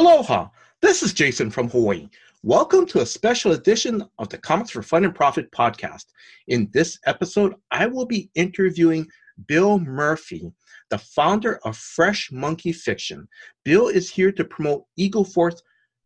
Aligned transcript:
Aloha! 0.00 0.48
This 0.80 1.02
is 1.02 1.12
Jason 1.12 1.50
from 1.50 1.68
Hawaii. 1.68 2.08
Welcome 2.42 2.86
to 2.86 3.02
a 3.02 3.06
special 3.06 3.52
edition 3.52 4.02
of 4.18 4.30
the 4.30 4.38
Comics 4.38 4.70
for 4.70 4.80
Fun 4.80 5.04
and 5.04 5.14
Profit 5.14 5.52
podcast. 5.52 6.06
In 6.48 6.70
this 6.72 6.98
episode, 7.04 7.54
I 7.70 7.86
will 7.86 8.06
be 8.06 8.30
interviewing 8.34 9.06
Bill 9.46 9.78
Murphy, 9.78 10.50
the 10.88 10.96
founder 10.96 11.60
of 11.66 11.76
Fresh 11.76 12.32
Monkey 12.32 12.72
Fiction. 12.72 13.28
Bill 13.62 13.88
is 13.88 14.10
here 14.10 14.32
to 14.32 14.42
promote 14.42 14.84
Eagle 14.96 15.22
Force, 15.22 15.60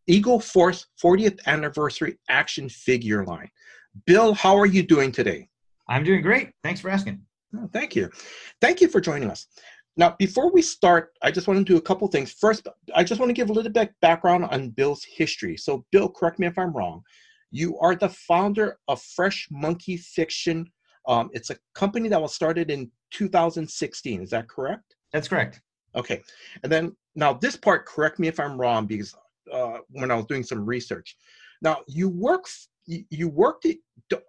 Eagle 0.07 0.41
Force 0.41 0.87
40th 1.01 1.39
anniversary 1.47 2.19
action 2.27 2.67
figure 2.67 3.23
line. 3.23 3.49
Bill, 4.05 4.33
how 4.33 4.57
are 4.57 4.65
you 4.65 4.83
doing 4.83 5.13
today? 5.13 5.47
I'm 5.87 6.03
doing 6.03 6.21
great. 6.21 6.49
Thanks 6.65 6.81
for 6.81 6.89
asking. 6.89 7.21
Oh, 7.57 7.69
thank 7.71 7.95
you. 7.95 8.09
Thank 8.59 8.81
you 8.81 8.89
for 8.89 8.99
joining 8.99 9.31
us. 9.31 9.47
Now, 9.97 10.15
before 10.19 10.51
we 10.51 10.61
start, 10.61 11.13
I 11.21 11.31
just 11.31 11.47
want 11.47 11.65
to 11.65 11.73
do 11.73 11.77
a 11.77 11.81
couple 11.81 12.07
things. 12.07 12.31
First, 12.31 12.67
I 12.93 13.03
just 13.03 13.19
want 13.19 13.29
to 13.29 13.33
give 13.33 13.49
a 13.49 13.53
little 13.53 13.71
bit 13.71 13.93
background 14.01 14.45
on 14.45 14.69
Bill's 14.69 15.05
history. 15.05 15.55
So, 15.55 15.85
Bill, 15.91 16.09
correct 16.09 16.37
me 16.37 16.47
if 16.47 16.57
I'm 16.57 16.73
wrong. 16.73 17.01
You 17.51 17.79
are 17.79 17.95
the 17.95 18.09
founder 18.09 18.77
of 18.89 19.01
Fresh 19.01 19.47
Monkey 19.51 19.95
Fiction. 19.95 20.69
Um, 21.07 21.29
it's 21.31 21.49
a 21.49 21.55
company 21.75 22.09
that 22.09 22.21
was 22.21 22.35
started 22.35 22.69
in 22.69 22.91
2016. 23.11 24.21
Is 24.21 24.29
that 24.31 24.49
correct? 24.49 24.95
That's 25.13 25.29
correct. 25.29 25.61
Okay. 25.95 26.21
And 26.63 26.71
then 26.71 26.95
now 27.15 27.33
this 27.33 27.55
part, 27.55 27.85
correct 27.85 28.19
me 28.19 28.27
if 28.27 28.39
I'm 28.39 28.59
wrong, 28.59 28.87
because 28.87 29.15
uh, 29.51 29.77
when 29.89 30.11
I 30.11 30.15
was 30.15 30.25
doing 30.25 30.43
some 30.43 30.65
research. 30.65 31.15
Now 31.61 31.79
you 31.87 32.09
work 32.09 32.45
you, 32.87 33.29
worked 33.29 33.65
it 33.65 33.77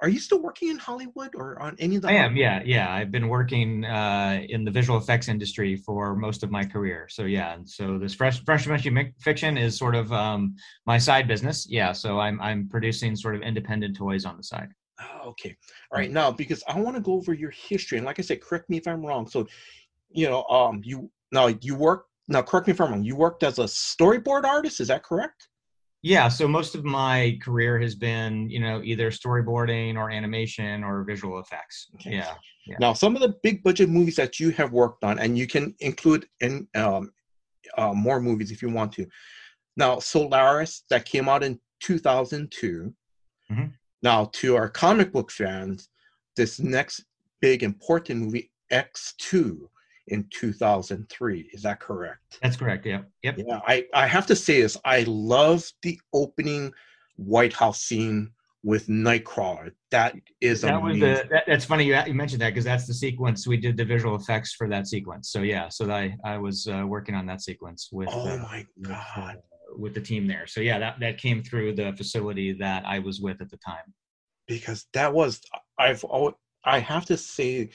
are 0.01 0.09
you 0.09 0.19
still 0.19 0.41
working 0.41 0.71
in 0.71 0.79
hollywood 0.79 1.31
or 1.35 1.61
on 1.61 1.77
any 1.79 1.97
of 1.97 2.03
the 2.03 2.09
i 2.09 2.13
am 2.13 2.35
yeah 2.37 2.63
yeah. 2.65 2.91
I've 2.91 3.11
been 3.11 3.29
working 3.29 3.85
uh, 3.85 4.41
in 4.49 4.65
the 4.65 4.71
visual 4.71 4.99
effects 4.99 5.29
industry 5.29 5.77
for 5.77 6.17
most 6.17 6.43
of 6.43 6.51
my 6.51 6.65
career. 6.65 7.09
So 7.11 7.25
yeah 7.25 7.53
and 7.55 7.69
so 7.69 7.99
this 7.99 8.15
fresh 8.15 8.43
fresh 8.45 8.67
fiction 9.21 9.59
is 9.59 9.77
sort 9.77 9.95
of 9.95 10.13
um, 10.13 10.57
my 10.87 10.99
side 10.99 11.29
business. 11.29 11.67
Yeah 11.69 11.93
so 11.93 12.19
i'm 12.19 12.41
i'm 12.41 12.69
producing 12.69 13.15
sort 13.17 13.37
of 13.37 13.43
independent 13.43 13.97
toys 13.97 14.25
on 14.25 14.37
the 14.37 14.43
side. 14.43 14.69
Oh, 15.01 15.29
okay. 15.31 15.55
All 15.93 15.99
right 15.99 16.11
now 16.11 16.31
because 16.31 16.63
i 16.67 16.81
want 16.81 16.97
to 16.97 17.03
go 17.03 17.13
over 17.13 17.35
your 17.35 17.51
history 17.51 17.99
and 17.99 18.07
like 18.07 18.19
i 18.19 18.23
said 18.23 18.41
correct 18.41 18.71
me 18.71 18.79
if 18.79 18.89
i'm 18.89 19.05
wrong. 19.05 19.27
So 19.27 19.47
you 20.11 20.29
know 20.29 20.45
um 20.45 20.81
you 20.85 21.11
now 21.33 21.49
you 21.49 21.75
work 21.75 22.07
now 22.29 22.41
correct 22.41 22.67
me 22.67 22.73
if 22.73 22.81
i'm 22.81 22.91
wrong. 22.91 23.05
You 23.05 23.17
worked 23.17 23.43
as 23.43 23.59
a 23.59 23.65
storyboard 23.65 24.45
artist 24.45 24.81
is 24.81 24.89
that 24.89 25.03
correct 25.03 25.49
yeah, 26.03 26.29
so 26.29 26.47
most 26.47 26.75
of 26.75 26.85
my 26.85 27.39
career 27.43 27.81
has 27.81 27.95
been, 27.95 28.49
you 28.49 28.61
know, 28.61 28.81
either 28.85 29.11
storyboarding 29.11 29.97
or 29.97 30.11
animation 30.11 30.85
or 30.85 31.05
visual 31.05 31.41
effects. 31.41 31.89
Okay. 31.97 32.17
Yeah, 32.17 32.35
yeah. 32.67 32.77
Now, 32.79 32.93
some 32.93 33.17
of 33.17 33.23
the 33.23 33.35
big 33.43 33.63
budget 33.63 33.89
movies 33.89 34.17
that 34.17 34.39
you 34.39 34.51
have 34.51 34.73
worked 34.73 35.05
on, 35.05 35.19
and 35.19 35.37
you 35.37 35.47
can 35.47 35.75
include 35.81 36.27
in 36.41 36.69
um, 36.75 37.13
uh, 37.77 37.93
more 37.93 38.21
movies 38.21 38.53
if 38.53 38.63
you 38.63 38.71
want 38.71 38.93
to. 38.93 39.07
Now, 39.77 39.99
Solaris 39.99 40.85
that 40.91 41.05
came 41.05 41.29
out 41.29 41.43
in 41.43 41.59
2002. 41.81 42.95
Mm-hmm. 43.51 43.65
Now, 44.03 44.31
to 44.35 44.57
our 44.57 44.69
comic 44.69 45.13
book 45.13 45.31
fans, 45.31 45.89
this 46.37 46.61
next 46.61 47.05
big 47.41 47.63
important 47.63 48.21
movie, 48.21 48.51
X2, 48.73 49.59
in 50.09 50.27
2003. 50.31 51.51
Is 51.53 51.63
that 51.63 51.81
correct? 51.81 52.39
That's 52.43 52.57
correct. 52.57 52.87
Yeah. 52.87 53.03
Yep. 53.23 53.39
Yeah. 53.39 53.61
I, 53.67 53.87
I 53.93 54.07
have 54.07 54.27
to 54.27 54.37
say 54.37 54.63
this. 54.63 54.77
I 54.85 55.05
love 55.07 55.65
the 55.83 56.01
opening 56.13 56.73
White 57.17 57.53
House 57.53 57.81
scene 57.83 58.31
with 58.63 58.87
Nightcrawler. 58.89 59.73
That 59.91 60.15
is 60.41 60.63
that 60.63 60.75
amazing. 60.75 61.09
was 61.09 61.21
the. 61.21 61.29
That, 61.29 61.45
that's 61.47 61.65
funny 61.65 61.85
you, 61.85 61.99
you 62.07 62.15
mentioned 62.15 62.43
that 62.43 62.51
because 62.51 62.65
that's 62.65 62.87
the 62.87 62.95
sequence 62.95 63.47
we 63.47 63.57
did 63.57 63.77
the 63.77 63.85
visual 63.85 64.17
effects 64.17 64.55
for 64.55 64.69
that 64.69 64.87
sequence. 64.87 65.31
So 65.31 65.41
yeah. 65.41 65.69
So 65.69 65.91
I 65.91 66.17
I 66.25 66.39
was 66.39 66.67
uh, 66.67 66.85
working 66.87 67.15
on 67.15 67.27
that 67.27 67.43
sequence 67.43 67.89
with. 67.93 68.09
Oh 68.13 68.29
uh, 68.29 68.39
my 68.39 68.67
god. 68.83 69.07
With, 69.17 69.25
uh, 69.25 69.33
with 69.79 69.95
the 69.95 70.01
team 70.01 70.27
there. 70.27 70.47
So 70.47 70.61
yeah, 70.61 70.79
that 70.79 71.01
that 71.01 71.19
came 71.19 71.43
through 71.43 71.75
the 71.75 71.93
facility 71.97 72.53
that 72.55 72.85
I 72.87 72.99
was 72.99 73.21
with 73.21 73.41
at 73.41 73.51
the 73.51 73.59
time. 73.59 73.95
Because 74.49 74.87
that 74.93 75.13
was 75.13 75.41
I've 75.79 76.05
always, 76.05 76.35
I 76.65 76.81
have 76.81 77.05
to 77.07 77.17
say 77.17 77.71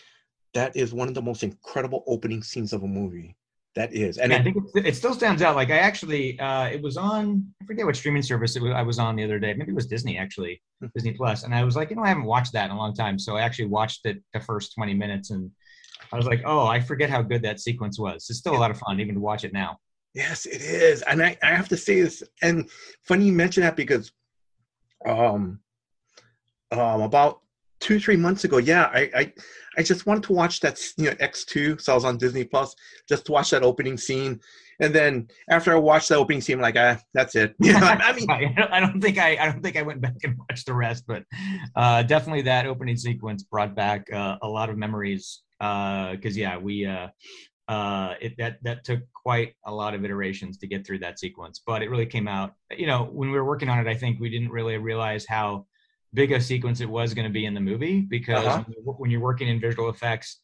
that 0.54 0.76
is 0.76 0.94
one 0.94 1.08
of 1.08 1.14
the 1.14 1.22
most 1.22 1.44
incredible 1.44 2.04
opening 2.08 2.44
scenes 2.44 2.74
of 2.74 2.84
a 2.84 2.88
movie. 2.88 3.36
That 3.74 3.94
is, 3.94 4.18
and 4.18 4.32
yeah, 4.32 4.38
it, 4.38 4.42
I 4.42 4.44
think 4.44 4.58
it, 4.76 4.86
it, 4.86 4.96
still 4.98 5.14
stands 5.14 5.42
out. 5.42 5.56
Like 5.56 5.70
I 5.70 5.78
actually, 5.78 6.38
uh, 6.42 6.66
it 6.66 6.82
was 6.82 6.98
on. 6.98 7.46
I 7.62 7.66
forget 7.66 7.86
what 7.86 7.96
streaming 7.96 8.22
service 8.22 8.60
was, 8.60 8.74
I 8.74 8.82
was 8.82 9.00
on 9.00 9.16
the 9.16 9.24
other 9.24 9.40
day. 9.40 9.54
Maybe 9.54 9.72
it 9.72 9.76
was 9.76 9.88
Disney 9.88 10.18
actually, 10.18 10.62
hmm. 10.82 10.88
Disney 10.94 11.14
Plus. 11.14 11.44
And 11.44 11.56
I 11.56 11.64
was 11.64 11.78
like, 11.78 11.90
you 11.90 11.96
know, 11.96 12.04
I 12.04 12.10
haven't 12.10 12.26
watched 12.26 12.52
that 12.52 12.66
in 12.66 12.72
a 12.72 12.78
long 12.78 12.94
time. 12.94 13.18
So 13.18 13.38
I 13.38 13.42
actually 13.44 13.68
watched 13.68 14.06
it 14.06 14.22
the 14.34 14.42
first 14.42 14.76
twenty 14.76 14.94
minutes, 14.94 15.30
and 15.30 15.50
I 16.12 16.18
was 16.18 16.26
like, 16.26 16.42
oh, 16.46 16.68
I 16.68 16.82
forget 16.82 17.10
how 17.10 17.22
good 17.22 17.44
that 17.44 17.62
sequence 17.62 17.98
was. 17.98 18.28
It's 18.30 18.40
still 18.40 18.56
a 18.56 18.60
lot 18.60 18.72
of 18.72 18.78
fun, 18.78 19.00
even 19.00 19.16
to 19.16 19.22
watch 19.22 19.46
it 19.46 19.54
now. 19.54 19.78
Yes, 20.14 20.46
it 20.46 20.62
is, 20.62 21.02
and 21.04 21.24
I, 21.24 21.38
I 21.42 21.56
have 21.56 21.70
to 21.70 21.78
say 21.78 22.02
this. 22.02 22.22
And 22.42 22.70
funny 23.04 23.28
you 23.28 23.32
mention 23.32 23.64
that 23.64 23.78
because, 23.78 24.12
um, 25.06 25.62
um, 26.74 27.02
about 27.02 27.40
two 27.82 28.00
three 28.00 28.16
months 28.16 28.44
ago 28.46 28.58
yeah 28.58 28.90
I, 28.94 29.10
I 29.16 29.34
i 29.78 29.84
just 29.84 30.06
wanted 30.06 30.24
to 30.24 30.34
watch 30.34 30.62
that 30.62 30.80
you 30.98 31.06
know 31.06 31.16
x2 31.16 31.82
so 31.82 31.92
i 31.92 31.96
was 31.96 32.06
on 32.06 32.18
disney 32.18 32.46
plus 32.46 32.74
just 33.10 33.26
to 33.26 33.32
watch 33.32 33.50
that 33.50 33.64
opening 33.64 33.98
scene 33.98 34.40
and 34.80 34.94
then 34.94 35.28
after 35.50 35.74
i 35.74 35.76
watched 35.76 36.10
that 36.10 36.18
opening 36.18 36.42
scene 36.42 36.58
I'm 36.58 36.62
like 36.62 36.78
ah 36.78 36.98
that's 37.14 37.36
it 37.36 37.56
you 37.60 37.74
know, 37.74 37.80
I, 37.80 38.14
mean 38.14 38.30
i 38.30 38.80
don't 38.80 39.02
think 39.02 39.18
i 39.18 39.36
i 39.38 39.52
don't 39.52 39.62
think 39.62 39.78
i 39.78 39.82
went 39.82 40.00
back 40.00 40.16
and 40.24 40.38
watched 40.38 40.68
the 40.68 40.74
rest 40.74 41.06
but 41.08 41.24
uh 41.76 42.04
definitely 42.04 42.44
that 42.44 42.68
opening 42.68 42.96
sequence 42.96 43.44
brought 43.44 43.76
back 43.76 44.06
uh, 44.14 44.38
a 44.44 44.48
lot 44.48 44.70
of 44.70 44.78
memories 44.78 45.42
uh 45.60 46.12
because 46.12 46.38
yeah 46.38 46.58
we 46.58 46.86
uh 46.86 47.08
uh, 47.68 48.16
it, 48.20 48.34
that 48.38 48.58
that 48.64 48.84
took 48.84 49.00
quite 49.14 49.54
a 49.66 49.74
lot 49.74 49.94
of 49.94 50.04
iterations 50.04 50.58
to 50.58 50.68
get 50.68 50.86
through 50.86 51.00
that 51.00 51.18
sequence, 51.18 51.62
but 51.66 51.82
it 51.82 51.90
really 51.90 52.06
came 52.06 52.28
out. 52.28 52.54
You 52.76 52.86
know, 52.86 53.08
when 53.14 53.32
we 53.32 53.38
were 53.38 53.46
working 53.46 53.70
on 53.70 53.80
it, 53.80 53.90
I 53.90 53.96
think 53.96 54.20
we 54.20 54.30
didn't 54.30 54.50
really 54.50 54.78
realize 54.78 55.26
how 55.26 55.68
big 56.14 56.32
a 56.32 56.42
sequence 56.42 56.82
it 56.82 56.90
was 56.90 57.14
going 57.14 57.28
to 57.28 57.32
be 57.32 57.46
in 57.46 57.54
the 57.54 57.60
movie 57.60 58.02
because 58.02 58.46
uh-huh. 58.46 58.64
when 58.98 59.10
you're 59.10 59.22
working 59.22 59.48
in 59.48 59.60
visual 59.60 59.90
effects 59.90 60.40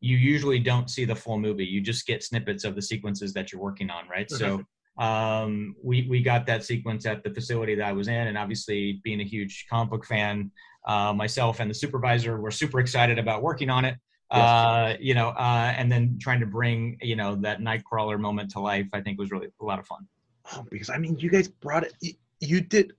you 0.00 0.16
usually 0.16 0.58
don't 0.58 0.88
see 0.88 1.04
the 1.04 1.14
full 1.14 1.38
movie 1.38 1.64
you 1.64 1.80
just 1.80 2.06
get 2.06 2.22
snippets 2.22 2.64
of 2.64 2.74
the 2.74 2.82
sequences 2.82 3.32
that 3.32 3.52
you're 3.52 3.60
working 3.60 3.90
on 3.90 4.08
right 4.08 4.30
so 4.30 4.64
um, 5.00 5.74
we 5.82 6.06
we 6.10 6.22
got 6.22 6.46
that 6.46 6.62
sequence 6.62 7.06
at 7.06 7.24
the 7.24 7.30
facility 7.30 7.74
that 7.74 7.86
I 7.86 7.92
was 7.92 8.06
in, 8.06 8.26
and 8.26 8.36
obviously 8.36 9.00
being 9.02 9.20
a 9.20 9.24
huge 9.24 9.66
comic 9.68 9.90
book 9.90 10.04
fan, 10.04 10.50
uh, 10.86 11.14
myself 11.14 11.58
and 11.58 11.70
the 11.70 11.74
supervisor 11.74 12.38
were 12.38 12.50
super 12.50 12.80
excited 12.80 13.18
about 13.18 13.42
working 13.42 13.70
on 13.70 13.86
it. 13.86 13.96
Uh, 14.30 14.94
you 15.00 15.12
know, 15.12 15.30
uh, 15.30 15.74
and 15.76 15.90
then 15.90 16.16
trying 16.20 16.38
to 16.38 16.46
bring 16.46 16.98
you 17.00 17.16
know 17.16 17.34
that 17.34 17.60
Nightcrawler 17.60 18.20
moment 18.20 18.50
to 18.52 18.60
life, 18.60 18.88
I 18.92 19.00
think 19.00 19.18
was 19.18 19.30
really 19.30 19.48
a 19.60 19.64
lot 19.64 19.78
of 19.78 19.86
fun. 19.86 20.06
Oh, 20.54 20.66
because 20.70 20.90
I 20.90 20.98
mean, 20.98 21.18
you 21.18 21.30
guys 21.30 21.48
brought 21.48 21.84
it. 21.84 21.94
You, 22.00 22.12
you 22.40 22.60
did, 22.60 22.92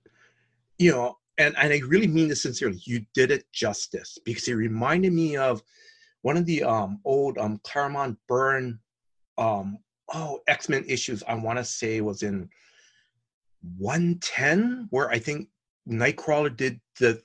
you 0.78 0.90
know, 0.90 1.18
and, 1.38 1.54
and 1.56 1.72
I 1.72 1.80
really 1.86 2.06
mean 2.06 2.28
this 2.28 2.42
sincerely, 2.42 2.80
you 2.84 3.04
did 3.14 3.30
it 3.30 3.44
justice 3.52 4.18
because 4.24 4.46
it 4.48 4.54
reminded 4.54 5.12
me 5.12 5.36
of 5.36 5.62
one 6.22 6.36
of 6.36 6.46
the 6.46 6.62
um, 6.62 7.00
old 7.04 7.38
um, 7.38 7.60
Claremont 7.64 8.18
Byrne 8.28 8.78
um, 9.38 9.78
oh 10.14 10.40
X-Men 10.46 10.84
issues 10.86 11.22
I 11.26 11.34
want 11.34 11.58
to 11.58 11.64
say 11.64 12.00
was 12.00 12.22
in 12.22 12.48
110 13.78 14.88
where 14.90 15.10
I 15.10 15.18
think 15.18 15.48
Nightcrawler 15.88 16.56
did 16.56 16.80
the 17.00 17.22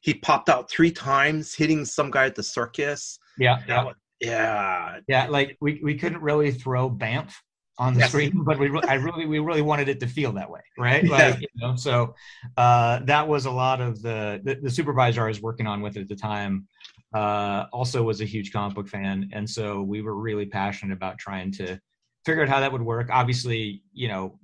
he 0.00 0.14
popped 0.14 0.48
out 0.48 0.70
three 0.70 0.90
times 0.90 1.54
hitting 1.54 1.84
some 1.84 2.10
guy 2.10 2.26
at 2.26 2.34
the 2.34 2.42
circus. 2.42 3.18
Yeah. 3.38 3.58
Yeah. 3.66 3.84
Was, 3.84 3.94
yeah. 4.20 4.98
Yeah, 5.08 5.26
like 5.28 5.56
we, 5.60 5.80
we 5.82 5.96
couldn't 5.96 6.22
really 6.22 6.52
throw 6.52 6.88
Bamf 6.90 7.32
on 7.78 7.94
the 7.94 8.00
yes. 8.00 8.08
screen, 8.10 8.42
but 8.44 8.58
we 8.58 8.70
I 8.88 8.94
really 8.94 9.26
we 9.26 9.38
really 9.38 9.62
wanted 9.62 9.88
it 9.88 10.00
to 10.00 10.06
feel 10.06 10.32
that 10.32 10.50
way, 10.50 10.60
right? 10.76 11.04
Yeah. 11.04 11.10
Like, 11.10 11.40
you 11.40 11.48
know, 11.56 11.76
so 11.76 12.14
uh, 12.56 13.00
that 13.04 13.26
was 13.26 13.46
a 13.46 13.50
lot 13.50 13.80
of 13.80 14.02
the, 14.02 14.40
the, 14.42 14.56
the 14.56 14.70
supervisor 14.70 15.24
I 15.24 15.28
was 15.28 15.40
working 15.40 15.66
on 15.66 15.80
with 15.80 15.96
at 15.96 16.08
the 16.08 16.16
time. 16.16 16.66
Uh, 17.14 17.64
also 17.72 18.02
was 18.02 18.20
a 18.20 18.24
huge 18.24 18.52
comic 18.52 18.74
book 18.74 18.88
fan, 18.88 19.30
and 19.32 19.48
so 19.48 19.82
we 19.82 20.02
were 20.02 20.14
really 20.14 20.44
passionate 20.44 20.92
about 20.92 21.18
trying 21.18 21.50
to 21.52 21.80
figure 22.26 22.42
out 22.42 22.48
how 22.48 22.60
that 22.60 22.70
would 22.70 22.82
work. 22.82 23.08
Obviously, 23.10 23.82
you 23.92 24.08
know, 24.08 24.38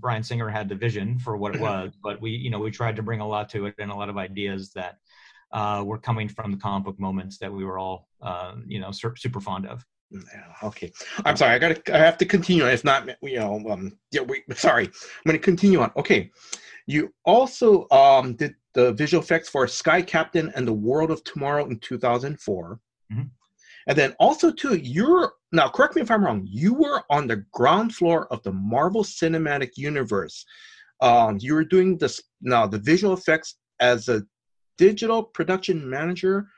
Bryan 0.00 0.22
Singer 0.22 0.48
had 0.48 0.68
the 0.68 0.74
vision 0.74 1.18
for 1.18 1.36
what 1.36 1.54
it 1.54 1.60
was, 1.70 1.92
but 2.02 2.20
we 2.20 2.32
you 2.32 2.50
know 2.50 2.58
we 2.58 2.70
tried 2.70 2.96
to 2.96 3.02
bring 3.02 3.20
a 3.20 3.26
lot 3.26 3.48
to 3.50 3.66
it 3.66 3.74
and 3.78 3.90
a 3.90 3.94
lot 3.94 4.08
of 4.08 4.18
ideas 4.18 4.72
that 4.72 4.98
uh, 5.52 5.82
were 5.86 5.98
coming 5.98 6.28
from 6.28 6.50
the 6.50 6.58
comic 6.58 6.84
book 6.84 6.98
moments 6.98 7.38
that 7.38 7.52
we 7.52 7.64
were 7.64 7.78
all 7.78 8.08
uh, 8.20 8.54
you 8.66 8.80
know 8.80 8.90
super 8.90 9.40
fond 9.40 9.66
of. 9.66 9.84
Yeah, 10.10 10.20
okay. 10.62 10.92
I'm 11.24 11.36
sorry. 11.36 11.54
I 11.54 11.58
got 11.58 11.84
to. 11.84 11.94
I 11.94 11.98
have 11.98 12.18
to 12.18 12.24
continue. 12.24 12.66
If 12.66 12.84
not, 12.84 13.08
you 13.22 13.38
know, 13.38 13.62
um, 13.68 13.98
yeah. 14.12 14.22
We 14.22 14.44
sorry. 14.54 14.86
I'm 14.86 14.92
going 15.24 15.38
to 15.38 15.44
continue 15.44 15.80
on. 15.80 15.90
Okay. 15.96 16.30
You 16.86 17.12
also 17.24 17.88
um 17.90 18.34
did 18.34 18.54
the 18.74 18.92
visual 18.92 19.22
effects 19.22 19.48
for 19.48 19.66
Sky 19.66 20.02
Captain 20.02 20.52
and 20.54 20.68
the 20.68 20.72
World 20.72 21.10
of 21.10 21.24
Tomorrow 21.24 21.66
in 21.66 21.78
2004. 21.80 22.80
Mm-hmm. 23.12 23.22
And 23.88 23.98
then 23.98 24.14
also 24.18 24.50
too, 24.50 24.76
you're 24.76 25.32
now 25.52 25.68
correct 25.68 25.96
me 25.96 26.02
if 26.02 26.10
I'm 26.10 26.24
wrong. 26.24 26.46
You 26.48 26.74
were 26.74 27.02
on 27.08 27.26
the 27.26 27.44
ground 27.52 27.94
floor 27.94 28.30
of 28.32 28.42
the 28.42 28.52
Marvel 28.52 29.02
Cinematic 29.02 29.70
Universe. 29.76 30.44
Um, 31.00 31.38
you 31.40 31.54
were 31.54 31.64
doing 31.64 31.98
this 31.98 32.20
now 32.40 32.66
the 32.66 32.78
visual 32.78 33.14
effects 33.14 33.56
as 33.80 34.08
a 34.08 34.22
digital 34.76 35.22
production 35.22 35.88
manager. 35.88 36.48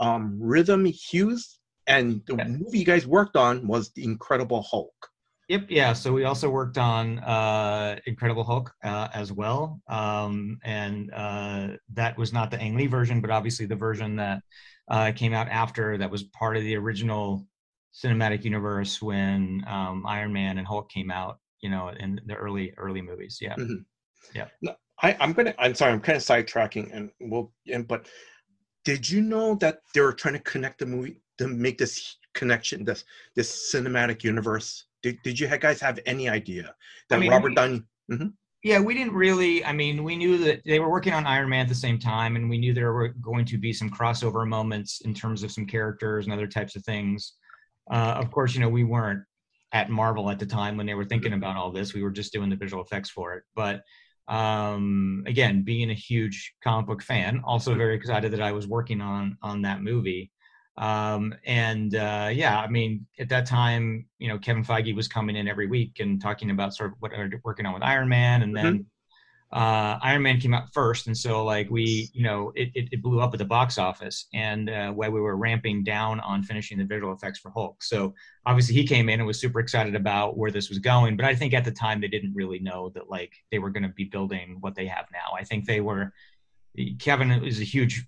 Um, 0.00 0.38
Rhythm 0.40 0.84
Hughes 0.84 1.58
and 1.86 2.22
the 2.26 2.44
movie 2.44 2.78
you 2.78 2.84
guys 2.84 3.06
worked 3.06 3.36
on 3.36 3.66
was 3.66 3.90
The 3.92 4.04
Incredible 4.04 4.62
Hulk. 4.62 4.94
Yep. 5.48 5.66
Yeah. 5.68 5.92
So 5.92 6.12
we 6.12 6.24
also 6.24 6.48
worked 6.48 6.78
on 6.78 7.18
uh, 7.18 7.98
Incredible 8.06 8.44
Hulk 8.44 8.72
uh, 8.82 9.08
as 9.12 9.30
well, 9.30 9.80
um, 9.88 10.58
and 10.64 11.12
uh, 11.12 11.68
that 11.92 12.16
was 12.16 12.32
not 12.32 12.50
the 12.50 12.58
Ang 12.60 12.76
Lee 12.76 12.86
version, 12.86 13.20
but 13.20 13.30
obviously 13.30 13.66
the 13.66 13.76
version 13.76 14.16
that 14.16 14.42
uh, 14.88 15.12
came 15.14 15.34
out 15.34 15.48
after 15.48 15.98
that 15.98 16.10
was 16.10 16.22
part 16.22 16.56
of 16.56 16.62
the 16.62 16.76
original 16.76 17.46
cinematic 17.92 18.42
universe 18.44 19.02
when 19.02 19.62
um, 19.66 20.04
Iron 20.06 20.32
Man 20.32 20.58
and 20.58 20.66
Hulk 20.66 20.90
came 20.90 21.10
out. 21.10 21.38
You 21.60 21.70
know, 21.70 21.88
in 21.98 22.20
the 22.26 22.34
early 22.34 22.74
early 22.76 23.00
movies. 23.00 23.38
Yeah. 23.40 23.54
Mhm. 23.56 23.86
Yeah. 24.34 24.48
No, 24.60 24.74
I, 25.02 25.16
I'm 25.18 25.32
gonna. 25.32 25.54
I'm 25.58 25.74
sorry. 25.74 25.92
I'm 25.92 26.00
kind 26.00 26.16
of 26.16 26.22
sidetracking, 26.22 26.94
and 26.94 27.10
we'll. 27.20 27.52
And 27.72 27.88
but 27.88 28.06
did 28.84 29.08
you 29.08 29.22
know 29.22 29.54
that 29.56 29.78
they 29.94 30.02
were 30.02 30.12
trying 30.12 30.34
to 30.34 30.40
connect 30.40 30.80
the 30.80 30.86
movie 30.86 31.22
to 31.38 31.48
make 31.48 31.78
this 31.78 32.16
connection, 32.34 32.84
this 32.84 33.04
this 33.34 33.72
cinematic 33.72 34.24
universe? 34.24 34.86
Did, 35.02 35.18
did 35.22 35.38
you 35.38 35.48
guys 35.58 35.80
have 35.80 35.98
any 36.06 36.28
idea 36.28 36.74
that 37.10 37.20
mean, 37.20 37.30
Robert 37.30 37.54
Downey? 37.54 37.82
Yeah, 38.62 38.80
we 38.80 38.94
didn't 38.94 39.12
really. 39.12 39.62
I 39.62 39.72
mean, 39.72 40.02
we 40.02 40.16
knew 40.16 40.38
that 40.38 40.62
they 40.64 40.80
were 40.80 40.90
working 40.90 41.12
on 41.12 41.26
Iron 41.26 41.50
Man 41.50 41.60
at 41.60 41.68
the 41.68 41.74
same 41.74 41.98
time, 41.98 42.36
and 42.36 42.48
we 42.48 42.56
knew 42.56 42.72
there 42.72 42.94
were 42.94 43.08
going 43.08 43.44
to 43.44 43.58
be 43.58 43.74
some 43.74 43.90
crossover 43.90 44.48
moments 44.48 45.02
in 45.02 45.12
terms 45.12 45.42
of 45.42 45.52
some 45.52 45.66
characters 45.66 46.24
and 46.24 46.32
other 46.32 46.46
types 46.46 46.74
of 46.74 46.82
things. 46.82 47.34
Uh, 47.92 48.14
of 48.16 48.30
course, 48.30 48.54
you 48.54 48.60
know, 48.60 48.70
we 48.70 48.82
weren't 48.82 49.22
at 49.72 49.90
Marvel 49.90 50.30
at 50.30 50.38
the 50.38 50.46
time 50.46 50.78
when 50.78 50.86
they 50.86 50.94
were 50.94 51.04
thinking 51.04 51.34
about 51.34 51.56
all 51.56 51.70
this. 51.70 51.92
We 51.92 52.02
were 52.02 52.10
just 52.10 52.32
doing 52.32 52.48
the 52.48 52.56
visual 52.56 52.82
effects 52.82 53.10
for 53.10 53.34
it. 53.34 53.42
But 53.54 53.82
um, 54.28 55.24
again, 55.26 55.62
being 55.62 55.90
a 55.90 55.94
huge 55.94 56.54
comic 56.62 56.86
book 56.86 57.02
fan, 57.02 57.42
also 57.44 57.74
very 57.74 57.94
excited 57.94 58.32
that 58.32 58.40
I 58.40 58.52
was 58.52 58.66
working 58.66 59.02
on 59.02 59.36
on 59.42 59.60
that 59.62 59.82
movie. 59.82 60.30
Um, 60.76 61.34
and 61.46 61.94
uh, 61.94 62.30
yeah, 62.32 62.58
I 62.58 62.68
mean, 62.68 63.06
at 63.18 63.28
that 63.28 63.46
time, 63.46 64.06
you 64.18 64.28
know, 64.28 64.38
Kevin 64.38 64.64
Feige 64.64 64.94
was 64.94 65.06
coming 65.06 65.36
in 65.36 65.46
every 65.46 65.68
week 65.68 66.00
and 66.00 66.20
talking 66.20 66.50
about 66.50 66.74
sort 66.74 66.90
of 66.90 66.96
what 66.98 67.12
they're 67.12 67.30
working 67.44 67.64
on 67.64 67.74
with 67.74 67.82
Iron 67.82 68.08
Man, 68.08 68.42
and 68.42 68.56
then 68.56 68.86
uh, 69.52 70.00
Iron 70.02 70.22
Man 70.22 70.40
came 70.40 70.52
out 70.52 70.72
first, 70.74 71.06
and 71.06 71.16
so 71.16 71.44
like 71.44 71.70
we, 71.70 72.10
you 72.12 72.24
know, 72.24 72.50
it, 72.56 72.70
it, 72.74 72.88
it 72.90 73.02
blew 73.02 73.20
up 73.20 73.32
at 73.32 73.38
the 73.38 73.44
box 73.44 73.78
office, 73.78 74.26
and 74.34 74.68
uh, 74.68 74.90
while 74.90 75.12
we 75.12 75.20
were 75.20 75.36
ramping 75.36 75.84
down 75.84 76.18
on 76.20 76.42
finishing 76.42 76.76
the 76.76 76.84
visual 76.84 77.12
effects 77.12 77.38
for 77.38 77.52
Hulk, 77.52 77.80
so 77.80 78.12
obviously 78.46 78.74
he 78.74 78.84
came 78.84 79.08
in 79.08 79.20
and 79.20 79.26
was 79.28 79.40
super 79.40 79.60
excited 79.60 79.94
about 79.94 80.36
where 80.36 80.50
this 80.50 80.68
was 80.68 80.80
going, 80.80 81.16
but 81.16 81.24
I 81.24 81.36
think 81.36 81.54
at 81.54 81.64
the 81.64 81.70
time 81.70 82.00
they 82.00 82.08
didn't 82.08 82.34
really 82.34 82.58
know 82.58 82.90
that 82.96 83.08
like 83.08 83.32
they 83.52 83.60
were 83.60 83.70
going 83.70 83.84
to 83.84 83.90
be 83.90 84.04
building 84.04 84.56
what 84.58 84.74
they 84.74 84.86
have 84.86 85.06
now. 85.12 85.36
I 85.38 85.44
think 85.44 85.66
they 85.66 85.80
were. 85.80 86.12
Kevin 86.98 87.30
is 87.30 87.60
a 87.60 87.64
huge, 87.64 88.04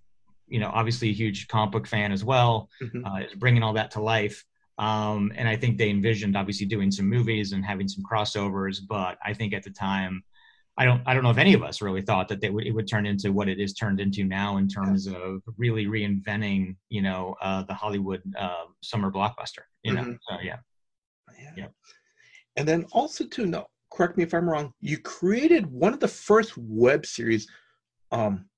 you 0.49 0.61
know, 0.61 0.71
obviously 0.73 1.11
a 1.11 1.13
huge 1.13 1.49
comic 1.49 1.73
book 1.73 1.87
fan 1.87 2.13
as 2.13 2.25
well 2.25 2.69
Mhm. 2.83 3.05
uh, 3.05 3.25
is 3.27 3.35
bringing 3.35 3.63
all 3.63 3.73
that 3.75 3.91
to 3.93 4.01
life. 4.01 4.45
Um, 4.79 5.33
and 5.35 5.49
I 5.49 5.57
think 5.57 5.79
they 5.79 5.91
envisioned 5.91 6.37
obviously 6.37 6.67
doing 6.67 6.91
some 6.91 7.09
movies 7.09 7.53
and 7.53 7.65
having 7.65 7.89
some 7.89 8.05
crossovers, 8.05 8.81
but 8.87 9.19
I 9.25 9.33
think 9.33 9.55
at 9.55 9.63
the 9.63 9.71
time, 9.71 10.23
I 10.79 10.85
don't, 10.85 11.03
I 11.07 11.15
don't 11.15 11.23
know 11.23 11.31
if 11.31 11.39
any 11.39 11.55
of 11.55 11.63
us 11.63 11.81
really 11.81 12.03
thought 12.03 12.29
that 12.29 12.43
they 12.43 12.51
would, 12.51 12.67
it 12.67 12.73
would 12.73 12.87
turn 12.87 13.07
into 13.07 13.33
what 13.33 13.49
it 13.49 13.59
is 13.59 13.73
turned 13.73 13.99
into 13.99 14.25
now 14.25 14.59
in 14.59 14.69
terms 14.69 15.07
of 15.07 15.43
really 15.57 15.87
reinventing, 15.87 16.77
you 16.91 17.01
know, 17.01 17.35
uh, 17.41 17.63
the 17.63 17.73
Hollywood 17.73 18.23
uh, 18.39 18.67
summer 18.83 19.11
blockbuster. 19.11 19.65
You 19.83 19.95
know, 19.95 20.03
Mhm. 20.03 20.19
so 20.29 20.41
yeah. 20.43 20.59
Yeah. 21.41 21.53
Yep. 21.57 21.73
And 22.57 22.69
then 22.69 22.85
also 22.93 23.27
to 23.27 23.47
no, 23.47 23.67
correct 23.91 24.19
me 24.19 24.25
if 24.25 24.35
I'm 24.35 24.49
wrong. 24.49 24.75
You 24.81 24.99
created 24.99 25.65
one 25.67 25.95
of 25.95 26.01
the 26.01 26.09
first 26.09 26.57
web 26.59 27.07
series, 27.07 27.49
um, 28.13 28.49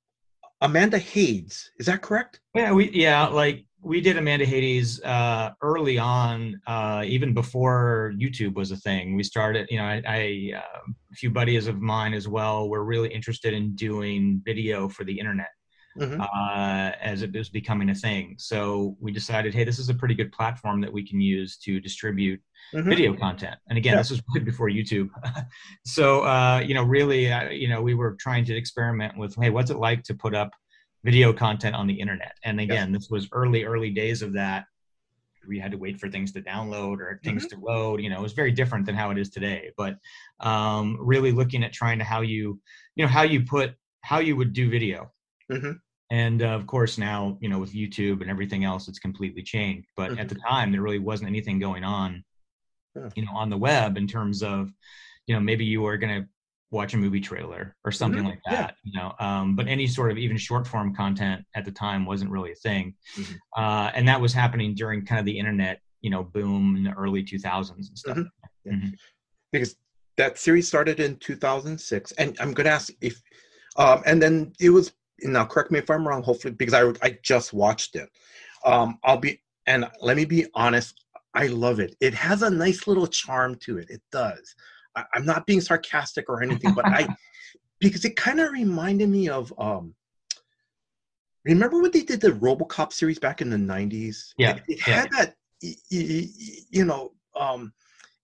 Amanda 0.60 0.98
Hades. 0.98 1.70
Is 1.78 1.86
that 1.86 2.02
correct? 2.02 2.40
Yeah, 2.54 2.72
we 2.72 2.90
yeah, 2.90 3.26
like 3.26 3.64
we 3.80 4.00
did 4.00 4.16
Amanda 4.16 4.44
Hades 4.44 5.00
uh, 5.02 5.50
early 5.62 5.98
on, 5.98 6.60
uh, 6.66 7.04
even 7.06 7.32
before 7.32 8.12
YouTube 8.16 8.54
was 8.54 8.72
a 8.72 8.76
thing. 8.76 9.14
We 9.14 9.22
started, 9.22 9.68
you 9.70 9.78
know, 9.78 9.84
I, 9.84 10.02
I 10.06 10.52
uh, 10.56 10.80
a 11.12 11.14
few 11.14 11.30
buddies 11.30 11.68
of 11.68 11.80
mine 11.80 12.12
as 12.12 12.26
well 12.26 12.68
were 12.68 12.84
really 12.84 13.08
interested 13.08 13.54
in 13.54 13.74
doing 13.76 14.42
video 14.44 14.88
for 14.88 15.04
the 15.04 15.18
internet 15.18 15.48
Mhm. 15.98 16.20
uh, 16.20 16.92
as 17.00 17.22
it 17.22 17.32
was 17.32 17.48
becoming 17.48 17.90
a 17.90 17.94
thing. 17.94 18.36
So 18.38 18.96
we 19.00 19.12
decided, 19.12 19.54
hey, 19.54 19.64
this 19.64 19.78
is 19.78 19.88
a 19.88 19.94
pretty 19.94 20.14
good 20.14 20.32
platform 20.32 20.80
that 20.80 20.92
we 20.92 21.06
can 21.06 21.20
use 21.20 21.56
to 21.58 21.80
distribute 21.80 22.40
Mhm. 22.74 22.84
video 22.88 23.16
content. 23.16 23.56
And 23.68 23.76
again, 23.78 23.94
Yeah. 23.94 23.98
this 23.98 24.10
was 24.10 24.22
way 24.34 24.40
before 24.40 24.68
YouTube. 24.68 25.08
so, 25.84 26.22
uh, 26.24 26.62
you 26.64 26.74
know, 26.74 26.84
really, 26.84 27.32
uh, 27.32 27.48
you 27.50 27.68
know, 27.68 27.82
we 27.82 27.94
were 27.94 28.14
trying 28.20 28.44
to 28.46 28.56
experiment 28.56 29.16
with, 29.18 29.34
hey, 29.36 29.50
what's 29.50 29.70
it 29.70 29.78
like 29.78 30.02
to 30.04 30.14
put 30.14 30.34
up 30.34 30.52
video 31.04 31.32
content 31.32 31.74
on 31.74 31.86
the 31.86 31.94
internet? 31.98 32.34
And 32.44 32.60
again, 32.60 32.92
this 32.92 33.08
was 33.10 33.28
early, 33.32 33.64
early 33.64 33.90
days 33.90 34.22
of 34.22 34.32
that. 34.34 34.66
We 35.48 35.58
had 35.58 35.70
to 35.72 35.78
wait 35.78 35.98
for 35.98 36.10
things 36.10 36.32
to 36.32 36.42
download 36.42 36.98
or 36.98 37.20
things 37.24 37.46
to 37.48 37.56
load. 37.58 38.02
You 38.02 38.10
know, 38.10 38.18
it 38.18 38.22
was 38.22 38.34
very 38.34 38.52
different 38.52 38.84
than 38.84 38.94
how 38.94 39.10
it 39.10 39.18
is 39.18 39.30
today. 39.30 39.70
But 39.78 39.96
um, 40.40 40.98
really 41.00 41.32
looking 41.32 41.64
at 41.64 41.72
trying 41.72 41.98
to 42.00 42.04
how 42.04 42.20
you, 42.20 42.60
you 42.96 43.04
know, 43.04 43.08
how 43.10 43.22
you 43.22 43.44
put, 43.44 43.74
how 44.02 44.18
you 44.18 44.36
would 44.36 44.52
do 44.52 44.68
video. 44.68 45.10
Mhm. 45.50 45.78
And 46.10 46.42
uh, 46.42 46.46
of 46.48 46.66
course, 46.66 46.96
now, 46.98 47.36
you 47.40 47.48
know, 47.48 47.58
with 47.58 47.74
YouTube 47.74 48.22
and 48.22 48.30
everything 48.30 48.64
else, 48.64 48.88
it's 48.88 48.98
completely 48.98 49.42
changed. 49.42 49.88
But 49.96 50.18
at 50.18 50.28
the 50.28 50.36
time, 50.36 50.72
there 50.72 50.80
really 50.82 50.98
wasn't 50.98 51.28
anything 51.28 51.58
going 51.58 51.84
on, 51.84 52.24
Yeah. 52.96 53.10
you 53.14 53.24
know, 53.26 53.32
on 53.34 53.50
the 53.50 53.58
web 53.58 53.98
in 53.98 54.06
terms 54.06 54.42
of, 54.42 54.72
you 55.26 55.34
know, 55.34 55.40
maybe 55.40 55.64
you 55.64 55.82
were 55.82 55.98
going 55.98 56.22
to 56.22 56.28
watch 56.70 56.94
a 56.94 56.96
movie 56.96 57.20
trailer 57.20 57.76
or 57.84 57.92
something 57.92 58.22
Mhm. 58.22 58.26
like 58.28 58.40
Yeah. 58.46 58.56
that, 58.56 58.76
you 58.84 58.98
know. 58.98 59.14
Um, 59.20 59.54
but 59.54 59.68
any 59.68 59.86
sort 59.86 60.10
of 60.10 60.16
even 60.18 60.36
short 60.38 60.66
form 60.66 60.94
content 60.94 61.44
at 61.54 61.64
the 61.66 61.72
time 61.72 62.06
wasn't 62.06 62.30
really 62.30 62.52
a 62.52 62.56
thing. 62.56 62.94
Mhm. 63.16 63.38
Uh, 63.56 63.90
and 63.94 64.08
that 64.08 64.20
was 64.20 64.32
happening 64.32 64.74
during 64.74 65.04
kind 65.04 65.18
of 65.18 65.24
the 65.26 65.38
internet, 65.38 65.80
you 66.00 66.10
know, 66.10 66.22
boom 66.24 66.76
in 66.76 66.84
the 66.84 66.92
early 66.92 67.22
2000s 67.22 67.88
and 67.88 67.98
stuff. 67.98 68.16
Mhm. 68.16 68.28
Yeah. 68.64 68.72
Mhm. 68.72 68.94
because 69.52 69.76
that 70.16 70.36
series 70.36 70.66
started 70.68 71.00
in 71.00 71.16
2006 71.16 72.12
and 72.12 72.36
i'm 72.40 72.52
going 72.52 72.66
to 72.66 72.70
ask 72.70 72.92
if 73.00 73.22
um 73.76 74.02
and 74.04 74.20
then 74.20 74.52
it 74.60 74.68
was 74.70 74.92
now 75.22 75.44
correct 75.44 75.70
me 75.70 75.78
if 75.78 75.90
i'm 75.90 76.06
wrong 76.06 76.22
hopefully 76.22 76.54
because 76.54 76.74
i 76.74 76.88
i 77.06 77.16
just 77.22 77.52
watched 77.52 77.96
it. 77.96 78.08
Um 78.64 78.98
i'll 79.04 79.18
be 79.18 79.40
and 79.66 79.88
let 80.00 80.16
me 80.16 80.24
be 80.24 80.46
honest 80.54 81.04
i 81.34 81.46
love 81.46 81.78
it. 81.80 81.94
It 82.00 82.14
has 82.14 82.42
a 82.42 82.50
nice 82.50 82.86
little 82.86 83.06
charm 83.06 83.56
to 83.56 83.78
it. 83.78 83.90
It 83.90 84.02
does. 84.10 84.54
I, 84.96 85.04
i'm 85.14 85.24
not 85.26 85.46
being 85.46 85.60
sarcastic 85.60 86.28
or 86.28 86.42
anything 86.42 86.72
but 86.74 86.86
i 86.92 87.08
because 87.80 88.04
it 88.04 88.16
kind 88.16 88.40
of 88.40 88.52
reminded 88.52 89.08
me 89.08 89.28
of 89.28 89.52
um 89.58 89.94
remember 91.44 91.80
when 91.80 91.90
they 91.92 92.02
did 92.02 92.20
the 92.20 92.32
robocop 92.32 92.92
series 92.92 93.18
back 93.18 93.40
in 93.40 93.50
the 93.50 93.56
90s 93.56 94.34
Yeah, 94.38 94.56
it, 94.56 94.62
it 94.68 94.80
yeah. 94.86 94.94
had 95.00 95.10
that 95.10 95.34
you 95.60 96.84
know 96.84 97.12
um 97.36 97.72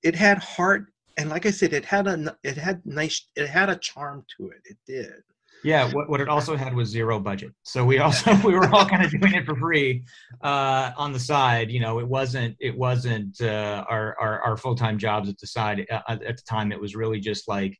it 0.02 0.14
had 0.14 0.38
heart 0.38 0.86
and 1.16 1.30
like 1.30 1.46
i 1.46 1.50
said 1.50 1.72
it 1.72 1.84
had 1.84 2.06
a, 2.06 2.36
it 2.42 2.56
had 2.56 2.84
nice 2.84 3.28
it 3.36 3.48
had 3.48 3.68
a 3.70 3.76
charm 3.76 4.24
to 4.36 4.48
it. 4.48 4.62
It 4.64 4.78
did 4.86 5.22
Yeah, 5.64 5.90
what, 5.92 6.10
what 6.10 6.20
it 6.20 6.28
also 6.28 6.56
had 6.56 6.74
was 6.74 6.90
zero 6.90 7.18
budget. 7.18 7.52
So 7.62 7.86
we 7.86 7.98
also 7.98 8.36
we 8.44 8.52
were 8.52 8.68
all 8.68 8.84
kind 8.84 9.02
of 9.02 9.10
doing 9.10 9.32
it 9.32 9.46
for 9.46 9.56
free 9.56 10.04
uh, 10.42 10.92
on 10.96 11.12
the 11.12 11.18
side. 11.18 11.70
You 11.70 11.80
know, 11.80 11.98
it 11.98 12.06
wasn't 12.06 12.54
it 12.60 12.76
wasn't 12.76 13.40
uh, 13.40 13.84
our 13.88 14.14
our, 14.20 14.40
our 14.42 14.56
full 14.58 14.76
time 14.76 14.98
jobs 14.98 15.28
at 15.30 15.38
the 15.38 15.46
side 15.46 15.86
uh, 15.90 16.02
at 16.06 16.20
the 16.20 16.42
time. 16.46 16.70
It 16.70 16.80
was 16.80 16.94
really 16.94 17.18
just 17.18 17.48
like, 17.48 17.78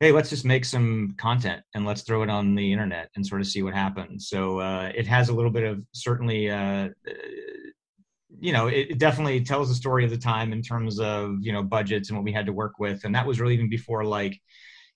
hey, 0.00 0.12
let's 0.12 0.30
just 0.30 0.46
make 0.46 0.64
some 0.64 1.14
content 1.18 1.62
and 1.74 1.84
let's 1.84 2.02
throw 2.02 2.22
it 2.22 2.30
on 2.30 2.54
the 2.54 2.72
internet 2.72 3.10
and 3.16 3.26
sort 3.26 3.42
of 3.42 3.46
see 3.46 3.62
what 3.62 3.74
happens. 3.74 4.30
So 4.30 4.58
uh, 4.60 4.90
it 4.94 5.06
has 5.06 5.28
a 5.28 5.34
little 5.34 5.52
bit 5.52 5.64
of 5.64 5.82
certainly. 5.92 6.50
Uh, 6.50 6.88
you 8.40 8.52
know, 8.52 8.68
it, 8.68 8.90
it 8.90 8.98
definitely 8.98 9.42
tells 9.42 9.68
the 9.68 9.74
story 9.74 10.04
of 10.04 10.10
the 10.10 10.18
time 10.18 10.52
in 10.52 10.62
terms 10.62 11.00
of 11.00 11.36
you 11.40 11.52
know 11.52 11.62
budgets 11.62 12.08
and 12.08 12.16
what 12.16 12.24
we 12.24 12.32
had 12.32 12.46
to 12.46 12.52
work 12.52 12.78
with, 12.78 13.04
and 13.04 13.14
that 13.14 13.26
was 13.26 13.40
really 13.40 13.54
even 13.54 13.68
before 13.68 14.04
like 14.04 14.40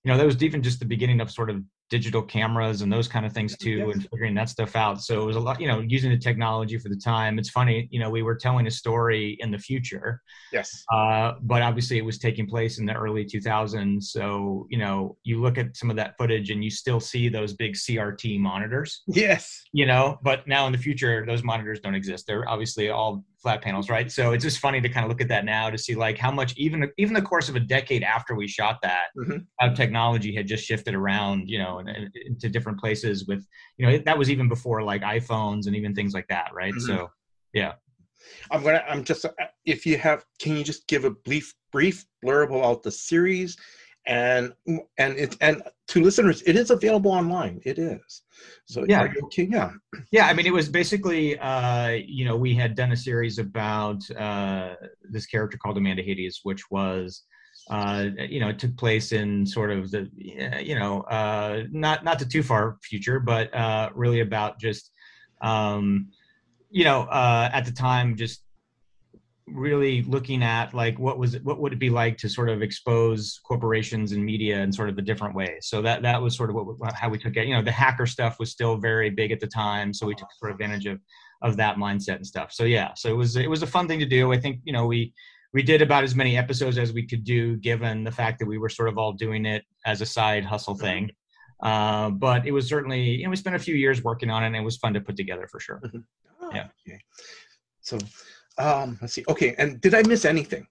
you 0.04 0.10
know 0.10 0.16
that 0.16 0.26
was 0.26 0.42
even 0.42 0.62
just 0.62 0.78
the 0.80 0.86
beginning 0.86 1.20
of 1.20 1.30
sort 1.30 1.50
of 1.50 1.62
digital 1.96 2.22
cameras 2.22 2.80
and 2.80 2.90
those 2.90 3.06
kind 3.06 3.26
of 3.26 3.32
things 3.34 3.54
too 3.58 3.78
Yes. 3.84 3.94
and 3.94 4.02
figuring 4.10 4.34
that 4.36 4.48
stuff 4.48 4.74
out. 4.84 5.02
So 5.02 5.22
it 5.22 5.26
was 5.26 5.36
a 5.36 5.40
lot 5.48 5.60
you 5.60 5.68
know 5.68 5.80
using 5.80 6.10
the 6.10 6.16
technology 6.28 6.78
for 6.78 6.88
the 6.88 6.96
time. 6.96 7.38
It's 7.38 7.50
funny 7.50 7.76
you 7.90 8.00
know 8.00 8.08
we 8.08 8.22
were 8.22 8.34
telling 8.46 8.66
a 8.66 8.70
story 8.70 9.36
in 9.40 9.50
the 9.50 9.58
future 9.58 10.10
yes. 10.56 10.68
uh, 10.96 11.32
but 11.42 11.60
obviously 11.68 11.98
it 11.98 12.04
was 12.10 12.18
taking 12.18 12.46
place 12.54 12.78
in 12.80 12.86
the 12.86 12.94
early 12.94 13.24
2000s 13.26 14.04
so 14.14 14.66
you 14.70 14.78
know 14.78 15.16
you 15.28 15.34
look 15.44 15.58
at 15.62 15.76
some 15.76 15.90
of 15.90 15.96
that 15.96 16.14
footage 16.18 16.48
and 16.50 16.64
you 16.64 16.70
still 16.70 17.00
see 17.00 17.28
those 17.28 17.52
big 17.52 17.74
crt 17.74 18.40
monitors. 18.40 19.02
Yes. 19.06 19.42
You 19.72 19.86
know 19.86 20.18
but 20.28 20.38
now 20.48 20.62
in 20.66 20.72
the 20.72 20.82
future 20.88 21.14
those 21.26 21.42
monitors 21.44 21.78
don't 21.80 21.94
exist. 22.02 22.26
They're 22.26 22.48
obviously 22.48 22.88
all 22.88 23.22
flat 23.42 23.60
panels 23.60 23.90
right 23.90 24.10
so 24.12 24.32
it's 24.32 24.44
just 24.44 24.58
funny 24.58 24.80
to 24.80 24.88
kind 24.88 25.04
of 25.04 25.10
look 25.10 25.20
at 25.20 25.28
that 25.28 25.44
now 25.44 25.68
to 25.68 25.76
see 25.76 25.94
like 25.94 26.16
how 26.16 26.30
much 26.30 26.54
even 26.56 26.88
even 26.96 27.12
the 27.12 27.20
course 27.20 27.48
of 27.48 27.56
a 27.56 27.60
decade 27.60 28.02
after 28.02 28.34
we 28.34 28.46
shot 28.46 28.78
that 28.82 29.06
Mhm. 29.18 29.46
how 29.58 29.68
technology 29.70 30.34
had 30.34 30.46
just 30.46 30.64
shifted 30.64 30.94
around 30.94 31.48
you 31.50 31.58
know 31.58 31.80
into 31.80 32.48
different 32.48 32.78
places 32.78 33.26
with 33.26 33.44
you 33.76 33.86
know 33.86 33.98
that 33.98 34.16
was 34.16 34.30
even 34.30 34.48
before 34.48 34.82
like 34.82 35.02
iphones 35.02 35.66
and 35.66 35.74
even 35.74 35.94
things 35.94 36.14
like 36.14 36.28
that 36.28 36.50
right 36.54 36.74
Mhm. 36.74 36.80
so 36.86 37.10
yeah. 37.52 37.72
i'm 38.52 38.62
gonna 38.62 38.84
i'm 38.88 39.02
just 39.02 39.24
uh, 39.24 39.30
if 39.64 39.84
you 39.84 39.98
have 39.98 40.24
can 40.38 40.56
you 40.56 40.62
just 40.62 40.86
give 40.86 41.04
a 41.04 41.10
brief 41.10 41.52
brief 41.72 42.06
blurb 42.24 42.56
about 42.56 42.82
the 42.82 42.90
series 42.90 43.56
and 44.06 44.52
and 44.98 45.16
it 45.16 45.36
and 45.40 45.62
to 45.88 46.00
listeners, 46.02 46.42
it 46.42 46.56
is 46.56 46.70
available 46.70 47.10
online. 47.12 47.60
It 47.64 47.78
is. 47.78 48.21
So 48.66 48.84
Yeah. 48.88 49.08
okay? 49.24 49.48
Yeah. 49.50 49.70
Yeah, 50.10 50.26
I 50.26 50.34
mean, 50.34 50.46
it 50.46 50.52
was 50.52 50.68
basically, 50.68 51.38
uh, 51.38 51.88
you 51.90 52.24
know, 52.24 52.36
we 52.36 52.54
had 52.54 52.74
done 52.74 52.92
a 52.92 52.96
series 52.96 53.38
about 53.38 54.08
uh, 54.12 54.74
this 55.10 55.26
character 55.26 55.58
called 55.58 55.76
Amanda 55.76 56.02
Hades, 56.02 56.40
which 56.42 56.70
was, 56.70 57.22
uh, 57.70 58.06
you 58.28 58.40
know, 58.40 58.48
it 58.48 58.58
took 58.58 58.76
place 58.76 59.12
in 59.12 59.46
sort 59.46 59.70
of 59.70 59.90
the, 59.90 60.08
you 60.16 60.78
know, 60.78 61.02
uh, 61.02 61.64
not 61.70 62.04
not 62.04 62.18
the 62.18 62.24
too 62.24 62.42
far 62.42 62.78
future, 62.82 63.20
but 63.20 63.54
uh, 63.54 63.90
really 63.94 64.20
about 64.20 64.58
just, 64.58 64.90
um, 65.42 66.08
you 66.70 66.84
know, 66.84 67.02
uh, 67.02 67.50
at 67.52 67.64
the 67.64 67.72
time, 67.72 68.16
just 68.16 68.42
really 69.46 70.02
looking 70.02 70.42
at 70.42 70.72
like 70.72 70.98
what 70.98 71.18
was 71.18 71.34
it, 71.34 71.44
what 71.44 71.58
would 71.58 71.72
it 71.72 71.78
be 71.78 71.90
like 71.90 72.16
to 72.18 72.28
sort 72.28 72.48
of 72.48 72.62
expose 72.62 73.40
corporations 73.44 74.12
and 74.12 74.24
media 74.24 74.60
in 74.62 74.72
sort 74.72 74.88
of 74.88 74.98
a 74.98 75.02
different 75.02 75.34
way? 75.34 75.58
So 75.60 75.82
that 75.82 76.02
that 76.02 76.20
was 76.20 76.36
sort 76.36 76.50
of 76.50 76.56
what 76.56 76.94
how 76.94 77.08
we 77.08 77.18
took 77.18 77.36
it. 77.36 77.46
You 77.46 77.54
know 77.54 77.62
the 77.62 77.72
hacker 77.72 78.06
stuff 78.06 78.38
was 78.38 78.50
still 78.50 78.76
very 78.76 79.10
big 79.10 79.32
at 79.32 79.40
the 79.40 79.46
time 79.46 79.92
so 79.92 80.06
we 80.06 80.14
took 80.14 80.28
sort 80.38 80.50
of 80.52 80.56
advantage 80.56 80.86
of 80.86 81.00
of 81.42 81.56
that 81.56 81.76
mindset 81.76 82.16
and 82.16 82.26
stuff. 82.26 82.52
So 82.52 82.64
yeah 82.64 82.92
so 82.94 83.08
it 83.08 83.16
was 83.16 83.36
it 83.36 83.50
was 83.50 83.62
a 83.62 83.66
fun 83.66 83.88
thing 83.88 83.98
to 83.98 84.06
do. 84.06 84.32
I 84.32 84.38
think 84.38 84.60
you 84.64 84.72
know 84.72 84.86
we 84.86 85.12
we 85.52 85.62
did 85.62 85.82
about 85.82 86.04
as 86.04 86.14
many 86.14 86.36
episodes 86.36 86.78
as 86.78 86.92
we 86.92 87.06
could 87.06 87.24
do 87.24 87.56
given 87.56 88.04
the 88.04 88.12
fact 88.12 88.38
that 88.38 88.46
we 88.46 88.58
were 88.58 88.68
sort 88.68 88.88
of 88.88 88.96
all 88.96 89.12
doing 89.12 89.44
it 89.44 89.64
as 89.84 90.00
a 90.00 90.06
side 90.06 90.44
hustle 90.44 90.74
thing. 90.74 91.10
Uh, 91.62 92.10
but 92.10 92.46
it 92.46 92.52
was 92.52 92.68
certainly 92.68 93.02
you 93.02 93.24
know 93.24 93.30
we 93.30 93.36
spent 93.36 93.56
a 93.56 93.58
few 93.58 93.74
years 93.74 94.02
working 94.02 94.30
on 94.30 94.42
it 94.42 94.46
and 94.46 94.56
it 94.56 94.62
was 94.62 94.76
fun 94.76 94.94
to 94.94 95.00
put 95.00 95.16
together 95.16 95.46
for 95.50 95.60
sure. 95.60 95.80
Ah, 96.42 96.50
Yeah. 96.54 96.66
Okay. 96.86 97.00
So, 97.82 97.98
um, 98.58 98.98
let's 99.00 99.14
see. 99.14 99.24
Okay, 99.28 99.54
and 99.58 99.80
did 99.80 99.94
I 99.94 100.02
miss 100.02 100.24
anything? 100.24 100.66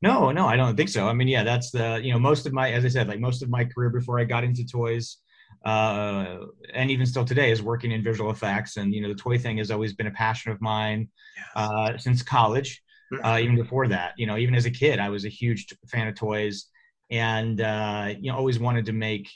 No, 0.00 0.32
no, 0.32 0.46
I 0.46 0.56
don't 0.56 0.76
think 0.76 0.88
so. 0.88 1.06
I 1.06 1.12
mean, 1.12 1.28
yeah, 1.28 1.44
that's 1.44 1.70
the 1.70 2.00
you 2.02 2.12
know 2.12 2.18
most 2.18 2.46
of 2.46 2.52
my 2.52 2.72
as 2.72 2.84
I 2.84 2.88
said, 2.88 3.08
like 3.08 3.20
most 3.20 3.42
of 3.42 3.48
my 3.48 3.64
career 3.64 3.90
before 3.90 4.18
I 4.18 4.24
got 4.24 4.42
into 4.42 4.64
toys, 4.66 5.18
uh, 5.64 6.38
and 6.74 6.90
even 6.90 7.06
still 7.06 7.24
today 7.24 7.52
is 7.52 7.62
working 7.62 7.92
in 7.92 8.02
visual 8.02 8.30
effects. 8.30 8.76
And 8.76 8.92
you 8.92 9.00
know, 9.00 9.08
the 9.08 9.14
toy 9.14 9.38
thing 9.38 9.58
has 9.58 9.70
always 9.70 9.92
been 9.94 10.08
a 10.08 10.12
passion 10.12 10.50
of 10.52 10.60
mine 10.60 11.08
Yes. 11.36 11.46
uh, 11.56 11.98
since 11.98 12.22
college. 12.22 12.82
Uh, 13.22 13.38
even 13.42 13.56
before 13.56 13.86
that, 13.88 14.14
you 14.16 14.26
know, 14.26 14.38
even 14.38 14.54
as 14.54 14.64
a 14.64 14.70
kid, 14.70 14.98
I 14.98 15.10
was 15.10 15.26
a 15.26 15.28
huge 15.28 15.66
t- 15.66 15.76
fan 15.86 16.08
of 16.08 16.14
toys, 16.14 16.68
and 17.10 17.60
uh, 17.60 18.14
you 18.18 18.32
know, 18.32 18.38
always 18.38 18.58
wanted 18.58 18.86
to 18.86 18.92
make 18.92 19.28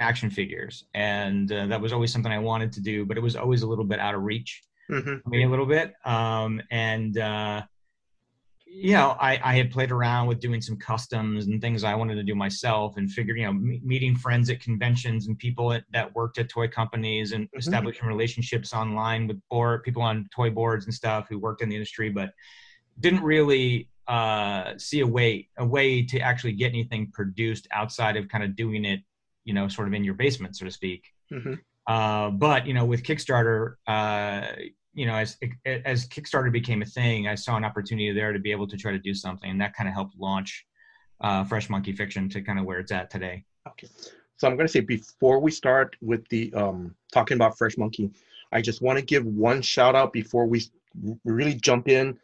action 0.00 0.30
figures, 0.30 0.84
and 0.94 1.50
uh, 1.52 1.66
that 1.68 1.80
was 1.80 1.92
always 1.92 2.12
something 2.12 2.32
I 2.32 2.40
wanted 2.40 2.72
to 2.72 2.80
do. 2.80 3.06
But 3.06 3.16
it 3.16 3.20
was 3.20 3.36
always 3.36 3.62
a 3.62 3.68
little 3.68 3.84
bit 3.84 4.00
out 4.00 4.16
of 4.16 4.22
reach 4.22 4.62
Mhm. 4.90 5.26
me 5.26 5.44
a 5.44 5.48
little 5.48 5.66
bit. 5.66 5.94
Um, 6.04 6.60
and 6.70 7.16
uh, 7.18 7.62
you 8.66 8.94
know, 8.94 9.16
I, 9.20 9.40
I 9.42 9.54
had 9.56 9.70
played 9.70 9.92
around 9.92 10.26
with 10.26 10.40
doing 10.40 10.60
some 10.60 10.76
customs 10.76 11.46
and 11.46 11.60
things 11.60 11.84
I 11.84 11.94
wanted 11.94 12.16
to 12.16 12.24
do 12.24 12.34
myself, 12.34 12.96
and 12.96 13.10
figured, 13.10 13.38
you 13.38 13.44
know, 13.44 13.52
me- 13.52 13.80
meeting 13.84 14.16
friends 14.16 14.50
at 14.50 14.60
conventions 14.60 15.28
and 15.28 15.38
people 15.38 15.72
at, 15.72 15.84
that 15.92 16.12
worked 16.14 16.38
at 16.38 16.48
toy 16.48 16.66
companies 16.66 17.32
and 17.32 17.48
establishing 17.56 18.08
relationships 18.08 18.74
online 18.74 19.28
with 19.28 19.40
board 19.48 19.84
people 19.84 20.02
on 20.02 20.28
toy 20.34 20.50
boards 20.50 20.86
and 20.86 20.94
stuff 20.94 21.26
who 21.28 21.38
worked 21.38 21.62
in 21.62 21.68
the 21.68 21.76
industry, 21.76 22.10
but 22.10 22.30
didn't 22.98 23.22
really 23.22 23.88
uh, 24.08 24.72
see 24.76 25.00
a 25.00 25.06
way 25.06 25.48
a 25.56 25.64
way 25.64 26.02
to 26.04 26.18
actually 26.18 26.52
get 26.52 26.72
anything 26.72 27.10
produced 27.12 27.68
outside 27.70 28.16
of 28.16 28.28
kind 28.28 28.42
of 28.42 28.56
doing 28.56 28.84
it, 28.84 29.00
you 29.44 29.54
know, 29.54 29.68
sort 29.68 29.86
of 29.86 29.94
in 29.94 30.02
your 30.02 30.14
basement, 30.14 30.56
so 30.56 30.64
to 30.64 30.70
speak. 30.70 31.12
Mhm. 31.32 31.60
Uh, 31.86 32.30
but 32.30 32.66
you 32.66 32.74
know, 32.74 32.84
with 32.84 33.02
Kickstarter, 33.02 33.74
uh, 33.86 34.46
you 34.94 35.06
know, 35.06 35.14
as 35.14 35.36
as 35.66 36.08
Kickstarter 36.08 36.50
became 36.50 36.82
a 36.82 36.86
thing, 36.86 37.28
I 37.28 37.34
saw 37.34 37.56
an 37.56 37.64
opportunity 37.64 38.12
there 38.12 38.32
to 38.32 38.38
be 38.38 38.52
able 38.52 38.66
to 38.68 38.76
try 38.76 38.92
to 38.92 38.98
do 38.98 39.12
something, 39.12 39.50
and 39.50 39.60
that 39.60 39.74
kind 39.74 39.88
of 39.88 39.94
helped 39.94 40.18
launch 40.18 40.66
uh, 41.20 41.44
Fresh 41.44 41.68
Monkey 41.68 41.92
Fiction 41.92 42.28
to 42.30 42.40
kind 42.40 42.58
of 42.58 42.64
where 42.64 42.78
it's 42.78 42.92
at 42.92 43.10
today. 43.10 43.44
Okay. 43.68 43.88
So 44.36 44.48
I'm 44.48 44.56
going 44.56 44.66
to 44.66 44.72
say 44.72 44.80
before 44.80 45.38
we 45.38 45.50
start 45.50 45.96
with 46.00 46.26
the 46.28 46.52
um, 46.54 46.94
talking 47.12 47.36
about 47.36 47.56
Fresh 47.56 47.76
Monkey, 47.76 48.10
I 48.52 48.60
just 48.60 48.82
want 48.82 48.98
to 48.98 49.04
give 49.04 49.24
one 49.24 49.62
shout 49.62 49.94
out 49.94 50.12
before 50.12 50.46
we 50.46 50.62
really 51.24 51.54
jump 51.54 51.88
in. 51.88 52.18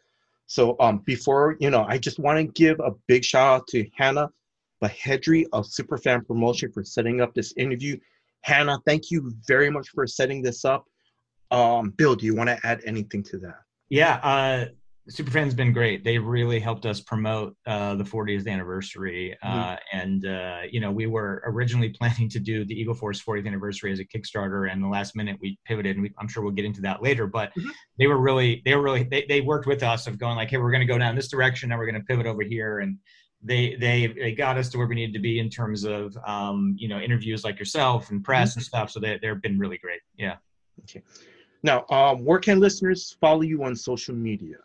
So 0.47 0.75
um, 0.79 0.99
before 0.99 1.55
you 1.59 1.69
know, 1.69 1.85
I 1.87 1.97
just 1.97 2.19
want 2.19 2.37
to 2.37 2.43
give 2.43 2.79
a 2.79 2.91
big 3.07 3.23
shout 3.23 3.61
out 3.61 3.67
to 3.67 3.87
Hannah 3.95 4.29
Bahedri 4.83 5.45
of 5.53 5.65
Superfan 5.65 6.25
Promotion 6.25 6.71
for 6.71 6.83
setting 6.83 7.21
up 7.21 7.33
this 7.33 7.53
interview. 7.57 7.97
Hannah, 8.43 8.79
thank 8.85 9.11
you 9.11 9.31
very 9.47 9.69
much 9.69 9.89
for 9.89 10.05
setting 10.07 10.41
this 10.41 10.65
up. 10.65 10.85
Um, 11.51 11.91
Bill, 11.91 12.15
do 12.15 12.25
you 12.25 12.35
want 12.35 12.49
to 12.49 12.59
add 12.63 12.81
anything 12.85 13.23
to 13.23 13.37
that? 13.39 13.59
Yeah, 13.89 14.15
uh, 14.23 14.65
Superfan's 15.09 15.53
been 15.53 15.73
great. 15.73 16.03
They 16.05 16.17
really 16.17 16.59
helped 16.59 16.85
us 16.85 17.01
promote 17.01 17.55
uh, 17.65 17.95
the 17.95 18.03
40th 18.03 18.47
anniversary, 18.47 19.35
uh, 19.43 19.75
and 19.91 20.25
uh, 20.25 20.61
you 20.69 20.79
know, 20.79 20.91
we 20.91 21.07
were 21.07 21.43
originally 21.45 21.89
planning 21.99 22.29
to 22.29 22.39
do 22.39 22.63
the 22.63 22.73
Eagle 22.73 22.93
Force 22.93 23.21
40th 23.21 23.47
anniversary 23.47 23.91
as 23.91 23.99
a 23.99 24.05
Kickstarter, 24.05 24.71
and 24.71 24.81
the 24.81 24.87
last 24.87 25.15
minute 25.15 25.37
we 25.41 25.57
pivoted, 25.65 25.97
and 25.97 26.03
we, 26.03 26.13
I'm 26.19 26.27
sure 26.27 26.43
we'll 26.43 26.53
get 26.53 26.65
into 26.65 26.81
that 26.81 27.01
later. 27.03 27.27
But 27.27 27.51
Mhm. 27.57 27.71
they 27.97 28.07
were 28.07 28.19
really, 28.19 28.61
they 28.63 28.75
were 28.75 28.81
really, 28.81 29.03
they, 29.03 29.25
they 29.27 29.41
worked 29.41 29.67
with 29.67 29.83
us 29.83 30.07
of 30.07 30.17
going 30.17 30.35
like, 30.35 30.49
hey, 30.49 30.57
we're 30.57 30.71
going 30.71 30.87
to 30.87 30.93
go 30.93 30.97
down 30.99 31.15
this 31.15 31.29
direction, 31.29 31.69
now 31.69 31.77
we're 31.77 31.89
going 31.91 31.99
to 31.99 32.05
pivot 32.05 32.27
over 32.27 32.43
here, 32.43 32.79
and 32.79 32.97
they 33.43 33.75
they 33.75 34.07
they 34.07 34.33
got 34.33 34.57
us 34.57 34.69
to 34.69 34.77
where 34.77 34.87
we 34.87 34.95
needed 34.95 35.13
to 35.13 35.19
be 35.19 35.39
in 35.39 35.49
terms 35.49 35.83
of 35.83 36.15
um, 36.25 36.75
you 36.77 36.87
know 36.87 36.99
interviews 36.99 37.43
like 37.43 37.57
yourself 37.59 38.11
and 38.11 38.23
press 38.23 38.55
and 38.55 38.63
stuff. 38.63 38.91
So 38.91 38.99
they 38.99 39.17
they've 39.21 39.41
been 39.41 39.57
really 39.57 39.77
great. 39.77 40.01
Yeah. 40.17 40.35
Okay. 40.81 41.01
Now, 41.63 41.85
um, 41.89 42.25
where 42.25 42.39
can 42.39 42.59
listeners 42.59 43.15
follow 43.21 43.41
you 43.41 43.63
on 43.63 43.75
social 43.75 44.15
media? 44.15 44.57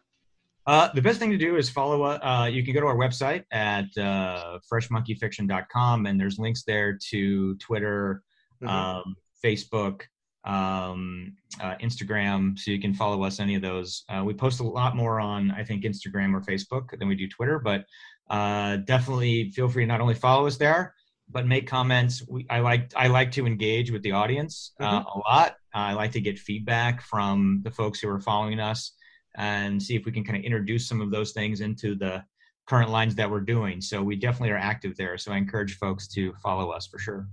Uh, 0.67 0.89
the 0.95 1.03
best 1.03 1.19
thing 1.19 1.31
to 1.31 1.37
do 1.37 1.57
is 1.57 1.71
follow. 1.71 2.03
Uh, 2.03 2.47
you 2.47 2.65
can 2.65 2.75
go 2.75 2.81
to 2.81 2.87
our 2.87 2.97
website 2.97 3.45
at 3.53 3.85
uh, 3.99 4.59
freshmonkeyfiction.com, 4.73 6.07
and 6.07 6.19
there's 6.21 6.39
links 6.39 6.65
there 6.65 6.99
to 7.11 7.55
Twitter, 7.57 8.23
Mhm. 8.63 8.69
um, 8.69 9.17
Facebook, 9.45 10.03
um, 10.45 11.37
uh, 11.61 11.77
Instagram, 11.83 12.59
so 12.59 12.71
you 12.71 12.81
can 12.81 12.95
follow 12.95 13.23
us 13.23 13.39
any 13.41 13.55
of 13.55 13.63
those. 13.63 14.05
Uh, 14.09 14.23
we 14.25 14.33
post 14.35 14.61
a 14.61 14.63
lot 14.63 14.97
more 14.97 15.21
on, 15.21 15.51
I 15.51 15.63
think, 15.65 15.85
Instagram 15.85 16.35
or 16.35 16.41
Facebook 16.41 16.99
than 16.99 17.07
we 17.09 17.15
do 17.15 17.29
Twitter, 17.29 17.59
but 17.59 17.85
uh, 18.31 18.77
definitely 18.77 19.51
feel 19.51 19.69
free 19.69 19.85
to 19.85 19.87
not 19.87 20.01
only 20.01 20.15
follow 20.15 20.47
us 20.47 20.57
there, 20.57 20.95
but 21.29 21.47
make 21.47 21.67
comments. 21.67 22.23
We, 22.29 22.47
I 22.51 22.61
like 22.61 22.93
I 22.97 23.09
like 23.09 23.33
to 23.33 23.47
engage 23.47 23.91
with 23.91 24.03
the 24.03 24.13
audience 24.13 24.73
uh, 24.81 25.03
a 25.15 25.19
lot. 25.29 25.57
I 25.75 25.93
like 25.93 26.13
to 26.13 26.21
get 26.21 26.39
feedback 26.39 27.03
from 27.03 27.61
the 27.63 27.71
folks 27.71 28.01
who 28.01 28.09
are 28.09 28.21
following 28.21 28.61
us 28.61 28.93
and 29.37 29.83
see 29.83 29.95
if 29.95 30.07
we 30.07 30.13
can 30.13 30.25
kind 30.25 30.39
of 30.39 30.45
introduce 30.45 30.89
some 30.89 31.01
of 31.01 31.11
those 31.11 31.33
things 31.33 31.61
into 31.61 31.95
the 31.95 32.25
current 32.67 32.91
lines 32.91 33.15
that 33.15 33.31
we're 33.31 33.41
doing. 33.41 33.81
So 33.81 34.03
we 34.03 34.17
definitely 34.17 34.51
are 34.51 34.59
active 34.59 34.97
there. 34.97 35.19
So 35.19 35.33
I 35.33 35.37
encourage 35.37 35.77
folks 35.77 36.09
to 36.09 36.33
follow 36.43 36.71
us 36.71 36.87
for 36.87 36.99
sure. 36.99 37.29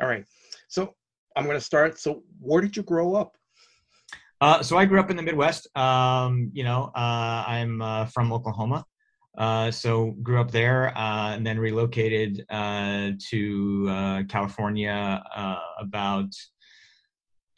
All 0.00 0.08
right. 0.08 0.24
So 0.68 0.94
I'm 1.36 1.44
going 1.44 1.56
to 1.56 1.64
start. 1.64 1.98
So 1.98 2.22
where 2.38 2.60
did 2.60 2.76
you 2.76 2.82
grow 2.82 3.14
up? 3.14 3.36
Uh, 4.40 4.62
so 4.62 4.78
I 4.78 4.84
grew 4.84 5.00
up 5.00 5.10
in 5.10 5.16
the 5.16 5.22
Midwest. 5.22 5.74
Um, 5.76 6.50
you 6.54 6.64
know, 6.64 6.90
uh, 6.94 7.44
I'm 7.46 7.82
uh, 7.82 8.06
from 8.06 8.32
Oklahoma. 8.32 8.86
Uh, 9.38 9.70
so 9.70 10.10
grew 10.22 10.40
up 10.40 10.50
there 10.50 10.96
uh, 10.98 11.34
and 11.34 11.46
then 11.46 11.58
relocated 11.58 12.44
uh, 12.50 13.10
to 13.30 13.86
uh, 13.88 14.22
California 14.28 15.22
uh, 15.34 15.58
about 15.78 16.28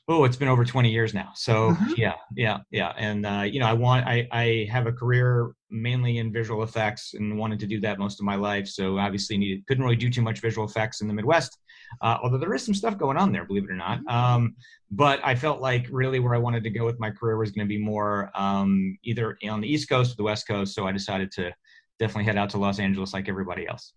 oh 0.08 0.24
it's 0.24 0.36
been 0.36 0.48
over 0.48 0.64
20 0.64 0.90
years 0.90 1.14
now 1.14 1.30
so 1.34 1.70
Mhm. 1.70 1.96
yeah 1.96 2.14
yeah 2.36 2.58
yeah 2.70 2.92
and 2.98 3.24
uh, 3.24 3.42
you 3.42 3.60
know 3.60 3.66
i 3.66 3.72
want 3.72 4.04
I, 4.06 4.26
I 4.32 4.68
have 4.70 4.86
a 4.88 4.92
career 4.92 5.52
mainly 5.70 6.18
in 6.18 6.32
visual 6.32 6.64
effects 6.64 7.14
and 7.14 7.38
wanted 7.38 7.60
to 7.60 7.66
do 7.68 7.80
that 7.80 8.00
most 8.00 8.18
of 8.18 8.26
my 8.26 8.34
life 8.34 8.66
so 8.66 8.98
obviously 8.98 9.38
needed 9.38 9.64
couldn't 9.68 9.84
really 9.84 9.96
do 9.96 10.10
too 10.10 10.20
much 10.20 10.40
visual 10.40 10.66
effects 10.66 11.02
in 11.02 11.08
the 11.08 11.14
midwest 11.14 11.56
uh, 12.02 12.18
although 12.20 12.36
there 12.36 12.52
is 12.52 12.64
some 12.64 12.74
stuff 12.74 12.98
going 12.98 13.16
on 13.16 13.30
there 13.30 13.44
believe 13.44 13.64
it 13.64 13.70
or 13.70 13.76
not 13.76 14.00
um, 14.08 14.56
but 14.90 15.20
i 15.24 15.34
felt 15.36 15.60
like 15.60 15.86
really 15.90 16.18
where 16.18 16.34
i 16.34 16.38
wanted 16.38 16.64
to 16.64 16.70
go 16.70 16.84
with 16.84 16.98
my 16.98 17.10
career 17.10 17.36
was 17.36 17.52
going 17.52 17.66
to 17.66 17.68
be 17.72 17.78
more 17.82 18.30
um, 18.34 18.98
either 19.04 19.38
on 19.48 19.60
the 19.60 19.72
east 19.72 19.88
coast 19.88 20.12
or 20.12 20.16
the 20.16 20.24
west 20.24 20.48
coast 20.48 20.74
so 20.74 20.84
i 20.86 20.90
decided 20.92 21.30
to 21.30 21.52
definitely 22.02 22.24
head 22.24 22.36
out 22.36 22.50
to 22.50 22.58
los 22.58 22.78
angeles 22.78 23.14
like 23.14 23.28
everybody 23.28 23.66
else 23.66 23.94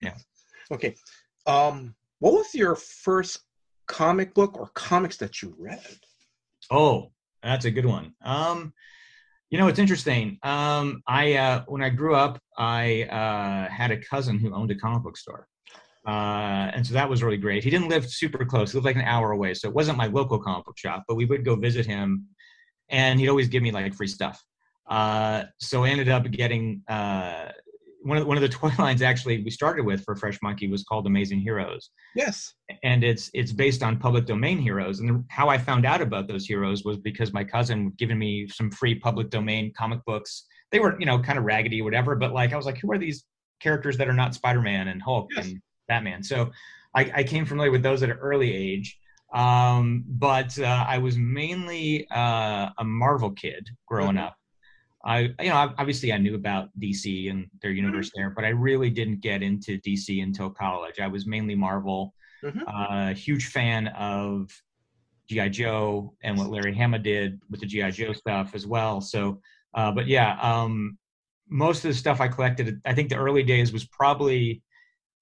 Yeah. 0.00 0.14
Okay. 0.72 0.94
Um, 1.46 1.94
what 2.20 2.32
was 2.32 2.54
your 2.54 2.74
first 2.74 3.40
comic 3.86 4.34
book 4.34 4.58
or 4.58 4.68
comics 4.74 5.16
that 5.18 5.42
you 5.42 5.54
read? 5.58 5.80
Oh, 6.70 7.12
that's 7.42 7.66
a 7.66 7.70
good 7.70 7.84
one. 7.84 8.14
Um, 8.24 8.72
you 9.50 9.58
know, 9.58 9.68
it's 9.68 9.78
interesting. 9.78 10.38
Um, 10.42 11.02
I 11.06 11.34
uh, 11.34 11.64
when 11.68 11.82
I 11.82 11.90
grew 11.90 12.14
up, 12.14 12.40
I 12.56 13.02
uh, 13.04 13.70
had 13.70 13.90
a 13.90 13.98
cousin 13.98 14.38
who 14.38 14.54
owned 14.54 14.70
a 14.70 14.74
comic 14.74 15.02
book 15.02 15.16
store, 15.16 15.46
uh, 16.08 16.72
and 16.74 16.84
so 16.86 16.94
that 16.94 17.08
was 17.08 17.22
really 17.22 17.36
great. 17.36 17.62
He 17.62 17.70
didn't 17.70 17.88
live 17.88 18.08
super 18.08 18.44
close; 18.44 18.72
he 18.72 18.76
lived 18.78 18.86
like 18.86 18.96
an 18.96 19.02
hour 19.02 19.32
away, 19.32 19.54
so 19.54 19.68
it 19.68 19.74
wasn't 19.74 19.98
my 19.98 20.06
local 20.06 20.38
comic 20.38 20.64
book 20.64 20.78
shop. 20.78 21.04
But 21.06 21.16
we 21.16 21.26
would 21.26 21.44
go 21.44 21.56
visit 21.56 21.86
him, 21.86 22.26
and 22.88 23.20
he'd 23.20 23.28
always 23.28 23.48
give 23.48 23.62
me 23.62 23.70
like 23.70 23.94
free 23.94 24.08
stuff. 24.08 24.42
Uh, 24.88 25.44
so 25.58 25.84
I 25.84 25.90
ended 25.90 26.08
up 26.08 26.30
getting 26.30 26.82
uh, 26.88 27.48
one 28.02 28.18
of 28.18 28.22
the, 28.24 28.28
one 28.28 28.36
of 28.36 28.42
the 28.42 28.48
toy 28.60 28.70
lines. 28.78 29.00
Actually, 29.02 29.42
we 29.42 29.50
started 29.50 29.84
with 29.84 30.04
for 30.04 30.14
Fresh 30.14 30.38
Monkey 30.42 30.68
was 30.68 30.84
called 30.84 31.06
Amazing 31.06 31.40
Heroes 31.40 31.90
Yes. 32.14 32.54
and 32.82 33.02
it's 33.02 33.30
it's 33.34 33.52
based 33.52 33.82
on 33.82 33.98
public 33.98 34.26
domain 34.26 34.58
heroes 34.58 35.00
and 35.00 35.24
how 35.28 35.48
i 35.48 35.58
found 35.58 35.84
out 35.84 36.00
about 36.00 36.28
those 36.28 36.46
heroes 36.46 36.84
was 36.84 36.96
because 36.98 37.32
my 37.32 37.42
cousin 37.42 37.84
had 37.84 37.96
given 37.98 38.18
me 38.18 38.46
some 38.48 38.70
free 38.70 38.94
public 38.94 39.30
domain 39.30 39.72
comic 39.76 39.98
books 40.06 40.44
they 40.70 40.78
were 40.78 40.96
you 41.00 41.06
know 41.06 41.18
kind 41.18 41.38
of 41.38 41.44
raggedy 41.44 41.80
or 41.80 41.84
whatever 41.84 42.14
but 42.14 42.32
like 42.32 42.52
i 42.52 42.56
was 42.56 42.66
like 42.66 42.78
who 42.78 42.90
are 42.92 42.98
these 42.98 43.24
characters 43.60 43.96
that 43.98 44.08
are 44.08 44.12
not 44.14 44.34
Spider-Man 44.34 44.88
and 44.88 45.00
Hulk 45.02 45.28
Yes. 45.34 45.46
and 45.46 45.60
Batman. 45.88 46.22
So 46.22 46.50
I, 46.94 47.10
I 47.16 47.22
came 47.24 47.44
familiar 47.46 47.70
with 47.72 47.82
those 47.82 48.02
at 48.02 48.10
an 48.10 48.18
early 48.18 48.52
age. 48.54 48.98
Um, 49.32 50.04
but 50.06 50.58
uh, 50.58 50.84
I 50.86 50.98
was 50.98 51.16
mainly 51.16 52.06
uh, 52.10 52.70
a 52.78 52.84
Marvel 52.84 53.30
kid 53.30 53.68
growing 53.86 54.16
Mhm. 54.16 54.26
up. 54.26 54.36
I, 55.04 55.18
you 55.40 55.50
know, 55.50 55.74
obviously 55.78 56.12
I 56.12 56.18
knew 56.18 56.34
about 56.34 56.70
DC 56.80 57.30
and 57.30 57.46
their 57.60 57.70
universe 57.70 58.10
there, 58.14 58.30
but 58.30 58.44
I 58.44 58.48
really 58.48 58.90
didn't 58.90 59.20
get 59.20 59.42
into 59.42 59.78
DC 59.78 60.22
until 60.22 60.50
college. 60.50 60.98
I 60.98 61.08
was 61.08 61.26
mainly 61.26 61.54
Marvel. 61.54 62.14
Mhm. 62.42 62.62
Uh, 62.66 63.14
huge 63.14 63.46
fan 63.48 63.88
of 63.88 64.50
GI 65.28 65.48
Joe 65.50 66.14
and 66.22 66.36
what 66.38 66.50
Larry 66.50 66.74
Hama 66.74 66.98
did 66.98 67.40
with 67.50 67.60
the 67.60 67.66
GI 67.66 67.90
Joe 67.90 68.12
stuff 68.12 68.54
as 68.54 68.66
well. 68.66 69.00
So, 69.00 69.40
uh, 69.74 69.92
but 69.92 70.06
yeah, 70.06 70.38
um, 70.40 70.98
most 71.48 71.84
of 71.84 71.88
the 71.90 71.94
stuff 71.94 72.20
I 72.20 72.28
collected, 72.28 72.80
I 72.84 72.94
think 72.94 73.08
the 73.10 73.16
early 73.16 73.42
days 73.42 73.72
was 73.72 73.84
probably 73.86 74.62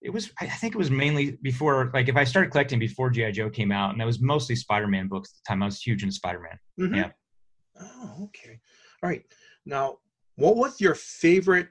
it 0.00 0.10
was 0.10 0.32
I 0.40 0.46
think 0.48 0.74
it 0.74 0.78
was 0.78 0.90
mainly 0.90 1.38
before 1.42 1.90
like 1.94 2.08
if 2.08 2.16
I 2.16 2.24
started 2.24 2.50
collecting 2.50 2.80
before 2.80 3.10
GI 3.10 3.32
Joe 3.32 3.48
came 3.50 3.70
out, 3.70 3.90
and 3.92 4.00
that 4.00 4.04
was 4.04 4.20
mostly 4.20 4.56
Spider-Man 4.56 5.06
books 5.08 5.30
at 5.30 5.36
the 5.44 5.48
time. 5.48 5.62
I 5.62 5.66
was 5.66 5.80
huge 5.80 6.02
into 6.02 6.14
Spider-Man. 6.14 6.58
Mhm. 6.80 6.96
Yeah. 6.96 7.10
Oh, 7.80 8.24
okay. 8.24 8.58
All 9.02 9.08
right. 9.08 9.22
Now, 9.64 9.98
what 10.36 10.56
was 10.56 10.80
your 10.80 10.94
favorite 10.94 11.68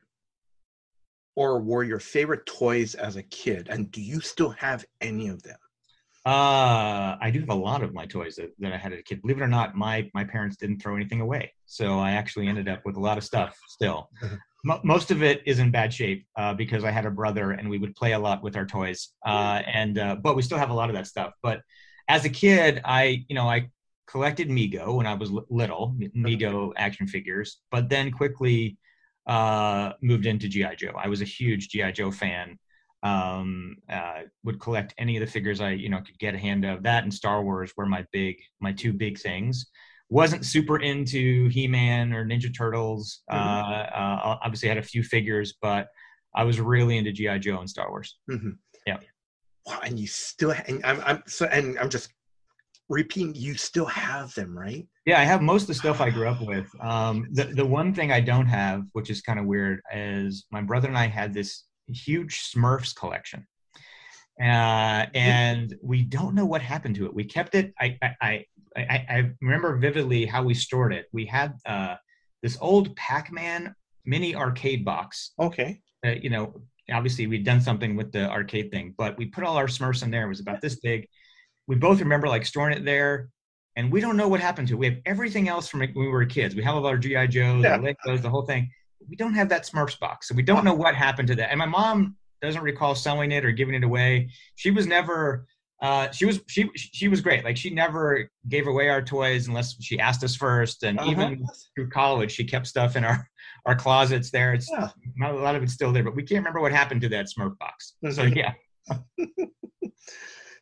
or 1.36 1.60
were 1.60 1.84
your 1.84 2.00
favorite 2.00 2.46
toys 2.46 2.96
as 2.96 3.16
a 3.16 3.24
kid? 3.24 3.68
And 3.70 3.92
do 3.92 4.02
you 4.02 4.22
still 4.22 4.52
have 4.52 4.86
any 5.02 5.28
of 5.28 5.44
them? 5.44 5.58
Uh, 6.24 7.18
I 7.20 7.32
do 7.34 7.40
have 7.40 7.50
a 7.50 7.56
lot 7.56 7.82
of 7.82 7.96
my 7.96 8.06
toys 8.06 8.36
that, 8.36 8.52
that 8.60 8.72
I 8.72 8.78
had 8.78 8.94
as 8.94 9.00
a 9.00 9.04
kid. 9.04 9.24
Believe 9.24 9.38
it 9.38 9.44
or 9.44 9.48
not, 9.48 9.76
my 9.76 10.08
my 10.14 10.24
parents 10.24 10.56
didn't 10.56 10.80
throw 10.80 10.96
anything 10.96 11.20
away, 11.20 11.52
so 11.66 11.98
I 11.98 12.12
actually 12.12 12.48
ended 12.48 12.70
up 12.70 12.86
with 12.86 12.96
a 12.96 13.00
lot 13.00 13.18
of 13.18 13.24
stuff 13.24 13.58
still. 13.68 14.10
Most 14.84 15.10
of 15.10 15.24
it 15.24 15.42
is 15.48 15.58
in 15.58 15.72
bad 15.72 15.92
shape 15.92 16.28
uh, 16.38 16.54
because 16.54 16.84
I 16.84 16.92
had 16.92 17.08
a 17.08 17.10
brother 17.10 17.54
and 17.54 17.68
we 17.68 17.80
would 17.80 17.96
play 17.96 18.12
a 18.12 18.20
lot 18.20 18.44
with 18.44 18.56
our 18.56 18.68
toys, 18.68 19.10
uh, 19.26 19.64
and 19.66 19.98
uh, 19.98 20.16
but 20.22 20.36
we 20.36 20.44
still 20.44 20.60
have 20.60 20.70
a 20.70 20.76
lot 20.76 20.90
of 20.90 20.96
that 20.96 21.08
stuff. 21.08 21.34
But 21.42 21.62
as 22.08 22.24
a 22.24 22.30
kid, 22.30 22.82
I 22.86 23.26
you 23.28 23.34
know 23.34 23.50
I 23.50 23.72
collected 24.08 24.50
Mego 24.50 24.96
when 24.98 25.08
I 25.08 25.14
was 25.14 25.32
little, 25.50 25.96
Mego 26.16 26.72
action 26.78 27.08
figures, 27.08 27.60
but 27.72 27.90
then 27.90 28.12
quickly 28.12 28.78
uh, 29.28 29.94
moved 30.02 30.26
into 30.26 30.48
GI 30.48 30.76
Joe. 30.78 30.94
I 30.98 31.08
was 31.08 31.22
a 31.22 31.26
huge 31.26 31.70
GI 31.70 31.94
Joe 31.94 32.12
fan. 32.12 32.58
Um 33.04 33.78
uh 33.92 34.20
would 34.44 34.60
collect 34.60 34.94
any 35.00 35.18
of 35.18 35.22
the 35.22 35.32
figures 35.32 35.60
i 35.60 35.72
you 35.72 35.90
know 35.90 36.02
could 36.02 36.20
get 36.20 36.36
a 36.36 36.38
hand 36.38 36.64
of. 36.66 36.84
That 36.84 37.02
and 37.02 37.12
star 37.12 37.42
wars 37.42 37.74
were 37.76 37.88
my 37.88 38.06
big 38.12 38.36
my 38.60 38.72
two 38.74 38.94
big 38.94 39.18
things. 39.18 39.66
Wasn't 40.10 40.46
super 40.46 40.78
into 40.78 41.48
he-man 41.48 42.14
or 42.14 42.24
ninja 42.24 42.56
turtles. 42.56 43.22
Uh, 43.32 43.36
uh 43.36 44.38
obviously 44.44 44.70
had 44.70 44.78
a 44.78 44.84
few 44.84 45.02
figures 45.02 45.56
but 45.64 45.88
i 46.36 46.44
was 46.44 46.60
really 46.60 46.98
into 47.00 47.12
gi 47.12 47.40
joe 47.40 47.60
and 47.60 47.70
star 47.70 47.90
wars. 47.90 48.20
Yeah. 48.86 48.98
Wow, 49.66 49.80
and 49.84 50.00
you 50.00 50.08
still 50.08 50.52
and 50.52 50.84
I'm, 50.86 51.02
I'm 51.02 51.24
so 51.28 51.46
and 51.46 51.78
I'm 51.80 51.90
just 51.90 52.12
repeating, 52.92 53.34
you 53.36 53.56
still 53.56 53.86
have 53.86 54.34
them, 54.36 54.58
right? 54.58 54.88
yeah 55.06 55.20
i 55.20 55.24
have 55.24 55.42
most 55.42 55.64
of 55.64 55.68
the 55.68 55.74
stuff 55.74 56.00
i 56.00 56.10
grew 56.10 56.28
up 56.28 56.42
with 56.42 56.68
um 56.80 57.28
the, 57.32 57.46
the 57.46 57.66
one 57.66 57.94
thing 57.94 58.12
i 58.12 58.20
don't 58.20 58.46
have 58.46 58.84
which 58.94 59.10
is 59.10 59.22
kind 59.22 59.40
of 59.40 59.46
weird 59.46 59.82
is 59.94 60.46
my 60.52 60.62
brother 60.62 60.88
and 60.88 60.98
i 60.98 61.08
had 61.08 61.34
this 61.34 61.64
huge 61.88 62.52
smurfs 62.54 62.96
collection 62.96 63.46
uh, 64.42 65.06
and 65.14 65.76
we 65.84 66.02
don't 66.02 66.34
know 66.34 66.46
what 66.46 66.62
happened 66.64 66.96
to 66.96 67.06
it. 67.06 67.14
We 67.14 67.24
kept 67.24 67.54
it. 67.54 67.74
I 67.80 67.98
I, 68.02 68.16
I 68.22 68.46
I 68.76 69.06
I 69.10 69.32
remember 69.40 69.78
vividly 69.78 70.26
how 70.26 70.42
we 70.42 70.56
stored 70.56 70.94
it. 70.94 71.06
We 71.12 71.26
had 71.26 71.54
uh, 71.66 71.96
this 72.42 72.58
old 72.60 72.96
Pac-Man 72.96 73.76
mini 74.06 74.34
arcade 74.34 74.84
box. 74.84 75.34
Okay. 75.40 75.82
Uh, 76.04 76.12
you 76.12 76.32
know, 76.32 76.60
obviously 76.92 77.28
we'd 77.28 77.46
done 77.46 77.62
something 77.62 77.96
with 77.96 78.12
the 78.12 78.32
arcade 78.32 78.72
thing, 78.72 78.96
but 78.98 79.16
we 79.18 79.28
put 79.28 79.44
all 79.44 79.58
our 79.58 79.68
Smurfs 79.68 80.02
in 80.02 80.10
there. 80.10 80.26
It 80.26 80.30
was 80.30 80.40
about 80.40 80.62
this 80.62 80.80
big. 80.80 81.08
We 81.68 81.76
both 81.76 82.00
remember 82.00 82.28
like 82.28 82.46
storing 82.46 82.78
it 82.78 82.84
there, 82.86 83.30
and 83.76 83.92
we 83.92 84.02
don't 84.02 84.18
know 84.18 84.28
what 84.28 84.40
happened 84.42 84.68
to 84.70 84.74
it. 84.76 84.78
We 84.80 84.86
have 84.88 84.98
everything 85.06 85.48
else 85.48 85.68
from 85.68 85.80
when 85.82 85.94
we 85.96 86.08
were 86.08 86.26
kids. 86.26 86.56
We 86.56 86.64
have 86.64 86.76
all 86.76 86.86
our 86.86 86.98
GI 86.98 87.28
Joes, 87.28 87.64
Yeah. 87.64 87.78
Legos, 87.78 88.22
the 88.22 88.30
whole 88.30 88.46
thing. 88.46 88.70
We 89.10 89.16
don't 89.16 89.34
have 89.34 89.50
that 89.50 89.64
Smurfs 89.64 90.00
box, 90.00 90.28
so 90.28 90.36
we 90.36 90.44
don't 90.44 90.64
know 90.66 90.74
what 90.74 90.96
happened 90.96 91.28
to 91.30 91.36
that. 91.36 91.50
And 91.52 91.60
my 91.60 91.66
mom 91.66 92.16
doesn't 92.42 92.62
recall 92.64 92.96
selling 92.96 93.32
it 93.32 93.46
or 93.46 93.52
giving 93.52 93.76
it 93.76 93.84
away. 93.84 94.30
She 94.56 94.72
was 94.72 94.88
never. 94.88 95.46
Uh, 95.82 96.12
she 96.12 96.26
was 96.26 96.40
she 96.48 96.70
she 96.76 97.08
was 97.08 97.22
great. 97.22 97.44
Like 97.44 97.58
she 97.58 97.72
never 97.72 98.30
gave 98.50 98.68
away 98.68 98.90
our 98.90 99.02
toys 99.02 99.48
unless 99.48 99.82
she 99.82 100.00
asked 100.00 100.24
us 100.24 100.36
first. 100.36 100.84
And 100.84 101.00
Uh-huh. 101.00 101.10
even 101.10 101.44
through 101.74 101.90
college, 101.90 102.32
she 102.32 102.44
kept 102.44 102.68
stuff 102.68 102.96
in 102.96 103.04
our 103.04 103.28
our 103.66 103.76
closets 103.76 104.30
there. 104.30 104.54
It's 104.54 104.70
Yeah. 104.70 104.90
not 105.16 105.32
a 105.34 105.40
lot 105.40 105.56
of 105.56 105.64
it's 105.64 105.74
still 105.74 105.92
there, 105.92 106.04
but 106.04 106.16
we 106.16 106.22
can't 106.22 106.40
remember 106.40 106.60
what 106.62 106.72
happened 106.72 107.02
to 107.02 107.10
that 107.10 107.26
Smurf 107.36 107.58
box. 107.58 107.96
So 108.12 108.24
yeah, 108.24 108.54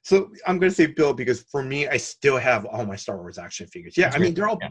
So 0.01 0.31
I'm 0.47 0.59
going 0.59 0.69
to 0.71 0.75
say 0.75 0.87
Bill 0.87 1.13
because 1.13 1.41
for 1.43 1.61
me, 1.63 1.87
I 1.87 1.97
still 1.97 2.37
have 2.37 2.65
all 2.65 2.85
my 2.85 2.95
Star 2.95 3.17
Wars 3.17 3.37
action 3.37 3.67
figures. 3.67 3.95
Yeah, 3.97 4.05
That's 4.05 4.15
I 4.15 4.19
mean 4.19 4.33
they're 4.33 4.47
all, 4.47 4.57
Yeah. 4.61 4.69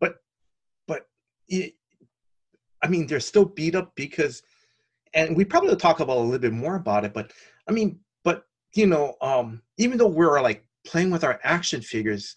but 0.00 0.14
but 0.88 1.02
it, 1.48 1.74
I 2.82 2.88
mean 2.88 3.06
they're 3.06 3.20
still 3.20 3.44
beat 3.44 3.74
up 3.74 3.92
because, 3.94 4.42
and 5.14 5.36
we 5.36 5.44
probably 5.44 5.68
will 5.70 5.76
talk 5.76 6.00
about 6.00 6.16
a 6.16 6.20
little 6.20 6.38
bit 6.38 6.52
more 6.52 6.76
about 6.76 7.04
it. 7.04 7.12
But 7.12 7.32
I 7.68 7.72
mean, 7.72 8.00
but 8.24 8.44
you 8.74 8.86
know, 8.86 9.14
um, 9.20 9.62
even 9.76 9.98
though 9.98 10.06
we're 10.06 10.40
like 10.40 10.64
playing 10.86 11.10
with 11.10 11.24
our 11.24 11.38
action 11.44 11.82
figures, 11.82 12.34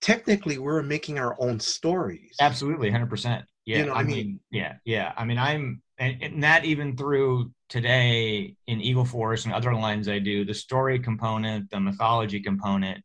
technically 0.00 0.58
we're 0.58 0.82
making 0.82 1.18
our 1.18 1.36
own 1.40 1.58
stories. 1.58 2.36
absolutely, 2.40 2.90
hundred 2.90 3.10
percent. 3.10 3.44
Yeah, 3.66 3.78
You 3.78 3.86
know, 3.86 3.92
I, 3.94 4.00
I 4.00 4.04
mean, 4.04 4.16
mean- 4.16 4.40
yeah, 4.50 4.74
yeah. 4.84 5.12
I 5.16 5.24
mean, 5.24 5.38
I'm 5.38 5.82
and, 5.98 6.22
and 6.22 6.42
that 6.42 6.64
even 6.64 6.96
through 6.96 7.50
today 7.68 8.54
in 8.66 8.80
Eagle 8.80 9.04
Force 9.04 9.44
and 9.44 9.54
other 9.54 9.74
lines 9.74 10.08
I 10.08 10.18
do, 10.18 10.44
the 10.44 10.54
story 10.54 10.98
component, 10.98 11.70
the 11.70 11.80
mythology 11.80 12.40
component 12.40 13.02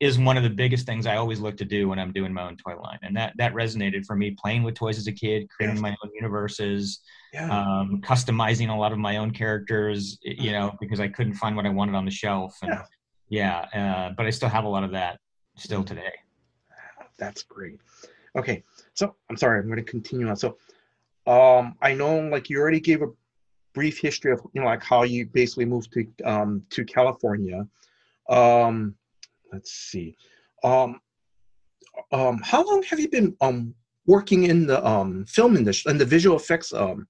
is 0.00 0.18
one 0.18 0.36
of 0.36 0.42
the 0.42 0.50
biggest 0.50 0.84
things 0.84 1.06
I 1.06 1.16
always 1.16 1.38
look 1.38 1.56
to 1.58 1.64
do 1.64 1.88
when 1.88 1.98
I'm 2.00 2.12
doing 2.12 2.32
my 2.32 2.42
own 2.42 2.56
toy 2.56 2.76
line, 2.76 2.98
and 3.02 3.16
that 3.16 3.34
that 3.38 3.54
resonated 3.54 4.04
for 4.04 4.16
me 4.16 4.36
playing 4.36 4.64
with 4.64 4.74
toys 4.74 4.98
as 4.98 5.06
a 5.06 5.12
kid, 5.12 5.48
creating 5.48 5.76
Yes. 5.76 5.82
my 5.82 5.90
own 5.90 6.10
universes, 6.14 7.00
Yeah. 7.32 7.46
um, 7.48 8.00
customizing 8.04 8.68
a 8.68 8.74
lot 8.74 8.90
of 8.92 8.98
my 8.98 9.18
own 9.18 9.30
characters, 9.30 10.18
you 10.22 10.50
know, 10.50 10.72
because 10.80 10.98
I 10.98 11.06
couldn't 11.06 11.34
find 11.34 11.54
what 11.54 11.66
I 11.66 11.68
wanted 11.68 11.94
on 11.94 12.04
the 12.04 12.10
shelf. 12.10 12.56
And 12.62 12.74
yeah, 13.28 13.58
uh, 13.72 14.14
but 14.16 14.26
I 14.26 14.30
still 14.30 14.48
have 14.48 14.64
a 14.64 14.68
lot 14.68 14.82
of 14.82 14.90
that 14.90 15.20
still 15.56 15.84
today. 15.84 16.12
That's 17.16 17.44
great. 17.44 17.78
Okay, 18.36 18.64
so 18.94 19.14
I'm 19.30 19.36
sorry, 19.36 19.60
I'm 19.60 19.66
going 19.66 19.76
to 19.76 19.88
continue 19.88 20.28
on. 20.28 20.34
So, 20.36 20.56
um, 21.26 21.74
I 21.80 21.94
know, 21.94 22.20
like 22.20 22.50
you 22.50 22.58
already 22.58 22.80
gave 22.80 23.02
a 23.02 23.08
brief 23.74 23.98
history 23.98 24.32
of, 24.32 24.40
you 24.52 24.60
know, 24.60 24.66
like 24.66 24.82
how 24.82 25.02
you 25.02 25.26
basically 25.26 25.64
moved 25.64 25.92
to 25.92 26.06
um 26.24 26.62
to 26.70 26.84
California. 26.84 27.66
Um, 28.28 28.94
let's 29.52 29.72
see. 29.72 30.16
Um, 30.64 31.00
um, 32.12 32.40
how 32.42 32.64
long 32.64 32.82
have 32.84 33.00
you 33.00 33.08
been 33.08 33.36
um 33.40 33.74
working 34.06 34.44
in 34.44 34.66
the 34.66 34.84
um 34.86 35.24
film 35.26 35.56
industry 35.56 35.90
and 35.90 36.00
the 36.00 36.04
visual 36.04 36.36
effects 36.36 36.72
um 36.72 37.06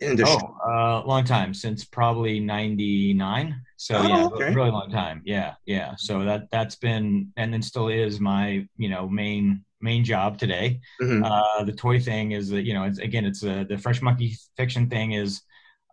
industry? 0.00 0.48
Oh, 0.64 0.70
uh, 0.70 1.06
long 1.06 1.24
time 1.24 1.54
since 1.54 1.84
probably 1.84 2.40
'99. 2.40 3.60
So 3.76 3.96
Oh, 3.98 4.08
yeah, 4.08 4.28
okay. 4.34 4.54
really 4.54 4.70
long 4.70 4.90
time. 4.90 5.22
Yeah, 5.24 5.54
yeah. 5.66 5.94
So 5.96 6.24
that 6.24 6.50
that's 6.50 6.76
been 6.76 7.32
and 7.36 7.52
then 7.52 7.62
still 7.62 7.88
is 7.88 8.20
my 8.20 8.66
you 8.76 8.88
know 8.88 9.08
main 9.08 9.64
main 9.82 10.04
job 10.04 10.38
today. 10.38 10.80
Mhm. 11.00 11.24
Uh, 11.24 11.64
the 11.64 11.72
toy 11.72 12.00
thing 12.00 12.32
is 12.32 12.48
that 12.50 12.62
you 12.62 12.74
know 12.74 12.84
it's, 12.84 12.98
again 12.98 13.24
it's 13.24 13.44
uh, 13.44 13.64
the 13.68 13.76
Fresh 13.78 14.00
Monkey 14.02 14.36
Fiction 14.56 14.88
thing 14.88 15.12
is 15.12 15.42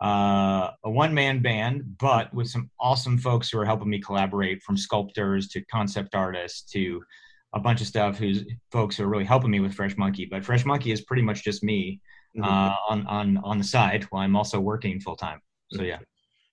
uh, 0.01 0.71
a 0.83 0.89
one 0.89 1.13
man 1.13 1.41
band, 1.41 1.97
but 1.99 2.33
with 2.33 2.47
some 2.47 2.69
awesome 2.79 3.17
folks 3.17 3.49
who 3.49 3.59
are 3.59 3.65
helping 3.65 3.89
me 3.89 3.99
collaborate 3.99 4.61
from 4.63 4.77
sculptors 4.77 5.49
to 5.49 5.61
concept 5.65 6.15
artists 6.15 6.61
to 6.71 7.03
a 7.53 7.59
bunch 7.59 7.81
of 7.81 7.87
stuff 7.87 8.17
who's 8.17 8.45
folks 8.71 8.95
who 8.95 9.03
are 9.03 9.09
really 9.09 9.25
helping 9.25 9.51
me 9.51 9.59
with 9.59 9.73
Fresh 9.73 9.97
Monkey. 9.97 10.25
But 10.25 10.45
Fresh 10.45 10.65
Monkey 10.65 10.91
is 10.91 11.01
pretty 11.01 11.23
much 11.23 11.43
just 11.43 11.63
me 11.63 11.99
Mhm. 12.37 12.45
uh, 12.45 12.75
on 12.89 13.07
on 13.07 13.37
on 13.37 13.57
the 13.57 13.63
side 13.63 14.03
while 14.11 14.21
I'm 14.23 14.35
also 14.35 14.59
working 14.59 14.99
full 15.01 15.15
time. 15.15 15.41
So 15.71 15.81
yeah, 15.81 15.97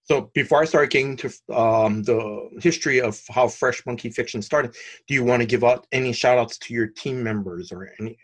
So 0.06 0.30
before 0.34 0.62
I 0.62 0.66
start 0.66 0.90
getting 0.90 1.16
to 1.16 1.28
um, 1.52 2.04
the 2.04 2.48
history 2.60 3.00
of 3.00 3.20
how 3.28 3.48
Fresh 3.48 3.84
Monkey 3.86 4.08
Fiction 4.10 4.40
started, 4.40 4.74
do 5.08 5.14
you 5.14 5.24
want 5.24 5.42
to 5.42 5.46
give 5.46 5.64
out 5.64 5.86
any 5.90 6.12
shout 6.12 6.38
outs 6.38 6.58
to 6.58 6.74
your 6.74 6.86
team 6.86 7.22
members 7.22 7.72
or 7.72 7.90
any? 7.98 8.16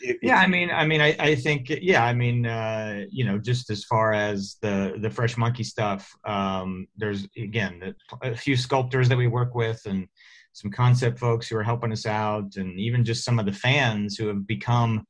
if- 0.00 0.16
yeah. 0.22 0.38
I 0.38 0.46
mean, 0.46 0.70
I 0.70 0.86
mean, 0.86 1.02
I, 1.02 1.14
I 1.18 1.34
think 1.34 1.68
yeah. 1.68 2.02
I 2.02 2.14
mean, 2.14 2.46
uh, 2.46 3.04
you 3.10 3.26
know, 3.26 3.38
just 3.38 3.68
as 3.70 3.84
far 3.84 4.14
as 4.14 4.56
the 4.62 4.96
the 5.00 5.10
Fresh 5.10 5.36
Monkey 5.36 5.64
stuff, 5.64 6.10
um, 6.24 6.86
there's 6.96 7.28
again 7.36 7.94
a 8.22 8.34
few 8.34 8.56
sculptors 8.56 9.08
that 9.10 9.18
we 9.18 9.26
work 9.26 9.54
with 9.54 9.82
and 9.84 10.08
some 10.54 10.70
concept 10.70 11.18
folks 11.18 11.46
who 11.46 11.56
are 11.58 11.62
helping 11.62 11.92
us 11.92 12.06
out, 12.06 12.56
and 12.56 12.80
even 12.80 13.04
just 13.04 13.22
some 13.22 13.38
of 13.38 13.44
the 13.44 13.52
fans 13.52 14.16
who 14.16 14.28
have 14.28 14.46
become 14.46 15.06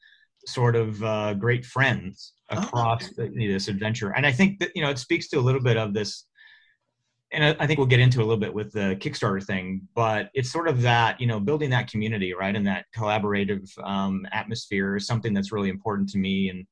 sort 0.46 0.74
of 0.74 1.02
uh, 1.04 1.34
great 1.34 1.64
friends 1.64 2.32
Oh, 2.50 2.58
across 2.58 3.10
the, 3.10 3.28
this 3.34 3.68
adventure. 3.68 4.14
And 4.16 4.24
I 4.24 4.32
think 4.32 4.58
that 4.60 4.70
you 4.74 4.82
know 4.82 4.90
it 4.90 4.98
speaks 4.98 5.28
to 5.28 5.38
a 5.38 5.40
little 5.40 5.62
bit 5.62 5.76
of 5.76 5.92
this 5.92 6.24
and 7.30 7.44
I, 7.44 7.56
I 7.62 7.66
think 7.66 7.78
we'll 7.78 7.86
get 7.86 8.00
into 8.00 8.20
a 8.20 8.24
little 8.24 8.38
bit 8.38 8.54
with 8.54 8.72
the 8.72 8.96
Kickstarter 9.00 9.44
thing, 9.44 9.82
but 9.94 10.30
it's 10.32 10.50
sort 10.50 10.66
of 10.68 10.80
that, 10.82 11.20
you 11.20 11.26
know, 11.26 11.38
building 11.38 11.70
that 11.70 11.90
community, 11.90 12.32
right, 12.32 12.56
and 12.56 12.66
that 12.66 12.86
collaborative 12.96 13.68
um, 13.84 14.26
atmosphere 14.32 14.96
is 14.96 15.06
something 15.06 15.34
that's 15.34 15.52
really 15.52 15.68
important 15.68 16.08
to 16.10 16.18
me. 16.18 16.48
And 16.48 16.66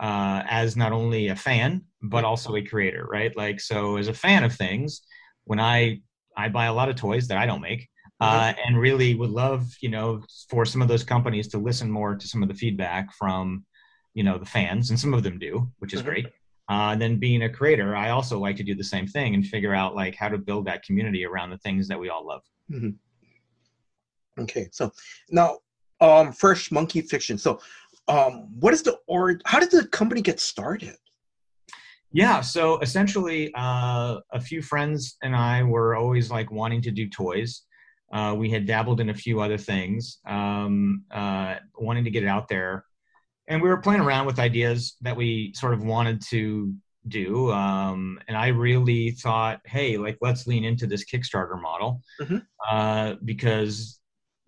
uh, 0.00 0.42
as 0.48 0.76
not 0.76 0.92
only 0.92 1.28
a 1.28 1.36
fan 1.36 1.82
but 2.02 2.24
also 2.24 2.56
a 2.56 2.62
creator, 2.62 3.06
right? 3.08 3.36
Like 3.36 3.60
so, 3.60 3.96
as 3.96 4.08
a 4.08 4.14
fan 4.14 4.42
of 4.42 4.52
things, 4.52 5.02
when 5.44 5.60
I 5.60 6.00
I 6.36 6.48
buy 6.48 6.66
a 6.66 6.72
lot 6.72 6.88
of 6.88 6.96
toys 6.96 7.28
that 7.28 7.38
I 7.38 7.46
don't 7.46 7.60
make, 7.60 7.88
uh, 8.20 8.52
and 8.66 8.78
really 8.78 9.14
would 9.14 9.30
love 9.30 9.68
you 9.80 9.88
know 9.88 10.22
for 10.50 10.64
some 10.64 10.82
of 10.82 10.88
those 10.88 11.04
companies 11.04 11.46
to 11.48 11.58
listen 11.58 11.90
more 11.90 12.16
to 12.16 12.26
some 12.26 12.42
of 12.42 12.48
the 12.48 12.54
feedback 12.54 13.14
from 13.14 13.64
you 14.14 14.22
know 14.22 14.38
the 14.38 14.46
fans, 14.46 14.90
and 14.90 14.98
some 14.98 15.14
of 15.14 15.22
them 15.22 15.38
do, 15.38 15.70
which 15.78 15.94
is 15.94 16.02
Mhm. 16.02 16.04
great. 16.04 16.26
Uh, 16.70 16.90
and 16.92 17.02
then 17.02 17.18
being 17.18 17.42
a 17.42 17.48
creator, 17.50 17.94
I 17.96 18.10
also 18.10 18.38
like 18.38 18.56
to 18.56 18.62
do 18.62 18.74
the 18.74 18.84
same 18.84 19.06
thing 19.06 19.34
and 19.34 19.44
figure 19.46 19.74
out 19.74 19.94
like 19.94 20.14
how 20.14 20.28
to 20.28 20.38
build 20.38 20.66
that 20.66 20.84
community 20.84 21.24
around 21.24 21.50
the 21.50 21.58
things 21.58 21.88
that 21.88 21.98
we 21.98 22.08
all 22.08 22.24
love. 22.26 22.42
Okay, 24.38 24.68
so 24.72 24.90
now, 25.30 25.58
um, 26.00 26.32
Fresh 26.32 26.70
Monkey 26.72 27.00
Fiction. 27.02 27.36
So, 27.36 27.60
um, 28.08 28.48
what 28.60 28.72
is 28.72 28.82
the 28.82 28.98
or? 29.06 29.38
How 29.44 29.60
did 29.60 29.70
the 29.70 29.86
company 29.88 30.22
get 30.22 30.40
started? 30.40 30.96
Yeah, 32.12 32.40
so 32.42 32.78
essentially, 32.80 33.52
uh, 33.54 34.20
a 34.32 34.40
few 34.40 34.62
friends 34.62 35.16
and 35.22 35.34
I 35.34 35.62
were 35.62 35.96
always 35.96 36.30
like 36.30 36.50
wanting 36.50 36.82
to 36.82 36.90
do 36.90 37.08
toys. 37.08 37.62
Uh, 38.12 38.34
we 38.36 38.50
had 38.50 38.66
dabbled 38.66 39.00
in 39.00 39.08
a 39.08 39.14
few 39.14 39.40
other 39.40 39.56
things, 39.56 40.18
um, 40.26 41.04
uh, 41.10 41.56
wanting 41.78 42.04
to 42.04 42.10
get 42.10 42.22
it 42.22 42.26
out 42.26 42.48
there, 42.48 42.84
and 43.48 43.60
we 43.62 43.68
were 43.68 43.76
playing 43.78 44.00
around 44.00 44.26
with 44.26 44.38
ideas 44.38 44.96
that 45.00 45.16
we 45.16 45.52
sort 45.54 45.74
of 45.74 45.82
wanted 45.82 46.22
to 46.30 46.74
do. 47.08 47.50
Um, 47.50 48.20
and 48.28 48.36
I 48.36 48.48
really 48.48 49.10
thought, 49.10 49.60
hey, 49.64 49.96
like 49.96 50.18
let's 50.20 50.46
lean 50.46 50.64
into 50.64 50.86
this 50.86 51.04
Kickstarter 51.04 51.60
model 51.60 52.00
Mhm. 52.20 52.46
uh, 52.70 53.14
because 53.24 53.98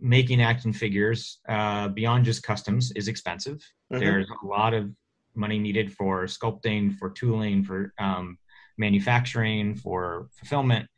making 0.01 0.41
action 0.41 0.73
figures 0.73 1.41
uh, 1.49 1.89
beyond 1.89 2.25
just 2.25 2.43
customs 2.43 2.93
is 2.93 3.09
expensive. 3.09 3.61
Mhm. 3.93 3.99
There's 3.99 4.29
a 4.43 4.47
lot 4.47 4.75
of 4.75 4.91
money 5.35 5.59
needed 5.59 5.93
for 5.93 6.25
sculpting, 6.27 6.97
for 6.97 7.11
tooling, 7.11 7.65
for 7.65 7.93
um, 7.99 8.39
manufacturing, 8.79 9.75
for 9.75 10.29
fulfillment. 10.37 10.89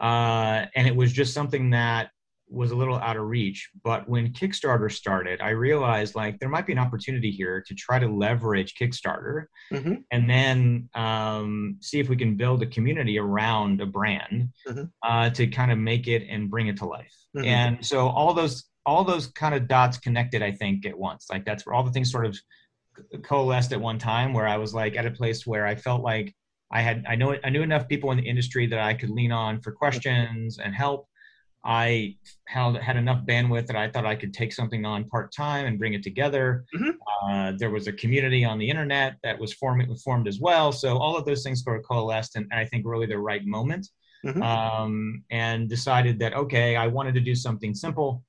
Uh, 0.00 0.66
and 0.74 0.86
it 0.88 0.96
was 0.96 1.12
just 1.12 1.34
something 1.34 1.70
that 1.70 2.10
was 2.52 2.70
a 2.70 2.76
little 2.76 2.96
out 2.98 3.16
of 3.16 3.24
reach. 3.24 3.70
But 3.82 4.08
when 4.08 4.32
Kickstarter 4.32 4.92
started, 4.92 5.40
I 5.40 5.50
realized 5.50 6.14
like 6.14 6.38
there 6.38 6.48
might 6.48 6.66
be 6.66 6.72
an 6.72 6.78
opportunity 6.78 7.30
here 7.30 7.62
to 7.66 7.74
try 7.74 7.98
to 7.98 8.06
leverage 8.06 8.74
Kickstarter 8.74 9.44
Mhm. 9.72 10.04
and 10.10 10.28
then 10.28 10.88
um, 10.94 11.78
see 11.80 11.98
if 11.98 12.08
we 12.08 12.16
can 12.16 12.36
build 12.36 12.62
a 12.62 12.66
community 12.66 13.18
around 13.18 13.80
a 13.80 13.86
brand 13.86 14.50
Mhm. 14.68 14.90
uh, 15.02 15.30
to 15.30 15.46
kind 15.46 15.72
of 15.72 15.78
make 15.78 16.06
it 16.08 16.26
and 16.28 16.50
bring 16.50 16.66
it 16.68 16.76
to 16.78 16.84
life. 16.86 17.14
Mhm. 17.36 17.46
And 17.46 17.86
so 17.86 18.08
all 18.08 18.34
those 18.34 18.68
all 18.84 19.04
those 19.04 19.28
kind 19.28 19.54
of 19.54 19.68
dots 19.68 19.96
connected, 19.96 20.42
I 20.42 20.50
think, 20.50 20.84
at 20.84 20.98
once. 20.98 21.28
Like 21.30 21.44
that's 21.44 21.64
where 21.64 21.72
all 21.72 21.84
the 21.84 21.92
things 21.92 22.10
sort 22.10 22.26
of 22.26 22.36
coalesced 23.22 23.72
at 23.72 23.80
one 23.80 23.96
time, 23.98 24.32
where 24.32 24.48
I 24.48 24.56
was 24.56 24.74
like 24.74 24.96
at 24.96 25.06
a 25.06 25.10
place 25.10 25.46
where 25.46 25.64
I 25.66 25.76
felt 25.76 26.02
like 26.02 26.34
I 26.72 26.80
had 26.82 27.04
I 27.08 27.14
know 27.14 27.36
I 27.44 27.50
knew 27.50 27.62
enough 27.62 27.86
people 27.88 28.10
in 28.10 28.18
the 28.18 28.28
industry 28.28 28.66
that 28.66 28.78
I 28.80 28.94
could 28.94 29.10
lean 29.10 29.30
on 29.32 29.60
for 29.60 29.70
questions 29.72 30.58
and 30.58 30.74
help. 30.74 31.06
I 31.64 32.16
held, 32.48 32.76
had 32.78 32.96
enough 32.96 33.24
bandwidth 33.24 33.66
that 33.68 33.76
I 33.76 33.88
thought 33.88 34.04
I 34.04 34.16
could 34.16 34.34
take 34.34 34.52
something 34.52 34.84
on 34.84 35.04
part 35.04 35.32
time 35.32 35.66
and 35.66 35.78
bring 35.78 35.94
it 35.94 36.02
together. 36.02 36.64
Mhm. 36.74 36.96
Uh, 37.22 37.52
there 37.56 37.70
was 37.70 37.86
a 37.86 37.92
community 37.92 38.44
on 38.44 38.58
the 38.58 38.68
internet 38.68 39.16
that 39.22 39.38
was 39.38 39.52
formed, 39.52 39.86
formed 40.00 40.26
as 40.26 40.40
well. 40.40 40.72
So 40.72 40.98
all 40.98 41.16
of 41.16 41.24
those 41.24 41.42
things 41.44 41.62
sort 41.62 41.78
of 41.78 41.84
coalesced, 41.84 42.36
and, 42.36 42.46
and 42.50 42.58
I 42.58 42.64
think 42.64 42.84
really 42.84 43.06
the 43.06 43.18
right 43.18 43.44
moment. 43.44 43.88
Mhm. 44.24 44.42
Um, 44.42 45.24
and 45.30 45.68
decided 45.68 46.18
that 46.20 46.34
okay, 46.34 46.76
I 46.76 46.86
wanted 46.86 47.14
to 47.14 47.20
do 47.20 47.34
something 47.34 47.74
simple. 47.74 48.24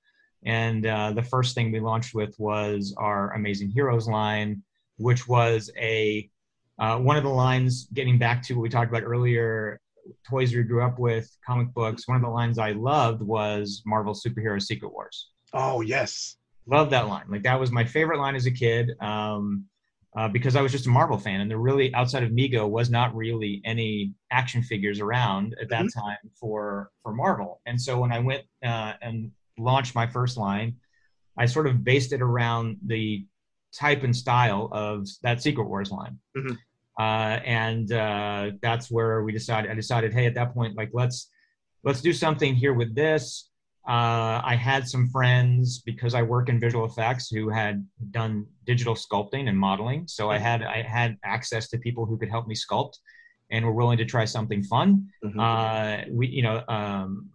And 0.46 0.86
uh, 0.86 1.14
the 1.14 1.24
first 1.24 1.56
thing 1.56 1.72
we 1.72 1.80
launched 1.80 2.14
with 2.14 2.36
was 2.40 2.94
our 2.98 3.32
Amazing 3.34 3.70
Heroes 3.70 4.08
line, 4.08 4.64
which 4.98 5.28
was 5.28 5.72
a 5.78 6.30
uh, 6.80 6.98
one 6.98 7.16
of 7.16 7.24
the 7.24 7.30
lines. 7.30 7.88
Getting 7.94 8.18
back 8.18 8.42
to 8.44 8.56
what 8.56 8.64
we 8.64 8.70
talked 8.70 8.90
about 8.90 9.04
earlier, 9.04 9.80
toys 10.30 10.54
we 10.54 10.64
grew 10.64 10.84
up 10.84 11.00
with, 11.00 11.30
comic 11.46 11.74
books. 11.74 12.08
One 12.08 12.18
of 12.18 12.24
the 12.24 12.30
lines 12.30 12.58
I 12.60 12.72
loved 12.72 13.22
was 13.22 13.82
Marvel 13.86 14.14
Superhero 14.14 14.62
Secret 14.62 14.92
Wars. 14.92 15.30
Oh 15.54 15.82
yes. 15.82 16.38
Love 16.66 16.90
that 16.92 17.08
line. 17.08 17.26
Like 17.30 17.44
that 17.44 17.60
was 17.60 17.72
my 17.72 17.84
favorite 17.84 18.20
line 18.20 18.36
as 18.36 18.46
a 18.46 18.52
kid 18.52 18.92
um, 19.02 19.66
uh, 20.16 20.28
because 20.28 20.56
I 20.56 20.62
was 20.62 20.72
just 20.72 20.86
a 20.88 20.90
Marvel 20.90 21.18
fan, 21.18 21.42
and 21.42 21.50
there 21.50 21.58
really 21.58 21.94
outside 21.94 22.24
of 22.24 22.32
Mego 22.32 22.70
was 22.70 22.90
not 22.90 23.16
really 23.16 23.62
any 23.66 24.14
action 24.32 24.62
figures 24.62 25.00
around 25.00 25.56
at 25.62 25.70
that 25.70 25.88
time 25.94 26.18
for 26.40 26.92
for 27.02 27.14
Marvel. 27.14 27.62
And 27.66 27.80
so 27.82 28.00
when 28.00 28.12
I 28.12 28.20
went 28.20 28.44
uh, 28.64 28.94
and 29.02 29.32
launched 29.58 29.96
my 29.96 30.08
first 30.08 30.38
line, 30.38 30.76
I 31.38 31.46
sort 31.48 31.68
of 31.68 31.84
based 31.84 32.14
it 32.14 32.22
around 32.22 32.78
the 32.86 33.26
type 33.76 34.04
and 34.04 34.16
style 34.16 34.70
of 34.72 35.08
that 35.24 35.42
Secret 35.42 35.66
Wars 35.68 35.92
line. 35.92 36.20
Mhm. 36.38 36.58
Uh, 37.00 37.40
and 37.46 37.92
uh, 37.92 38.52
that's 38.62 38.92
where 38.92 39.24
we 39.24 39.32
decided. 39.32 39.72
I 39.72 39.74
decided, 39.74 40.14
hey, 40.14 40.26
at 40.26 40.36
that 40.36 40.54
point, 40.54 40.78
like 40.78 40.92
let's 40.94 41.30
let's 41.84 42.02
do 42.02 42.14
something 42.14 42.54
here 42.56 42.74
with 42.74 42.94
this. 42.96 43.50
Uh, 43.86 44.40
I 44.44 44.56
had 44.56 44.88
some 44.88 45.10
friends 45.10 45.80
because 45.80 46.14
I 46.14 46.22
work 46.22 46.48
in 46.48 46.60
visual 46.60 46.86
effects 46.86 47.30
who 47.30 47.50
had 47.50 47.86
done 48.12 48.46
digital 48.66 48.96
sculpting 48.96 49.50
and 49.50 49.58
modeling, 49.58 50.08
so 50.08 50.30
I 50.30 50.38
had 50.38 50.64
I 50.64 50.84
had 50.84 51.18
access 51.26 51.68
to 51.70 51.78
people 51.78 52.06
who 52.06 52.18
could 52.18 52.30
help 52.30 52.48
me 52.48 52.56
sculpt, 52.56 52.94
and 53.52 53.66
were 53.66 53.74
willing 53.74 53.98
to 53.98 54.06
try 54.06 54.26
something 54.26 54.64
fun. 54.64 55.10
Mhm. 55.26 55.40
Uh, 55.40 56.06
we, 56.12 56.28
you 56.28 56.44
know, 56.44 56.64
um, 56.68 57.30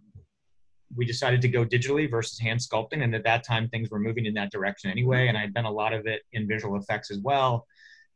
we 0.95 1.05
decided 1.05 1.41
to 1.41 1.47
go 1.47 1.63
digitally 1.65 2.09
versus 2.09 2.39
hand 2.39 2.59
sculpting, 2.59 3.03
and 3.03 3.13
at 3.13 3.23
that 3.23 3.43
time 3.43 3.69
things 3.69 3.89
were 3.91 3.99
moving 3.99 4.25
in 4.25 4.33
that 4.33 4.51
direction 4.51 4.89
anyway. 4.89 5.27
And 5.27 5.37
I'd 5.37 5.53
done 5.53 5.65
a 5.65 5.71
lot 5.71 5.93
of 5.93 6.07
it 6.07 6.23
in 6.33 6.47
visual 6.47 6.77
effects 6.77 7.11
as 7.11 7.19
well, 7.19 7.67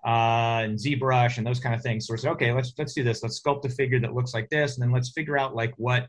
uh, 0.05 0.61
and 0.65 0.77
ZBrush 0.77 1.37
and 1.37 1.47
those 1.47 1.59
kind 1.59 1.73
of 1.75 1.81
things. 1.81 2.07
So 2.07 2.13
we 2.13 2.17
said, 2.17 2.31
okay, 2.31 2.51
let's 2.51 2.73
let's 2.77 2.93
do 2.93 3.03
this. 3.03 3.23
Let's 3.23 3.41
sculpt 3.41 3.65
a 3.65 3.69
figure 3.69 3.99
that 4.01 4.13
looks 4.13 4.33
like 4.33 4.49
this, 4.49 4.75
and 4.75 4.83
then 4.83 4.91
let's 4.91 5.11
figure 5.11 5.37
out 5.37 5.55
like 5.55 5.73
what 5.77 6.07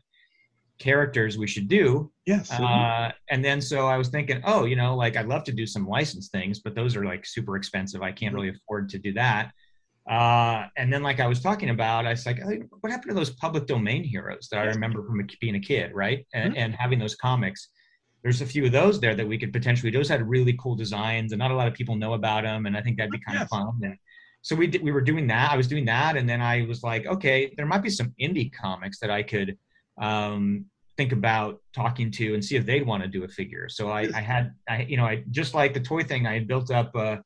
characters 0.77 1.37
we 1.37 1.47
should 1.47 1.67
do. 1.69 2.11
yes. 2.25 2.51
Uh, 2.51 3.09
and 3.29 3.43
then 3.43 3.61
so 3.61 3.87
I 3.87 3.97
was 3.97 4.09
thinking, 4.09 4.41
oh, 4.45 4.65
you 4.65 4.75
know, 4.75 4.95
like 4.95 5.15
I'd 5.15 5.27
love 5.27 5.45
to 5.45 5.53
do 5.53 5.65
some 5.65 5.87
licensed 5.87 6.31
things, 6.33 6.59
but 6.59 6.75
those 6.75 6.95
are 6.97 7.05
like 7.05 7.25
super 7.25 7.55
expensive. 7.55 8.01
I 8.01 8.11
can't 8.11 8.35
really 8.35 8.49
afford 8.49 8.89
to 8.89 8.99
do 8.99 9.13
that. 9.13 9.51
Uh, 10.09 10.67
and 10.77 10.93
then, 10.93 11.01
like 11.01 11.19
I 11.19 11.27
was 11.27 11.41
talking 11.41 11.69
about, 11.71 12.05
I 12.05 12.11
was 12.11 12.25
like, 12.27 12.37
"Hey, 12.37 12.59
what 12.81 12.91
happened 12.91 13.09
to 13.09 13.15
those 13.15 13.31
public 13.31 13.65
domain 13.65 14.03
heroes 14.03 14.49
that 14.51 14.59
I 14.59 14.65
remember 14.65 15.03
from 15.03 15.25
being 15.41 15.55
a 15.55 15.59
kid, 15.59 15.93
right? 15.95 16.27
And, 16.33 16.53
Mhm. 16.53 16.57
and 16.59 16.75
having 16.75 16.99
those 16.99 17.15
comics. 17.15 17.69
There's 18.25 18.41
a 18.41 18.45
few 18.45 18.65
of 18.65 18.71
those 18.71 18.99
there 18.99 19.13
that 19.13 19.27
we 19.27 19.37
could 19.37 19.53
potentially. 19.53 19.91
Those 19.91 20.09
had 20.09 20.27
really 20.27 20.53
cool 20.59 20.75
designs, 20.75 21.31
and 21.31 21.37
not 21.39 21.51
a 21.51 21.55
lot 21.55 21.67
of 21.67 21.75
people 21.75 21.95
know 21.95 22.13
about 22.15 22.41
them. 22.43 22.65
And 22.65 22.75
I 22.75 22.81
think 22.81 22.97
that'd 22.97 23.11
be 23.11 23.19
kind 23.19 23.37
Yes. 23.37 23.43
of 23.43 23.49
fun. 23.49 23.79
And 23.83 23.95
so 24.41 24.55
we 24.55 24.65
did, 24.65 24.81
we 24.81 24.91
were 24.91 25.01
doing 25.11 25.27
that. 25.27 25.51
I 25.51 25.57
was 25.57 25.67
doing 25.67 25.85
that, 25.85 26.17
and 26.17 26.27
then 26.27 26.41
I 26.41 26.65
was 26.71 26.81
like, 26.81 27.05
okay, 27.05 27.53
there 27.55 27.67
might 27.67 27.83
be 27.83 27.89
some 27.91 28.13
indie 28.19 28.51
comics 28.51 28.99
that 29.01 29.11
I 29.11 29.21
could 29.21 29.57
um, 30.01 30.65
think 30.97 31.11
about 31.11 31.61
talking 31.71 32.09
to 32.19 32.33
and 32.33 32.43
see 32.43 32.55
if 32.55 32.65
they'd 32.65 32.87
want 32.87 33.03
to 33.03 33.09
do 33.09 33.23
a 33.25 33.27
figure. 33.27 33.69
So 33.69 33.89
I, 33.91 34.09
I 34.15 34.21
had, 34.21 34.53
I, 34.67 34.81
you 34.89 34.97
know, 34.97 35.05
I 35.05 35.23
just 35.29 35.53
like 35.53 35.75
the 35.75 35.79
toy 35.79 36.03
thing. 36.03 36.25
I 36.25 36.33
had 36.33 36.47
built 36.47 36.71
up 36.71 36.95
a, 36.95 37.21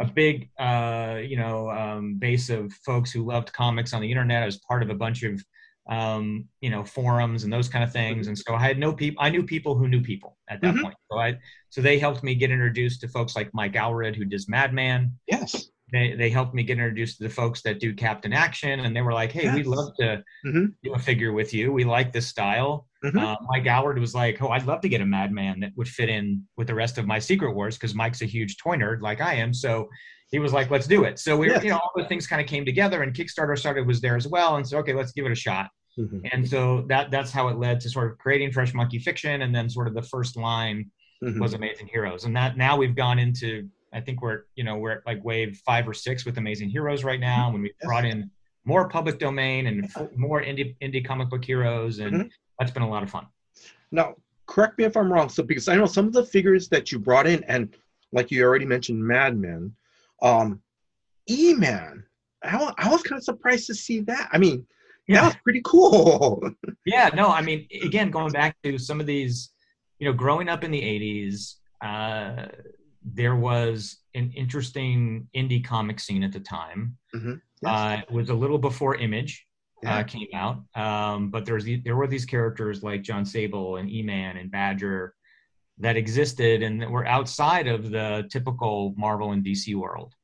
a 0.00 0.06
big, 0.06 0.50
uh, 0.58 1.20
you 1.22 1.36
know, 1.36 1.70
um, 1.70 2.16
base 2.18 2.50
of 2.50 2.72
folks 2.84 3.12
who 3.12 3.24
loved 3.24 3.52
comics 3.52 3.92
on 3.94 4.00
the 4.02 4.10
internet. 4.10 4.42
I 4.42 4.46
was 4.46 4.58
part 4.58 4.82
of 4.82 4.90
a 4.90 4.94
bunch 5.04 5.22
of, 5.22 5.40
um, 5.88 6.46
you 6.60 6.70
know, 6.70 6.84
forums 6.84 7.44
and 7.44 7.52
those 7.52 7.68
kind 7.68 7.82
of 7.84 7.92
things. 7.92 8.28
And 8.28 8.38
so 8.38 8.54
I 8.54 8.60
had 8.60 8.78
no 8.78 8.92
people. 8.92 9.22
I 9.22 9.30
knew 9.30 9.42
people 9.42 9.76
who 9.76 9.88
knew 9.88 10.00
people 10.00 10.36
at 10.48 10.60
that 10.62 10.74
Mhm. 10.74 10.82
point. 10.82 10.94
So 11.10 11.18
I, 11.18 11.38
so 11.70 11.80
they 11.82 11.98
helped 11.98 12.22
me 12.22 12.34
get 12.34 12.50
introduced 12.50 13.00
to 13.00 13.08
folks 13.08 13.34
like 13.34 13.52
Mike 13.52 13.72
Allred, 13.74 14.14
who 14.14 14.24
does 14.24 14.48
Madman 14.48 15.18
yes. 15.26 15.68
they, 15.92 16.14
they 16.14 16.30
helped 16.30 16.54
me 16.54 16.62
get 16.62 16.74
introduced 16.78 17.18
to 17.18 17.24
the 17.24 17.28
folks 17.30 17.60
that 17.62 17.78
do 17.80 17.92
Captain 17.94 18.32
Action, 18.32 18.80
and 18.80 18.96
they 18.96 19.02
were 19.02 19.12
like, 19.12 19.30
"Hey, 19.32 19.52
we'd 19.52 19.66
love 19.66 19.92
to 19.98 20.22
Mhm. 20.46 20.72
do 20.82 20.94
a 20.94 20.98
figure 20.98 21.32
with 21.32 21.52
you. 21.52 21.70
We 21.72 21.84
like 21.84 22.12
this 22.12 22.26
style." 22.28 22.86
Mhm. 23.04 23.20
Uh, 23.20 23.36
Mike 23.48 23.64
Allred 23.64 23.98
was 24.00 24.14
like, 24.14 24.40
"Oh, 24.40 24.48
I'd 24.48 24.64
love 24.66 24.80
to 24.82 24.88
get 24.88 25.00
a 25.02 25.04
Madman 25.04 25.60
that 25.60 25.72
would 25.76 25.88
fit 25.88 26.08
in 26.08 26.46
with 26.56 26.68
the 26.68 26.74
rest 26.74 26.96
of 26.96 27.06
my 27.06 27.18
Secret 27.18 27.52
Wars 27.54 27.76
because 27.76 27.94
Mike's 27.94 28.22
a 28.22 28.26
huge 28.26 28.56
toy 28.56 28.76
nerd 28.76 29.02
like 29.02 29.20
I 29.20 29.34
am." 29.34 29.52
So 29.52 29.90
he 30.32 30.38
was 30.40 30.52
like, 30.52 30.70
"Let's 30.70 30.86
do 30.88 31.04
it." 31.04 31.18
So 31.20 31.36
we, 31.36 31.46
were 31.46 31.52
Yes. 31.54 31.62
you 31.64 31.70
know, 31.70 31.76
all 31.76 31.90
the 31.94 32.04
things 32.06 32.26
kind 32.26 32.40
of 32.42 32.48
came 32.48 32.64
together, 32.64 33.02
and 33.02 33.14
Kickstarter 33.14 33.56
started 33.56 33.86
was 33.86 34.00
there 34.00 34.16
as 34.16 34.26
well, 34.26 34.56
and 34.56 34.66
so 34.66 34.78
okay, 34.78 34.94
let's 34.94 35.12
give 35.12 35.26
it 35.26 35.30
a 35.32 35.36
shot. 35.36 35.68
Mhm. 35.98 36.26
And 36.32 36.48
so 36.48 36.82
that 36.88 37.10
that's 37.10 37.30
how 37.30 37.48
it 37.48 37.58
led 37.58 37.78
to 37.80 37.90
sort 37.90 38.10
of 38.10 38.18
creating 38.18 38.50
Fresh 38.50 38.74
Monkey 38.74 38.98
Fiction, 38.98 39.42
and 39.42 39.54
then 39.54 39.68
sort 39.68 39.86
of 39.86 39.94
the 39.94 40.02
first 40.02 40.36
line 40.36 40.90
Mhm. 41.22 41.38
was 41.38 41.52
Amazing 41.54 41.86
Heroes, 41.88 42.24
and 42.24 42.34
that 42.34 42.56
now 42.56 42.76
we've 42.76 42.96
gone 42.96 43.18
into 43.20 43.68
I 43.94 44.00
think 44.00 44.22
we're 44.22 44.44
you 44.56 44.64
know 44.64 44.78
we're 44.78 44.92
at 44.92 45.06
like 45.06 45.22
wave 45.22 45.60
five 45.66 45.86
or 45.86 45.92
six 45.94 46.24
with 46.24 46.38
Amazing 46.38 46.70
Heroes 46.70 47.04
right 47.04 47.20
now, 47.20 47.52
when 47.52 47.60
we've 47.62 47.78
brought 47.82 48.06
in 48.06 48.30
more 48.64 48.88
public 48.88 49.18
domain 49.18 49.66
and 49.66 49.92
more 50.16 50.40
indie 50.42 50.74
indie 50.80 51.04
comic 51.04 51.28
book 51.28 51.44
heroes, 51.44 51.98
and 51.98 52.12
Mhm. 52.14 52.30
that's 52.58 52.70
been 52.70 52.82
a 52.84 52.88
lot 52.88 53.02
of 53.02 53.10
fun. 53.10 53.26
Now, 53.90 54.14
correct 54.46 54.78
me 54.78 54.84
if 54.84 54.96
I'm 54.96 55.12
wrong. 55.12 55.28
So, 55.28 55.42
because 55.42 55.68
I 55.68 55.76
know 55.76 55.84
some 55.84 56.06
of 56.06 56.14
the 56.14 56.24
figures 56.24 56.68
that 56.70 56.90
you 56.90 56.98
brought 56.98 57.26
in, 57.26 57.44
and 57.44 57.76
like 58.12 58.30
you 58.30 58.42
already 58.44 58.64
mentioned, 58.64 59.04
Madman, 59.04 59.74
um, 60.22 60.60
E-Man. 61.30 62.04
I, 62.44 62.72
I 62.78 62.88
was 62.90 63.02
kind 63.02 63.18
of 63.18 63.24
surprised 63.24 63.66
to 63.68 63.74
see 63.74 64.00
that. 64.00 64.28
I 64.32 64.38
mean, 64.38 64.66
that 65.08 65.24
was 65.24 65.36
pretty 65.44 65.62
cool. 65.64 66.42
Yeah, 66.84 67.10
no, 67.14 67.28
I 67.28 67.42
mean, 67.42 67.68
again, 67.84 68.10
going 68.10 68.32
back 68.32 68.56
to 68.64 68.76
some 68.76 68.98
of 69.00 69.06
these, 69.06 69.50
you 70.00 70.06
know, 70.08 70.12
growing 70.12 70.48
up 70.48 70.64
in 70.64 70.72
the 70.72 70.80
'80s, 70.80 71.54
uh, 71.80 72.46
there 73.04 73.36
was 73.36 73.98
an 74.16 74.32
interesting 74.34 75.28
indie 75.36 75.64
comic 75.64 76.00
scene 76.00 76.24
at 76.24 76.32
the 76.32 76.40
time. 76.40 76.96
Mhm. 77.14 77.40
Uh, 77.64 77.98
it 78.02 78.10
was 78.12 78.30
a 78.30 78.34
little 78.34 78.58
before 78.58 78.96
Image 78.96 79.46
Yeah. 79.82 79.98
uh, 79.98 80.02
came 80.02 80.26
out, 80.34 80.64
um, 80.74 81.30
but 81.30 81.44
there's 81.46 81.64
there 81.84 81.94
were 81.94 82.08
these 82.08 82.24
characters 82.24 82.82
like 82.82 83.02
Jon 83.02 83.24
Sable 83.24 83.76
and 83.76 83.88
E-Man 83.88 84.36
and 84.36 84.50
Badger 84.50 85.14
that 85.78 85.96
existed 85.96 86.62
and 86.62 86.80
that 86.80 86.90
were 86.90 87.06
outside 87.06 87.66
of 87.66 87.90
the 87.90 88.26
typical 88.30 88.94
Marvel 88.96 89.32
and 89.32 89.44
DC 89.44 89.74
world. 89.74 90.14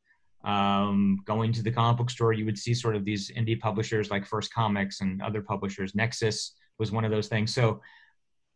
Um, 0.44 1.18
going 1.24 1.52
to 1.52 1.62
the 1.62 1.70
comic 1.70 1.98
book 1.98 2.10
store, 2.10 2.32
you 2.32 2.44
would 2.44 2.58
see 2.58 2.72
sort 2.72 2.96
of 2.96 3.04
these 3.04 3.30
indie 3.32 3.58
publishers 3.58 4.10
like 4.10 4.24
First 4.24 4.52
Comics 4.52 5.00
and 5.00 5.20
other 5.20 5.42
publishers. 5.42 5.94
Nexus 5.94 6.54
was 6.78 6.92
one 6.92 7.04
of 7.04 7.10
those 7.10 7.28
things. 7.28 7.52
So, 7.52 7.82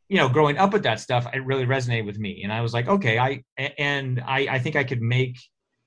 you 0.09 0.17
know, 0.17 0.29
growing 0.29 0.59
up 0.59 0.73
with 0.73 0.85
that 0.85 1.01
stuff, 1.01 1.27
it 1.35 1.45
really 1.45 1.67
resonated 1.67 2.07
with 2.07 2.19
me, 2.19 2.43
and 2.45 2.53
I 2.53 2.61
was 2.61 2.73
like, 2.73 2.87
okay, 2.87 3.19
I 3.19 3.43
and 3.57 4.23
I, 4.27 4.47
I 4.51 4.59
think 4.59 4.77
I 4.77 4.85
could 4.85 5.03
make 5.03 5.39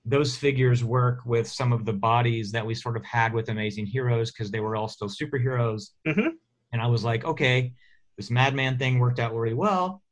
those 0.05 0.35
figures 0.35 0.83
work 0.83 1.21
with 1.25 1.47
some 1.47 1.73
of 1.73 1.85
the 1.85 1.93
bodies 1.93 2.51
that 2.51 2.65
we 2.65 2.75
sort 2.75 2.95
of 2.97 3.03
had 3.03 3.33
with 3.33 3.49
Amazing 3.49 3.87
Heroes 3.87 4.31
because 4.31 4.51
they 4.51 4.59
were 4.59 4.75
all 4.75 4.87
still 4.87 5.09
superheroes. 5.09 5.89
Mhm. 6.07 6.33
And 6.71 6.81
I 6.81 6.87
was 6.87 7.03
like, 7.03 7.25
okay, 7.25 7.73
this 8.17 8.29
Madman 8.29 8.77
thing 8.77 8.99
worked 8.99 9.19
out 9.19 9.33
really 9.33 9.55
well. 9.55 10.03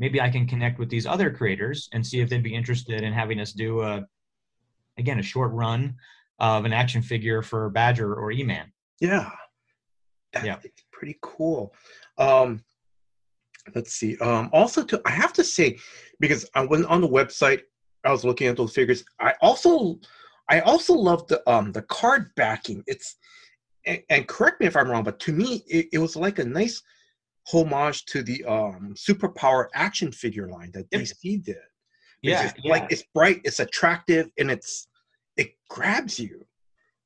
Maybe 0.00 0.20
I 0.20 0.30
can 0.30 0.46
connect 0.46 0.78
with 0.78 0.88
these 0.88 1.06
other 1.06 1.30
creators 1.30 1.88
and 1.92 2.04
see 2.04 2.20
if 2.20 2.28
they'd 2.30 2.42
be 2.42 2.54
interested 2.54 3.02
in 3.02 3.12
having 3.12 3.38
us 3.38 3.52
do 3.52 3.82
a, 3.82 4.04
again, 4.98 5.18
a 5.20 5.22
short 5.22 5.52
run 5.52 5.94
of 6.38 6.64
an 6.64 6.72
action 6.72 7.02
figure 7.02 7.42
for 7.42 7.68
Badger 7.68 8.14
or 8.14 8.32
E-Man. 8.32 8.72
Yeah. 9.00 9.30
That- 10.32 10.44
Yeah. 10.46 10.56
It's 10.64 10.82
pretty 10.90 11.18
cool. 11.20 11.74
Um, 12.16 12.64
let's 13.74 13.92
see. 13.92 14.16
Um, 14.18 14.48
also, 14.54 14.82
to 14.84 15.02
I 15.04 15.10
have 15.10 15.34
to 15.34 15.44
say, 15.44 15.78
because 16.18 16.48
I 16.54 16.64
went 16.64 16.86
on 16.86 17.02
the 17.02 17.08
website, 17.08 17.60
I 18.04 18.10
was 18.10 18.24
looking 18.24 18.46
at 18.46 18.56
those 18.56 18.74
figures. 18.74 19.04
I 19.20 19.34
also, 19.42 20.00
I 20.48 20.60
also 20.60 20.94
love 20.94 21.26
the 21.28 21.38
um 21.48 21.72
the 21.72 21.82
card 21.82 22.34
backing. 22.36 22.82
It's 22.86 23.16
and, 23.84 24.02
and 24.08 24.26
correct 24.26 24.60
me 24.60 24.66
if 24.66 24.76
I'm 24.76 24.90
wrong, 24.90 25.04
but 25.04 25.20
to 25.20 25.32
me, 25.32 25.62
it, 25.66 25.88
it 25.92 25.98
was 25.98 26.16
like 26.16 26.38
a 26.38 26.44
nice 26.44 26.82
homage 27.52 28.04
to 28.06 28.22
the 28.22 28.44
um 28.44 28.94
superpower 28.96 29.68
action 29.74 30.12
figure 30.12 30.48
line 30.48 30.70
that. 30.72 30.90
DC 30.90 31.42
did. 31.44 31.56
It's 31.56 31.62
Yeah, 32.22 32.42
just, 32.42 32.56
yeah. 32.64 32.72
like 32.72 32.92
it's 32.92 33.04
bright, 33.14 33.40
it's 33.44 33.60
attractive, 33.60 34.30
and 34.38 34.50
it's 34.50 34.88
it 35.36 35.52
grabs 35.68 36.18
you. 36.18 36.44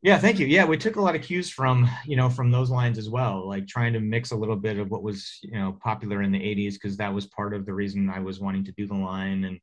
Yeah, 0.03 0.19
thank 0.19 0.39
you. 0.39 0.47
Yeah, 0.47 0.67
we 0.67 0.77
took 0.77 0.97
a 0.97 1.01
lot 1.01 1.15
of 1.15 1.23
cues 1.23 1.49
from 1.49 1.89
you 2.05 2.17
know 2.17 2.29
from 2.29 2.51
those 2.51 2.69
lines 2.71 2.99
as 2.99 3.09
well, 3.09 3.49
like 3.49 3.67
trying 3.67 3.95
to 3.95 4.01
mix 4.01 4.33
a 4.33 4.37
little 4.37 4.57
bit 4.57 4.79
of 4.79 4.91
what 4.91 5.03
was 5.03 5.39
you 5.43 5.53
know 5.59 5.79
popular 5.83 6.23
in 6.23 6.31
the 6.31 6.39
'80s 6.39 6.75
because 6.75 6.97
that 6.99 7.13
was 7.15 7.27
part 7.27 7.55
of 7.55 7.65
the 7.65 7.73
reason 7.73 8.11
I 8.11 8.21
was 8.21 8.39
wanting 8.39 8.65
to 8.65 8.73
do 8.73 8.87
the 8.87 8.95
line, 8.95 9.45
and 9.45 9.59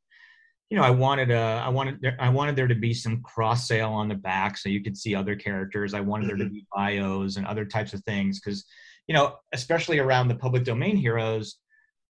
you 0.68 0.76
know 0.76 0.82
I 0.82 0.90
wanted 0.90 1.30
a 1.30 1.62
I 1.64 1.68
wanted 1.68 2.00
there, 2.00 2.16
I 2.18 2.28
wanted 2.28 2.56
there 2.56 2.66
to 2.66 2.74
be 2.74 2.92
some 2.92 3.22
cross 3.22 3.68
sale 3.68 3.90
on 3.90 4.08
the 4.08 4.16
back 4.16 4.58
so 4.58 4.68
you 4.68 4.82
could 4.82 4.96
see 4.96 5.14
other 5.14 5.36
characters. 5.36 5.94
I 5.94 6.00
wanted 6.00 6.28
there 6.28 6.36
to 6.38 6.48
be 6.48 6.66
bios 6.74 7.36
and 7.36 7.46
other 7.46 7.64
types 7.64 7.94
of 7.94 8.02
things 8.02 8.40
because 8.40 8.64
you 9.06 9.14
know 9.14 9.36
especially 9.52 9.98
around 9.98 10.28
the 10.28 10.34
public 10.34 10.64
domain 10.64 10.96
heroes, 10.96 11.56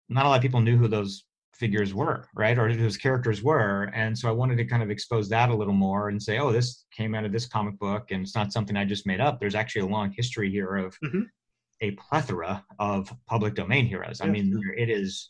not 0.10 0.26
a 0.26 0.30
lot 0.30 0.36
of 0.36 0.42
people 0.42 0.60
knew 0.62 0.78
who 0.78 0.88
those 0.88 1.24
figures 1.54 1.94
were, 1.94 2.28
right? 2.36 2.58
Or 2.58 2.68
who 2.70 2.76
those 2.82 2.98
characters 2.98 3.44
were. 3.44 3.92
And 3.94 4.18
so 4.18 4.28
I 4.28 4.32
wanted 4.32 4.58
to 4.58 4.66
kind 4.66 4.82
of 4.82 4.90
expose 4.90 5.30
that 5.30 5.50
a 5.50 5.56
little 5.56 5.76
more 5.76 6.10
and 6.10 6.22
say, 6.22 6.40
oh, 6.40 6.52
this 6.52 6.86
came 6.96 7.14
out 7.14 7.24
of 7.24 7.32
this 7.32 7.46
comic 7.46 7.78
book 7.78 8.10
and 8.10 8.24
it's 8.24 8.34
not 8.36 8.52
something 8.52 8.76
I 8.76 8.84
just 8.84 9.06
made 9.06 9.22
up. 9.22 9.40
There's 9.40 9.54
actually 9.54 9.84
a 9.84 9.86
long 9.88 10.12
history 10.12 10.50
here 10.50 10.76
of 10.76 10.98
Mhm. 11.04 11.26
a 11.82 11.92
plethora 11.92 12.66
of 12.80 13.14
public 13.28 13.54
domain 13.54 13.86
heroes. 13.86 14.22
I 14.22 14.28
mean, 14.28 14.52
it 14.78 14.90
is 14.90 15.30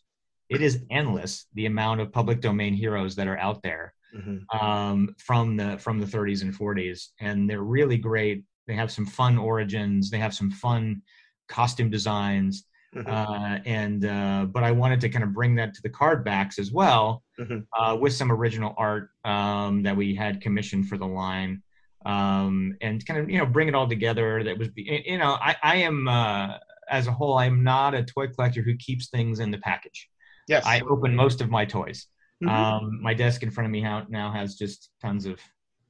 it 0.49 0.61
is 0.61 0.83
endless 0.89 1.47
the 1.53 1.65
amount 1.65 2.01
of 2.01 2.11
public 2.11 2.41
domain 2.41 2.73
heroes 2.73 3.15
that 3.15 3.27
are 3.27 3.37
out 3.37 3.61
there 3.63 3.93
Mhm. 4.15 4.45
um, 4.61 5.15
from 5.17 5.55
the 5.57 5.77
from 5.79 5.99
the 5.99 6.05
30s 6.07 6.41
and 6.43 6.53
40s, 6.55 7.13
and 7.19 7.49
they're 7.49 7.63
really 7.63 7.97
great. 7.97 8.43
They 8.67 8.75
have 8.75 8.91
some 8.91 9.05
fun 9.05 9.37
origins. 9.37 10.09
They 10.09 10.17
have 10.19 10.33
some 10.33 10.51
fun 10.51 11.01
costume 11.51 11.89
designs, 11.89 12.65
Mhm. 12.95 13.07
uh, 13.07 13.59
and 13.65 14.05
uh, 14.05 14.45
but 14.45 14.63
I 14.63 14.71
wanted 14.71 14.99
to 15.01 15.09
kind 15.09 15.23
of 15.23 15.33
bring 15.33 15.55
that 15.55 15.73
to 15.75 15.81
the 15.81 15.89
card 15.89 16.25
backs 16.25 16.57
as 16.59 16.71
well, 16.71 17.23
Mhm. 17.39 17.65
uh, 17.77 17.95
with 18.01 18.13
some 18.13 18.31
original 18.31 18.73
art 18.77 19.09
um, 19.23 19.83
that 19.83 19.95
we 19.95 20.15
had 20.15 20.41
commissioned 20.41 20.87
for 20.89 20.97
the 20.97 21.05
line, 21.07 21.61
um, 22.05 22.75
and 22.81 23.05
kind 23.05 23.19
of 23.19 23.29
you 23.29 23.37
know 23.37 23.45
bring 23.45 23.67
it 23.67 23.75
all 23.75 23.87
together. 23.87 24.43
That 24.43 24.57
was 24.57 24.69
you 24.75 25.17
know 25.17 25.37
I 25.39 25.55
I 25.63 25.75
am 25.77 26.07
uh, 26.07 26.57
as 26.89 27.07
a 27.07 27.11
whole 27.11 27.37
I'm 27.37 27.63
not 27.63 27.93
a 27.93 28.03
toy 28.03 28.27
collector 28.27 28.61
who 28.61 28.75
keeps 28.75 29.09
things 29.09 29.39
in 29.39 29.51
the 29.51 29.59
package. 29.59 30.09
Yes. 30.47 30.65
I 30.65 30.81
open 30.89 31.15
most 31.15 31.39
of 31.41 31.49
my 31.49 31.63
toys. 31.65 32.07
Mhm. 32.43 32.49
Um, 32.49 33.01
my 33.01 33.13
desk 33.13 33.43
in 33.43 33.51
front 33.51 33.67
of 33.67 33.71
me 33.71 33.81
now 33.81 34.31
has 34.31 34.55
just 34.55 34.89
tons 35.01 35.25
of 35.25 35.39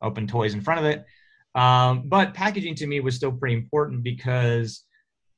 open 0.02 0.28
toys 0.28 0.54
in 0.54 0.62
front 0.62 0.80
of 0.82 0.86
it. 0.86 1.06
Um, 1.56 2.08
but 2.08 2.34
packaging 2.34 2.76
to 2.76 2.88
me 2.88 3.00
was 3.00 3.16
still 3.16 3.32
pretty 3.32 3.56
important 3.56 4.04
because 4.04 4.84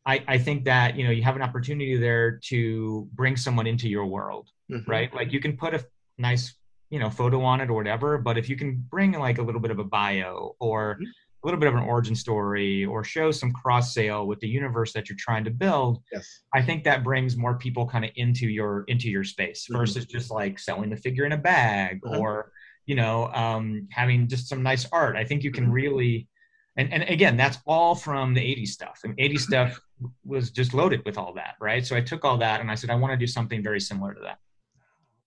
I, 0.05 0.23
I 0.27 0.37
think 0.37 0.65
that 0.65 0.95
you 0.97 1.05
know 1.05 1.11
you 1.11 1.23
have 1.23 1.35
an 1.35 1.41
opportunity 1.41 1.95
there 1.97 2.39
to 2.49 3.07
bring 3.13 3.37
someone 3.37 3.67
into 3.67 3.87
your 3.87 4.05
world, 4.05 4.49
Mhm. 4.71 4.87
right? 4.87 5.13
Like 5.13 5.31
you 5.31 5.39
can 5.39 5.55
put 5.57 5.73
a 5.73 5.85
nice 6.17 6.55
you 6.89 6.99
know 6.99 7.09
photo 7.09 7.41
on 7.43 7.61
it 7.61 7.69
or 7.69 7.73
whatever, 7.73 8.17
but 8.17 8.37
if 8.37 8.49
you 8.49 8.55
can 8.55 8.75
bring 8.89 9.13
like 9.13 9.37
a 9.37 9.41
little 9.41 9.61
bit 9.61 9.71
of 9.71 9.79
a 9.79 9.83
bio 9.83 10.55
or 10.59 10.97
Mhm. 10.99 11.05
a 11.05 11.47
little 11.47 11.59
bit 11.59 11.67
of 11.69 11.75
an 11.75 11.83
origin 11.83 12.15
story 12.15 12.85
or 12.85 13.03
show 13.03 13.29
some 13.31 13.51
cross 13.51 13.93
sale 13.93 14.27
with 14.27 14.39
the 14.39 14.47
universe 14.47 14.93
that 14.93 15.09
you're 15.09 15.17
trying 15.19 15.43
to 15.43 15.51
build, 15.51 16.01
Yes. 16.11 16.41
I 16.53 16.61
think 16.61 16.83
that 16.85 17.03
brings 17.03 17.35
more 17.35 17.57
people 17.57 17.85
kind 17.87 18.05
of 18.05 18.11
into 18.15 18.47
your 18.47 18.83
into 18.87 19.09
your 19.09 19.23
space 19.23 19.67
Mhm. 19.69 19.77
versus 19.77 20.05
just 20.05 20.31
like 20.31 20.59
selling 20.59 20.89
the 20.89 20.97
figure 20.97 21.25
in 21.25 21.31
a 21.31 21.37
bag 21.37 22.01
Mhm. 22.01 22.19
or 22.19 22.51
you 22.85 22.95
know 22.95 23.27
um, 23.33 23.87
having 23.91 24.27
just 24.27 24.47
some 24.49 24.61
nice 24.63 24.85
art. 24.91 25.15
I 25.15 25.23
think 25.23 25.43
you 25.43 25.51
can 25.51 25.67
Mhm. 25.67 25.73
really 25.73 26.27
and 26.77 26.91
and 26.93 27.03
again 27.03 27.37
that's 27.37 27.59
all 27.65 27.95
from 27.95 28.33
the 28.33 28.41
80s 28.41 28.69
stuff. 28.69 29.01
And 29.03 29.15
80s 29.17 29.43
Mhm. 29.43 29.47
stuff 29.47 29.81
was 30.25 30.51
just 30.51 30.73
loaded 30.73 31.03
with 31.05 31.17
all 31.17 31.33
that, 31.33 31.55
right? 31.61 31.85
So 31.85 31.95
I 31.95 32.01
took 32.01 32.25
all 32.25 32.37
that 32.37 32.61
and 32.61 32.69
I 32.71 32.75
said 32.75 32.89
I 32.89 32.95
want 32.95 33.11
to 33.11 33.17
do 33.17 33.27
something 33.27 33.61
very 33.63 33.79
similar 33.79 34.13
to 34.13 34.21
that. 34.21 34.39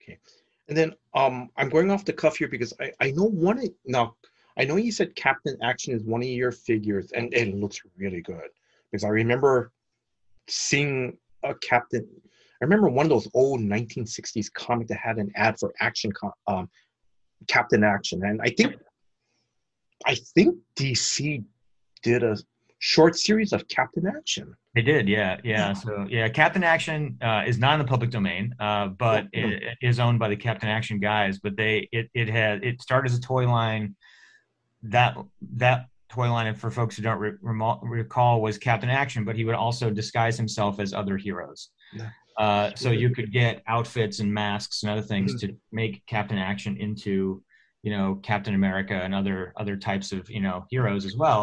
Okay. 0.02 0.18
And 0.68 0.76
then 0.76 0.92
um 1.14 1.50
I'm 1.56 1.68
going 1.68 1.90
off 1.90 2.04
the 2.04 2.12
cuff 2.12 2.36
here 2.36 2.48
because 2.48 2.72
I, 2.80 2.92
I 3.00 3.10
know 3.12 3.24
one 3.24 3.58
of 3.58 3.68
now 3.84 4.16
I 4.58 4.64
know 4.64 4.76
you 4.76 4.92
said 4.92 5.14
Captain 5.14 5.56
Action 5.62 5.94
is 5.94 6.02
one 6.02 6.22
of 6.22 6.28
your 6.28 6.52
figures 6.52 7.12
and 7.12 7.32
it 7.34 7.54
looks 7.54 7.80
really 7.96 8.22
good. 8.22 8.48
Because 8.90 9.04
I 9.04 9.08
remember 9.08 9.72
seeing 10.48 11.16
a 11.42 11.54
Captain 11.56 12.06
I 12.60 12.64
remember 12.64 12.88
one 12.88 13.04
of 13.04 13.10
those 13.10 13.28
old 13.34 13.60
1960s 13.60 14.50
comic 14.52 14.88
that 14.88 14.98
had 14.98 15.18
an 15.18 15.30
ad 15.36 15.58
for 15.58 15.72
action 15.80 16.12
um 16.46 16.68
Captain 17.48 17.84
Action. 17.84 18.24
And 18.24 18.40
I 18.42 18.48
think 18.48 18.76
I 20.06 20.14
think 20.34 20.56
DC 20.76 21.44
did 22.02 22.22
a 22.22 22.36
short 22.78 23.16
series 23.16 23.52
of 23.52 23.66
Captain 23.68 24.06
Action. 24.06 24.54
They 24.74 24.82
did, 24.82 25.08
yeah, 25.08 25.38
Yeah. 25.42 25.68
yeah. 25.68 25.72
So 25.72 26.06
yeah, 26.08 26.28
Captain 26.28 26.62
Action 26.62 27.18
uh, 27.22 27.42
is 27.46 27.58
not 27.58 27.72
in 27.74 27.78
the 27.84 27.88
public 27.88 28.10
domain, 28.10 28.54
uh, 28.60 28.88
but 28.88 29.24
Oh, 29.24 29.28
it, 29.32 29.62
it 29.62 29.78
is 29.82 29.98
owned 29.98 30.18
by 30.18 30.28
the 30.28 30.36
Captain 30.36 30.68
Action 30.68 31.00
guys. 31.00 31.38
But 31.38 31.56
they 31.56 31.88
it 31.92 32.08
it 32.14 32.28
had 32.28 32.62
it 32.64 32.80
started 32.82 33.10
as 33.10 33.18
a 33.18 33.20
toy 33.20 33.48
line. 33.48 33.96
That 34.82 35.16
that 35.54 35.86
toy 36.10 36.30
line, 36.30 36.54
for 36.54 36.70
folks 36.70 36.96
who 36.96 37.02
don't 37.02 37.18
re- 37.18 37.32
recall, 37.82 38.40
was 38.42 38.58
Captain 38.58 38.90
Action, 38.90 39.24
but 39.24 39.34
he 39.34 39.44
would 39.44 39.54
also 39.56 39.90
disguise 39.90 40.36
himself 40.36 40.78
as 40.78 40.92
other 40.92 41.16
heroes. 41.16 41.70
Yeah. 41.92 42.10
Uh, 42.38 42.70
so 42.76 42.90
you 42.90 43.08
could 43.10 43.32
get 43.32 43.62
outfits 43.66 44.20
and 44.20 44.32
masks 44.32 44.82
and 44.82 44.92
other 44.92 45.00
things 45.02 45.34
Mm-hmm. 45.36 45.46
to 45.54 45.56
make 45.72 46.04
Captain 46.06 46.36
Action 46.36 46.76
into, 46.76 47.42
you 47.86 47.92
know, 47.94 48.08
Captain 48.30 48.54
America 48.54 48.94
and 49.04 49.14
other 49.20 49.38
other 49.56 49.76
types 49.76 50.08
of 50.16 50.28
you 50.36 50.40
know 50.46 50.66
heroes 50.70 51.04
as 51.10 51.16
well. 51.16 51.42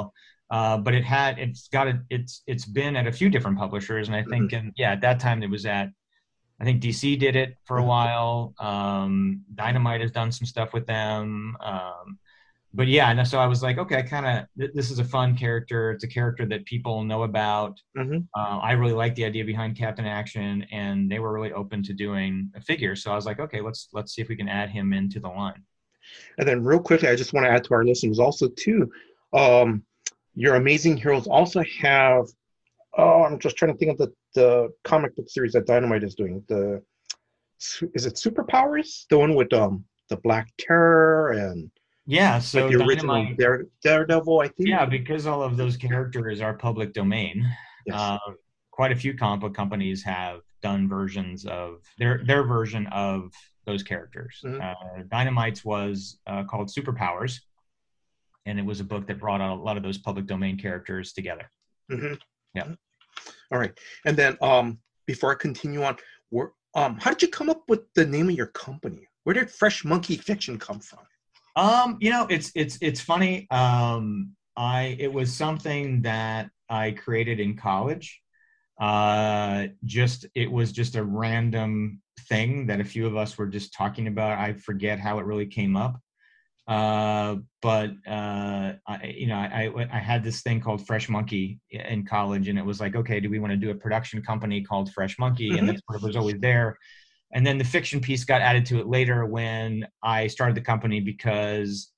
Uh, 0.52 0.78
but 0.86 0.94
it 0.94 1.06
had 1.06 1.40
it's 1.40 1.70
got 1.70 1.88
a, 1.88 1.96
it's 2.10 2.44
it's 2.48 2.66
been 2.66 2.96
at 2.98 3.08
a 3.08 3.12
few 3.20 3.30
different 3.36 3.58
publishers, 3.58 4.08
and 4.10 4.16
I 4.22 4.24
think 4.32 4.54
and 4.54 4.74
yeah, 4.82 4.92
at 4.94 5.02
that 5.02 5.20
time 5.20 5.42
it 5.44 5.50
was 5.50 5.66
at 5.66 5.88
I 6.62 6.66
think 6.66 6.82
DC 6.82 7.18
did 7.18 7.36
it 7.36 7.58
for 7.68 7.78
a 7.80 7.84
Mhm. 7.84 7.88
while. 7.94 8.54
Um, 8.60 9.44
Dynamite 9.56 10.02
has 10.02 10.12
done 10.12 10.32
some 10.32 10.46
stuff 10.46 10.74
with 10.74 10.86
them. 10.88 11.58
Um, 11.62 12.20
but 12.74 12.88
yeah, 12.88 13.10
and 13.12 13.28
so 13.28 13.40
I 13.40 13.48
was 13.48 13.62
like, 13.64 13.78
okay, 13.78 13.98
I 14.00 14.02
kind 14.04 14.26
of 14.26 14.48
th- 14.60 14.72
this 14.74 14.92
is 14.92 15.00
a 15.00 15.06
fun 15.06 15.38
character. 15.38 15.92
It's 15.92 16.04
a 16.04 16.08
character 16.08 16.46
that 16.48 16.66
people 16.66 17.04
know 17.04 17.24
about. 17.24 17.80
Mhm. 17.98 18.28
Uh, 18.38 18.60
I 18.70 18.74
really 18.74 18.94
like 18.94 19.16
the 19.16 19.26
idea 19.26 19.46
behind 19.46 19.78
Captain 19.78 20.06
Action, 20.06 20.64
and 20.72 21.10
they 21.12 21.20
were 21.20 21.34
really 21.34 21.54
open 21.54 21.84
to 21.84 21.94
doing 21.94 22.52
a 22.56 22.62
figure. 22.62 22.96
So 22.96 23.12
I 23.12 23.16
was 23.16 23.26
like, 23.28 23.40
okay, 23.40 23.62
let's 23.62 23.90
let's 23.94 24.14
see 24.14 24.22
if 24.24 24.30
we 24.30 24.36
can 24.36 24.50
add 24.50 24.70
him 24.70 24.94
into 24.94 25.20
the 25.20 25.30
line. 25.30 25.64
And 26.38 26.48
then 26.48 26.64
real 26.64 26.80
quickly, 26.80 27.08
I 27.10 27.16
just 27.16 27.34
want 27.34 27.46
to 27.46 27.52
add 27.52 27.64
to 27.66 27.74
our 27.74 27.86
listeners 27.86 28.20
also 28.20 28.48
too, 28.50 28.92
um, 29.34 29.84
your 30.36 30.56
amazing 30.56 30.98
heroes 30.98 31.28
also 31.28 31.64
have. 31.82 32.26
Oh, 32.98 33.24
I'm 33.24 33.40
just 33.40 33.56
trying 33.58 33.72
to 33.72 33.78
think 33.78 33.92
of 33.92 33.98
the 33.98 34.14
the 34.36 34.70
comic 34.84 35.16
book 35.16 35.30
series 35.30 35.54
that 35.54 35.66
Dynamite 35.68 36.04
is 36.04 36.16
doing. 36.16 36.44
The 36.48 36.82
is 37.94 38.06
it 38.06 38.16
Superpowers? 38.16 39.06
The 39.10 39.18
one 39.18 39.36
with 39.36 39.54
um 39.54 39.86
the 40.10 40.18
Black 40.18 40.50
Terror 40.60 41.32
and 41.32 41.72
Yeah, 42.06 42.40
so 42.40 42.66
like 42.66 42.78
the 42.78 42.84
original 42.84 43.28
Dare, 43.38 43.66
Daredevil. 43.84 44.40
I 44.42 44.48
think. 44.48 44.70
yeah, 44.70 44.86
because 44.86 45.26
all 45.26 45.42
of 45.42 45.56
those 45.58 45.78
characters 45.78 46.42
are 46.42 46.54
public 46.56 46.94
domain. 46.94 47.48
Yes. 47.86 47.96
Uh, 48.00 48.18
quite 48.72 48.92
a 48.92 48.96
few 48.96 49.16
comic 49.16 49.42
book 49.42 49.54
companies 49.54 50.04
have 50.04 50.42
done 50.64 50.90
versions 50.90 51.46
of 51.46 51.82
their 52.00 52.24
their 52.26 52.44
version 52.44 52.88
of 52.88 53.32
those 53.66 53.84
characters. 53.84 54.42
Mhm. 54.44 54.60
Uh, 54.62 55.04
Dynamite's 55.04 55.64
was 55.64 56.20
uh, 56.26 56.44
called 56.46 56.68
Superpowers, 56.70 57.42
and 58.46 58.58
it 58.58 58.66
was 58.66 58.80
a 58.80 58.84
book 58.84 59.06
that 59.08 59.20
brought 59.20 59.42
out 59.42 59.58
a 59.58 59.62
lot 59.62 59.78
of 59.78 59.84
those 59.84 59.98
public 59.98 60.26
domain 60.26 60.58
characters 60.58 61.14
together. 61.14 61.50
Mhm. 61.92 62.20
Yeah. 62.56 62.74
All 63.52 63.60
right. 63.60 63.78
And 64.06 64.18
then 64.18 64.38
um 64.42 64.80
before 65.06 65.32
I 65.32 65.36
continue 65.36 65.84
on, 65.84 65.98
um 66.76 66.98
how 67.00 67.12
did 67.12 67.22
you 67.22 67.28
come 67.28 67.50
up 67.50 67.64
with 67.68 67.82
the 67.94 68.06
name 68.06 68.30
of 68.30 68.36
your 68.36 68.48
company? 68.48 69.08
Where 69.24 69.34
did 69.36 69.52
Fresh 69.52 69.86
Monkey 69.86 70.18
Fiction 70.18 70.58
come 70.58 70.80
from? 70.80 71.00
Um, 71.56 71.98
you 72.02 72.10
know, 72.10 72.26
it's 72.30 72.52
it's 72.56 72.78
it's 72.82 73.00
funny. 73.02 73.48
Um, 73.52 74.36
I 74.58 74.96
it 75.00 75.12
was 75.14 75.32
something 75.32 76.02
that 76.02 76.50
I 76.70 76.92
created 76.92 77.40
in 77.40 77.56
college. 77.56 78.23
Uh, 78.84 79.68
just 79.86 80.26
it 80.36 80.52
was 80.52 80.74
just 80.74 80.98
a 80.98 81.04
random 81.04 82.02
thing 82.28 82.68
that 82.68 82.82
a 82.82 82.84
few 82.84 83.08
of 83.08 83.16
us 83.16 83.38
were 83.38 83.48
just 83.48 83.74
talking 83.74 84.08
about. 84.08 84.38
I 84.38 84.52
forget 84.54 85.00
how 85.00 85.20
it 85.20 85.26
really 85.26 85.46
came 85.46 85.78
up. 85.78 86.02
Uh, 86.68 87.38
but 87.62 87.92
uh, 88.06 88.74
I, 88.86 89.16
you 89.18 89.28
know, 89.28 89.36
I, 89.36 89.72
I 89.78 89.88
I 89.90 90.00
had 90.00 90.22
this 90.22 90.42
thing 90.42 90.60
called 90.60 90.86
Fresh 90.86 91.08
Monkey 91.08 91.60
in 91.70 92.06
college, 92.06 92.50
and 92.50 92.60
it 92.60 92.66
was 92.66 92.82
like, 92.82 92.94
okay, 92.98 93.22
do 93.22 93.30
we 93.30 93.40
want 93.40 93.52
to 93.52 93.58
do 93.58 93.72
a 93.72 93.76
production 93.76 94.22
company 94.22 94.62
called 94.62 94.92
Fresh 94.92 95.18
Monkey? 95.18 95.58
And 95.58 95.68
that's 95.70 95.82
what 95.88 96.02
was 96.02 96.18
always 96.18 96.40
there. 96.42 96.78
And 97.34 97.48
then 97.48 97.58
the 97.58 97.64
fiction 97.64 98.02
piece 98.02 98.26
got 98.26 98.42
added 98.42 98.66
to 98.68 98.80
it 98.80 98.88
later 98.88 99.26
when 99.26 99.88
I 100.02 100.28
started 100.28 100.58
the 100.58 100.62
company 100.62 101.00
because 101.00 101.90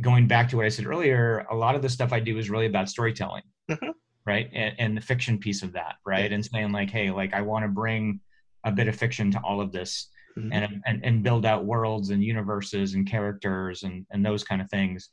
going 0.00 0.26
back 0.26 0.48
to 0.48 0.56
what 0.56 0.66
I 0.66 0.70
said 0.70 0.86
earlier, 0.86 1.46
a 1.50 1.54
lot 1.54 1.76
of 1.76 1.82
the 1.82 1.88
stuff 1.88 2.12
I 2.12 2.18
do 2.18 2.36
is 2.36 2.50
really 2.50 2.66
about 2.66 2.88
storytelling, 2.88 3.44
Mhm. 3.70 3.92
Right? 4.26 4.48
And, 4.52 4.74
and 4.78 4.96
the 4.96 5.00
fiction 5.00 5.38
piece 5.38 5.62
of 5.62 5.72
that, 5.72 5.96
right? 6.06 6.30
And 6.32 6.44
saying 6.44 6.72
like, 6.72 6.90
hey, 6.90 7.10
like 7.10 7.34
I 7.34 7.40
want 7.42 7.64
to 7.64 7.68
bring 7.68 8.20
a 8.64 8.72
bit 8.72 8.88
of 8.88 8.96
fiction 8.96 9.30
to 9.32 9.38
all 9.40 9.60
of 9.60 9.72
this 9.72 10.08
Mhm. 10.38 10.50
and, 10.52 10.82
and 10.86 11.04
and 11.04 11.22
build 11.24 11.44
out 11.44 11.64
worlds 11.64 12.10
and 12.10 12.22
universes 12.22 12.94
and 12.94 13.04
characters 13.04 13.82
and 13.82 14.06
and 14.12 14.24
those 14.24 14.44
kind 14.44 14.62
of 14.62 14.70
things. 14.70 15.10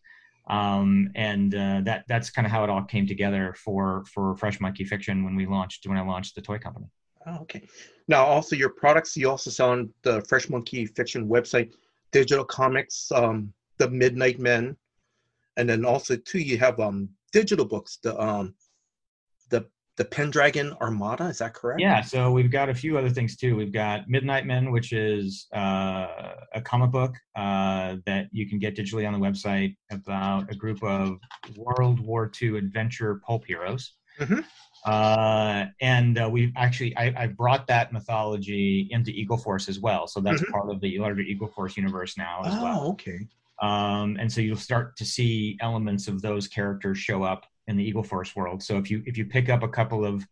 Um, 0.48 1.10
and 1.16 1.54
uh, 1.56 1.82
that 1.86 2.06
that's 2.08 2.30
kind 2.30 2.46
of 2.46 2.52
how 2.52 2.64
it 2.64 2.70
all 2.70 2.84
came 2.84 3.08
together 3.08 3.56
for 3.58 4.06
for 4.14 4.36
Fresh 4.36 4.60
Monkey 4.60 4.86
Fiction 4.86 5.26
when 5.26 5.36
we 5.36 5.48
launched 5.48 5.88
when 5.88 5.98
I 5.98 6.02
launched 6.02 6.36
the 6.36 6.42
toy 6.42 6.60
company. 6.60 6.86
Oh, 7.26 7.40
okay. 7.42 7.68
Now, 8.08 8.26
also 8.26 8.56
your 8.56 8.70
products, 8.70 9.18
you 9.18 9.28
also 9.28 9.50
sell 9.50 9.72
on 9.72 9.92
the 10.04 10.22
Fresh 10.30 10.50
Monkey 10.50 10.86
Fiction 10.86 11.28
website, 11.28 11.74
digital 12.12 12.46
comics, 12.46 13.12
um, 13.12 13.52
the 13.80 13.90
Midnight 13.90 14.40
Men, 14.40 14.78
and 15.58 15.68
then 15.68 15.84
also 15.84 16.16
too 16.16 16.40
you 16.40 16.60
have 16.60 16.80
um 16.80 17.10
digital 17.34 17.66
books, 17.66 17.98
the 18.04 18.18
um 18.22 18.54
the 19.98 20.06
Pendragon 20.06 20.74
Armada. 20.80 21.26
Is 21.26 21.40
that 21.40 21.54
correct? 21.54 21.82
Yeah, 21.82 22.02
so 22.02 22.32
we've 22.32 22.52
got 22.52 22.70
a 22.70 22.74
few 22.74 22.98
other 22.98 23.10
things 23.10 23.36
too. 23.36 23.56
We've 23.56 23.72
got 23.74 24.08
Midnight 24.08 24.46
Men, 24.46 24.72
which 24.72 24.94
is 24.94 25.48
uh, 25.56 26.36
a 26.54 26.62
comic 26.64 26.92
book 26.92 27.16
uh, 27.36 27.98
that 28.06 28.28
you 28.32 28.48
can 28.48 28.60
get 28.60 28.76
digitally 28.76 29.08
on 29.08 29.20
the 29.20 29.20
website 29.28 29.76
about 29.92 30.52
a 30.52 30.56
group 30.56 30.84
of 30.84 31.18
World 31.56 32.00
War 32.00 32.32
II 32.42 32.58
adventure 32.58 33.22
pulp 33.26 33.46
heroes. 33.46 33.94
Mm-hmm. 34.20 34.40
Uh, 34.86 35.66
and 35.82 36.20
uh, 36.20 36.30
we've 36.32 36.54
actually, 36.56 36.96
I, 36.96 37.24
I 37.24 37.28
brought 37.28 37.68
that 37.68 37.92
mythology 37.92 38.88
into 38.92 39.12
Eagle 39.12 39.38
Force 39.38 39.68
as 39.68 39.80
well. 39.80 40.08
So 40.08 40.22
that's 40.22 40.42
Mhm. 40.42 40.52
part 40.52 40.70
of 40.70 40.80
the 40.80 40.98
larger 41.00 41.22
Eagle 41.22 41.48
Force 41.48 41.76
universe 41.76 42.18
now 42.18 42.42
as 42.46 42.54
Oh, 42.56 42.64
well 42.64 42.88
okay. 42.92 43.28
um, 43.62 44.18
and 44.20 44.32
so 44.32 44.42
you'll 44.42 44.56
start 44.56 44.96
to 44.98 45.06
see 45.06 45.58
elements 45.60 46.08
of 46.08 46.22
those 46.22 46.48
characters 46.48 47.00
show 47.00 47.24
up 47.24 47.46
in 47.68 47.78
the 47.78 47.84
Eagle 47.84 48.04
Force 48.04 48.36
world. 48.36 48.64
So 48.64 48.78
if 48.78 48.90
you 48.90 49.04
if 49.06 49.18
you 49.18 49.26
pick 49.26 49.50
up 49.50 49.64
a 49.64 49.68
couple 49.68 50.06
of 50.06 50.26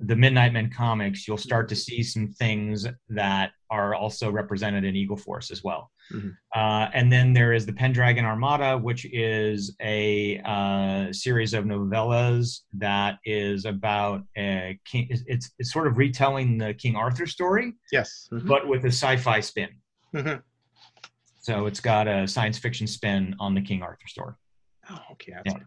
the 0.00 0.14
Midnight 0.14 0.52
Men 0.52 0.70
comics, 0.70 1.26
you'll 1.26 1.36
start 1.36 1.68
to 1.70 1.74
see 1.76 2.04
some 2.04 2.28
things 2.28 2.86
that 3.08 3.50
are 3.68 3.94
also 3.96 4.30
represented 4.30 4.84
in 4.84 4.94
Eagle 4.94 5.16
Force 5.16 5.50
as 5.50 5.64
well. 5.64 5.90
Mhm. 6.12 6.36
Uh, 6.54 6.88
and 6.94 7.10
then 7.12 7.32
there 7.32 7.52
is 7.52 7.66
the 7.66 7.72
Pendragon 7.72 8.24
Armada, 8.24 8.78
which 8.78 9.06
is 9.12 9.74
a 9.82 10.38
uh, 10.44 11.12
series 11.12 11.52
of 11.52 11.64
novellas 11.64 12.60
that 12.74 13.18
is 13.24 13.64
about 13.64 14.22
a 14.36 14.78
king. 14.84 15.08
It's, 15.10 15.50
it's, 15.58 15.72
sort 15.72 15.88
of 15.88 15.98
retelling 15.98 16.58
the 16.58 16.74
King 16.74 16.94
Arthur 16.94 17.26
story, 17.26 17.72
Yes. 17.90 18.28
Mhm. 18.32 18.46
but 18.46 18.68
with 18.68 18.84
a 18.84 18.88
sci-fi 18.92 19.40
spin. 19.40 19.70
Mhm. 20.14 20.42
So 21.40 21.66
it's 21.66 21.80
got 21.80 22.06
a 22.06 22.28
science 22.28 22.56
fiction 22.58 22.86
spin 22.86 23.34
on 23.40 23.54
the 23.54 23.60
King 23.62 23.82
Arthur 23.82 24.06
story. 24.06 24.34
Oh, 24.88 25.00
okay. 25.12 25.32
That's 25.32 25.54
Yeah. 25.54 25.62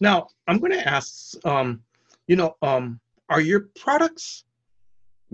Now, 0.00 0.28
I'm 0.46 0.58
going 0.58 0.72
to 0.72 0.86
ask, 0.86 1.34
um, 1.46 1.82
you 2.26 2.36
know, 2.36 2.56
um, 2.62 3.00
are 3.28 3.40
your 3.40 3.68
products 3.78 4.44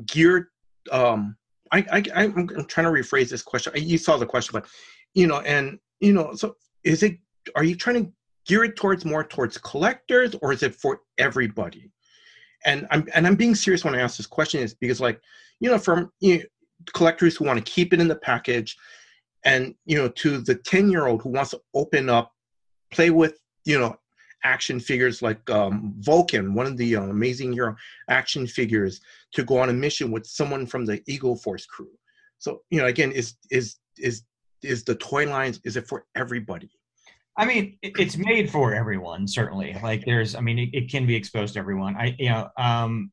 geared? 0.06 0.46
Um, 0.90 1.36
I, 1.70 1.84
I, 1.90 2.02
I'm 2.14 2.36
I'm 2.36 2.66
trying 2.66 2.86
to 2.86 2.92
rephrase 2.92 3.30
this 3.30 3.42
question. 3.42 3.72
You 3.76 3.98
saw 3.98 4.16
the 4.16 4.26
question, 4.26 4.52
but 4.52 4.66
you 5.14 5.26
know, 5.26 5.40
and 5.40 5.78
you 6.00 6.12
know, 6.12 6.34
so 6.34 6.56
is 6.84 7.02
it? 7.02 7.18
Are 7.56 7.64
you 7.64 7.74
trying 7.74 8.04
to 8.04 8.12
gear 8.46 8.64
it 8.64 8.76
towards 8.76 9.04
more 9.04 9.24
towards 9.24 9.58
collectors, 9.58 10.34
or 10.42 10.52
is 10.52 10.62
it 10.62 10.74
for 10.74 11.00
everybody? 11.18 11.90
And 12.64 12.86
I'm 12.90 13.08
and 13.14 13.26
I'm 13.26 13.36
being 13.36 13.54
serious 13.54 13.84
when 13.84 13.94
I 13.94 14.00
ask 14.00 14.16
this 14.16 14.26
question 14.26 14.60
is 14.60 14.74
because, 14.74 15.00
like, 15.00 15.20
you 15.60 15.70
know, 15.70 15.78
from 15.78 16.10
you 16.20 16.38
know, 16.38 16.44
collectors 16.92 17.36
who 17.36 17.44
want 17.44 17.64
to 17.64 17.72
keep 17.72 17.92
it 17.92 18.00
in 18.00 18.08
the 18.08 18.16
package, 18.16 18.76
and 19.44 19.74
you 19.86 19.96
know, 19.96 20.08
to 20.08 20.38
the 20.38 20.54
ten 20.54 20.90
year 20.90 21.06
old 21.06 21.22
who 21.22 21.30
wants 21.30 21.50
to 21.50 21.60
open 21.74 22.08
up 22.08 22.32
play 22.92 23.10
with 23.10 23.40
you 23.64 23.78
know 23.78 23.96
action 24.44 24.80
figures 24.80 25.22
like 25.22 25.48
um, 25.50 25.94
Vulcan, 25.98 26.54
one 26.54 26.66
of 26.66 26.76
the 26.76 26.96
uh, 26.96 27.02
amazing 27.02 27.52
hero 27.52 27.76
action 28.08 28.46
figures, 28.46 29.00
to 29.32 29.44
go 29.44 29.58
on 29.58 29.70
a 29.70 29.72
mission 29.72 30.10
with 30.10 30.26
someone 30.26 30.66
from 30.66 30.84
the 30.84 31.02
Eagle 31.06 31.36
Force 31.36 31.66
crew. 31.66 31.90
So 32.38 32.62
you 32.70 32.80
know, 32.80 32.86
again, 32.86 33.12
is 33.12 33.34
is 33.50 33.76
is 33.98 34.22
is 34.62 34.84
the 34.84 34.94
toy 34.94 35.28
lines? 35.28 35.60
Is 35.64 35.76
it 35.76 35.86
for 35.86 36.06
everybody? 36.14 36.70
I 37.36 37.46
mean, 37.46 37.78
it's 37.82 38.16
made 38.18 38.50
for 38.50 38.74
everyone, 38.74 39.26
certainly. 39.26 39.74
Like 39.82 40.04
there's, 40.04 40.34
I 40.34 40.40
mean, 40.40 40.58
it, 40.58 40.68
it 40.74 40.90
can 40.90 41.06
be 41.06 41.16
exposed 41.16 41.54
to 41.54 41.60
everyone. 41.60 41.96
I, 41.96 42.14
you 42.18 42.28
know, 42.28 42.50
um, 42.58 43.10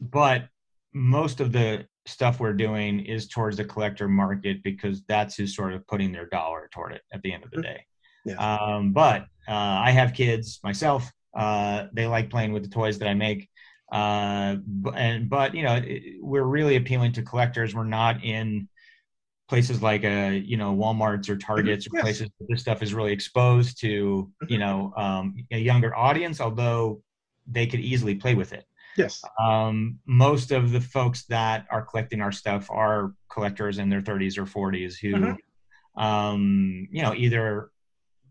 but 0.00 0.48
most 0.92 1.40
of 1.40 1.50
the 1.50 1.86
stuff 2.04 2.40
we're 2.40 2.52
doing 2.52 3.00
is 3.00 3.28
towards 3.28 3.56
the 3.56 3.64
collector 3.64 4.08
market 4.08 4.62
because 4.62 5.02
that's 5.08 5.36
who's 5.36 5.56
sort 5.56 5.72
of 5.72 5.86
putting 5.86 6.12
their 6.12 6.26
dollar 6.26 6.68
toward 6.72 6.92
it 6.92 7.02
at 7.12 7.22
the 7.22 7.32
end 7.32 7.44
of 7.44 7.50
the 7.50 7.62
day. 7.62 7.86
Yeah. 8.24 8.36
Um, 8.38 8.92
but 8.92 9.22
uh, 9.48 9.52
I 9.52 9.90
have 9.90 10.14
kids 10.14 10.60
myself. 10.62 11.10
Uh, 11.36 11.86
they 11.92 12.06
like 12.06 12.30
playing 12.30 12.52
with 12.52 12.62
the 12.62 12.68
toys 12.68 12.98
that 12.98 13.08
I 13.08 13.14
make. 13.14 13.48
Uh, 13.90 14.56
but, 14.66 14.94
and 14.96 15.28
but 15.28 15.54
you 15.54 15.62
know, 15.62 15.74
it, 15.76 16.16
we're 16.20 16.44
really 16.44 16.76
appealing 16.76 17.12
to 17.12 17.22
collectors. 17.22 17.74
We're 17.74 17.84
not 17.84 18.24
in 18.24 18.68
places 19.48 19.82
like 19.82 20.04
uh 20.04 20.30
you 20.32 20.56
know 20.56 20.74
walmarts 20.74 21.28
or 21.28 21.36
targets 21.36 21.86
or 21.86 21.90
Yes. 21.92 22.02
places 22.02 22.28
that 22.38 22.46
this 22.48 22.60
stuff 22.60 22.82
is 22.82 22.94
really 22.94 23.12
exposed 23.12 23.78
to 23.80 24.30
you 24.48 24.58
know 24.58 24.92
um, 24.96 25.34
a 25.50 25.58
younger 25.58 25.94
audience 25.94 26.40
although 26.40 27.02
they 27.46 27.66
could 27.66 27.80
easily 27.80 28.14
play 28.14 28.34
with 28.34 28.52
it 28.52 28.64
Yes. 28.96 29.22
um, 29.40 29.98
most 30.06 30.52
of 30.52 30.72
the 30.72 30.80
folks 30.80 31.24
that 31.26 31.66
are 31.70 31.82
collecting 31.84 32.20
our 32.22 32.32
stuff 32.32 32.70
are 32.70 33.14
collectors 33.30 33.78
in 33.78 33.90
their 33.90 34.00
30s 34.00 34.38
or 34.38 34.46
40s 34.46 34.96
who 34.98 35.16
Mhm. 35.16 35.36
um, 35.96 36.88
you 36.90 37.02
know 37.02 37.14
either 37.14 37.71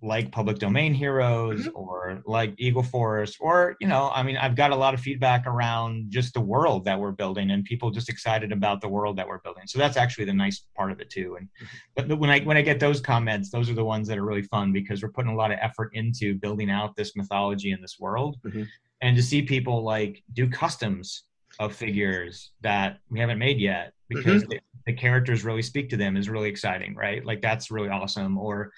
like 0.03 0.31
public 0.31 0.57
domain 0.57 0.93
heroes 0.95 1.67
Mhm. 1.67 1.71
or 1.75 2.23
like 2.25 2.55
eagle 2.57 2.81
force 2.81 3.37
or 3.39 3.75
you 3.79 3.87
know 3.87 4.09
i 4.15 4.23
mean 4.23 4.35
i've 4.37 4.55
got 4.55 4.71
a 4.71 4.75
lot 4.75 4.95
of 4.95 4.99
feedback 4.99 5.45
around 5.45 6.09
just 6.09 6.33
the 6.33 6.41
world 6.41 6.85
that 6.85 6.99
we're 6.99 7.11
building 7.11 7.51
and 7.51 7.63
people 7.65 7.91
just 7.91 8.09
excited 8.09 8.51
about 8.51 8.81
the 8.81 8.89
world 8.89 9.15
that 9.17 9.27
we're 9.27 9.39
building. 9.41 9.63
So 9.67 9.77
that's 9.77 9.97
actually 9.97 10.25
the 10.25 10.33
nice 10.33 10.65
part 10.75 10.91
of 10.91 10.99
it 11.01 11.09
too. 11.11 11.35
And 11.37 11.47
but 11.95 12.17
when 12.17 12.31
i 12.31 12.39
when 12.39 12.57
i 12.57 12.63
get 12.63 12.79
those 12.79 12.99
comments 12.99 13.51
those 13.51 13.69
are 13.69 13.75
the 13.75 13.85
ones 13.85 14.07
that 14.07 14.17
are 14.17 14.25
really 14.25 14.41
fun 14.41 14.71
because 14.73 15.03
we're 15.03 15.09
putting 15.17 15.31
a 15.31 15.35
lot 15.35 15.51
of 15.51 15.59
effort 15.61 15.91
into 15.93 16.33
building 16.35 16.71
out 16.71 16.95
this 16.95 17.15
mythology 17.15 17.71
in 17.71 17.79
this 17.81 17.97
world 17.99 18.37
Mhm. 18.43 18.67
and 19.01 19.15
to 19.15 19.21
see 19.21 19.41
people 19.43 19.83
like 19.83 20.23
do 20.33 20.49
customs 20.49 21.25
of 21.59 21.75
figures 21.75 22.51
that 22.61 22.97
we 23.11 23.19
haven't 23.19 23.37
made 23.37 23.59
yet 23.59 23.93
because 24.09 24.43
the, 24.45 24.59
the 24.87 24.93
characters 24.93 25.43
really 25.43 25.61
speak 25.61 25.89
to 25.89 25.97
them 25.97 26.17
is 26.17 26.27
really 26.27 26.49
exciting 26.49 26.95
right? 26.95 27.23
Like 27.23 27.41
that's 27.41 27.69
really 27.69 27.89
awesome. 27.89 28.37
Or 28.37 28.71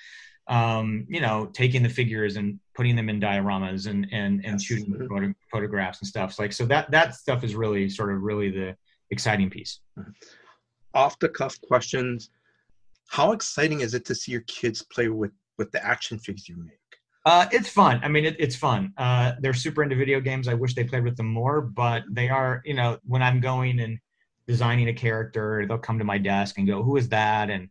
um, 0.47 1.05
you 1.09 1.21
know, 1.21 1.49
taking 1.53 1.83
the 1.83 1.89
figures 1.89 2.35
and 2.35 2.59
putting 2.75 2.95
them 2.95 3.09
in 3.09 3.19
dioramas 3.19 3.87
and 3.87 4.07
and 4.11 4.45
and 4.45 4.61
shooting 4.61 4.93
photo, 5.07 5.33
photographs 5.51 6.01
and 6.01 6.07
stuff. 6.07 6.37
Like 6.39 6.53
so 6.53 6.65
that 6.65 6.91
that 6.91 7.15
stuff 7.15 7.43
is 7.43 7.55
really 7.55 7.89
sort 7.89 8.13
of 8.13 8.21
really 8.21 8.49
the 8.49 8.75
exciting 9.09 9.49
piece. 9.49 9.79
Off 10.93 11.17
the 11.19 11.29
cuff 11.29 11.59
questions. 11.61 12.29
How 13.09 13.31
exciting 13.31 13.81
is 13.81 13.93
it 13.93 14.05
to 14.05 14.15
see 14.15 14.31
your 14.31 14.41
kids 14.41 14.81
play 14.81 15.07
with 15.07 15.31
with 15.57 15.71
the 15.71 15.83
action 15.85 16.19
figures 16.19 16.49
you 16.49 16.57
make? 16.57 16.73
Uh, 17.25 17.47
it's 17.51 17.69
fun. 17.69 18.01
I 18.03 18.09
mean, 18.09 18.25
it, 18.25 18.35
it's 18.37 18.55
fun. 18.55 18.91
Uh, 18.97 19.33
they're 19.39 19.53
super 19.53 19.81
into 19.81 19.95
video 19.95 20.19
games. 20.19 20.49
I 20.49 20.55
wish 20.55 20.75
they 20.75 20.83
played 20.83 21.05
with 21.05 21.15
them 21.15 21.27
more, 21.27 21.61
but 21.61 22.03
they 22.11 22.27
are. 22.27 22.61
You 22.65 22.73
know, 22.73 22.97
when 23.05 23.23
I'm 23.23 23.39
going 23.39 23.79
and 23.79 23.97
designing 24.45 24.89
a 24.89 24.93
character, 24.93 25.65
they'll 25.65 25.77
come 25.77 25.99
to 25.99 26.05
my 26.05 26.17
desk 26.17 26.57
and 26.57 26.67
go, 26.67 26.83
"Who 26.83 26.97
is 26.97 27.07
that?" 27.09 27.49
and 27.49 27.69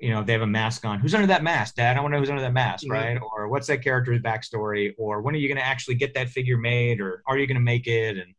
you 0.00 0.10
know, 0.10 0.20
if 0.20 0.26
they 0.26 0.32
have 0.32 0.42
a 0.42 0.46
mask 0.46 0.84
on, 0.84 0.98
who's 0.98 1.14
under 1.14 1.26
that 1.26 1.42
mask, 1.42 1.74
Dad? 1.74 1.96
I 1.96 2.00
want 2.00 2.12
to 2.12 2.16
know 2.16 2.20
who's 2.20 2.30
under 2.30 2.42
that 2.42 2.52
mask, 2.52 2.86
right? 2.88 3.18
Or 3.20 3.48
what's 3.48 3.66
that 3.66 3.82
character's 3.82 4.20
backstory? 4.20 4.94
Or 4.98 5.20
when 5.20 5.34
are 5.34 5.38
you 5.38 5.48
going 5.48 5.58
to 5.58 5.66
actually 5.66 5.96
get 5.96 6.14
that 6.14 6.30
figure 6.30 6.56
made? 6.56 7.00
Or 7.00 7.22
are 7.26 7.36
you 7.36 7.46
going 7.46 7.56
to 7.56 7.60
make 7.60 7.86
it? 7.86 8.16
And 8.16 8.34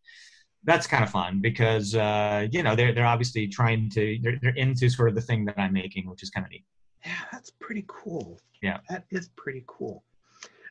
that's 0.63 0.87
kind 0.87 1.03
of 1.03 1.09
fun 1.09 1.39
because 1.39 1.95
uh, 1.95 2.47
you 2.51 2.63
know 2.63 2.75
they're 2.75 2.93
they're 2.93 3.05
obviously 3.05 3.47
trying 3.47 3.89
to 3.91 4.17
they're, 4.21 4.39
they're 4.41 4.55
into 4.55 4.89
sort 4.89 5.09
of 5.09 5.15
the 5.15 5.21
thing 5.21 5.45
that 5.45 5.59
I'm 5.59 5.73
making, 5.73 6.09
which 6.09 6.23
is 6.23 6.29
kind 6.29 6.45
of 6.45 6.51
neat. 6.51 6.65
Yeah, 7.05 7.13
that's 7.31 7.51
pretty 7.59 7.85
cool. 7.87 8.39
Yeah. 8.61 8.79
That 8.89 9.05
is 9.09 9.29
pretty 9.35 9.63
cool. 9.67 10.03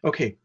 Okay. 0.04 0.36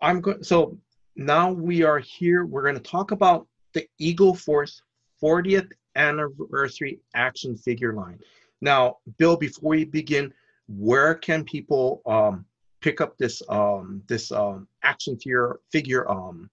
I'm 0.00 0.20
going 0.20 0.42
so 0.42 0.78
now 1.16 1.50
we 1.50 1.82
are 1.82 1.98
here. 1.98 2.44
We're 2.44 2.62
going 2.62 2.74
to 2.74 2.80
talk 2.80 3.10
about 3.10 3.46
the 3.72 3.86
Eagle 3.98 4.34
Force 4.34 4.82
40th 5.22 5.70
anniversary 5.96 7.00
action 7.14 7.56
figure 7.56 7.94
line. 7.94 8.18
Now, 8.60 8.98
Bill, 9.18 9.36
before 9.36 9.70
we 9.70 9.84
begin, 9.84 10.32
where 10.68 11.14
can 11.14 11.44
people 11.44 12.02
um, 12.06 12.44
pick 12.80 13.00
up 13.00 13.16
this 13.18 13.42
um, 13.48 14.02
this 14.08 14.32
um, 14.32 14.68
action 14.82 15.16
figure 15.16 15.60
figure 15.70 16.10
um, 16.10 16.50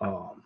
um, 0.00 0.42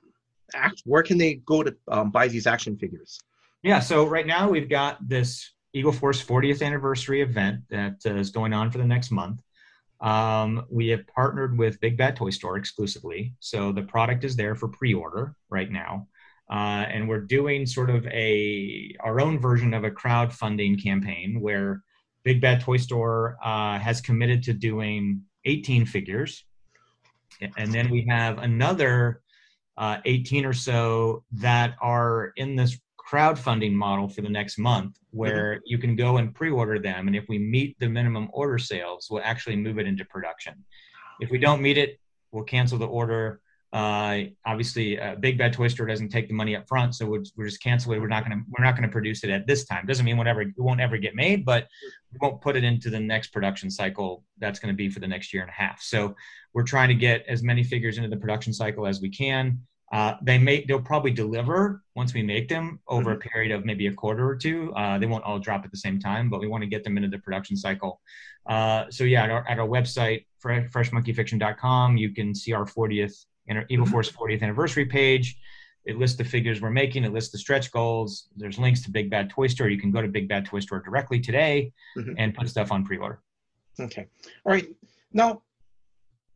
act, 0.54 0.82
where 0.84 1.02
can 1.02 1.18
they 1.18 1.34
go 1.46 1.62
to 1.62 1.74
um, 1.88 2.11
buy 2.11 2.28
these 2.28 2.46
action 2.46 2.76
figures? 2.76 3.20
Yeah, 3.62 3.80
so 3.80 4.07
right 4.07 4.26
now 4.26 4.48
we've 4.48 4.68
got 4.68 5.09
this 5.09 5.52
Eagle 5.72 5.92
Force 5.92 6.22
40th 6.22 6.62
anniversary 6.64 7.20
event 7.22 7.61
that 7.70 7.96
uh, 8.07 8.14
is 8.14 8.30
going 8.30 8.52
on 8.52 8.70
for 8.70 8.78
the 8.78 8.84
next 8.84 9.11
month. 9.11 9.42
Um, 10.00 10.66
we 10.70 10.88
have 10.88 11.07
partnered 11.07 11.57
with 11.57 11.80
Big 11.80 11.96
Bad 11.96 12.16
Toy 12.16 12.30
Store 12.30 12.59
exclusively, 12.59 13.34
so 13.40 13.72
the 13.72 13.82
product 13.82 14.24
is 14.24 14.36
there 14.36 14.54
for 14.54 14.68
pre-order 14.68 15.34
right 15.48 15.70
now, 15.70 16.07
uh, 16.51 16.86
and 16.88 17.09
we're 17.09 17.20
doing 17.20 17.66
sort 17.66 17.90
of 17.90 18.07
a 18.07 18.94
our 19.01 19.20
own 19.20 19.38
version 19.38 19.74
of 19.74 19.84
a 19.84 19.90
crowdfunding 19.90 20.82
campaign 20.82 21.40
where 21.40 21.82
Big 22.24 22.40
Bad 22.40 22.61
Toy 22.61 22.76
Store 22.76 23.36
uh, 23.42 23.78
has 23.78 24.01
committed 24.01 24.42
to 24.44 24.53
doing 24.53 25.22
18 25.44 25.86
figures, 25.86 26.44
and 27.57 27.72
then 27.72 27.90
we 27.90 28.07
have 28.09 28.38
another 28.38 29.22
uh, 29.76 29.99
18 30.05 30.44
or 30.44 30.53
so 30.53 31.24
that 31.32 31.74
are 31.80 32.32
in 32.36 32.57
this 32.57 32.78
crowdfunding 33.09 33.72
model 33.72 34.09
for 34.09 34.22
the 34.22 34.28
next 34.28 34.59
month 34.59 34.97
where 35.11 35.61
you 35.64 35.78
can 35.78 35.94
go 35.94 36.16
and 36.16 36.34
pre-order 36.34 36.78
them. 36.78 37.07
And 37.07 37.14
if 37.14 37.28
we 37.28 37.38
meet 37.38 37.78
the 37.78 37.88
minimum 37.88 38.28
order 38.32 38.59
sales 38.59 39.07
we'll 39.09 39.22
actually 39.22 39.57
move 39.57 39.78
it 39.78 39.86
into 39.86 40.05
production. 40.07 40.64
If 41.20 41.30
we 41.30 41.38
don't 41.38 41.62
meet 41.62 41.78
it 41.78 42.01
we'll 42.32 42.44
cancel 42.44 42.78
the 42.78 42.86
order 42.86 43.40
uh, 43.72 44.20
obviously 44.44 44.98
uh, 44.98 45.16
big 45.16 45.36
bad 45.36 45.52
toy 45.52 45.68
store 45.68 45.86
doesn't 45.86 46.08
take 46.08 46.28
the 46.28 46.34
money 46.34 46.54
up 46.56 46.66
front 46.68 46.94
so 46.94 47.04
we'll, 47.04 47.22
we'll 47.36 47.46
just 47.46 47.62
cancel 47.62 47.92
it. 47.92 47.98
We're 47.98 48.06
not 48.06 48.26
going 48.26 48.38
to 48.38 48.44
we're 48.50 48.64
not 48.64 48.76
going 48.76 48.88
to 48.88 48.92
produce 48.92 49.24
it 49.24 49.30
at 49.30 49.46
this 49.46 49.64
time. 49.64 49.86
Doesn't 49.86 50.04
mean 50.04 50.16
whatever 50.16 50.42
it 50.42 50.48
won't 50.56 50.80
ever 50.80 50.96
get 50.98 51.14
made 51.14 51.44
but 51.44 51.66
we 52.12 52.18
won't 52.20 52.40
put 52.40 52.56
it 52.56 52.64
into 52.64 52.90
the 52.90 53.00
next 53.00 53.28
production 53.28 53.70
cycle 53.70 54.24
that's 54.38 54.58
going 54.58 54.72
to 54.72 54.76
be 54.76 54.88
for 54.88 55.00
the 55.00 55.08
next 55.08 55.32
year 55.32 55.42
and 55.42 55.50
a 55.50 55.54
half. 55.54 55.82
So 55.82 56.14
we're 56.54 56.62
trying 56.62 56.88
to 56.88 56.94
get 56.94 57.24
as 57.28 57.42
many 57.42 57.62
figures 57.64 57.98
into 57.98 58.08
the 58.08 58.16
production 58.16 58.52
cycle 58.52 58.86
as 58.86 59.00
we 59.00 59.10
can. 59.10 59.60
Uh, 59.92 60.14
they 60.22 60.36
may 60.36 60.64
they'll 60.64 60.80
probably 60.80 61.12
deliver 61.12 61.82
once 61.94 62.12
we 62.12 62.22
make 62.22 62.48
them 62.48 62.80
over 62.88 63.12
a 63.12 63.16
period 63.16 63.52
of 63.52 63.64
maybe 63.64 63.86
a 63.86 63.92
quarter 63.92 64.28
or 64.28 64.34
two. 64.34 64.72
Uh, 64.74 64.98
they 64.98 65.06
won't 65.06 65.22
all 65.24 65.38
drop 65.38 65.64
at 65.64 65.70
the 65.70 65.76
same 65.76 66.00
time, 66.00 66.28
but 66.28 66.40
we 66.40 66.48
want 66.48 66.62
to 66.62 66.68
get 66.68 66.82
them 66.82 66.96
into 66.96 67.08
the 67.08 67.18
production 67.18 67.56
cycle. 67.56 68.00
Uh, 68.46 68.84
so 68.90 69.04
yeah, 69.04 69.24
at 69.24 69.30
our, 69.30 69.48
at 69.48 69.58
our 69.58 69.66
website, 69.66 70.26
freshmonkeyfiction.com, 70.44 71.96
you 71.96 72.12
can 72.12 72.34
see 72.34 72.52
our 72.52 72.64
40th 72.64 73.26
Eagle 73.68 73.86
Force 73.86 74.11
40th 74.11 74.42
anniversary 74.42 74.86
page. 74.86 75.38
It 75.84 75.99
lists 75.99 76.16
the 76.18 76.24
figures 76.24 76.61
we're 76.61 76.70
making. 76.70 77.05
It 77.05 77.12
lists 77.12 77.30
the 77.30 77.38
stretch 77.38 77.70
goals. 77.70 78.28
There's 78.36 78.59
links 78.59 78.82
to 78.82 78.90
Big 78.90 79.09
Bad 79.09 79.30
Toy 79.30 79.47
Store. 79.47 79.68
You 79.68 79.78
can 79.78 79.92
go 79.92 80.03
to 80.03 80.09
Big 80.09 80.28
Bad 80.28 80.44
Toy 80.44 80.59
Store 80.61 80.80
directly 80.80 81.20
today 81.20 81.72
Mhm. 81.97 82.14
and 82.18 82.34
put 82.34 82.49
stuff 82.49 82.72
on 82.72 82.84
pre-order. 82.84 83.20
Okay. 83.78 84.07
All 84.44 84.53
right. 84.53 84.66
Now, 85.12 85.42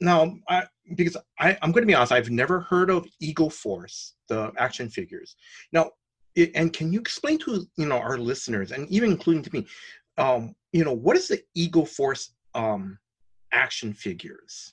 now, 0.00 0.34
I, 0.48 0.66
because 0.94 1.16
I, 1.38 1.58
I'm 1.62 1.72
going 1.72 1.82
to 1.82 1.86
be 1.86 1.94
honest, 1.94 2.12
I've 2.12 2.30
never 2.30 2.60
heard 2.60 2.90
of 2.90 3.06
Eagle 3.20 3.50
Force, 3.50 4.14
the 4.28 4.52
action 4.56 4.88
figures. 4.88 5.36
Now, 5.72 5.90
it, 6.36 6.52
and 6.54 6.72
can 6.72 6.92
you 6.92 7.00
explain 7.00 7.38
to 7.40 7.66
you 7.76 7.86
know 7.86 7.98
our 7.98 8.16
listeners, 8.18 8.70
and 8.72 8.88
even 8.88 9.10
including 9.10 9.42
to 9.42 9.52
me, 9.52 9.66
um, 10.16 10.54
you 10.72 10.84
know, 10.84 10.92
what 10.92 11.16
is 11.16 11.28
the 11.28 11.42
Eagle 11.54 11.84
Force 11.86 12.34
um, 12.54 12.98
action 13.52 13.92
figures? 13.92 14.72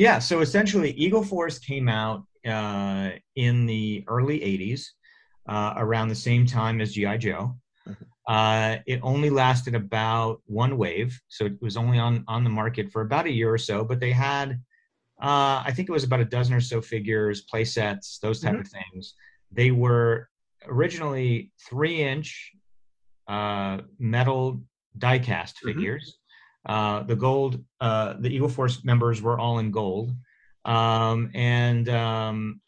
Yeah, 0.00 0.18
so 0.18 0.40
essentially, 0.40 0.92
Eagle 0.92 1.22
Force 1.22 1.58
came 1.58 1.86
out 1.86 2.24
uh, 2.46 3.10
in 3.36 3.66
the 3.66 4.02
early 4.08 4.40
80s, 4.40 4.86
uh, 5.46 5.74
around 5.76 6.08
the 6.08 6.14
same 6.14 6.46
time 6.46 6.80
as 6.80 6.94
G.I. 6.94 7.18
Joe. 7.18 7.54
Mhm. 7.86 8.06
Uh, 8.26 8.78
it 8.86 8.98
only 9.02 9.28
lasted 9.28 9.74
about 9.74 10.40
one 10.46 10.78
wave, 10.78 11.20
so 11.28 11.44
it 11.44 11.60
was 11.60 11.76
only 11.76 11.98
on, 11.98 12.24
on 12.28 12.44
the 12.44 12.48
market 12.48 12.90
for 12.90 13.02
about 13.02 13.26
a 13.26 13.30
year 13.30 13.52
or 13.52 13.58
so, 13.58 13.84
but 13.84 14.00
they 14.00 14.10
had, 14.10 14.52
uh, 15.22 15.62
I 15.66 15.70
think 15.74 15.90
it 15.90 15.92
was 15.92 16.04
about 16.04 16.20
a 16.20 16.24
dozen 16.24 16.54
or 16.54 16.62
so 16.62 16.80
figures, 16.80 17.42
play 17.42 17.66
sets, 17.66 18.18
those 18.20 18.40
type 18.40 18.58
of 18.58 18.68
things. 18.68 19.16
They 19.52 19.70
were 19.70 20.30
originally 20.66 21.52
three 21.68 22.00
inch 22.02 22.52
uh, 23.28 23.82
metal 23.98 24.62
die 24.96 25.18
cast 25.18 25.56
Mhm. 25.56 25.74
figures. 25.74 26.19
Uh, 26.66 27.02
the 27.04 27.16
gold, 27.16 27.64
uh, 27.80 28.14
the 28.18 28.28
Eagle 28.28 28.48
Force 28.48 28.84
members 28.84 29.22
were 29.22 29.38
all 29.38 29.58
in 29.58 29.70
gold, 29.70 30.12
um, 30.66 31.30
and 31.34 31.88
um, 31.88 32.60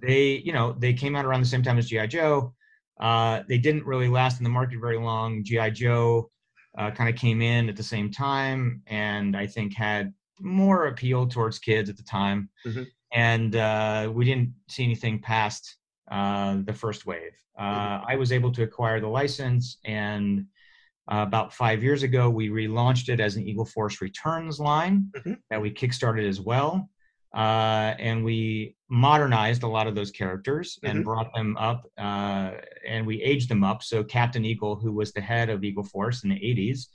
they, 0.00 0.42
you 0.44 0.52
know, 0.52 0.72
they 0.78 0.92
came 0.92 1.16
out 1.16 1.24
around 1.24 1.40
the 1.40 1.46
same 1.46 1.62
time 1.62 1.78
as 1.78 1.88
GI 1.88 2.08
Joe. 2.08 2.54
Uh, 3.00 3.42
they 3.48 3.56
didn't 3.58 3.86
really 3.86 4.08
last 4.08 4.38
in 4.38 4.44
the 4.44 4.50
market 4.50 4.78
very 4.80 4.98
long. 4.98 5.42
GI 5.42 5.70
Joe 5.70 6.30
uh, 6.76 6.90
kind 6.90 7.08
of 7.08 7.16
came 7.16 7.40
in 7.40 7.68
at 7.68 7.76
the 7.76 7.82
same 7.82 8.10
time, 8.10 8.82
and 8.86 9.36
I 9.36 9.46
think 9.46 9.74
had 9.74 10.12
more 10.38 10.86
appeal 10.86 11.26
towards 11.26 11.58
kids 11.58 11.88
at 11.88 11.96
the 11.96 12.02
time. 12.02 12.50
Mhm. 12.66 12.86
And 13.12 13.56
uh, 13.56 14.10
we 14.14 14.24
didn't 14.24 14.54
see 14.68 14.84
anything 14.84 15.20
past 15.20 15.76
uh, 16.10 16.58
the 16.64 16.72
first 16.72 17.06
wave. 17.06 17.32
Uh, 17.58 18.00
I 18.06 18.16
was 18.16 18.30
able 18.30 18.52
to 18.52 18.62
acquire 18.62 19.00
the 19.00 19.08
license, 19.08 19.78
and 19.84 20.46
uh, 21.10 21.24
about 21.26 21.52
five 21.52 21.82
years 21.82 22.02
ago, 22.02 22.30
we 22.30 22.48
relaunched 22.48 23.08
it 23.08 23.20
as 23.20 23.36
an 23.36 23.46
Eagle 23.46 23.64
Force 23.64 24.00
Returns 24.00 24.60
line 24.60 25.10
Mhm. 25.16 25.38
that 25.50 25.60
we 25.60 25.70
kickstarted 25.70 26.28
as 26.28 26.40
well. 26.40 26.88
Uh, 27.34 27.94
and 27.98 28.24
we 28.24 28.74
modernized 28.88 29.62
a 29.62 29.66
lot 29.68 29.86
of 29.86 29.94
those 29.94 30.10
characters 30.10 30.78
and 30.82 31.00
Mhm. 31.00 31.04
brought 31.04 31.32
them 31.34 31.56
up, 31.56 31.86
uh, 31.98 32.52
and 32.86 33.06
we 33.06 33.22
aged 33.22 33.48
them 33.48 33.62
up. 33.62 33.82
So 33.82 34.02
Captain 34.02 34.44
Eagle, 34.44 34.76
who 34.76 34.92
was 34.92 35.12
the 35.12 35.20
head 35.20 35.48
of 35.48 35.62
Eagle 35.64 35.84
Force 35.84 36.24
in 36.24 36.30
the 36.30 36.44
80s, 36.44 36.88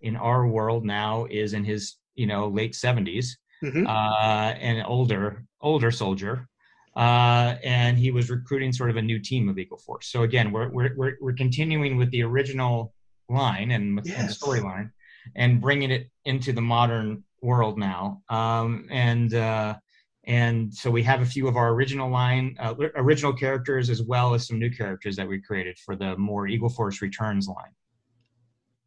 in 0.00 0.16
our 0.16 0.46
world 0.46 0.84
now 0.84 1.26
is 1.26 1.52
in 1.52 1.64
his 1.64 1.96
you 2.14 2.26
know 2.26 2.48
late 2.48 2.74
70s 2.74 3.36
Mhm. 3.62 3.86
uh, 3.86 4.54
and 4.58 4.82
older 4.86 5.44
older 5.60 5.90
soldier 5.90 6.48
uh, 6.96 7.56
and 7.62 7.98
he 7.98 8.10
was 8.10 8.30
recruiting 8.30 8.72
sort 8.72 8.90
of 8.90 8.96
a 8.96 9.02
new 9.02 9.18
team 9.18 9.48
of 9.48 9.58
Eagle 9.58 9.76
Force. 9.78 10.06
So 10.08 10.22
again, 10.22 10.50
we're 10.52 10.68
we're 10.70 10.94
we're, 10.96 11.16
we're 11.20 11.34
continuing 11.34 11.96
with 11.98 12.10
the 12.10 12.22
original 12.22 12.94
line 13.30 13.70
and, 13.70 13.96
with- 13.96 14.10
and 14.10 14.28
the 14.28 14.32
storyline, 14.32 14.90
and 15.36 15.60
bringing 15.60 15.90
it 15.90 16.10
into 16.24 16.52
the 16.52 16.60
modern 16.60 17.22
world 17.42 17.78
now. 17.78 18.22
Um, 18.28 18.86
and 18.90 19.32
uh, 19.34 19.76
and 20.24 20.72
so 20.72 20.90
we 20.90 21.02
have 21.04 21.22
a 21.22 21.26
few 21.26 21.48
of 21.48 21.56
our 21.56 21.70
original 21.70 22.10
line, 22.10 22.54
uh, 22.60 22.74
original 22.96 23.32
characters, 23.32 23.88
as 23.90 24.02
well 24.02 24.34
as 24.34 24.46
some 24.46 24.58
new 24.58 24.70
characters 24.70 25.16
that 25.16 25.26
we 25.26 25.40
created 25.40 25.78
for 25.78 25.96
the 25.96 26.16
more 26.18 26.46
Eagle 26.46 26.68
Force 26.68 27.00
Returns 27.02 27.48
line. 27.48 27.74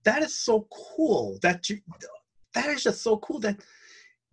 that 0.04 0.22
is 0.22 0.36
so 0.36 0.68
cool 0.72 1.40
that 1.42 1.70
you 1.70 1.80
that 2.54 2.68
is 2.68 2.84
just 2.84 3.02
so 3.02 3.18
cool 3.18 3.40
that 3.40 3.58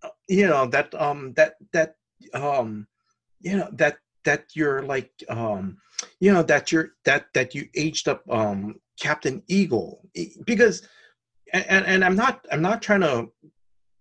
uh, 0.03 0.09
you 0.29 0.47
know 0.47 0.67
that 0.67 0.93
um 0.95 1.33
that 1.37 1.55
that 1.73 1.95
um 2.35 2.87
you 3.41 3.57
know 3.57 3.69
that 3.73 3.97
that 4.25 4.45
you're 4.55 4.83
like 4.83 5.11
um 5.29 5.77
you 6.21 6.31
know 6.33 6.43
that 6.43 6.71
you're 6.71 6.91
that 7.05 7.27
that 7.35 7.55
you 7.55 7.63
aged 7.77 8.09
up 8.09 8.23
um 8.31 8.75
captain 9.01 9.43
eagle 9.49 10.09
because 10.45 10.87
and 11.53 11.87
and, 11.87 12.05
i'm 12.05 12.15
not 12.15 12.47
i'm 12.53 12.63
not 12.63 12.83
trying 12.83 13.01
to 13.01 13.29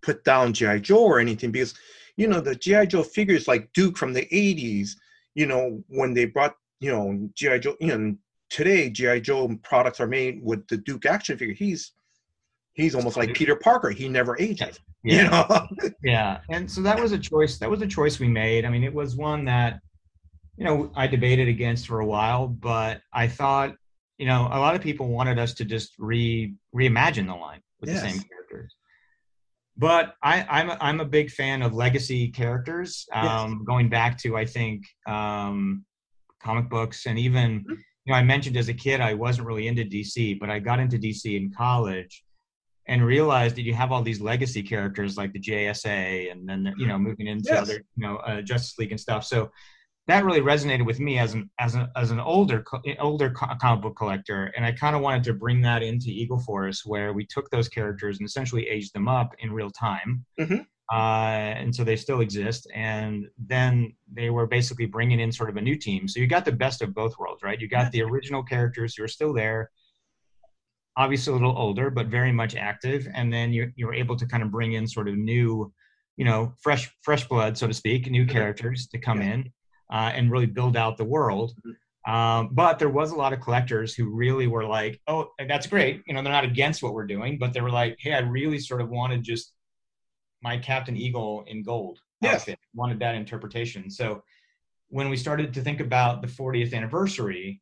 put 0.02 0.22
down 0.24 0.52
gi 0.52 0.80
joe 0.80 1.02
or 1.02 1.18
anything 1.18 1.50
because 1.50 1.74
you 2.16 2.28
know 2.28 2.40
the 2.40 2.54
gi 2.54 2.86
joe 2.86 3.02
figures 3.02 3.48
like 3.48 3.72
duke 3.72 3.96
from 3.96 4.12
the 4.12 4.26
80s 4.26 4.90
you 5.34 5.46
know 5.46 5.82
when 5.88 6.14
they 6.14 6.26
brought 6.26 6.54
you 6.80 6.92
know 6.92 7.28
gi 7.34 7.58
joe 7.58 7.76
you 7.80 7.96
know 7.96 8.14
today 8.50 8.90
GI 8.90 9.20
Joe 9.20 9.56
products 9.62 10.00
are 10.00 10.06
made 10.06 10.42
with 10.42 10.66
the 10.68 10.76
Duke 10.76 11.06
action 11.06 11.38
figure. 11.38 11.54
He's 11.54 11.92
he's 12.74 12.94
almost 12.94 13.16
like 13.16 13.34
Peter 13.34 13.56
Parker. 13.56 13.90
He 13.90 14.08
never 14.08 14.38
ages. 14.38 14.78
You 15.02 15.24
know. 15.24 15.66
yeah 16.04 16.40
and 16.50 16.70
so 16.70 16.82
that 16.82 17.00
was 17.00 17.12
a 17.12 17.18
choice 17.18 17.56
that 17.56 17.70
was 17.70 17.80
a 17.80 17.86
choice 17.86 18.20
we 18.20 18.28
made 18.28 18.66
i 18.66 18.68
mean 18.68 18.84
it 18.84 18.92
was 18.92 19.16
one 19.16 19.46
that 19.46 19.80
you 20.58 20.64
know 20.66 20.92
i 20.94 21.06
debated 21.06 21.48
against 21.48 21.86
for 21.86 22.00
a 22.00 22.04
while 22.04 22.46
but 22.46 23.00
i 23.14 23.26
thought 23.26 23.74
you 24.20 24.26
know 24.26 24.42
a 24.52 24.60
lot 24.64 24.74
of 24.76 24.82
people 24.82 25.08
wanted 25.08 25.38
us 25.38 25.54
to 25.54 25.64
just 25.64 25.90
re 25.98 26.54
reimagine 26.80 27.26
the 27.26 27.34
line 27.34 27.62
with 27.80 27.88
the 27.90 27.96
same 27.96 28.20
characters 28.28 28.74
but 29.76 30.14
I, 30.22 30.46
I'm 30.50 30.68
a, 30.70 30.76
I'm 30.80 31.00
a 31.00 31.06
big 31.06 31.30
fan 31.30 31.62
of 31.62 31.72
legacy 31.72 32.28
characters, 32.28 33.06
um, 33.14 33.64
going 33.64 33.88
back 33.88 34.18
to 34.18 34.36
I 34.36 34.44
think 34.44 34.84
um, 35.06 35.86
comic 36.42 36.68
books 36.68 37.06
and 37.06 37.18
even 37.18 37.60
Mhm. 37.60 37.76
you 38.04 38.12
know 38.12 38.14
I 38.14 38.22
mentioned 38.22 38.56
as 38.58 38.68
a 38.68 38.74
kid 38.74 39.00
I 39.00 39.14
wasn't 39.14 39.46
really 39.46 39.68
into 39.68 39.84
DC, 39.84 40.38
but 40.38 40.50
I 40.50 40.58
got 40.58 40.80
into 40.80 40.98
DC 40.98 41.24
in 41.34 41.50
college, 41.52 42.22
and 42.86 43.04
realized 43.04 43.56
that 43.56 43.62
you 43.62 43.72
have 43.72 43.90
all 43.92 44.02
these 44.02 44.20
legacy 44.20 44.62
characters 44.62 45.16
like 45.16 45.32
the 45.32 45.40
JSA, 45.40 46.30
and 46.30 46.46
then 46.48 46.74
you 46.76 46.86
know 46.86 46.98
moving 46.98 47.26
into 47.26 47.52
Yes. 47.54 47.62
other 47.62 47.76
you 47.96 48.02
know 48.06 48.16
uh, 48.16 48.42
Justice 48.42 48.76
League 48.78 48.90
and 48.90 49.00
stuff. 49.00 49.24
So 49.24 49.50
that 50.06 50.24
really 50.24 50.40
resonated 50.40 50.84
with 50.86 50.98
me 50.98 51.18
as 51.18 51.34
an 51.34 51.50
as 51.58 51.74
an 51.74 51.88
as 51.96 52.10
an 52.10 52.20
older 52.20 52.64
older 52.98 53.30
comic 53.30 53.82
book 53.82 53.96
collector, 53.96 54.46
and 54.56 54.64
I 54.64 54.72
kind 54.72 54.96
of 54.96 55.02
wanted 55.02 55.24
to 55.24 55.34
bring 55.34 55.60
that 55.62 55.82
into 55.82 56.08
Eagle 56.08 56.40
Force, 56.40 56.84
where 56.84 57.12
we 57.12 57.26
took 57.26 57.50
those 57.50 57.68
characters 57.68 58.18
and 58.18 58.26
essentially 58.26 58.66
aged 58.68 58.92
them 58.94 59.08
up 59.08 59.34
in 59.38 59.52
real 59.52 59.70
time. 59.70 60.24
Mhm. 60.40 60.66
Uh, 60.92 61.54
and 61.60 61.72
so 61.74 61.84
they 61.84 61.94
still 61.94 62.20
exist, 62.20 62.68
and 62.74 63.26
then 63.38 63.94
they 64.12 64.30
were 64.30 64.46
basically 64.48 64.86
bringing 64.86 65.20
in 65.20 65.30
sort 65.30 65.48
of 65.48 65.56
a 65.56 65.60
new 65.60 65.76
team. 65.76 66.08
So 66.08 66.18
you 66.18 66.26
got 66.26 66.44
the 66.44 66.50
best 66.50 66.82
of 66.82 66.92
both 66.94 67.16
worlds, 67.16 67.44
right? 67.44 67.60
You 67.60 67.68
got 67.68 67.92
the 67.92 68.02
original 68.02 68.42
characters 68.42 68.96
who 68.96 69.04
are 69.04 69.08
still 69.08 69.32
there, 69.32 69.70
obviously 70.96 71.30
a 71.30 71.36
little 71.36 71.56
older, 71.56 71.90
but 71.90 72.08
very 72.08 72.32
much 72.32 72.56
active, 72.56 73.06
and 73.14 73.32
then 73.32 73.52
you 73.52 73.72
you 73.76 73.86
were 73.86 73.94
able 73.94 74.16
to 74.16 74.26
kind 74.26 74.42
of 74.42 74.50
bring 74.50 74.72
in 74.72 74.88
sort 74.88 75.06
of 75.08 75.16
new, 75.16 75.72
you 76.16 76.24
know, 76.24 76.52
fresh 76.60 76.90
fresh 77.02 77.28
blood, 77.28 77.56
so 77.56 77.68
to 77.68 77.74
speak, 77.74 78.10
new 78.10 78.26
Mhm. 78.26 78.30
characters 78.30 78.88
to 78.88 78.98
come 78.98 79.22
Yeah. 79.22 79.34
in 79.34 79.52
uh, 79.90 80.12
and 80.14 80.30
really 80.30 80.46
build 80.46 80.76
out 80.76 80.96
the 80.96 81.04
world. 81.04 81.52
Um, 82.06 82.50
but 82.52 82.78
there 82.78 82.88
was 82.88 83.10
a 83.10 83.16
lot 83.16 83.32
of 83.32 83.40
collectors 83.40 83.94
who 83.94 84.08
really 84.10 84.46
were 84.46 84.64
like, 84.64 85.00
"Oh, 85.06 85.30
that's 85.48 85.66
great." 85.66 86.02
You 86.06 86.14
know, 86.14 86.22
they're 86.22 86.32
not 86.32 86.44
against 86.44 86.82
what 86.82 86.94
we're 86.94 87.06
doing, 87.06 87.38
but 87.38 87.52
they 87.52 87.60
were 87.60 87.70
like, 87.70 87.96
"Hey, 87.98 88.14
I 88.14 88.20
really 88.20 88.58
sort 88.58 88.80
of 88.80 88.88
wanted 88.88 89.22
just 89.22 89.52
my 90.42 90.56
Captain 90.56 90.96
Eagle 90.96 91.44
in 91.46 91.62
gold 91.62 92.00
Yes. 92.22 92.40
outfit. 92.42 92.58
Wanted 92.74 92.98
that 93.00 93.14
interpretation." 93.14 93.90
So 93.90 94.22
when 94.88 95.10
we 95.10 95.16
started 95.16 95.52
to 95.54 95.60
think 95.60 95.80
about 95.80 96.22
the 96.22 96.26
40th 96.28 96.72
anniversary, 96.72 97.60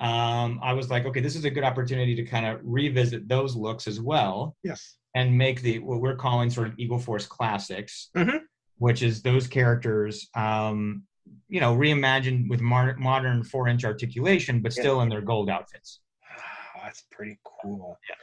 um, 0.00 0.58
I 0.62 0.72
was 0.72 0.90
like, 0.90 1.06
"Okay, 1.06 1.20
this 1.20 1.36
is 1.36 1.44
a 1.44 1.50
good 1.50 1.64
opportunity 1.64 2.14
to 2.16 2.24
kind 2.24 2.44
of 2.44 2.60
revisit 2.64 3.28
those 3.28 3.54
looks 3.54 3.86
as 3.86 4.00
well." 4.00 4.56
Yes. 4.64 4.96
and 5.14 5.38
make 5.38 5.62
the 5.62 5.78
what 5.78 6.00
we're 6.02 6.14
calling 6.16 6.50
sort 6.50 6.66
of 6.68 6.74
Eagle 6.78 6.98
Force 6.98 7.24
classics, 7.24 8.10
Mhm. 8.14 8.40
which 8.76 9.02
is 9.02 9.22
those 9.22 9.46
characters, 9.46 10.28
um, 10.34 11.06
you 11.48 11.60
know, 11.60 11.76
reimagined 11.76 12.48
with 12.48 12.60
mar- 12.60 12.96
modern 12.98 13.42
four-inch 13.44 13.84
articulation, 13.84 14.60
but 14.60 14.74
Yeah. 14.76 14.82
still 14.82 15.00
in 15.02 15.08
their 15.08 15.20
gold 15.20 15.48
outfits. 15.50 16.00
Wow, 16.22 16.82
that's 16.84 17.02
pretty 17.10 17.38
cool. 17.44 17.98
Yeah. 18.08 18.14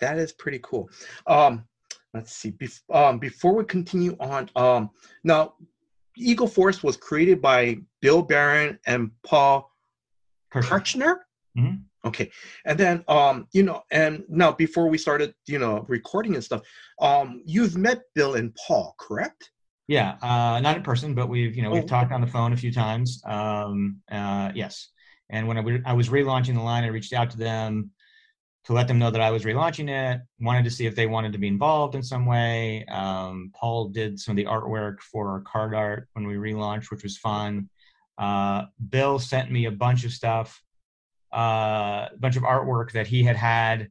That 0.00 0.18
is 0.18 0.32
pretty 0.32 0.60
cool. 0.62 0.88
Um, 1.26 1.64
let's 2.14 2.32
see. 2.32 2.52
Bef- 2.52 2.82
um, 2.94 3.18
before 3.18 3.54
we 3.54 3.64
continue 3.64 4.16
on, 4.20 4.48
um, 4.56 4.90
now 5.24 5.54
Eagle 6.16 6.48
Force 6.48 6.82
was 6.82 6.96
created 6.96 7.40
by 7.42 7.76
Bill 8.00 8.22
Barron 8.22 8.78
and 8.86 9.10
Paul 9.24 9.70
Kirchner. 10.50 11.26
Mhm. 11.56 11.84
Okay, 12.04 12.30
and 12.64 12.78
then 12.78 13.04
um, 13.08 13.46
you 13.52 13.62
know, 13.62 13.82
and 13.90 14.24
now 14.28 14.52
before 14.52 14.88
we 14.88 14.96
started, 14.96 15.34
you 15.46 15.58
know, 15.58 15.84
recording 15.88 16.34
and 16.34 16.42
stuff, 16.42 16.62
um, 17.00 17.42
you've 17.44 17.76
met 17.76 18.00
Bill 18.14 18.34
and 18.36 18.54
Paul, 18.66 18.94
correct? 18.98 19.50
Yeah, 19.90 20.18
uh, 20.22 20.60
not 20.60 20.76
in 20.76 20.84
person, 20.84 21.14
but 21.14 21.28
we've 21.28 21.56
you 21.56 21.62
know 21.64 21.70
we've 21.72 21.82
Oh. 21.82 21.86
talked 21.88 22.12
on 22.12 22.20
the 22.20 22.26
phone 22.28 22.52
a 22.52 22.56
few 22.56 22.72
times. 22.72 23.20
Um, 23.26 23.96
uh, 24.08 24.52
yes, 24.54 24.88
and 25.28 25.48
when 25.48 25.82
I 25.84 25.94
was 25.94 26.10
relaunching 26.10 26.54
the 26.54 26.62
line, 26.62 26.84
I 26.84 26.86
reached 26.86 27.12
out 27.12 27.30
to 27.30 27.36
them 27.36 27.90
to 28.66 28.72
let 28.72 28.86
them 28.86 29.00
know 29.00 29.10
that 29.10 29.20
I 29.20 29.32
was 29.32 29.42
relaunching 29.44 29.88
it. 29.90 30.20
Wanted 30.38 30.62
to 30.62 30.70
see 30.70 30.86
if 30.86 30.94
they 30.94 31.08
wanted 31.08 31.32
to 31.32 31.38
be 31.38 31.48
involved 31.48 31.96
in 31.96 32.04
some 32.04 32.24
way. 32.24 32.84
Um, 32.84 33.50
Paul 33.52 33.88
did 33.88 34.20
some 34.20 34.30
of 34.30 34.36
the 34.36 34.44
artwork 34.44 35.00
for 35.00 35.28
our 35.30 35.40
card 35.40 35.74
art 35.74 36.08
when 36.12 36.24
we 36.24 36.34
relaunched, 36.34 36.92
which 36.92 37.02
was 37.02 37.18
fun. 37.18 37.68
Uh, 38.16 38.66
Bill 38.90 39.18
sent 39.18 39.50
me 39.50 39.64
a 39.64 39.72
bunch 39.72 40.04
of 40.04 40.12
stuff, 40.12 40.62
uh, 41.34 42.06
a 42.12 42.16
bunch 42.16 42.36
of 42.36 42.44
artwork 42.44 42.92
that 42.92 43.08
he 43.08 43.24
had 43.24 43.34
had 43.34 43.90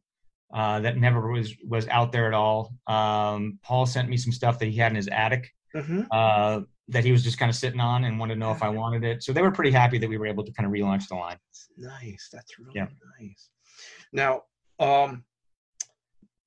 uh, 0.53 0.79
that 0.79 0.95
never 0.95 1.29
was 1.29 1.57
was 1.67 1.89
out 1.89 2.13
there 2.13 2.27
at 2.27 2.33
all. 2.33 2.73
Um, 2.87 3.59
Paul 3.63 3.85
sent 3.85 4.07
me 4.07 4.15
some 4.15 4.31
stuff 4.31 4.59
that 4.59 4.67
he 4.67 4.77
had 4.77 4.93
in 4.93 4.95
his 4.95 5.09
attic 5.09 5.53
Mm-hmm. 5.75 6.01
uh, 6.11 6.61
that 6.87 7.03
he 7.05 7.11
was 7.11 7.23
just 7.23 7.37
kind 7.37 7.49
of 7.49 7.55
sitting 7.55 7.79
on 7.79 8.05
and 8.05 8.17
wanted 8.19 8.33
to 8.35 8.39
know 8.39 8.51
if 8.51 8.63
I 8.63 8.69
wanted 8.69 9.03
it. 9.03 9.21
So 9.23 9.31
they 9.31 9.43
were 9.43 9.51
pretty 9.51 9.69
happy 9.71 9.99
that 9.99 10.09
we 10.09 10.17
were 10.17 10.25
able 10.25 10.43
to 10.43 10.51
kind 10.51 10.65
of 10.65 10.73
relaunch 10.73 11.07
the 11.07 11.15
line. 11.15 11.37
Nice. 11.77 12.29
That's 12.33 12.57
really 12.57 12.71
Yeah. 12.73 12.87
nice. 13.19 13.49
Now, 14.11 14.41
um, 14.79 15.23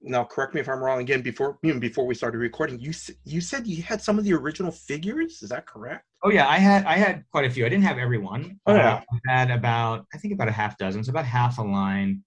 now 0.00 0.24
correct 0.24 0.54
me 0.54 0.60
if 0.60 0.68
I'm 0.68 0.80
wrong. 0.82 1.00
Again, 1.00 1.22
before 1.22 1.58
even 1.62 1.78
before 1.78 2.04
we 2.04 2.14
started 2.16 2.38
recording, 2.38 2.80
you 2.80 2.92
you 3.24 3.40
said 3.40 3.66
you 3.68 3.82
had 3.84 4.02
some 4.02 4.18
of 4.18 4.24
the 4.24 4.32
original 4.34 4.72
figures. 4.72 5.42
Is 5.42 5.50
that 5.50 5.64
correct? 5.66 6.04
Oh 6.24 6.30
yeah, 6.30 6.48
I 6.48 6.58
had 6.58 6.84
I 6.86 6.96
had 6.96 7.24
quite 7.30 7.44
a 7.44 7.50
few. 7.50 7.64
I 7.64 7.68
didn't 7.68 7.84
have 7.84 7.98
everyone. 7.98 8.58
Oh, 8.66 8.74
yeah. 8.74 8.94
Uh, 8.94 9.00
I 9.28 9.32
had 9.38 9.50
about 9.52 10.06
I 10.12 10.18
think 10.18 10.34
about 10.34 10.48
a 10.48 10.52
half 10.52 10.76
dozen. 10.76 11.04
So 11.04 11.10
about 11.10 11.26
half 11.26 11.58
a 11.58 11.62
line. 11.62 12.24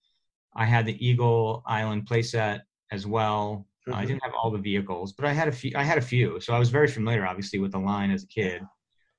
I 0.55 0.63
had 0.65 0.85
the 0.85 1.05
Eagle 1.05 1.63
Island 1.65 2.07
playset 2.07 2.61
as 2.91 3.05
well. 3.05 3.67
I 3.93 4.03
Mhm. 4.03 4.07
didn't 4.07 4.23
have 4.23 4.33
all 4.33 4.49
the 4.51 4.57
vehicles, 4.57 5.13
but 5.13 5.25
I 5.25 5.33
had 5.33 5.47
a 5.47 5.51
few. 5.51 5.71
I 5.75 5.83
had 5.83 5.97
a 5.97 6.01
few, 6.01 6.39
so 6.39 6.53
I 6.53 6.59
was 6.59 6.69
very 6.69 6.87
familiar, 6.87 7.25
obviously, 7.25 7.59
with 7.59 7.71
the 7.71 7.79
line 7.79 8.11
as 8.11 8.23
a 8.23 8.27
kid. 8.27 8.61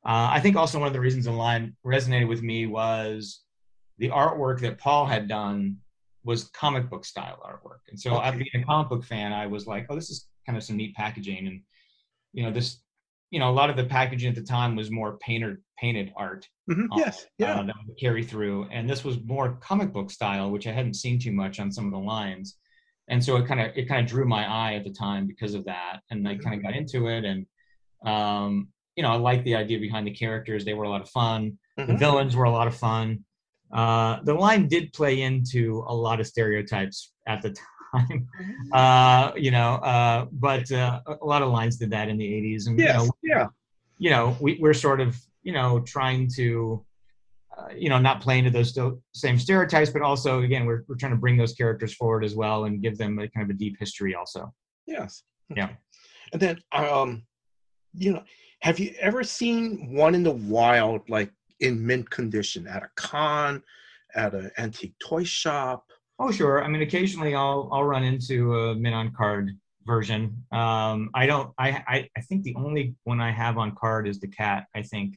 Uh, 0.04 0.28
I 0.30 0.40
think 0.40 0.56
also 0.56 0.78
one 0.78 0.86
of 0.88 0.92
the 0.92 1.00
reasons 1.00 1.24
the 1.24 1.32
line 1.32 1.76
resonated 1.84 2.28
with 2.28 2.42
me 2.42 2.66
was 2.66 3.42
the 3.98 4.08
artwork 4.10 4.60
that 4.60 4.78
Paul 4.78 5.06
had 5.06 5.28
done 5.28 5.78
was 6.24 6.48
comic 6.48 6.90
book 6.90 7.04
style 7.04 7.40
artwork, 7.44 7.80
and 7.88 7.98
so 8.00 8.16
I 8.16 8.28
Okay. 8.28 8.38
being 8.38 8.62
a 8.62 8.66
comic 8.66 8.88
book 8.88 9.04
fan, 9.04 9.32
I 9.32 9.46
was 9.46 9.66
like, 9.66 9.86
oh, 9.88 9.94
this 9.94 10.10
is 10.10 10.26
kind 10.46 10.56
of 10.58 10.64
some 10.64 10.76
neat 10.76 10.94
packaging, 10.96 11.46
and 11.46 11.62
you 12.32 12.42
know 12.42 12.50
this, 12.50 12.82
you 13.30 13.38
know, 13.38 13.50
a 13.50 13.52
lot 13.52 13.70
of 13.70 13.76
the 13.76 13.84
packaging 13.84 14.28
at 14.30 14.34
the 14.34 14.42
time 14.42 14.74
was 14.76 14.90
more 14.90 15.16
painted 15.18 15.58
painted 15.78 16.12
art 16.16 16.48
Mhm. 16.68 16.88
Oh, 16.90 16.98
Yes. 16.98 17.26
Yeah. 17.38 17.60
uh, 17.60 17.62
that 17.62 17.74
would 17.86 17.98
carry 17.98 18.24
through. 18.24 18.64
And 18.70 18.88
this 18.90 19.04
was 19.04 19.22
more 19.22 19.54
comic 19.56 19.92
book 19.92 20.10
style, 20.10 20.50
which 20.50 20.66
I 20.66 20.72
hadn't 20.72 20.94
seen 20.94 21.18
too 21.20 21.30
much 21.32 21.60
on 21.60 21.70
some 21.70 21.86
of 21.86 21.92
the 21.92 21.98
lines. 21.98 22.56
And 23.08 23.24
so 23.24 23.36
it 23.36 23.46
kind 23.46 23.60
of 23.60 23.76
it 23.76 23.88
kind 23.88 24.00
of 24.00 24.06
drew 24.10 24.24
my 24.26 24.44
eye 24.46 24.74
at 24.74 24.84
the 24.84 24.90
time 24.90 25.26
because 25.26 25.54
of 25.54 25.64
that, 25.66 26.00
and 26.10 26.26
I 26.28 26.36
kind 26.36 26.54
of 26.56 26.62
got 26.62 26.74
into 26.74 27.06
it. 27.08 27.24
And 27.24 27.46
um, 28.04 28.68
you 28.96 29.02
know, 29.02 29.10
I 29.10 29.16
liked 29.16 29.44
the 29.44 29.54
idea 29.54 29.78
behind 29.78 30.06
the 30.06 30.10
characters; 30.14 30.64
they 30.64 30.74
were 30.74 30.84
a 30.84 30.88
lot 30.88 31.00
of 31.00 31.08
fun. 31.10 31.58
The 31.76 31.92
Mhm. 31.92 31.98
villains 31.98 32.34
were 32.34 32.44
a 32.44 32.50
lot 32.50 32.66
of 32.66 32.74
fun. 32.74 33.24
Uh, 33.72 34.20
the 34.22 34.34
line 34.34 34.68
did 34.68 34.92
play 34.92 35.22
into 35.22 35.84
a 35.86 35.94
lot 35.94 36.20
of 36.20 36.26
stereotypes 36.26 37.12
at 37.26 37.42
the 37.42 37.54
time, 37.92 38.28
uh, 38.72 39.32
you 39.36 39.50
know, 39.50 39.74
uh, 39.76 40.26
but 40.32 40.70
uh, 40.72 41.00
a 41.20 41.24
lot 41.24 41.42
of 41.42 41.50
lines 41.50 41.76
did 41.76 41.90
that 41.90 42.08
in 42.08 42.16
the 42.16 42.24
'80s, 42.26 42.66
and 42.66 42.78
you 42.78 42.86
know, 42.92 43.10
Yeah. 43.22 43.46
you 43.98 44.10
know, 44.10 44.36
we, 44.40 44.58
we're 44.60 44.74
sort 44.74 45.00
of, 45.00 45.16
you 45.42 45.52
know, 45.52 45.80
trying 45.80 46.28
to, 46.36 46.84
uh, 47.56 47.68
you 47.74 47.88
know, 47.88 47.98
not 47.98 48.20
playing 48.20 48.44
to 48.44 48.50
those 48.50 48.78
same 49.14 49.38
stereotypes, 49.38 49.90
but 49.90 50.02
also, 50.02 50.42
again, 50.42 50.66
we're, 50.66 50.84
we're 50.88 50.96
trying 50.96 51.12
to 51.12 51.18
bring 51.18 51.36
those 51.36 51.54
characters 51.54 51.94
forward 51.94 52.24
as 52.24 52.34
well 52.34 52.64
and 52.64 52.82
give 52.82 52.98
them 52.98 53.18
a 53.18 53.28
kind 53.28 53.44
of 53.44 53.54
a 53.54 53.58
deep 53.58 53.76
history 53.78 54.14
also. 54.14 54.52
Yes. 54.86 55.22
Yeah. 55.54 55.70
And 56.32 56.42
then, 56.42 56.60
um, 56.72 57.22
you 57.94 58.12
know, 58.12 58.22
have 58.60 58.78
you 58.78 58.94
ever 59.00 59.22
seen 59.22 59.94
one 59.94 60.14
in 60.14 60.22
the 60.22 60.32
wild, 60.32 61.08
like 61.08 61.30
in 61.60 61.86
mint 61.86 62.10
condition, 62.10 62.66
at 62.66 62.82
a 62.82 62.90
con, 62.96 63.62
at 64.14 64.34
an 64.34 64.50
antique 64.58 64.94
toy 64.98 65.24
shop? 65.24 65.86
Oh, 66.18 66.30
sure. 66.30 66.62
I 66.62 66.68
mean, 66.68 66.82
occasionally 66.82 67.34
I'll, 67.34 67.68
I'll 67.72 67.84
run 67.84 68.02
into 68.02 68.54
a 68.54 68.74
mint 68.74 68.94
on 68.94 69.12
card 69.12 69.52
version. 69.84 70.42
Um, 70.52 71.10
I 71.14 71.26
don't, 71.26 71.52
I, 71.58 71.82
I, 71.86 72.10
I 72.16 72.20
think 72.22 72.42
the 72.42 72.54
only 72.56 72.94
one 73.04 73.20
I 73.20 73.30
have 73.30 73.56
on 73.56 73.74
card 73.76 74.08
is 74.08 74.18
the 74.18 74.28
cat, 74.28 74.66
I 74.74 74.82
think. 74.82 75.16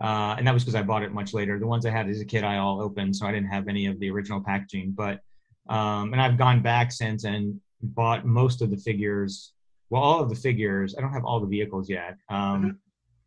Uh, 0.00 0.34
and 0.36 0.46
that 0.46 0.52
was 0.52 0.64
because 0.64 0.74
I 0.74 0.82
bought 0.82 1.02
it 1.02 1.12
much 1.12 1.34
later. 1.34 1.58
The 1.58 1.66
ones 1.66 1.86
I 1.86 1.90
had 1.90 2.08
as 2.08 2.20
a 2.20 2.24
kid, 2.24 2.44
I 2.44 2.58
all 2.58 2.80
opened, 2.82 3.14
so 3.14 3.26
I 3.26 3.32
didn't 3.32 3.48
have 3.48 3.68
any 3.68 3.86
of 3.86 3.98
the 4.00 4.10
original 4.10 4.40
packaging. 4.40 4.92
But 4.92 5.20
um, 5.68 6.12
and 6.12 6.20
I've 6.20 6.36
gone 6.36 6.62
back 6.62 6.92
since 6.92 7.24
and 7.24 7.60
bought 7.80 8.24
most 8.24 8.60
of 8.60 8.70
the 8.70 8.76
figures. 8.76 9.52
Well, 9.90 10.02
all 10.02 10.20
of 10.20 10.28
the 10.28 10.34
figures. 10.36 10.94
I 10.98 11.00
don't 11.00 11.12
have 11.12 11.24
all 11.24 11.40
the 11.40 11.46
vehicles 11.46 11.88
yet 11.88 12.16
um, 12.28 12.78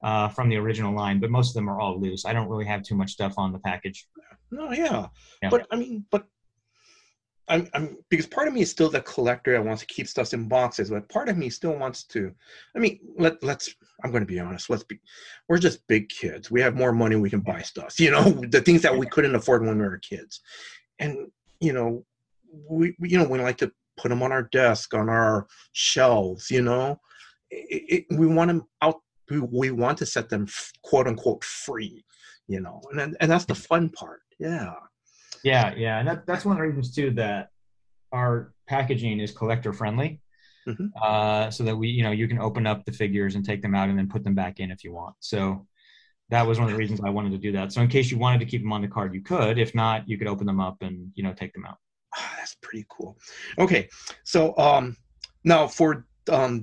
uh, 0.04 0.28
from 0.30 0.50
the 0.50 0.58
original 0.58 0.94
line, 0.94 1.20
but 1.20 1.30
most 1.30 1.50
of 1.50 1.54
them 1.54 1.70
are 1.70 1.80
all 1.80 2.00
loose. 2.00 2.26
I 2.26 2.34
don't 2.34 2.50
really 2.50 2.66
have 2.66 2.84
too 2.84 2.96
much 2.96 3.12
stuff 3.12 3.36
on 3.38 3.54
the 3.54 3.60
package. 3.60 4.08
No, 4.52 4.72
yeah. 4.72 5.08
Yeah. 5.42 5.50
But 5.50 5.68
I 5.72 5.78
mean, 5.78 6.06
but 6.12 6.28
I'm, 7.50 7.68
I'm 7.74 7.98
because 8.10 8.26
part 8.28 8.48
of 8.48 8.54
me 8.54 8.62
is 8.62 8.70
still 8.72 8.90
the 8.90 9.02
collector 9.02 9.54
that 9.54 9.64
wants 9.64 9.82
to 9.82 9.88
keep 9.88 10.08
stuff 10.08 10.34
in 10.34 10.48
boxes, 10.48 10.90
but 10.90 11.08
part 11.08 11.30
of 11.30 11.38
me 11.38 11.50
still 11.50 11.76
wants 11.78 12.04
to. 12.06 12.34
I 12.76 12.80
mean, 12.80 13.00
let 13.18 13.42
let's. 13.44 13.74
I'm 14.04 14.12
going 14.12 14.24
to 14.24 14.28
be 14.32 14.40
honest. 14.40 14.70
Let's 14.70 14.84
be. 14.84 15.00
We're 15.48 15.58
just 15.58 15.88
big 15.88 16.10
kids. 16.10 16.52
We 16.52 16.62
have 16.62 16.76
more 16.76 16.92
money. 16.92 17.16
We 17.16 17.30
can 17.30 17.40
buy 17.40 17.62
stuff. 17.62 18.00
You 18.00 18.12
know, 18.12 18.24
the 18.50 18.62
things 18.62 18.82
that 18.82 18.96
we 18.98 19.08
couldn't 19.08 19.36
afford 19.36 19.66
when 19.66 19.78
we 19.80 19.86
were 19.86 19.98
kids, 19.98 20.42
and 21.00 21.28
you 21.62 21.74
know, 21.74 22.06
we 22.70 22.96
we- 23.00 23.10
you 23.10 23.18
know 23.18 23.28
we 23.28 23.40
like 23.40 23.58
to 23.58 23.72
put 23.98 24.10
them 24.10 24.22
on 24.22 24.32
our 24.32 24.44
desk, 24.44 24.94
on 24.94 25.10
our 25.10 25.48
shelves. 25.72 26.52
You 26.52 26.64
know, 26.64 27.00
it, 27.50 28.06
it, 28.10 28.18
we 28.18 28.28
want 28.28 28.50
them 28.50 28.64
out. 28.82 29.02
We, 29.30 29.40
we 29.40 29.72
want 29.72 29.98
to 30.00 30.06
set 30.06 30.30
them 30.30 30.48
quote 30.84 31.08
unquote 31.08 31.44
free. 31.44 32.04
You 32.50 32.60
know, 32.60 32.82
and 32.92 33.16
and 33.22 33.32
that's 33.32 33.46
the 33.46 33.56
fun 33.56 33.90
part. 33.90 34.22
Yeah. 34.38 34.74
Yeah, 35.48 35.74
yeah, 35.76 36.00
and 36.00 36.08
that, 36.08 36.26
that's 36.28 36.44
one 36.46 36.54
of 36.56 36.58
the 36.62 36.68
reasons 36.68 36.94
too 36.94 37.12
that 37.12 37.50
our 38.12 38.54
packaging 38.68 39.20
is 39.20 39.32
collector 39.32 39.72
friendly, 39.72 40.10
Mhm. 40.68 40.92
uh, 41.02 41.50
so 41.56 41.64
that 41.64 41.76
we, 41.82 41.88
you 41.98 42.04
know, 42.04 42.12
you 42.12 42.28
can 42.28 42.40
open 42.40 42.68
up 42.72 42.84
the 42.84 42.92
figures 42.92 43.36
and 43.36 43.46
take 43.46 43.62
them 43.62 43.74
out 43.74 43.88
and 43.90 43.98
then 43.98 44.10
put 44.10 44.24
them 44.26 44.36
back 44.36 44.60
in 44.60 44.72
if 44.72 44.84
you 44.84 44.92
want. 44.92 45.16
So 45.20 45.66
that 46.30 46.46
was 46.46 46.60
one 46.60 46.68
of 46.68 46.74
the 46.74 46.78
reasons 46.78 47.00
I 47.00 47.10
wanted 47.18 47.32
to 47.32 47.38
do 47.38 47.52
that. 47.54 47.72
So 47.72 47.82
in 47.82 47.88
case 47.88 48.12
you 48.12 48.18
wanted 48.18 48.40
to 48.42 48.46
keep 48.46 48.62
them 48.62 48.74
on 48.74 48.82
the 48.82 48.90
card, 48.90 49.14
you 49.14 49.22
could. 49.22 49.58
If 49.58 49.74
not, 49.74 49.98
you 50.10 50.18
could 50.18 50.28
open 50.28 50.46
them 50.46 50.60
up 50.60 50.78
and 50.82 50.96
you 51.16 51.24
know 51.24 51.34
take 51.34 51.54
them 51.54 51.66
out. 51.66 51.78
Oh, 52.18 52.30
that's 52.38 52.56
pretty 52.66 52.86
cool. 52.90 53.18
Okay, 53.58 53.88
so 54.26 54.40
um, 54.58 54.98
now 55.46 55.68
for 55.68 55.90
um, 56.30 56.54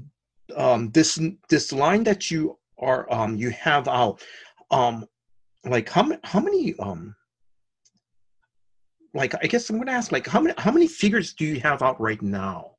um, 0.64 0.91
this 0.91 1.11
this 1.49 1.72
line 1.72 2.05
that 2.05 2.30
you 2.30 2.59
are 2.78 3.03
um, 3.11 3.37
you 3.37 3.51
have 3.51 3.89
out, 3.89 4.22
um, 4.70 5.07
like 5.64 5.89
how 5.89 6.03
many 6.03 6.20
how 6.24 6.41
many 6.41 6.74
um, 6.78 7.14
like 9.14 9.34
I 9.42 9.46
guess 9.46 9.70
I'm 9.70 9.78
gonna 9.78 9.92
ask 9.92 10.12
like 10.12 10.26
how 10.26 10.40
many 10.40 10.54
how 10.58 10.72
many 10.72 10.86
figures 10.88 11.32
do 11.34 11.44
you 11.44 11.60
have 11.60 11.82
out 11.82 12.00
right 12.00 12.20
now? 12.20 12.72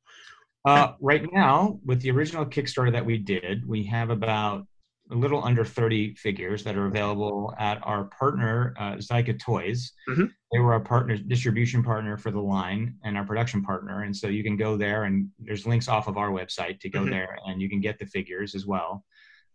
Uh, 0.64 0.92
right 1.00 1.24
now, 1.32 1.78
with 1.84 2.00
the 2.02 2.10
original 2.10 2.44
Kickstarter 2.44 2.90
that 2.92 3.06
we 3.06 3.18
did, 3.18 3.64
we 3.66 3.84
have 3.84 4.10
about 4.10 4.66
a 5.12 5.14
little 5.14 5.44
under 5.44 5.64
30 5.64 6.16
figures 6.16 6.64
that 6.64 6.76
are 6.76 6.86
available 6.86 7.54
at 7.56 7.78
our 7.86 8.06
partner, 8.06 8.74
uh, 8.76 8.94
Zica 8.94 9.38
Toys. 9.38 9.92
Mhm. 10.08 10.28
They 10.52 10.58
were 10.58 10.72
our 10.72 10.80
partner, 10.80 11.16
distribution 11.16 11.84
partner 11.84 12.16
for 12.16 12.32
the 12.32 12.40
line 12.40 12.96
and 13.04 13.16
our 13.16 13.24
production 13.24 13.62
partner. 13.62 14.02
And 14.02 14.16
so 14.16 14.26
you 14.26 14.42
can 14.42 14.56
go 14.56 14.76
there 14.76 15.04
and 15.04 15.28
there's 15.38 15.68
links 15.68 15.86
off 15.86 16.08
of 16.08 16.16
our 16.16 16.30
website 16.30 16.80
to 16.80 16.88
go 16.88 17.02
Mhm. 17.02 17.10
there 17.10 17.38
and 17.46 17.62
you 17.62 17.68
can 17.68 17.78
get 17.80 18.00
the 18.00 18.06
figures 18.06 18.56
as 18.56 18.66
well. 18.66 19.04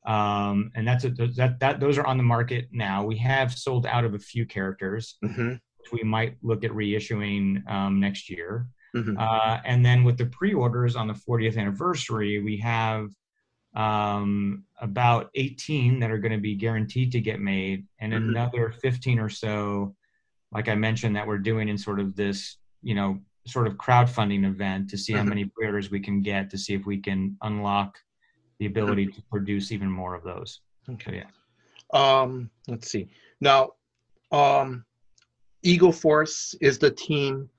Um, 0.05 0.71
and 0.75 0.87
that's 0.87 1.03
a, 1.03 1.09
that, 1.09 1.59
that, 1.59 1.81
those 1.81 1.97
are 1.97 2.07
on 2.07 2.15
the 2.15 2.23
market 2.23 2.69
now. 2.71 3.03
We 3.03 3.17
have 3.17 3.53
sold 3.53 3.85
out 3.85 4.05
of 4.05 4.13
a 4.13 4.19
few 4.19 4.45
characters, 4.45 5.17
Mm-hmm. 5.21 5.55
Which 5.81 5.91
we 5.91 6.07
might 6.07 6.37
look 6.41 6.63
at 6.63 6.71
reissuing 6.71 7.67
um, 7.69 7.99
next 7.99 8.29
year. 8.29 8.67
Mhm. 8.95 9.17
Uh, 9.17 9.59
and 9.65 9.85
then 9.85 10.03
with 10.03 10.17
the 10.17 10.25
pre-orders 10.27 10.95
on 10.95 11.07
the 11.07 11.13
40th 11.13 11.57
anniversary, 11.57 12.41
we 12.41 12.57
have 12.57 13.09
um, 13.73 14.65
about 14.81 15.29
18 15.35 15.97
that 15.99 16.11
are 16.11 16.17
going 16.17 16.33
to 16.33 16.37
be 16.37 16.55
guaranteed 16.55 17.09
to 17.13 17.21
get 17.21 17.39
made, 17.39 17.87
and 17.99 18.11
Mhm. 18.11 18.17
another 18.29 18.69
15 18.81 19.17
or 19.17 19.29
so, 19.29 19.95
like 20.51 20.67
I 20.67 20.75
mentioned, 20.75 21.15
that 21.15 21.25
we're 21.25 21.37
doing 21.37 21.69
in 21.69 21.77
sort 21.77 22.01
of 22.01 22.13
this, 22.17 22.57
you 22.81 22.95
know, 22.95 23.21
sort 23.47 23.67
of 23.67 23.75
crowdfunding 23.77 24.43
event 24.45 24.89
to 24.89 24.97
see 24.97 25.13
how 25.13 25.23
Mhm. 25.23 25.29
many 25.29 25.45
pre-orders 25.45 25.89
we 25.89 26.01
can 26.01 26.21
get 26.21 26.49
to 26.49 26.57
see 26.57 26.73
if 26.73 26.85
we 26.85 26.97
can 26.97 27.37
unlock 27.43 27.97
the 28.59 28.65
ability 28.65 29.07
to 29.07 29.21
produce 29.31 29.71
even 29.71 29.89
more 29.89 30.15
of 30.15 30.23
those. 30.23 30.59
So 30.85 31.11
yeah. 31.11 31.29
Um, 31.93 32.51
let's 32.67 32.91
see. 32.91 33.09
Now, 33.39 33.71
um, 34.33 34.85
Eagle 35.63 35.91
Force 35.91 36.55
is 36.61 36.77
the 36.79 36.91
team. 36.91 37.49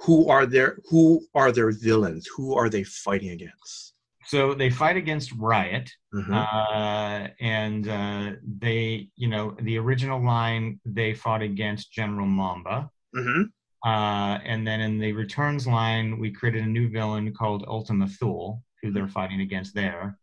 Who 0.00 0.28
are 0.28 0.46
their 0.46 0.78
Who 0.90 1.26
are 1.34 1.52
their 1.52 1.70
villains? 1.70 2.26
Who 2.36 2.54
are 2.54 2.68
they 2.68 2.82
fighting 2.84 3.30
against? 3.30 3.94
So 4.26 4.54
they 4.54 4.70
fight 4.70 4.96
against 4.96 5.32
Riot, 5.32 5.90
Mhm. 6.14 6.34
uh, 6.34 7.28
and 7.40 7.88
uh, 7.88 8.32
they, 8.58 9.10
you 9.16 9.28
know, 9.28 9.54
the 9.60 9.78
original 9.78 10.22
line 10.24 10.80
they 10.84 11.12
fought 11.14 11.42
against 11.42 11.92
General 11.92 12.26
Mamba, 12.26 12.90
Mhm. 13.14 13.50
uh, 13.84 14.38
and 14.42 14.66
then 14.66 14.80
in 14.80 14.98
the 14.98 15.12
returns 15.12 15.66
line 15.66 16.18
we 16.18 16.30
created 16.30 16.62
a 16.64 16.66
new 16.66 16.88
villain 16.88 17.32
called 17.34 17.64
Ultima 17.68 18.08
Thule, 18.08 18.62
who 18.82 18.90
they're 18.90 19.08
fighting 19.08 19.40
against 19.42 19.74
there. 19.74 20.18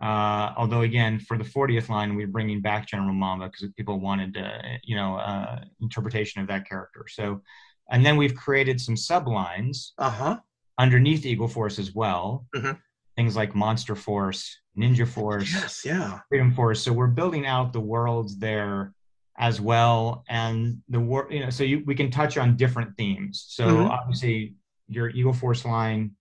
Uh, 0.00 0.52
although 0.56 0.82
again, 0.82 1.18
for 1.18 1.36
the 1.36 1.44
40th 1.44 1.88
line, 1.88 2.14
we're 2.14 2.28
bringing 2.28 2.60
back 2.60 2.86
General 2.86 3.14
Mamba 3.14 3.46
because 3.50 3.68
people 3.76 3.98
wanted, 3.98 4.36
uh, 4.36 4.78
you 4.84 4.94
know, 4.94 5.16
uh, 5.16 5.60
interpretation 5.80 6.40
of 6.40 6.46
that 6.48 6.68
character. 6.68 7.06
So, 7.08 7.42
and 7.90 8.06
then 8.06 8.16
we've 8.16 8.34
created 8.34 8.80
some 8.80 8.94
sublines 8.94 9.90
Uh 9.98 10.10
huh. 10.10 10.40
underneath 10.78 11.26
Eagle 11.26 11.48
Force 11.48 11.78
as 11.80 11.94
well. 11.94 12.46
Mhm. 12.54 12.78
Things 13.16 13.34
like 13.34 13.56
Monster 13.56 13.96
Force, 13.96 14.56
Ninja 14.78 15.06
Force, 15.06 15.52
Yes. 15.52 15.82
Yeah. 15.84 16.20
Freedom 16.28 16.52
Force. 16.52 16.80
So 16.80 16.92
we're 16.92 17.08
building 17.08 17.46
out 17.46 17.72
the 17.72 17.80
worlds 17.80 18.38
there 18.38 18.92
as 19.36 19.60
well, 19.60 20.24
and 20.28 20.80
the 20.88 21.00
war. 21.00 21.26
You 21.30 21.40
know, 21.40 21.50
so 21.50 21.64
you, 21.64 21.82
we 21.86 21.96
can 21.96 22.10
touch 22.10 22.38
on 22.38 22.56
different 22.56 22.96
themes. 22.96 23.44
So 23.48 23.66
Mhm. 23.66 23.90
obviously, 23.90 24.54
your 24.86 25.08
Eagle 25.10 25.32
Force 25.32 25.64
line 25.64 26.12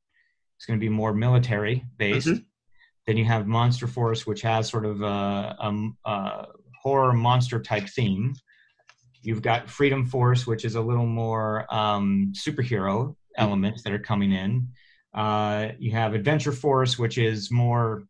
is 0.59 0.65
going 0.65 0.79
to 0.79 0.83
be 0.83 0.89
more 0.89 1.13
military 1.13 1.85
based. 1.97 2.27
Mhm. 2.27 2.45
Then 3.07 3.15
you 3.15 3.23
have 3.25 3.47
Monster 3.47 3.87
Force, 3.87 4.27
which 4.27 4.41
has 4.41 4.67
sort 4.69 4.85
of 4.85 5.01
a, 5.01 5.55
a, 5.59 5.89
a 6.05 6.47
horror 6.83 7.13
monster 7.13 7.59
type 7.61 7.87
theme. 7.87 8.35
You've 9.23 9.41
got 9.41 9.69
Freedom 9.69 10.05
Force, 10.05 10.45
which 10.45 10.65
is 10.65 10.75
a 10.75 10.81
little 10.81 11.05
more 11.05 11.65
um, 11.73 12.33
superhero 12.35 13.15
elements 13.37 13.83
that 13.83 13.93
are 13.93 13.99
coming 13.99 14.33
in. 14.33 14.67
Uh, 15.13 15.69
you 15.79 15.91
have 15.91 16.13
Adventure 16.13 16.51
Force, 16.51 16.99
which 16.99 17.17
is 17.17 17.49
more 17.49 18.03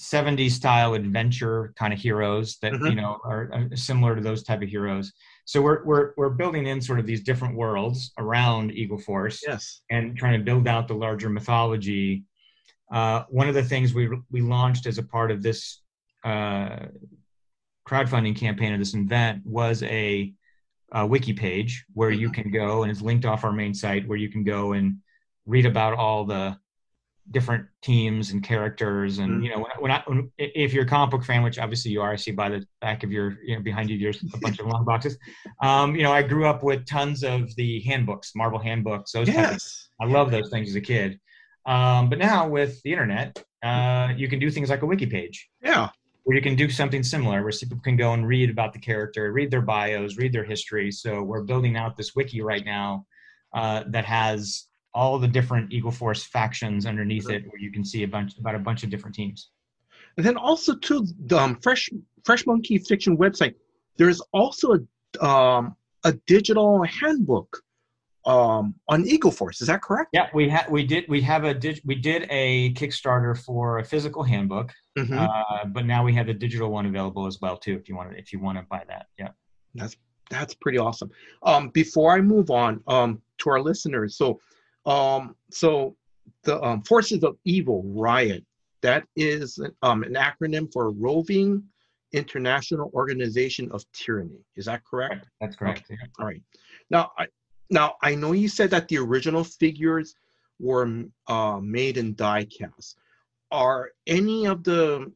70s 0.00 0.52
style 0.52 0.94
adventure 0.94 1.74
kind 1.76 1.92
of 1.92 1.98
heroes 1.98 2.56
that 2.62 2.72
Mhm. 2.72 2.90
you 2.90 2.94
know 2.94 3.18
are, 3.24 3.50
are 3.52 3.76
similar 3.76 4.14
to 4.14 4.20
those 4.20 4.44
type 4.44 4.62
of 4.62 4.68
heroes. 4.68 5.12
So 5.44 5.60
we're 5.60 5.84
we're 5.84 6.12
we're 6.16 6.30
building 6.30 6.68
in 6.68 6.80
sort 6.80 7.00
of 7.00 7.06
these 7.06 7.22
different 7.24 7.56
worlds 7.56 8.12
around 8.16 8.70
Eagle 8.70 8.98
Force 8.98 9.42
Yes. 9.44 9.80
and 9.90 10.16
trying 10.16 10.38
to 10.38 10.44
build 10.44 10.68
out 10.68 10.86
the 10.86 10.94
larger 10.94 11.28
mythology. 11.28 12.22
Uh, 12.90 13.24
one 13.28 13.48
of 13.48 13.54
the 13.54 13.62
things 13.62 13.92
we 13.94 14.08
we 14.30 14.40
launched 14.40 14.86
as 14.86 14.98
a 14.98 15.02
part 15.02 15.30
of 15.30 15.42
this 15.42 15.82
uh, 16.24 16.86
crowdfunding 17.86 18.36
campaign 18.36 18.72
of 18.72 18.78
this 18.78 18.94
event 18.94 19.42
was 19.44 19.82
a, 19.84 20.32
a 20.92 21.06
wiki 21.06 21.32
page 21.32 21.84
where 21.94 22.10
you 22.10 22.30
can 22.30 22.50
go 22.50 22.82
and 22.82 22.90
it's 22.90 23.00
linked 23.02 23.24
off 23.24 23.44
our 23.44 23.52
main 23.52 23.74
site 23.74 24.06
where 24.08 24.18
you 24.18 24.30
can 24.30 24.44
go 24.44 24.72
and 24.72 24.96
read 25.46 25.66
about 25.66 25.94
all 25.94 26.24
the 26.24 26.56
different 27.30 27.66
teams 27.82 28.30
and 28.30 28.42
characters 28.42 29.18
and 29.18 29.42
Mhm. 29.42 29.44
you 29.44 29.50
know 29.50 29.58
when, 29.58 29.70
I- 29.70 29.80
when 29.80 29.90
I 29.90 30.02
when, 30.06 30.32
if 30.38 30.72
you're 30.72 30.84
a 30.84 30.88
comic 30.88 31.10
book 31.10 31.24
fan 31.24 31.42
which 31.42 31.58
obviously 31.58 31.90
you 31.90 32.00
are 32.00 32.10
I 32.12 32.16
see 32.16 32.30
by 32.30 32.48
the 32.48 32.66
back 32.80 33.02
of 33.04 33.12
your 33.12 33.36
you 33.44 33.54
know 33.56 33.62
behind 33.62 33.90
you 33.90 33.98
there's 33.98 34.22
a 34.32 34.38
bunch 34.38 34.58
of 34.60 34.66
long 34.66 34.84
boxes 34.86 35.18
um, 35.62 35.94
you 35.94 36.02
know 36.02 36.12
I 36.12 36.22
grew 36.22 36.46
up 36.46 36.62
with 36.62 36.86
tons 36.86 37.22
of 37.24 37.54
the 37.56 37.80
handbooks 37.80 38.32
Marvel 38.34 38.58
handbooks 38.58 39.12
those 39.12 39.28
Yes. 39.28 39.88
I 40.00 40.06
love 40.06 40.30
those 40.30 40.48
things 40.48 40.68
as 40.70 40.74
a 40.76 40.80
kid. 40.80 41.18
Um, 41.68 42.08
but 42.08 42.18
now 42.18 42.48
with 42.48 42.82
the 42.82 42.92
internet, 42.92 43.44
uh, 43.62 44.08
you 44.16 44.26
can 44.26 44.38
do 44.38 44.50
things 44.50 44.70
like 44.70 44.82
a 44.82 44.86
wiki 44.86 45.06
page 45.06 45.48
Yeah. 45.62 45.90
where 46.24 46.34
you 46.34 46.42
can 46.42 46.56
do 46.56 46.70
something 46.70 47.02
similar 47.02 47.42
where 47.42 47.52
people 47.52 47.78
can 47.84 47.96
go 47.96 48.14
and 48.14 48.26
read 48.26 48.48
about 48.48 48.72
the 48.72 48.78
character, 48.78 49.32
read 49.32 49.50
their 49.50 49.60
bios, 49.60 50.16
read 50.16 50.32
their 50.32 50.44
history. 50.44 50.90
So 50.90 51.22
we're 51.22 51.44
building 51.44 51.76
out 51.76 51.96
this 51.96 52.14
wiki 52.16 52.40
right 52.40 52.64
now 52.64 53.04
uh, 53.54 53.84
that 53.88 54.06
has 54.06 54.68
all 54.94 55.18
the 55.18 55.28
different 55.28 55.70
Eagle 55.70 55.90
Force 55.90 56.24
factions 56.24 56.86
underneath 56.86 57.28
it 57.28 57.44
where 57.48 57.60
you 57.60 57.70
can 57.70 57.84
see 57.84 58.02
a 58.02 58.08
bunch 58.08 58.38
about 58.38 58.54
a 58.54 58.58
bunch 58.58 58.82
of 58.82 58.88
different 58.90 59.14
teams. 59.14 59.50
And 60.16 60.24
then 60.24 60.36
also 60.38 60.74
to 60.74 61.06
the 61.26 61.38
um, 61.38 61.56
Fresh 61.62 61.90
Fresh 62.24 62.46
Monkey 62.46 62.78
Fiction 62.78 63.16
website, 63.18 63.54
there's 63.98 64.20
also 64.32 64.66
a 64.74 65.24
um, 65.24 65.76
a 66.04 66.12
digital 66.26 66.82
handbook 66.84 67.62
um, 68.28 68.74
on 68.88 69.06
Eagle 69.06 69.30
Force. 69.30 69.60
Is 69.60 69.66
that 69.68 69.80
correct? 69.82 70.10
Yeah, 70.12 70.28
we 70.34 70.48
had 70.48 70.70
we 70.70 70.84
did 70.84 71.04
we 71.08 71.20
have 71.22 71.44
a 71.44 71.54
dig- 71.54 71.80
we 71.84 71.94
did 71.94 72.26
a 72.30 72.72
Kickstarter 72.74 73.36
for 73.36 73.78
a 73.78 73.84
physical 73.84 74.22
handbook, 74.22 74.72
Mhm. 74.98 75.16
uh, 75.18 75.64
but 75.66 75.86
now 75.86 76.04
we 76.04 76.12
have 76.14 76.28
a 76.28 76.34
digital 76.34 76.70
one 76.70 76.86
available 76.86 77.26
as 77.26 77.40
well 77.40 77.56
too. 77.56 77.74
If 77.74 77.88
you 77.88 77.96
want 77.96 78.12
to 78.12 78.18
if 78.18 78.32
you 78.32 78.38
want 78.38 78.58
to 78.58 78.64
buy 78.68 78.84
that, 78.88 79.06
yeah. 79.18 79.30
That's 79.74 79.96
that's 80.30 80.54
pretty 80.54 80.78
awesome. 80.78 81.10
Um, 81.42 81.70
before 81.70 82.12
I 82.12 82.20
move 82.20 82.50
on 82.50 82.82
um, 82.86 83.22
to 83.38 83.50
our 83.50 83.60
listeners, 83.60 84.16
so 84.16 84.40
um, 84.84 85.34
so 85.50 85.96
the 86.42 86.62
um, 86.62 86.82
Forces 86.82 87.24
of 87.24 87.36
Evil 87.44 87.82
Riot 87.84 88.44
that 88.82 89.04
is 89.16 89.58
um, 89.82 90.02
an 90.02 90.14
acronym 90.14 90.70
for 90.72 90.90
Roving 90.90 91.62
International 92.12 92.90
Organization 92.94 93.70
of 93.72 93.84
Tyranny. 93.92 94.40
Is 94.56 94.66
that 94.66 94.84
correct? 94.84 95.26
That's 95.40 95.56
correct. 95.56 95.84
yeah. 95.90 95.96
All 96.18 96.26
right. 96.26 96.42
Now, 96.90 97.10
I 97.18 97.26
now 97.70 97.94
I 98.02 98.14
know 98.14 98.32
you 98.32 98.48
said 98.48 98.70
that 98.70 98.88
the 98.88 98.98
original 98.98 99.44
figures 99.44 100.14
were 100.58 101.04
uh, 101.26 101.60
made 101.62 101.96
in 101.96 102.14
die 102.14 102.44
cast. 102.44 102.96
Are 103.50 103.90
any 104.06 104.46
of 104.46 104.64
the 104.64 105.12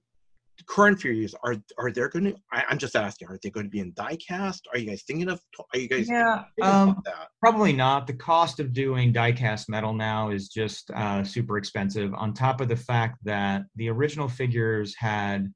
current 0.66 1.00
figures 1.00 1.34
are 1.42 1.56
are 1.78 1.90
they 1.90 2.08
going 2.08 2.24
to? 2.24 2.34
I'm 2.52 2.78
just 2.78 2.96
asking. 2.96 3.28
Are 3.28 3.38
they 3.42 3.50
going 3.50 3.66
to 3.66 3.70
be 3.70 3.80
in 3.80 3.92
die 3.94 4.16
cast? 4.16 4.66
Are 4.72 4.78
you 4.78 4.86
guys 4.88 5.02
thinking 5.02 5.28
of? 5.28 5.40
Are 5.72 5.78
you 5.78 5.88
guys 5.88 6.08
Yeah, 6.08 6.44
um, 6.62 7.00
that? 7.04 7.28
probably 7.40 7.72
not. 7.72 8.06
The 8.06 8.14
cost 8.14 8.60
of 8.60 8.72
doing 8.72 9.12
die-cast 9.12 9.68
metal 9.68 9.92
now 9.92 10.30
is 10.30 10.48
just 10.48 10.90
uh, 10.92 11.24
super 11.24 11.58
expensive. 11.58 12.14
On 12.14 12.32
top 12.32 12.60
of 12.60 12.68
the 12.68 12.76
fact 12.76 13.18
that 13.24 13.62
the 13.76 13.88
original 13.88 14.28
figures 14.28 14.94
had 14.96 15.52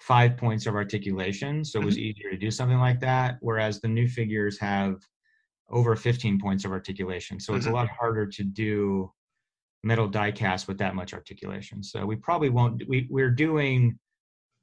five 0.00 0.36
points 0.36 0.66
of 0.66 0.74
articulation, 0.74 1.64
so 1.64 1.80
it 1.80 1.84
was 1.84 1.98
easier 1.98 2.30
to 2.30 2.38
do 2.38 2.50
something 2.50 2.78
like 2.78 3.00
that. 3.00 3.36
Whereas 3.40 3.80
the 3.80 3.88
new 3.88 4.08
figures 4.08 4.58
have 4.58 4.96
over 5.70 5.94
15 5.96 6.38
points 6.40 6.64
of 6.64 6.72
articulation, 6.72 7.38
so 7.40 7.54
it's 7.54 7.66
a 7.66 7.68
Mhm. 7.68 7.72
lot 7.74 7.88
harder 7.88 8.26
to 8.26 8.44
do 8.44 9.12
metal 9.82 10.08
die-cast 10.08 10.68
with 10.68 10.76
that 10.78 10.94
much 10.94 11.14
articulation. 11.14 11.82
So 11.82 12.04
we 12.04 12.16
probably 12.16 12.50
won't. 12.50 12.82
We 12.86 13.06
we're 13.10 13.30
doing 13.30 13.98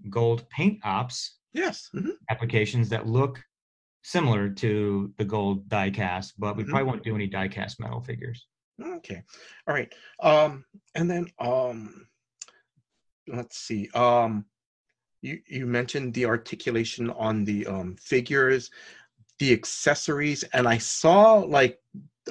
gold 0.10 0.47
paint 0.49 0.80
ops 0.86 1.39
Yes. 1.53 1.89
mhm. 1.95 2.12
applications 2.30 2.89
that 2.89 3.08
look 3.08 3.43
similar 4.03 4.49
to 4.49 5.14
the 5.18 5.26
gold 5.26 5.68
die 5.70 5.89
cast, 5.89 6.39
but 6.39 6.55
we 6.55 6.64
Mhm. 6.64 6.70
probably 6.70 6.86
won't 6.88 7.03
do 7.03 7.16
any 7.16 7.28
die 7.28 7.47
cast 7.47 7.80
metal 7.80 8.01
figures. 8.01 8.47
Okay. 8.80 9.24
All 9.66 9.74
right. 9.74 9.91
Um, 10.20 10.66
and 10.93 11.10
then 11.10 11.26
um, 11.39 12.08
let's 13.28 13.58
see. 13.58 13.89
Um, 13.95 14.45
you 15.22 15.41
you 15.47 15.66
mentioned 15.66 16.14
the 16.14 16.26
articulation 16.26 17.10
on 17.10 17.43
the 17.43 17.66
um, 17.66 17.95
figures, 17.97 18.70
the 19.40 19.54
accessories, 19.54 20.44
and 20.54 20.68
I 20.68 20.78
saw 20.78 21.36
like 21.36 21.80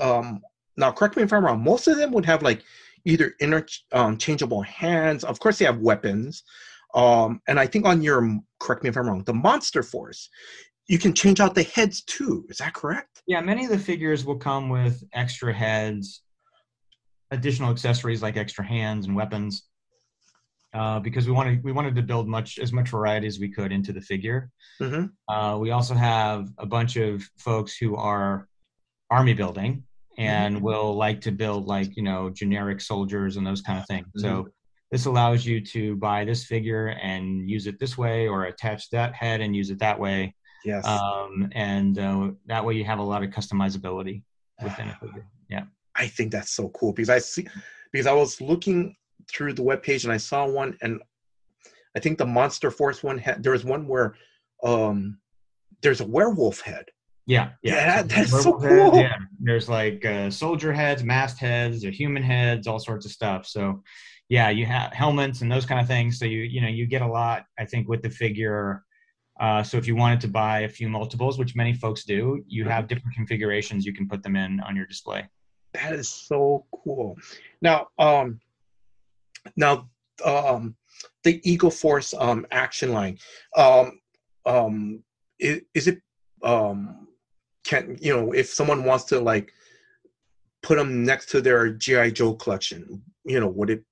um 0.00 0.42
now 0.76 0.92
correct 0.92 1.16
me 1.16 1.22
if 1.22 1.32
I'm 1.32 1.44
wrong. 1.44 1.62
Most 1.62 1.88
of 1.88 1.96
them 1.96 2.12
would 2.12 2.26
have 2.26 2.42
like 2.42 2.62
either 3.04 3.34
interchangeable 3.40 4.58
um, 4.58 4.64
hands. 4.64 5.24
Of 5.24 5.38
course, 5.38 5.58
they 5.58 5.64
have 5.64 5.78
weapons. 5.78 6.42
Um, 6.94 7.40
and 7.46 7.60
I 7.60 7.66
think 7.66 7.86
on 7.86 8.02
your 8.02 8.38
correct 8.60 8.82
me 8.82 8.88
if 8.88 8.96
I'm 8.96 9.06
wrong, 9.06 9.22
the 9.24 9.34
Monster 9.34 9.82
Force, 9.82 10.28
you 10.88 10.98
can 10.98 11.12
change 11.12 11.40
out 11.40 11.54
the 11.54 11.62
heads 11.62 12.02
too. 12.02 12.46
Is 12.48 12.58
that 12.58 12.74
correct? 12.74 13.22
Yeah, 13.26 13.40
many 13.40 13.64
of 13.64 13.70
the 13.70 13.78
figures 13.78 14.24
will 14.24 14.38
come 14.38 14.68
with 14.68 15.02
extra 15.12 15.52
heads, 15.52 16.22
additional 17.30 17.70
accessories 17.70 18.22
like 18.22 18.36
extra 18.36 18.64
hands 18.64 19.06
and 19.06 19.16
weapons. 19.16 19.64
Uh, 20.74 21.00
because 21.00 21.26
we 21.26 21.32
wanted 21.32 21.62
we 21.64 21.72
wanted 21.72 21.94
to 21.94 22.02
build 22.02 22.28
much 22.28 22.58
as 22.58 22.72
much 22.72 22.90
variety 22.90 23.26
as 23.26 23.38
we 23.38 23.48
could 23.48 23.72
into 23.72 23.92
the 23.92 24.00
figure. 24.00 24.50
Mm-hmm. 24.80 25.06
Uh, 25.32 25.56
we 25.58 25.70
also 25.70 25.94
have 25.94 26.48
a 26.58 26.66
bunch 26.66 26.96
of 26.96 27.22
folks 27.38 27.76
who 27.76 27.96
are 27.96 28.46
army 29.10 29.32
building 29.32 29.84
and 30.18 30.56
mm-hmm. 30.56 30.64
will 30.64 30.94
like 30.94 31.20
to 31.22 31.30
build 31.30 31.66
like 31.66 31.96
you 31.96 32.02
know 32.02 32.30
generic 32.30 32.80
soldiers 32.80 33.36
and 33.36 33.46
those 33.46 33.62
kind 33.62 33.78
of 33.78 33.86
things. 33.86 34.06
Mm-hmm. 34.08 34.20
So 34.20 34.48
this 34.90 35.06
allows 35.06 35.46
you 35.46 35.60
to 35.60 35.96
buy 35.96 36.24
this 36.24 36.44
figure 36.44 36.88
and 37.02 37.48
use 37.48 37.66
it 37.66 37.78
this 37.80 37.96
way, 37.96 38.28
or 38.28 38.44
attach 38.44 38.90
that 38.90 39.14
head 39.14 39.40
and 39.40 39.56
use 39.56 39.70
it 39.70 39.78
that 39.78 39.98
way. 39.98 40.34
Yes. 40.64 40.84
Um, 40.84 41.48
and 41.52 41.98
uh, 41.98 42.30
that 42.46 42.64
way 42.64 42.74
you 42.74 42.84
have 42.84 42.98
a 42.98 43.02
lot 43.02 43.22
of 43.22 43.30
customizability 43.30 44.22
within 44.62 44.88
a 44.88 44.94
figure. 44.94 45.26
Yeah. 45.48 45.64
I 45.94 46.08
think 46.08 46.32
that's 46.32 46.50
so 46.50 46.68
cool 46.70 46.92
because 46.92 47.10
I 47.10 47.18
see 47.18 47.46
because 47.92 48.06
I 48.06 48.12
was 48.12 48.40
looking 48.40 48.96
through 49.30 49.52
the 49.54 49.62
web 49.62 49.82
page 49.82 50.04
and 50.04 50.12
I 50.12 50.18
saw 50.18 50.46
one 50.46 50.76
and 50.82 51.00
I 51.96 52.00
think 52.00 52.18
the 52.18 52.26
Monster 52.26 52.70
Force 52.70 53.02
one 53.02 53.18
had 53.18 53.42
there 53.42 53.52
was 53.52 53.64
one 53.64 53.88
where 53.88 54.14
um 54.62 55.18
there's 55.82 56.00
a 56.00 56.06
werewolf 56.06 56.60
head. 56.60 56.86
Yeah, 57.26 57.50
yeah, 57.62 57.74
yeah 57.74 58.02
that's 58.02 58.42
so 58.42 58.52
cool. 58.52 58.94
Head, 58.94 58.94
yeah, 58.94 59.16
there's 59.40 59.68
like 59.68 60.04
uh, 60.04 60.30
soldier 60.30 60.72
heads, 60.72 61.02
mast 61.02 61.38
heads, 61.38 61.84
or 61.84 61.90
human 61.90 62.22
heads, 62.22 62.66
all 62.66 62.78
sorts 62.78 63.04
of 63.04 63.12
stuff. 63.12 63.46
So, 63.46 63.82
yeah, 64.28 64.50
you 64.50 64.64
have 64.66 64.92
helmets 64.92 65.40
and 65.42 65.50
those 65.50 65.66
kind 65.66 65.80
of 65.80 65.88
things. 65.88 66.18
So 66.18 66.24
you 66.24 66.42
you 66.42 66.60
know 66.60 66.68
you 66.68 66.86
get 66.86 67.02
a 67.02 67.06
lot, 67.06 67.44
I 67.58 67.64
think, 67.64 67.88
with 67.88 68.02
the 68.02 68.10
figure. 68.10 68.84
Uh, 69.40 69.62
so 69.62 69.76
if 69.76 69.86
you 69.86 69.96
wanted 69.96 70.20
to 70.20 70.28
buy 70.28 70.60
a 70.60 70.68
few 70.68 70.88
multiples, 70.88 71.38
which 71.38 71.56
many 71.56 71.74
folks 71.74 72.04
do, 72.04 72.42
you 72.46 72.62
mm-hmm. 72.62 72.70
have 72.70 72.88
different 72.88 73.14
configurations. 73.14 73.84
You 73.84 73.92
can 73.92 74.08
put 74.08 74.22
them 74.22 74.36
in 74.36 74.60
on 74.60 74.76
your 74.76 74.86
display. 74.86 75.28
That 75.74 75.92
is 75.92 76.08
so 76.08 76.64
cool. 76.84 77.18
Now, 77.60 77.88
um, 77.98 78.40
now, 79.56 79.88
um, 80.24 80.76
the 81.24 81.40
Eagle 81.48 81.70
Force 81.70 82.14
um, 82.14 82.46
action 82.50 82.92
line, 82.92 83.18
um, 83.56 84.00
um, 84.44 85.02
is, 85.38 85.60
is 85.74 85.88
it 85.88 86.00
um, 86.42 87.08
can 87.64 87.96
you 88.00 88.14
know 88.14 88.32
if 88.32 88.48
someone 88.48 88.84
wants 88.84 89.04
to 89.04 89.20
like 89.20 89.52
put 90.62 90.78
them 90.78 91.04
next 91.04 91.26
to 91.30 91.40
their 91.40 91.70
GI 91.70 92.12
Joe 92.12 92.34
collection, 92.34 93.02
you 93.24 93.40
know, 93.40 93.48
would 93.48 93.70
it 93.70 93.84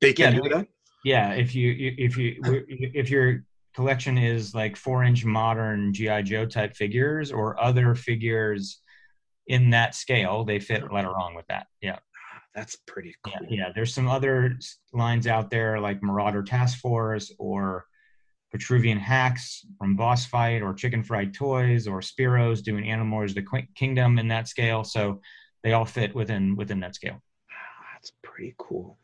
they 0.00 0.12
can 0.12 0.34
yeah, 0.34 0.40
do 0.40 0.48
that? 0.50 0.68
Yeah, 1.04 1.32
if 1.32 1.54
you 1.54 1.94
if 1.98 2.16
you 2.16 2.36
if 2.68 3.10
your 3.10 3.44
collection 3.74 4.18
is 4.18 4.54
like 4.54 4.76
four 4.76 5.04
inch 5.04 5.24
modern 5.24 5.92
GI 5.92 6.22
Joe 6.22 6.46
type 6.46 6.74
figures 6.74 7.32
or 7.32 7.60
other 7.60 7.94
figures 7.94 8.80
in 9.46 9.70
that 9.70 9.94
scale, 9.94 10.44
they 10.44 10.58
fit 10.58 10.90
right 10.90 11.04
along 11.04 11.34
with 11.34 11.46
that. 11.48 11.66
Yeah. 11.80 11.98
That's 12.54 12.76
pretty 12.86 13.14
cool. 13.24 13.34
Yeah, 13.48 13.66
yeah, 13.66 13.72
there's 13.74 13.92
some 13.92 14.08
other 14.08 14.56
lines 14.92 15.26
out 15.26 15.50
there 15.50 15.80
like 15.80 16.02
Marauder 16.02 16.42
Task 16.42 16.78
Force 16.78 17.32
or 17.38 17.86
Vitruvian 18.54 18.98
HACKS 18.98 19.66
from 19.78 19.96
Boss 19.96 20.26
Fight 20.26 20.62
or 20.62 20.72
Chicken 20.72 21.02
Fried 21.02 21.34
Toys 21.34 21.88
or 21.88 22.00
Spiros 22.00 22.62
doing 22.62 22.84
Animorphs 22.84 23.34
the 23.34 23.66
Kingdom 23.74 24.18
in 24.18 24.28
that 24.28 24.46
scale. 24.46 24.84
So 24.84 25.20
they 25.64 25.72
all 25.72 25.84
fit 25.84 26.14
within 26.14 26.54
within 26.54 26.78
that 26.80 26.94
scale. 26.94 27.20
That's 27.92 28.12
pretty 28.22 28.54
cool. 28.58 28.98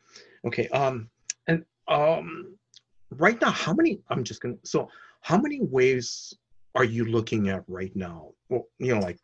Okay. 0.47 0.67
Um 0.69 1.09
and 1.47 1.65
um 1.89 2.55
right 3.09 3.39
now 3.41 3.51
how 3.51 3.73
many 3.73 3.99
I'm 4.09 4.23
just 4.23 4.41
gonna 4.41 4.55
so 4.63 4.87
how 5.19 5.37
many 5.37 5.59
waves 5.61 6.33
are 6.75 6.85
you 6.85 7.03
looking 7.03 7.49
at 7.49 7.63
right 7.67 7.93
now? 7.95 8.31
Well, 8.47 8.67
you 8.79 8.95
know, 8.95 9.01
like 9.01 9.19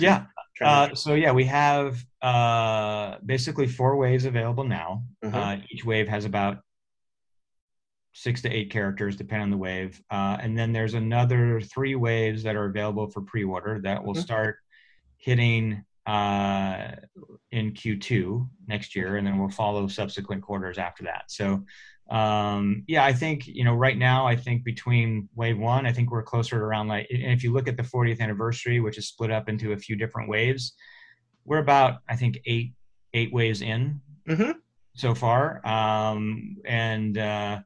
yeah. 0.00 0.26
Uh, 0.60 0.94
so 0.94 1.14
yeah, 1.14 1.32
we 1.32 1.44
have 1.44 2.04
uh, 2.20 3.16
basically 3.24 3.66
four 3.66 3.96
waves 3.96 4.24
available 4.24 4.64
now. 4.64 5.04
Mm-hmm. 5.24 5.34
Uh, 5.34 5.56
each 5.70 5.84
wave 5.84 6.06
has 6.08 6.24
about 6.24 6.58
six 8.12 8.42
to 8.42 8.50
eight 8.50 8.70
characters, 8.70 9.16
depending 9.16 9.44
on 9.44 9.50
the 9.50 9.56
wave. 9.56 10.02
Uh, 10.10 10.36
and 10.40 10.58
then 10.58 10.72
there's 10.72 10.94
another 10.94 11.60
three 11.60 11.94
waves 11.94 12.42
that 12.42 12.56
are 12.56 12.66
available 12.66 13.08
for 13.08 13.22
pre-order 13.22 13.80
that 13.82 14.04
will 14.04 14.14
mm-hmm. 14.14 14.22
start 14.22 14.56
hitting 15.16 15.84
uh, 16.06 16.92
in 17.52 17.72
Q2 17.72 18.48
next 18.66 18.96
year, 18.96 19.16
and 19.16 19.26
then 19.26 19.38
we'll 19.38 19.48
follow 19.48 19.86
subsequent 19.86 20.42
quarters 20.42 20.78
after 20.78 21.04
that. 21.04 21.24
So 21.28 21.64
um, 22.10 22.82
yeah, 22.88 23.04
I 23.04 23.12
think 23.12 23.46
you 23.46 23.64
know 23.64 23.74
right 23.74 23.96
now 23.96 24.26
I 24.26 24.34
think 24.34 24.64
between 24.64 25.28
wave 25.36 25.58
one, 25.58 25.86
I 25.86 25.92
think 25.92 26.10
we're 26.10 26.24
closer 26.24 26.58
to 26.58 26.64
around 26.64 26.88
like, 26.88 27.06
and 27.10 27.32
if 27.32 27.44
you 27.44 27.52
look 27.52 27.68
at 27.68 27.76
the 27.76 27.84
40th 27.84 28.20
anniversary, 28.20 28.80
which 28.80 28.98
is 28.98 29.08
split 29.08 29.30
up 29.30 29.48
into 29.48 29.72
a 29.72 29.76
few 29.76 29.94
different 29.94 30.28
waves, 30.28 30.74
we're 31.44 31.58
about 31.58 32.00
I 32.08 32.16
think 32.16 32.40
eight 32.46 32.72
eight 33.14 33.32
waves 33.32 33.62
in 33.62 34.00
mm-hmm. 34.28 34.52
so 34.94 35.14
far, 35.14 35.64
um, 35.64 36.56
and 36.64 37.16
uh, 37.16 37.60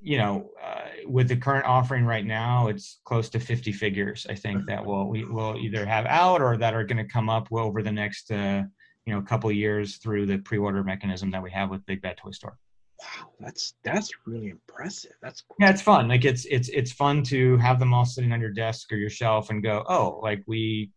you 0.00 0.18
know 0.18 0.50
uh, 0.62 0.82
with 1.06 1.26
the 1.26 1.36
current 1.36 1.66
offering 1.66 2.04
right 2.04 2.24
now, 2.24 2.68
it's 2.68 3.00
close 3.04 3.28
to 3.30 3.40
50 3.40 3.72
figures. 3.72 4.24
I 4.30 4.36
think 4.36 4.66
that 4.66 4.86
will 4.86 5.08
we 5.08 5.24
will 5.24 5.56
either 5.56 5.84
have 5.84 6.06
out 6.06 6.40
or 6.40 6.56
that 6.58 6.74
are 6.74 6.84
going 6.84 7.04
to 7.04 7.12
come 7.12 7.28
up 7.28 7.48
over 7.50 7.82
the 7.82 7.90
next 7.90 8.30
uh, 8.30 8.62
you 9.04 9.12
know 9.12 9.20
couple 9.20 9.50
years 9.50 9.96
through 9.96 10.26
the 10.26 10.38
pre-order 10.38 10.84
mechanism 10.84 11.32
that 11.32 11.42
we 11.42 11.50
have 11.50 11.70
with 11.70 11.84
Big 11.86 12.00
Bad 12.02 12.18
Toy 12.18 12.30
Store 12.30 12.56
wow 13.00 13.28
that's 13.40 13.74
that's 13.84 14.10
really 14.26 14.48
impressive. 14.48 15.12
That's 15.22 15.42
cool. 15.42 15.56
yeah 15.60 15.70
it's 15.70 15.82
fun. 15.82 16.08
Like 16.08 16.24
it's 16.24 16.44
it's 16.46 16.68
it's 16.70 16.92
fun 16.92 17.22
to 17.24 17.56
have 17.58 17.78
them 17.78 17.94
all 17.94 18.04
sitting 18.04 18.32
on 18.32 18.40
your 18.40 18.50
desk 18.50 18.92
or 18.92 18.96
your 18.96 19.10
shelf 19.10 19.50
and 19.50 19.62
go 19.62 19.84
oh 19.88 20.20
like 20.22 20.42
we 20.46 20.90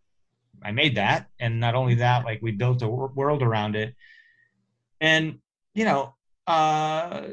i 0.64 0.72
made 0.72 0.96
that. 0.98 1.28
And 1.40 1.60
not 1.60 1.76
only 1.76 1.96
that 1.96 2.26
like 2.26 2.42
we 2.42 2.52
built 2.52 2.82
a 2.82 2.88
world 2.88 3.44
around 3.44 3.76
it. 3.76 3.96
And 5.00 5.40
you 5.74 5.86
know 5.86 6.16
uh 6.48 7.28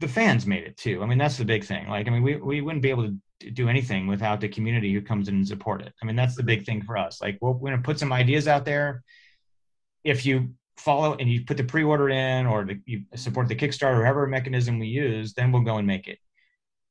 the 0.00 0.08
fans 0.08 0.46
made 0.46 0.64
it 0.64 0.76
too. 0.76 1.02
I 1.02 1.06
mean 1.06 1.18
that's 1.18 1.38
the 1.38 1.44
big 1.44 1.64
thing. 1.64 1.88
Like 1.88 2.06
i 2.06 2.10
mean 2.10 2.22
we, 2.22 2.36
we 2.36 2.60
wouldn't 2.60 2.82
be 2.82 2.90
able 2.90 3.08
to 3.08 3.50
do 3.52 3.68
anything 3.68 4.06
without 4.06 4.40
the 4.40 4.48
community 4.48 4.92
who 4.92 5.02
comes 5.02 5.28
in 5.28 5.34
and 5.34 5.48
support 5.48 5.82
it. 5.82 5.92
I 6.02 6.06
mean 6.06 6.16
that's 6.16 6.36
the 6.36 6.42
big 6.42 6.64
thing 6.64 6.82
for 6.82 6.96
us. 6.96 7.20
Like 7.20 7.38
we're, 7.40 7.50
we're 7.50 7.70
going 7.70 7.82
to 7.82 7.86
put 7.86 7.98
some 7.98 8.12
ideas 8.12 8.48
out 8.48 8.64
there. 8.64 9.02
If 10.04 10.24
you 10.24 10.54
follow 10.76 11.14
and 11.14 11.30
you 11.30 11.44
put 11.44 11.56
the 11.56 11.64
pre-order 11.64 12.08
in 12.10 12.46
or 12.46 12.64
the, 12.64 12.80
you 12.86 13.02
support 13.14 13.48
the 13.48 13.56
Kickstarter, 13.56 13.94
or 13.94 13.98
whatever 14.00 14.26
mechanism 14.26 14.78
we 14.78 14.86
use, 14.86 15.34
then 15.34 15.52
we'll 15.52 15.62
go 15.62 15.78
and 15.78 15.86
make 15.86 16.08
it. 16.08 16.18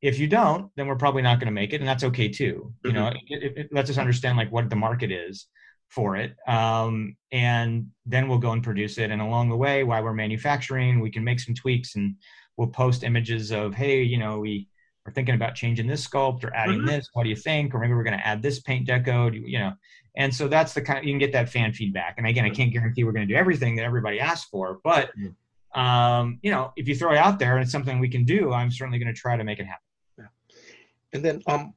If 0.02 0.20
you 0.20 0.28
don't, 0.28 0.70
then 0.76 0.88
we're 0.88 0.98
probably 0.98 1.22
not 1.22 1.40
going 1.40 1.48
to 1.48 1.54
make 1.54 1.72
it, 1.72 1.80
and 1.80 1.88
that's 1.88 2.04
okay 2.04 2.28
too. 2.28 2.74
You 2.84 2.92
mm-hmm. 2.92 2.94
know, 2.94 3.08
it, 3.28 3.58
it, 3.58 3.74
lets 3.74 3.90
us 3.90 3.98
understand 3.98 4.38
like 4.38 4.52
what 4.52 4.70
the 4.70 4.76
market 4.76 5.12
is 5.12 5.48
for 5.88 6.18
it, 6.18 6.36
um, 6.46 7.16
and 7.32 7.88
then 8.06 8.28
we'll 8.28 8.38
go 8.38 8.52
and 8.52 8.62
produce 8.62 8.98
it. 8.98 9.12
And 9.12 9.22
along 9.22 9.50
the 9.50 9.56
way, 9.56 9.84
while 9.86 10.04
we're 10.04 10.14
manufacturing, 10.14 11.00
we 11.00 11.10
can 11.10 11.24
make 11.24 11.40
some 11.40 11.56
tweaks, 11.56 11.96
and 11.96 12.16
we'll 12.58 12.68
post 12.68 13.04
images 13.04 13.52
of, 13.52 13.74
hey, 13.74 14.02
you 14.02 14.18
know, 14.18 14.40
we 14.40 14.68
are 15.06 15.12
thinking 15.12 15.36
about 15.36 15.56
changing 15.56 15.88
this 15.88 16.08
sculpt 16.08 16.44
or 16.44 16.56
adding 16.56 16.78
mm-hmm. 16.78 16.88
this. 16.88 17.10
What 17.14 17.24
do 17.24 17.30
you 17.30 17.36
think? 17.36 17.74
Or 17.74 17.80
maybe 17.80 17.94
we're 17.94 18.04
going 18.04 18.18
to 18.18 18.28
add 18.28 18.42
this 18.42 18.60
paint 18.62 18.88
deco. 18.88 19.34
You, 19.34 19.44
you 19.46 19.60
know, 19.60 19.74
and 20.16 20.34
so 20.34 20.48
that's 20.48 20.74
the 20.74 20.82
kind 20.82 21.00
of, 21.00 21.06
you 21.06 21.12
can 21.12 21.20
get 21.20 21.32
that 21.34 21.50
fan 21.50 21.74
feedback. 21.74 22.16
And 22.18 22.28
again, 22.28 22.46
I 22.46 22.50
can't 22.50 22.72
guarantee 22.72 23.04
we're 23.04 23.12
going 23.12 23.28
to 23.28 23.34
do 23.34 23.38
everything 23.38 23.76
that 23.78 23.84
everybody 23.84 24.20
asks 24.20 24.50
for, 24.50 24.80
but 24.84 25.10
um, 25.76 26.40
you 26.44 26.52
know, 26.52 26.72
if 26.76 26.88
you 26.88 26.96
throw 26.96 27.14
it 27.14 27.18
out 27.18 27.40
there 27.40 27.56
and 27.56 27.64
it's 27.64 27.72
something 27.72 28.00
we 28.00 28.10
can 28.10 28.24
do, 28.26 28.54
I'm 28.54 28.70
certainly 28.70 29.00
going 29.00 29.14
to 29.14 29.20
try 29.20 29.36
to 29.36 29.44
make 29.44 29.60
it 29.60 29.66
happen. 29.66 29.82
Yeah. 30.20 30.26
And 31.14 31.26
then, 31.26 31.42
um, 31.48 31.74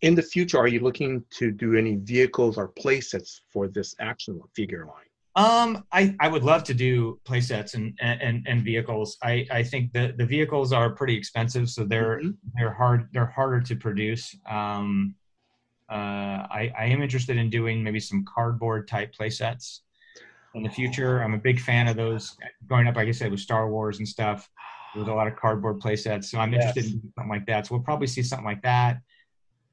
in 0.00 0.14
the 0.14 0.22
future, 0.22 0.58
are 0.58 0.66
you 0.66 0.80
looking 0.80 1.22
to 1.38 1.52
do 1.52 1.76
any 1.76 1.96
vehicles 1.96 2.56
or 2.56 2.72
playsets 2.72 3.40
for 3.52 3.68
this 3.68 3.94
action 4.00 4.40
figure 4.56 4.86
line? 4.86 5.09
Um, 5.36 5.84
I, 5.92 6.16
I 6.18 6.26
would 6.26 6.42
love 6.42 6.64
to 6.64 6.74
do 6.74 7.20
playsets 7.24 7.74
and, 7.74 7.96
and, 8.00 8.44
and 8.48 8.64
vehicles. 8.64 9.16
I, 9.22 9.46
I 9.50 9.62
think 9.62 9.92
the, 9.92 10.12
the 10.16 10.26
vehicles 10.26 10.72
are 10.72 10.90
pretty 10.90 11.16
expensive, 11.16 11.70
so 11.70 11.84
they're, 11.84 12.18
mm-hmm. 12.18 12.30
they're 12.56 12.72
hard, 12.72 13.08
they're 13.12 13.26
harder 13.26 13.60
to 13.60 13.76
produce. 13.76 14.36
Um, 14.48 15.14
uh, 15.88 15.94
I, 16.50 16.72
I 16.76 16.84
am 16.86 17.00
interested 17.02 17.36
in 17.36 17.48
doing 17.48 17.82
maybe 17.82 18.00
some 18.00 18.24
cardboard 18.24 18.88
type 18.88 19.12
play 19.12 19.30
sets 19.30 19.82
in 20.54 20.64
the 20.64 20.68
future. 20.68 21.22
I'm 21.22 21.34
a 21.34 21.38
big 21.38 21.60
fan 21.60 21.86
of 21.86 21.96
those. 21.96 22.36
Growing 22.66 22.88
up, 22.88 22.96
like 22.96 23.08
I 23.08 23.12
said, 23.12 23.30
with 23.30 23.40
Star 23.40 23.70
Wars 23.70 23.98
and 23.98 24.08
stuff, 24.08 24.50
there 24.94 25.00
was 25.00 25.08
a 25.08 25.14
lot 25.14 25.28
of 25.28 25.36
cardboard 25.36 25.78
play 25.78 25.94
sets. 25.94 26.28
So 26.30 26.38
I'm 26.38 26.52
interested 26.54 26.84
yes. 26.84 26.94
in 26.94 27.12
something 27.14 27.30
like 27.30 27.46
that. 27.46 27.66
So 27.66 27.76
we'll 27.76 27.84
probably 27.84 28.08
see 28.08 28.22
something 28.22 28.44
like 28.44 28.62
that. 28.62 28.98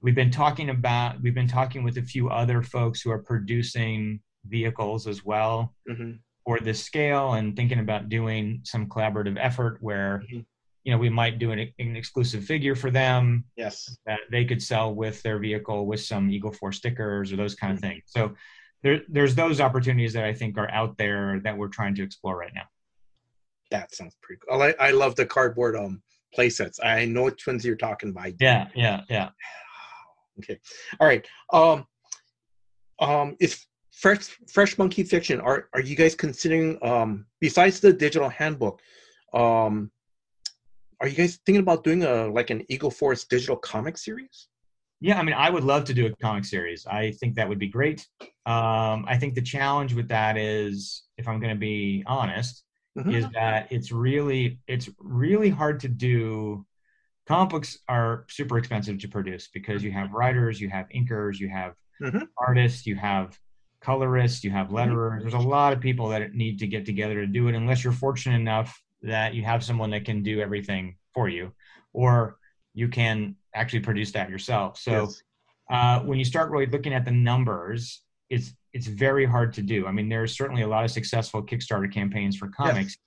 We've 0.02 0.14
been 0.14 0.30
talking 0.30 0.70
about, 0.70 1.20
we've 1.22 1.34
been 1.34 1.48
talking 1.48 1.84
with 1.84 1.98
a 1.98 2.04
few 2.04 2.30
other 2.30 2.62
folks 2.62 3.02
who 3.02 3.10
are 3.10 3.18
producing 3.18 4.20
vehicles 4.50 5.08
as 5.08 5.24
well 5.24 5.74
mm-hmm. 5.90 6.14
for 6.46 6.60
this 6.60 6.84
scale 6.84 7.34
and 7.34 7.56
thinking 7.56 7.80
about 7.80 8.10
doing 8.10 8.62
some 8.64 8.88
collaborative 8.88 9.38
effort 9.40 9.78
where 9.82 10.24
mm-hmm 10.26 10.40
you 10.88 10.94
know, 10.94 11.00
we 11.00 11.10
might 11.10 11.38
do 11.38 11.52
an, 11.52 11.60
an, 11.80 11.98
exclusive 11.98 12.46
figure 12.46 12.74
for 12.74 12.90
them. 12.90 13.44
Yes. 13.58 13.98
That 14.06 14.20
they 14.32 14.46
could 14.46 14.64
sell 14.64 14.96
with 14.96 15.22
their 15.22 15.38
vehicle 15.38 15.86
with 15.86 16.00
some 16.00 16.32
Eagle 16.32 16.54
Force 16.54 16.78
stickers 16.78 17.34
or 17.34 17.36
those 17.36 17.56
kind 17.56 17.74
of 17.74 17.80
mm-hmm. 17.80 17.90
things. 17.90 18.04
So 18.06 18.36
there, 18.84 19.02
there's 19.10 19.36
those 19.36 19.60
opportunities 19.60 20.14
that 20.14 20.24
I 20.24 20.34
think 20.34 20.58
are 20.58 20.72
out 20.72 20.98
there 20.98 21.42
that 21.44 21.58
we're 21.58 21.68
trying 21.68 21.94
to 21.96 22.04
explore 22.04 22.38
right 22.38 22.54
now. 22.56 22.64
That 23.70 23.94
sounds 23.94 24.16
pretty 24.22 24.40
cool. 24.48 24.62
I, 24.62 24.76
I 24.80 24.92
love 24.92 25.16
the 25.16 25.26
cardboard 25.26 25.76
um 25.76 26.02
play 26.34 26.50
sets. 26.50 26.80
I 26.82 27.04
know 27.04 27.24
which 27.24 27.46
ones 27.46 27.66
you're 27.66 27.76
talking 27.76 28.12
about. 28.12 28.40
Yeah, 28.40 28.70
yeah, 28.74 29.02
yeah. 29.10 29.30
Okay. 30.40 30.58
All 31.02 31.08
right. 31.08 31.28
Um 31.52 31.86
um 33.00 33.36
is 33.42 33.66
fresh 33.98 34.38
fresh 34.48 34.78
monkey 34.78 35.04
fiction 35.04 35.42
are 35.42 35.70
are 35.74 35.82
you 35.82 35.96
guys 35.96 36.14
considering 36.14 36.78
um 36.84 37.26
besides 37.42 37.80
the 37.80 37.92
digital 37.92 38.30
handbook 38.30 38.80
um 39.34 39.90
are 41.02 41.08
you 41.08 41.16
guys 41.16 41.40
thinking 41.46 41.62
about 41.62 41.84
doing 41.84 42.04
a 42.04 42.28
like 42.28 42.52
an 42.52 42.64
eagle 42.70 42.92
force 42.92 43.26
digital 43.26 43.56
comic 43.56 43.98
series 43.98 44.50
yeah 45.02 45.18
i 45.18 45.24
mean 45.24 45.34
i 45.34 45.50
would 45.50 45.64
love 45.64 45.84
to 45.84 45.96
do 45.96 46.06
a 46.06 46.16
comic 46.18 46.46
series 46.46 46.86
i 46.86 47.12
think 47.20 47.34
that 47.34 47.50
would 47.50 47.58
be 47.58 47.68
great 47.68 48.08
um 48.46 49.04
i 49.08 49.18
think 49.20 49.34
the 49.34 49.42
challenge 49.42 49.96
with 49.96 50.08
that 50.08 50.38
is 50.38 51.04
if 51.18 51.28
i'm 51.28 51.40
going 51.40 51.54
to 51.54 51.60
be 51.60 52.04
honest 52.06 52.64
mm-hmm. 52.96 53.10
is 53.10 53.26
that 53.34 53.68
it's 53.72 53.92
really 53.92 54.60
it's 54.68 54.90
really 55.00 55.50
hard 55.50 55.80
to 55.80 55.88
do 55.88 56.64
comic 57.28 57.50
books 57.50 57.80
are 57.90 58.26
super 58.30 58.60
expensive 58.60 59.00
to 59.00 59.08
produce 59.08 59.50
because 59.52 59.84
you 59.84 59.92
have 59.92 60.12
writers 60.12 60.62
you 60.62 60.70
have 60.70 60.86
inkers 60.90 61.40
you 61.40 61.50
have 61.50 61.74
mm-hmm. 62.00 62.26
artists 62.38 62.86
you 62.86 62.96
have 62.96 63.36
colorists, 63.82 64.44
you 64.44 64.52
have 64.52 64.68
mm-hmm. 64.68 64.78
letterers. 64.78 65.22
There's 65.22 65.34
a 65.34 65.40
lot 65.40 65.74
of 65.74 65.80
people 65.80 66.10
that 66.10 66.34
need 66.34 66.60
to 66.60 66.68
get 66.68 66.86
together 66.86 67.16
to 67.16 67.28
do 67.28 67.48
it, 67.48 67.56
unless 67.56 67.84
you're 67.84 67.94
fortunate 67.94 68.36
enough 68.36 68.82
that 69.02 69.34
you 69.34 69.44
have 69.44 69.64
someone 69.64 69.92
that 69.92 70.06
can 70.06 70.24
do 70.24 70.42
everything 70.42 70.98
for 71.14 71.30
you, 71.30 71.54
or 71.94 72.38
you 72.74 72.88
can 72.88 73.36
actually 73.54 73.80
produce 73.80 74.12
that 74.12 74.30
yourself. 74.30 74.78
So 74.78 74.92
yes. 74.92 75.22
uh, 75.70 76.00
when 76.02 76.20
you 76.20 76.26
start 76.26 76.52
really 76.52 76.66
looking 76.66 76.94
at 76.94 77.06
the 77.06 77.12
numbers, 77.12 78.02
it's 78.30 78.54
it's 78.74 78.88
very 78.88 79.26
hard 79.26 79.54
to 79.54 79.62
do. 79.62 79.88
I 79.88 79.92
mean, 79.92 80.10
there's 80.10 80.38
certainly 80.38 80.62
a 80.62 80.68
lot 80.68 80.84
of 80.84 80.92
successful 80.92 81.42
Kickstarter 81.42 81.92
campaigns 81.92 82.36
for 82.36 82.50
comics, 82.50 82.98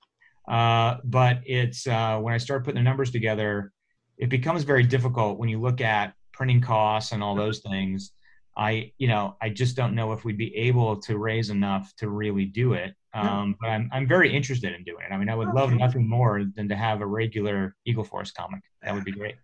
yes. 0.49 0.55
uh, 0.55 1.01
but 1.05 1.41
it's 1.45 1.87
uh, 1.87 2.19
when 2.19 2.35
I 2.35 2.39
start 2.39 2.65
putting 2.65 2.83
the 2.83 2.89
numbers 2.89 3.11
together, 3.11 3.73
it 4.19 4.29
becomes 4.29 4.65
very 4.65 4.83
difficult 4.83 5.39
when 5.39 5.49
you 5.49 5.61
look 5.61 5.81
at 5.81 6.15
printing 6.33 6.61
costs 6.61 7.13
and 7.13 7.23
all 7.23 7.35
those 7.35 7.61
things 7.61 8.13
I, 8.61 8.93
you 8.99 9.09
know, 9.09 9.39
I 9.41 9.49
just 9.49 9.75
don't 9.75 9.95
know 9.95 10.13
if 10.13 10.27
we'd 10.27 10.37
be 10.37 10.55
able 10.55 10.95
to 11.01 11.17
raise 11.17 11.49
enough 11.49 11.95
to 11.97 12.11
really 12.11 12.45
do 12.45 12.75
it. 12.75 12.95
Um, 13.15 13.57
but 13.59 13.71
I'm, 13.71 13.89
I'm 13.91 14.07
very 14.07 14.37
interested 14.37 14.75
in 14.75 14.85
doing 14.85 15.07
it. 15.11 15.15
I 15.15 15.17
mean, 15.17 15.31
I 15.31 15.35
would 15.35 15.55
love 15.55 15.73
nothing 15.73 16.07
more 16.07 16.45
than 16.55 16.69
to 16.69 16.77
have 16.77 17.01
a 17.01 17.07
regular 17.07 17.75
Eagle 17.87 18.05
Force 18.05 18.31
comic. 18.31 18.61
That 18.83 18.95
would 18.95 19.07
be 19.07 19.13
great. 19.13 19.37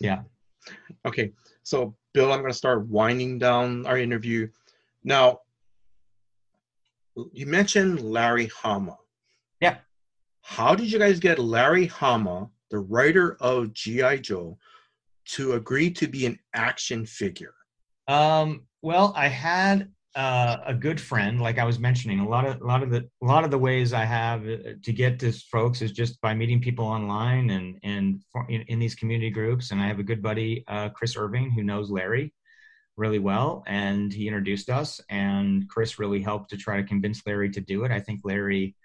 Yeah. 0.00 0.22
Okay. 1.06 1.30
So, 1.62 1.94
Bill, 2.14 2.32
I'm 2.32 2.40
going 2.40 2.50
to 2.50 2.58
start 2.58 2.88
winding 2.88 3.38
down 3.38 3.86
our 3.86 3.96
interview. 3.96 4.48
Now, 5.04 5.38
you 7.32 7.46
mentioned 7.46 8.00
Larry 8.00 8.46
Hama. 8.48 8.98
Yeah. 9.60 9.76
How 10.40 10.74
did 10.74 10.90
you 10.90 10.98
guys 10.98 11.20
get 11.20 11.38
Larry 11.38 11.86
Hama, 11.86 12.50
the 12.72 12.80
writer 12.80 13.36
of 13.38 13.72
G.I. 13.72 14.16
Joe, 14.16 14.58
to 15.26 15.52
agree 15.52 15.92
to 15.92 16.08
be 16.08 16.26
an 16.26 16.40
action 16.54 17.06
figure? 17.06 17.54
Um, 18.12 18.66
well, 18.82 19.14
I 19.16 19.28
had 19.28 19.88
uh, 20.14 20.58
a 20.66 20.74
good 20.74 21.00
friend, 21.00 21.40
like 21.40 21.58
I 21.58 21.64
was 21.64 21.78
mentioning. 21.78 22.20
A 22.20 22.28
lot 22.28 22.46
of 22.46 22.60
a 22.60 22.64
lot 22.64 22.82
of 22.82 22.90
the 22.90 23.08
a 23.22 23.24
lot 23.24 23.44
of 23.44 23.50
the 23.50 23.58
ways 23.58 23.94
I 23.94 24.04
have 24.04 24.46
uh, 24.46 24.74
to 24.82 24.92
get 24.92 25.18
to 25.20 25.32
folks 25.32 25.80
is 25.80 25.92
just 25.92 26.20
by 26.20 26.34
meeting 26.34 26.60
people 26.60 26.84
online 26.84 27.48
and 27.50 27.78
and 27.82 28.22
for, 28.30 28.46
in, 28.50 28.62
in, 28.62 28.78
these 28.78 28.94
community 28.94 29.30
groups. 29.30 29.70
And 29.70 29.80
I 29.80 29.86
have 29.86 29.98
a 29.98 30.02
good 30.02 30.22
buddy, 30.22 30.64
uh, 30.68 30.90
Chris 30.90 31.16
Irving, 31.16 31.50
who 31.50 31.62
knows 31.62 31.90
Larry 31.90 32.34
really 32.98 33.18
well, 33.18 33.64
and 33.66 34.12
he 34.12 34.28
introduced 34.28 34.68
us. 34.68 35.00
And 35.08 35.66
Chris 35.70 35.98
really 35.98 36.20
helped 36.20 36.50
to 36.50 36.58
try 36.58 36.76
to 36.76 36.86
convince 36.86 37.26
Larry 37.26 37.50
to 37.52 37.62
do 37.62 37.84
it. 37.84 37.90
I 37.90 38.00
think 38.00 38.20
Larry, 38.24 38.76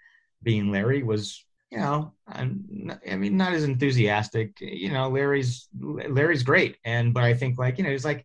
being 0.42 0.72
Larry, 0.72 1.02
was 1.02 1.44
you 1.70 1.76
know, 1.76 2.14
I'm, 2.26 2.98
I 3.06 3.16
mean, 3.16 3.36
not 3.36 3.52
as 3.52 3.64
enthusiastic. 3.64 4.58
You 4.60 4.90
know, 4.90 5.10
Larry's 5.10 5.68
Larry's 5.78 6.42
great, 6.42 6.78
and 6.84 7.12
but 7.12 7.24
I 7.24 7.34
think 7.34 7.58
like 7.58 7.76
you 7.76 7.84
know, 7.84 7.90
he's 7.90 8.06
like 8.06 8.24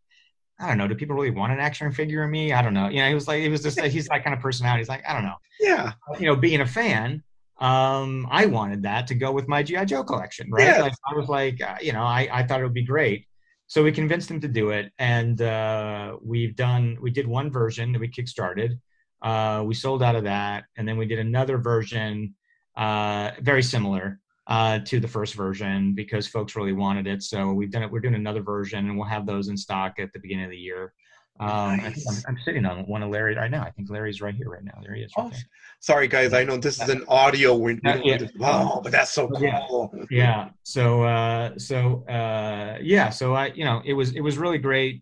I 0.64 0.68
don't 0.68 0.78
know. 0.78 0.88
Do 0.88 0.95
people 0.95 1.16
really 1.16 1.32
want 1.32 1.51
an 1.51 1.59
action 1.59 1.91
figure 1.91 2.24
of 2.24 2.30
me? 2.30 2.53
I 2.53 2.61
don't 2.61 2.74
know. 2.74 2.88
You 2.88 3.01
know, 3.01 3.09
he 3.09 3.14
was 3.14 3.28
like, 3.28 3.41
he 3.41 3.49
was 3.49 3.61
just, 3.61 3.80
he's 3.80 4.07
that 4.07 4.24
kind 4.24 4.34
of 4.34 4.41
personality. 4.41 4.80
He's 4.80 4.89
like, 4.89 5.03
I 5.07 5.14
don't 5.14 5.24
know. 5.24 5.36
Yeah. 5.59 5.93
You 6.20 6.28
know, 6.28 6.36
being 6.36 6.61
a 6.61 6.66
fan, 6.66 7.22
um, 7.59 8.28
I 8.32 8.45
wanted 8.45 8.84
that 8.84 9.07
to 9.07 9.16
go 9.16 9.32
with 9.32 9.47
my 9.47 9.61
GI 9.61 9.86
Joe 9.86 10.03
collection, 10.03 10.49
right? 10.49 10.68
Yeah. 10.68 10.82
Like, 10.82 10.93
I 11.09 11.16
was 11.16 11.28
like, 11.28 11.61
uh, 11.61 11.76
you 11.82 11.91
know, 11.91 12.03
I, 12.03 12.30
I 12.32 12.43
thought 12.43 12.61
it 12.61 12.64
would 12.64 12.74
be 12.74 12.86
great. 12.86 13.28
So 13.68 13.84
we 13.84 13.91
convinced 13.91 14.30
him 14.30 14.39
to 14.41 14.47
do 14.47 14.70
it, 14.70 14.91
and 14.99 15.41
uh, 15.41 16.18
we've 16.22 16.55
done. 16.55 16.97
We 17.01 17.09
did 17.09 17.26
one 17.26 17.49
version 17.49 17.91
that 17.93 17.99
we 17.99 18.07
kickstarted. 18.07 18.78
Uh, 19.22 19.64
we 19.66 19.74
sold 19.74 20.03
out 20.03 20.16
of 20.16 20.26
that, 20.26 20.66
and 20.78 20.88
then 20.88 20.97
we 20.97 21.05
did 21.07 21.18
another 21.18 21.57
version, 21.57 22.36
uh, 22.76 23.32
very 23.39 23.64
similar 23.64 24.20
uh, 24.48 24.80
to 24.80 25.00
the 25.00 25.08
first 25.08 25.36
version 25.36 25.94
because 25.94 26.28
folks 26.28 26.56
really 26.56 26.74
wanted 26.74 27.08
it. 27.08 27.24
So 27.24 27.54
we've 27.54 27.72
done 27.72 27.84
it. 27.84 27.91
We're 27.91 28.02
doing 28.02 28.16
another 28.16 28.41
version, 28.41 28.89
and 28.89 28.98
we'll 28.98 29.08
have 29.08 29.26
those 29.26 29.48
in 29.48 29.58
stock 29.58 30.00
at 30.00 30.12
the 30.14 30.20
beginning 30.20 30.46
of 30.46 30.52
the 30.52 30.58
year. 30.58 30.94
Um, 31.39 31.78
nice. 31.78 32.26
I 32.26 32.30
am 32.30 32.38
sitting 32.46 32.66
on 32.66 32.86
one 32.86 33.02
of 33.02 33.10
Larry 33.10 33.36
right 33.36 33.50
now. 33.50 33.64
I 33.64 33.72
think 33.72 33.89
Larry's 33.89 34.22
right 34.22 34.36
here 34.36 34.50
right 34.50 34.64
now. 34.64 34.80
There 34.84 34.94
he 34.94 35.02
is. 35.02 35.12
Right 35.18 35.32
oh, 35.34 35.38
sorry 35.80 36.08
guys. 36.08 36.34
I 36.34 36.44
know 36.44 36.58
this 36.58 36.82
is 36.82 36.89
an 36.89 37.04
audio. 37.08 37.56
We, 37.56 37.80
uh, 37.86 38.00
yeah. 38.04 38.20
oh, 38.41 38.82
but 38.82 38.91
that's 38.91 39.12
so 39.12 39.28
cool. 39.30 39.41
Yeah. 39.41 40.08
yeah. 40.12 40.50
So, 40.62 41.04
uh, 41.04 41.58
so, 41.58 42.06
uh, 42.08 42.78
yeah. 42.82 43.10
So 43.10 43.34
I, 43.34 43.48
you 43.48 43.66
know, 43.66 43.82
it 43.84 43.94
was, 43.94 44.12
it 44.12 44.22
was 44.22 44.38
really 44.38 44.60
great 44.60 45.02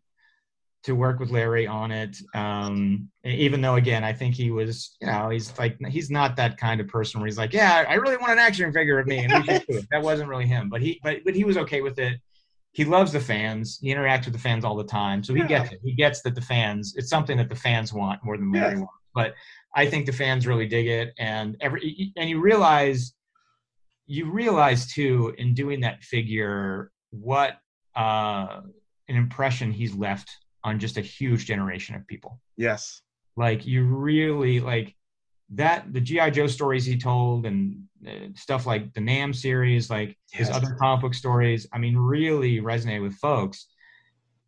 to 0.83 0.95
work 0.95 1.19
with 1.19 1.29
Larry 1.29 1.67
on 1.67 1.91
it. 1.91 2.17
Um, 2.33 3.09
even 3.23 3.61
though, 3.61 3.75
again, 3.75 4.03
I 4.03 4.13
think 4.13 4.33
he 4.33 4.49
was, 4.49 4.95
you 4.99 5.07
know, 5.07 5.29
he's 5.29 5.57
like, 5.59 5.77
he's 5.87 6.09
not 6.09 6.35
that 6.37 6.57
kind 6.57 6.81
of 6.81 6.87
person 6.87 7.19
where 7.19 7.27
he's 7.27 7.37
like, 7.37 7.53
yeah, 7.53 7.85
I 7.87 7.95
really 7.95 8.17
want 8.17 8.31
an 8.31 8.39
action 8.39 8.71
figure 8.73 8.97
of 8.99 9.07
me, 9.07 9.19
and 9.19 9.33
we 9.33 9.43
do 9.43 9.61
it. 9.67 9.87
That 9.91 10.01
wasn't 10.01 10.29
really 10.29 10.47
him, 10.47 10.69
but 10.69 10.81
he, 10.81 10.99
but 11.03 11.23
but 11.23 11.35
he 11.35 11.43
was 11.43 11.57
okay 11.57 11.81
with 11.81 11.99
it. 11.99 12.19
He 12.71 12.85
loves 12.85 13.11
the 13.11 13.19
fans. 13.19 13.79
He 13.81 13.93
interacts 13.93 14.25
with 14.25 14.33
the 14.33 14.39
fans 14.39 14.63
all 14.65 14.75
the 14.75 14.83
time, 14.85 15.23
so 15.23 15.33
he 15.33 15.41
yeah. 15.41 15.47
gets 15.47 15.71
it. 15.73 15.79
He 15.83 15.93
gets 15.93 16.21
that 16.23 16.35
the 16.35 16.41
fans, 16.41 16.95
it's 16.95 17.09
something 17.09 17.37
that 17.37 17.49
the 17.49 17.55
fans 17.55 17.93
want 17.93 18.23
more 18.23 18.37
than 18.37 18.51
Larry 18.51 18.73
yeah. 18.73 18.79
wants. 18.79 18.93
But 19.13 19.33
I 19.75 19.85
think 19.85 20.05
the 20.05 20.13
fans 20.13 20.47
really 20.47 20.67
dig 20.67 20.87
it, 20.87 21.13
and 21.19 21.57
every 21.61 22.11
and 22.15 22.29
you 22.29 22.39
realize, 22.39 23.13
you 24.07 24.31
realize 24.31 24.91
too 24.91 25.35
in 25.37 25.53
doing 25.53 25.81
that 25.81 26.01
figure 26.01 26.91
what 27.11 27.59
uh, 27.95 28.61
an 29.09 29.15
impression 29.15 29.71
he's 29.71 29.93
left 29.93 30.31
on 30.63 30.79
just 30.79 30.97
a 30.97 31.01
huge 31.01 31.45
generation 31.45 31.95
of 31.95 32.05
people. 32.07 32.39
Yes. 32.57 33.01
Like 33.35 33.65
you 33.65 33.85
really 33.85 34.59
like 34.59 34.95
that 35.53 35.91
the 35.93 36.01
GI 36.01 36.31
Joe 36.31 36.47
stories 36.47 36.85
he 36.85 36.97
told 36.97 37.45
and 37.45 37.83
uh, 38.07 38.27
stuff 38.35 38.65
like 38.65 38.93
the 38.93 39.01
Nam 39.01 39.33
series, 39.33 39.89
like 39.89 40.17
yes. 40.31 40.47
his 40.47 40.49
other 40.49 40.75
comic 40.79 41.01
book 41.01 41.13
stories. 41.13 41.67
I 41.73 41.77
mean, 41.77 41.97
really 41.97 42.61
resonated 42.61 43.01
with 43.01 43.15
folks. 43.15 43.67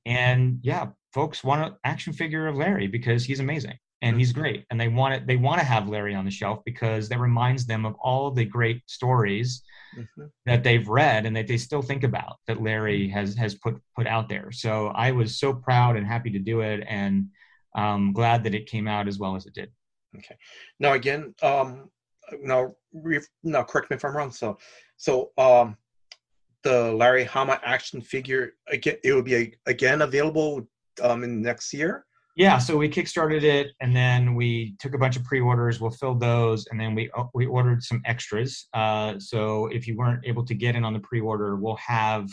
And 0.06 0.60
yeah, 0.62 0.88
folks 1.14 1.44
want 1.44 1.64
an 1.64 1.76
action 1.84 2.14
figure 2.14 2.48
of 2.48 2.56
Larry 2.56 2.88
because 2.88 3.24
he's 3.24 3.40
amazing 3.40 3.78
and 4.04 4.20
he's 4.20 4.34
great. 4.34 4.66
And 4.70 4.80
they 4.80 4.90
want 4.90 5.14
it 5.14 5.26
they 5.26 5.38
want 5.38 5.60
to 5.60 5.66
have 5.66 5.88
larry 5.88 6.14
on 6.14 6.26
the 6.26 6.32
shelf 6.32 6.60
because 6.66 7.08
that 7.10 7.20
reminds 7.20 7.66
them 7.66 7.86
of 7.86 7.96
all 7.96 8.30
the 8.30 8.44
great 8.46 8.82
stories 8.86 9.64
mm-hmm. 9.98 10.26
that 10.46 10.64
they've 10.64 10.88
read 10.88 11.26
and 11.26 11.36
that 11.36 11.48
they 11.48 11.58
still 11.58 11.82
think 11.82 12.04
about 12.04 12.38
that 12.48 12.62
larry 12.62 13.08
has 13.08 13.36
has 13.36 13.56
put 13.56 13.80
put 13.96 14.06
out 14.06 14.28
there. 14.30 14.52
So 14.52 14.88
i 14.88 15.12
was 15.12 15.40
so 15.40 15.54
proud 15.54 15.96
and 15.96 16.06
happy 16.06 16.30
to 16.32 16.40
do 16.40 16.60
it 16.62 16.84
and 16.88 17.28
um, 17.76 18.14
glad 18.14 18.44
that 18.44 18.54
it 18.54 18.68
came 18.68 18.88
out 18.88 19.08
as 19.08 19.18
well 19.18 19.36
as 19.36 19.48
it 19.48 19.56
did. 19.56 19.72
Okay. 20.18 20.36
Now 20.80 20.94
again 20.94 21.34
um 21.42 21.90
now 22.42 22.76
now 23.44 23.64
correct 23.64 23.90
me 23.90 23.96
if 23.96 24.06
i'm 24.06 24.16
wrong. 24.16 24.32
So 24.32 24.58
so 24.98 25.32
um 25.38 25.78
the 26.64 26.94
larry 26.94 27.24
hama 27.24 27.60
action 27.64 28.02
figure 28.02 28.54
again 28.68 28.98
it 29.04 29.14
will 29.14 29.24
be 29.24 29.56
again 29.66 30.02
available 30.02 30.68
um 31.02 31.24
in 31.24 31.42
next 31.42 31.74
year 31.74 32.06
yeah, 32.36 32.58
so 32.58 32.78
we 32.78 32.90
kickstarted 32.90 33.44
it, 33.44 33.74
and 33.80 33.96
then 33.96 34.34
we 34.34 34.76
took 34.80 34.96
a 34.96 34.98
bunch 34.98 35.16
of 35.18 35.24
pre-orders. 35.24 35.80
We'll 35.80 35.92
fill 35.92 36.16
those, 36.16 36.66
and 36.68 36.80
then 36.80 36.96
we 36.96 37.12
uh, 37.16 37.26
we 37.34 37.46
ordered 37.46 37.84
some 37.84 38.02
extras. 38.06 38.68
Uh, 38.74 39.20
so 39.20 39.68
if 39.68 39.88
you 39.88 39.96
weren't 39.96 40.26
able 40.26 40.44
to 40.46 40.56
get 40.56 40.76
in 40.76 40.84
on 40.84 40.94
the 40.94 41.00
pre-order, 41.00 41.56
we'll 41.56 41.76
have 41.76 42.28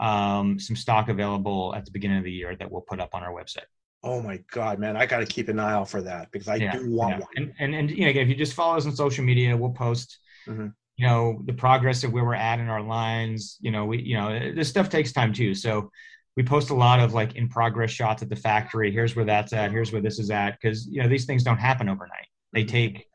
um, 0.00 0.58
some 0.58 0.76
stock 0.76 1.08
available 1.08 1.74
at 1.74 1.86
the 1.86 1.90
beginning 1.92 2.18
of 2.18 2.24
the 2.24 2.32
year 2.32 2.54
that 2.56 2.70
we'll 2.70 2.82
put 2.82 3.00
up 3.00 3.14
on 3.14 3.22
our 3.22 3.32
website. 3.32 3.64
Oh 4.04 4.20
my 4.20 4.38
God, 4.50 4.78
man! 4.78 4.98
I 4.98 5.06
got 5.06 5.20
to 5.20 5.26
keep 5.26 5.48
an 5.48 5.58
eye 5.58 5.72
out 5.72 5.88
for 5.88 6.02
that 6.02 6.30
because 6.30 6.48
I 6.48 6.56
yeah, 6.56 6.76
do 6.76 6.90
want 6.90 7.14
yeah. 7.14 7.18
one. 7.20 7.28
And, 7.36 7.54
and 7.58 7.74
and 7.74 7.90
you 7.90 8.04
know, 8.04 8.10
again, 8.10 8.24
if 8.24 8.28
you 8.28 8.34
just 8.34 8.52
follow 8.52 8.76
us 8.76 8.84
on 8.84 8.94
social 8.94 9.24
media, 9.24 9.56
we'll 9.56 9.70
post. 9.70 10.18
Mm-hmm. 10.46 10.68
You 10.98 11.06
know 11.06 11.40
the 11.46 11.54
progress 11.54 12.04
of 12.04 12.12
where 12.12 12.24
we're 12.24 12.34
at 12.34 12.58
in 12.58 12.68
our 12.68 12.82
lines. 12.82 13.56
You 13.60 13.70
know, 13.70 13.86
we 13.86 14.02
you 14.02 14.14
know 14.14 14.52
this 14.54 14.68
stuff 14.68 14.90
takes 14.90 15.10
time 15.10 15.32
too. 15.32 15.54
So 15.54 15.90
we 16.36 16.42
post 16.42 16.70
a 16.70 16.74
lot 16.74 17.00
of 17.00 17.12
like 17.12 17.34
in 17.36 17.48
progress 17.48 17.90
shots 17.90 18.22
at 18.22 18.28
the 18.28 18.36
factory. 18.36 18.90
Here's 18.90 19.14
where 19.14 19.24
that's 19.24 19.52
at. 19.52 19.70
Here's 19.70 19.92
where 19.92 20.00
this 20.02 20.18
is 20.18 20.30
at. 20.30 20.52
Because 20.60 20.86
you 20.86 21.02
know 21.02 21.08
these 21.08 21.26
things 21.26 21.42
don't 21.42 21.58
happen 21.58 21.88
overnight. 21.88 22.26
They 22.52 22.64
take 22.64 23.06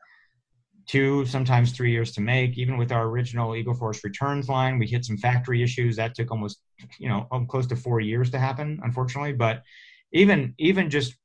two, 0.86 1.26
sometimes 1.26 1.72
three 1.72 1.90
years 1.90 2.12
to 2.12 2.20
make. 2.20 2.56
Even 2.56 2.78
with 2.78 2.92
our 2.92 3.06
original 3.06 3.54
Eagle 3.56 3.74
Force 3.74 4.02
returns 4.04 4.48
line, 4.48 4.78
we 4.78 4.86
hit 4.86 5.04
some 5.04 5.16
factory 5.18 5.62
issues 5.62 5.96
that 5.96 6.14
took 6.14 6.30
almost 6.30 6.60
you 6.98 7.08
know 7.08 7.26
close 7.48 7.66
to 7.68 7.76
four 7.76 8.00
years 8.00 8.30
to 8.30 8.38
happen, 8.38 8.80
unfortunately. 8.82 9.32
But 9.32 9.62
even 10.12 10.54
even 10.58 10.88
just 10.88 11.16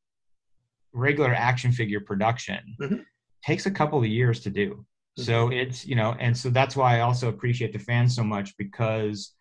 regular 0.94 1.34
action 1.34 1.72
figure 1.72 2.00
production 2.00 2.76
Mhm. 2.80 3.06
takes 3.46 3.66
a 3.66 3.72
couple 3.72 4.00
of 4.00 4.06
years 4.06 4.40
to 4.42 4.50
do. 4.50 4.86
So 5.18 5.50
it's 5.52 5.86
you 5.86 5.96
know, 5.96 6.16
and 6.20 6.36
so 6.36 6.50
that's 6.50 6.76
why 6.76 6.98
I 6.98 7.02
also 7.02 7.30
appreciate 7.30 7.72
the 7.72 7.80
fans 7.80 8.16
so 8.16 8.24
much 8.24 8.58
because 8.58 9.34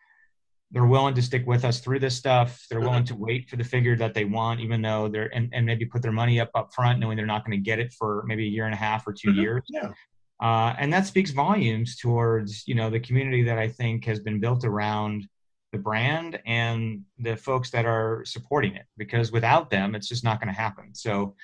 they're 0.72 0.86
willing 0.86 1.14
to 1.14 1.22
stick 1.22 1.46
with 1.46 1.64
us 1.64 1.80
through 1.80 1.98
this 2.00 2.16
stuff. 2.16 2.64
They're 2.70 2.80
willing 2.80 3.04
to 3.04 3.14
wait 3.14 3.48
for 3.48 3.56
the 3.56 3.64
figure 3.64 3.94
that 3.96 4.14
they 4.14 4.24
want, 4.24 4.60
even 4.60 4.80
though 4.82 5.06
they're 5.08 5.34
and, 5.34 5.50
and 5.52 5.66
maybe 5.66 5.84
put 5.84 6.00
their 6.02 6.12
money 6.12 6.40
up 6.40 6.50
up 6.54 6.72
front, 6.74 6.98
knowing 6.98 7.16
they're 7.16 7.26
not 7.26 7.44
going 7.44 7.56
to 7.58 7.62
get 7.62 7.78
it 7.78 7.92
for 7.92 8.24
maybe 8.26 8.44
a 8.44 8.48
year 8.50 8.64
and 8.64 8.74
a 8.74 8.78
half 8.78 9.06
or 9.06 9.12
2 9.12 9.28
Mhm. 9.32 9.36
years. 9.36 9.62
Yeah. 9.68 9.92
Uh, 10.40 10.74
and 10.78 10.92
that 10.92 11.06
speaks 11.06 11.30
volumes 11.30 11.96
towards 11.96 12.66
you 12.66 12.74
know 12.74 12.90
the 12.90 12.98
community 13.00 13.42
that 13.44 13.58
I 13.58 13.68
think 13.68 14.04
has 14.06 14.18
been 14.18 14.40
built 14.40 14.64
around 14.64 15.28
the 15.72 15.78
brand 15.78 16.40
and 16.46 17.02
the 17.18 17.36
folks 17.36 17.70
that 17.70 17.84
are 17.86 18.24
supporting 18.24 18.74
it. 18.74 18.86
Because 18.96 19.30
without 19.30 19.70
them, 19.70 19.94
it's 19.94 20.08
just 20.08 20.24
not 20.24 20.40
going 20.40 20.52
to 20.52 20.58
happen. 20.60 20.94
So 20.94 21.34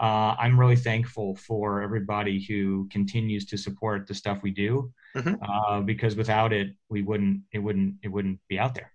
uh, 0.00 0.34
I'm 0.38 0.58
really 0.60 0.76
thankful 0.76 1.36
for 1.36 1.82
everybody 1.82 2.42
who 2.44 2.86
continues 2.90 3.46
to 3.46 3.56
support 3.56 4.06
the 4.06 4.14
stuff 4.14 4.42
we 4.42 4.50
do. 4.50 4.92
Mhm. 5.16 5.38
Uh, 5.40 5.80
because 5.80 6.14
without 6.14 6.52
it, 6.52 6.74
we 6.88 7.02
wouldn't 7.02 7.40
it 7.52 7.58
wouldn't 7.58 7.96
it 8.02 8.08
wouldn't 8.08 8.38
be 8.48 8.58
out 8.58 8.74
there. 8.74 8.92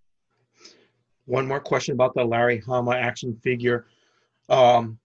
One 1.26 1.48
more 1.48 1.60
question 1.60 1.94
about 1.94 2.14
the 2.14 2.24
Larry 2.24 2.60
Hama 2.60 2.92
action 2.92 3.36
figure. 3.44 3.88
Um, 4.50 5.00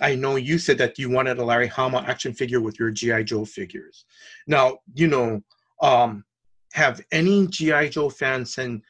I 0.00 0.14
know 0.14 0.36
you 0.36 0.58
said 0.58 0.78
that 0.78 0.98
you 0.98 1.10
wanted 1.10 1.38
a 1.38 1.44
Larry 1.44 1.66
Hama 1.66 2.04
action 2.06 2.32
figure 2.34 2.60
with 2.60 2.78
your 2.78 2.90
GI 2.90 3.24
Joe 3.24 3.44
figures. 3.44 4.04
Now, 4.46 4.78
you 4.94 5.06
know, 5.08 5.42
um, 5.82 6.24
have 6.72 7.00
any 7.12 7.46
GI 7.46 7.90
Joe 7.90 8.08
fans 8.08 8.54
send, 8.54 8.82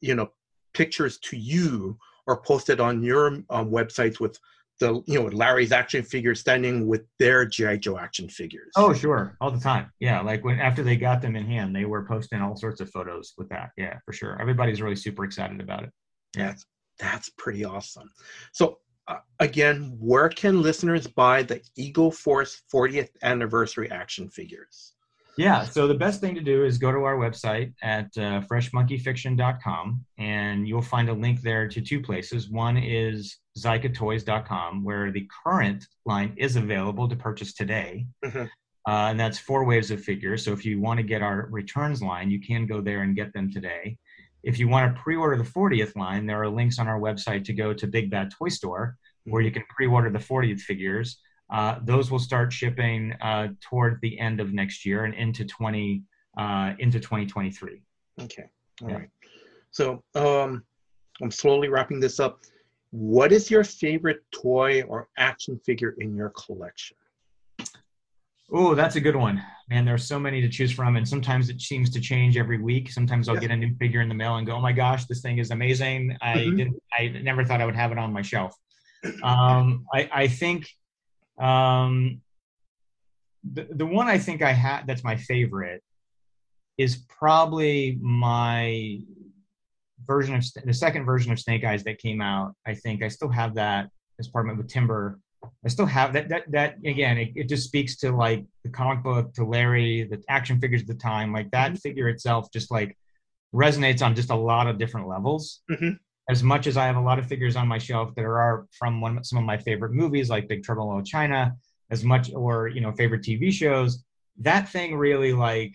you 0.00 0.14
know, 0.14 0.30
pictures 0.74 1.18
to 1.18 1.36
you 1.36 1.98
or 2.26 2.42
posted 2.42 2.80
on 2.80 3.02
your 3.02 3.26
um, 3.50 3.70
websites 3.70 4.20
with 4.20 4.38
the, 4.80 5.02
you 5.06 5.20
know, 5.20 5.26
Larry's 5.26 5.72
action 5.72 6.02
figure 6.02 6.34
standing 6.34 6.86
with 6.86 7.02
their 7.18 7.44
GI 7.44 7.78
Joe 7.78 7.98
action 7.98 8.28
figures? 8.28 8.72
Oh, 8.76 8.92
sure, 8.92 9.36
all 9.40 9.50
the 9.50 9.60
time. 9.60 9.92
Yeah, 10.00 10.20
like 10.20 10.44
when 10.44 10.60
after 10.60 10.82
they 10.82 10.96
got 10.96 11.20
them 11.20 11.36
in 11.36 11.46
hand, 11.46 11.74
they 11.74 11.84
were 11.84 12.04
posting 12.04 12.40
all 12.40 12.56
sorts 12.56 12.80
of 12.80 12.90
photos 12.90 13.34
with 13.36 13.48
that. 13.48 13.70
Yeah, 13.76 13.98
for 14.04 14.12
sure. 14.12 14.40
Everybody's 14.40 14.82
really 14.82 14.96
super 14.96 15.24
excited 15.24 15.60
about 15.60 15.84
it. 15.84 15.90
Yeah. 16.36 16.48
That's 16.48 16.66
that's 16.98 17.30
pretty 17.30 17.64
awesome. 17.64 18.10
So 18.52 18.78
uh, 19.08 19.18
again, 19.40 19.96
where 19.98 20.28
can 20.28 20.60
listeners 20.60 21.06
buy 21.06 21.42
the 21.42 21.62
Eagle 21.76 22.10
Force 22.10 22.62
40th 22.72 23.10
anniversary 23.22 23.90
action 23.90 24.28
figures? 24.28 24.92
Yeah, 25.38 25.62
so 25.62 25.86
the 25.86 25.94
best 25.94 26.20
thing 26.20 26.34
to 26.34 26.40
do 26.40 26.64
is 26.64 26.78
go 26.78 26.90
to 26.90 27.04
our 27.04 27.16
website 27.16 27.72
at 27.80 28.06
uh, 28.16 28.42
freshmonkeyfiction.com 28.50 30.04
and 30.18 30.66
you'll 30.66 30.82
find 30.82 31.08
a 31.08 31.12
link 31.12 31.42
there 31.42 31.68
to 31.68 31.80
two 31.80 32.00
places. 32.00 32.50
One 32.50 32.76
is 32.76 33.36
zicatoys.com, 33.56 34.82
where 34.82 35.12
the 35.12 35.28
current 35.44 35.86
line 36.04 36.34
is 36.36 36.56
available 36.56 37.08
to 37.08 37.14
purchase 37.14 37.54
today. 37.54 38.06
Mhm. 38.24 38.46
Uh, 38.88 39.10
and 39.10 39.20
that's 39.20 39.38
four 39.38 39.64
waves 39.64 39.92
of 39.92 40.02
figures. 40.02 40.44
So 40.44 40.52
if 40.52 40.64
you 40.64 40.80
want 40.80 40.98
to 40.98 41.04
get 41.04 41.22
our 41.22 41.46
returns 41.52 42.02
line, 42.02 42.32
you 42.32 42.40
can 42.40 42.66
go 42.66 42.80
there 42.80 43.02
and 43.02 43.14
get 43.14 43.32
them 43.32 43.48
today. 43.52 43.96
If 44.42 44.58
you 44.58 44.66
want 44.66 44.92
to 44.92 45.00
pre 45.00 45.14
order 45.14 45.36
the 45.36 45.44
40th 45.44 45.94
line, 45.94 46.26
there 46.26 46.42
are 46.42 46.48
links 46.48 46.80
on 46.80 46.88
our 46.88 46.98
website 46.98 47.44
to 47.44 47.52
go 47.52 47.72
to 47.72 47.86
Big 47.86 48.10
Bad 48.10 48.32
Toy 48.36 48.48
Store 48.48 48.96
where 49.24 49.42
you 49.42 49.52
can 49.52 49.62
pre 49.68 49.86
order 49.86 50.10
the 50.10 50.18
40th 50.18 50.60
figures. 50.60 51.20
Uh, 51.50 51.78
those 51.82 52.10
will 52.10 52.18
start 52.18 52.52
shipping 52.52 53.12
uh, 53.22 53.48
toward 53.60 53.98
the 54.02 54.18
end 54.18 54.40
of 54.40 54.52
next 54.52 54.84
year 54.84 55.04
and 55.04 55.14
into 55.14 55.44
20 55.44 56.02
uh, 56.36 56.74
into 56.78 57.00
2023. 57.00 57.82
Okay. 58.20 58.44
all 58.82 58.88
Yeah. 58.88 58.94
right. 58.96 59.08
So 59.70 60.02
um, 60.14 60.64
I'm 61.22 61.30
slowly 61.30 61.68
wrapping 61.68 62.00
this 62.00 62.20
up. 62.20 62.40
What 62.90 63.32
is 63.32 63.50
your 63.50 63.64
favorite 63.64 64.20
toy 64.32 64.82
or 64.82 65.08
action 65.16 65.60
figure 65.64 65.94
in 65.98 66.14
your 66.14 66.30
collection? 66.30 66.96
Oh, 68.50 68.74
that's 68.74 68.96
a 68.96 69.00
good 69.00 69.16
one, 69.16 69.42
man. 69.68 69.84
There's 69.84 70.06
so 70.06 70.18
many 70.18 70.40
to 70.40 70.48
choose 70.48 70.72
from, 70.72 70.96
and 70.96 71.06
sometimes 71.06 71.50
it 71.50 71.60
seems 71.60 71.90
to 71.90 72.00
change 72.00 72.38
every 72.38 72.58
week. 72.58 72.90
Sometimes 72.90 73.28
I'll 73.28 73.34
Yeah. 73.34 73.42
get 73.42 73.50
a 73.50 73.56
new 73.56 73.74
figure 73.76 74.00
in 74.00 74.08
the 74.08 74.14
mail 74.14 74.36
and 74.36 74.46
go, 74.46 74.54
"Oh 74.54 74.60
my 74.60 74.72
gosh, 74.72 75.04
this 75.04 75.20
thing 75.20 75.36
is 75.36 75.50
amazing!" 75.50 76.16
I 76.22 76.38
Mhm. 76.38 76.56
didn't, 76.56 76.82
I 76.98 77.08
never 77.08 77.44
thought 77.44 77.60
I 77.60 77.66
would 77.66 77.76
have 77.76 77.92
it 77.92 77.98
on 77.98 78.10
my 78.10 78.22
shelf. 78.22 78.56
Um, 79.22 79.84
I, 79.92 80.08
I 80.12 80.28
think 80.28 80.66
um, 81.38 82.20
the 83.52 83.68
the 83.70 83.86
one 83.86 84.08
I 84.08 84.18
think 84.18 84.42
I 84.42 84.52
had 84.52 84.86
that's 84.86 85.04
my 85.04 85.16
favorite 85.16 85.82
is 86.76 86.96
probably 87.08 87.98
my 88.00 89.00
version 90.06 90.34
of 90.34 90.44
the 90.64 90.72
second 90.72 91.04
version 91.04 91.32
of 91.32 91.38
Snake 91.38 91.64
Eyes 91.64 91.84
that 91.84 91.98
came 91.98 92.20
out. 92.20 92.54
I 92.66 92.74
think 92.74 93.02
I 93.02 93.08
still 93.08 93.30
have 93.30 93.54
that 93.56 93.90
as 94.18 94.28
part 94.28 94.46
of 94.48 94.54
it 94.54 94.58
with 94.58 94.68
Timber. 94.68 95.18
I 95.64 95.68
still 95.68 95.86
have 95.86 96.12
that. 96.14 96.28
That 96.28 96.50
that 96.50 96.76
again, 96.84 97.18
it, 97.18 97.32
it 97.36 97.48
just 97.48 97.64
speaks 97.64 97.96
to 97.98 98.10
like 98.10 98.44
the 98.64 98.70
comic 98.70 99.02
book, 99.02 99.32
to 99.34 99.44
Larry, 99.44 100.06
the 100.10 100.22
action 100.28 100.60
figures 100.60 100.82
at 100.82 100.88
the 100.88 100.94
time. 100.94 101.32
Like 101.32 101.50
that 101.52 101.78
figure 101.78 102.08
itself, 102.08 102.50
just 102.52 102.70
like 102.70 102.96
resonates 103.54 104.02
on 104.04 104.14
just 104.14 104.30
a 104.30 104.36
lot 104.36 104.66
of 104.66 104.78
different 104.78 105.08
levels. 105.08 105.62
Mhm. 105.70 105.98
As 106.28 106.42
much 106.42 106.66
as 106.66 106.76
I 106.76 106.86
have 106.86 106.96
a 106.96 107.00
lot 107.00 107.18
of 107.18 107.26
figures 107.26 107.56
on 107.56 107.66
my 107.66 107.78
shelf 107.78 108.14
that 108.16 108.24
are 108.24 108.66
from 108.78 109.00
one 109.00 109.24
some 109.24 109.38
of 109.38 109.44
my 109.44 109.56
favorite 109.56 109.92
movies, 109.92 110.28
like 110.28 110.48
Big 110.48 110.62
Trouble 110.62 110.82
in 110.84 110.88
Little 110.90 111.04
China, 111.04 111.54
as 111.90 112.04
much 112.04 112.32
or 112.34 112.68
you 112.68 112.80
know 112.80 112.92
favorite 112.92 113.22
TV 113.22 113.52
shows, 113.52 114.04
that 114.40 114.68
thing 114.68 114.96
really 114.96 115.32
like 115.32 115.74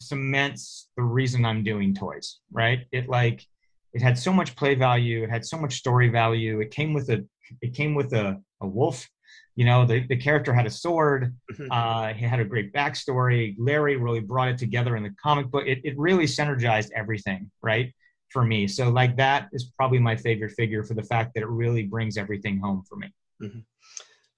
cements 0.00 0.88
the 0.96 1.02
reason 1.02 1.44
I'm 1.44 1.62
doing 1.62 1.94
toys. 1.94 2.40
Right? 2.52 2.86
It 2.92 3.08
like 3.08 3.46
it 3.92 4.02
had 4.02 4.18
so 4.18 4.32
much 4.32 4.56
play 4.56 4.74
value. 4.74 5.22
It 5.24 5.30
had 5.30 5.44
so 5.46 5.56
much 5.58 5.74
story 5.74 6.08
value. 6.08 6.60
It 6.60 6.70
came 6.70 6.92
with 6.92 7.08
a 7.10 7.24
it 7.62 7.74
came 7.74 7.94
with 7.94 8.12
a, 8.12 8.40
a 8.60 8.66
wolf. 8.66 9.08
You 9.56 9.64
know, 9.64 9.84
the, 9.84 10.06
the 10.06 10.16
character 10.16 10.52
had 10.54 10.66
a 10.66 10.70
sword. 10.70 11.34
Mhm. 11.52 11.68
Uh, 11.70 12.14
he 12.14 12.24
had 12.24 12.38
a 12.40 12.44
great 12.44 12.72
backstory. 12.72 13.56
Larry 13.58 13.96
really 13.96 14.20
brought 14.20 14.48
it 14.48 14.58
together 14.58 14.96
in 14.96 15.02
the 15.02 15.10
comic 15.20 15.50
book. 15.50 15.64
It, 15.66 15.80
it 15.84 15.98
really 15.98 16.24
synergized 16.26 16.90
everything, 16.94 17.50
right? 17.62 17.92
For 18.30 18.44
me. 18.44 18.68
So, 18.68 18.90
like, 18.90 19.16
that 19.16 19.48
is 19.52 19.72
probably 19.76 19.98
my 19.98 20.14
favorite 20.14 20.52
figure 20.52 20.84
for 20.84 20.94
the 20.94 21.02
fact 21.02 21.32
that 21.34 21.42
it 21.42 21.48
really 21.48 21.84
brings 21.84 22.18
everything 22.18 22.58
home 22.58 22.82
for 22.86 22.96
me. 22.96 23.12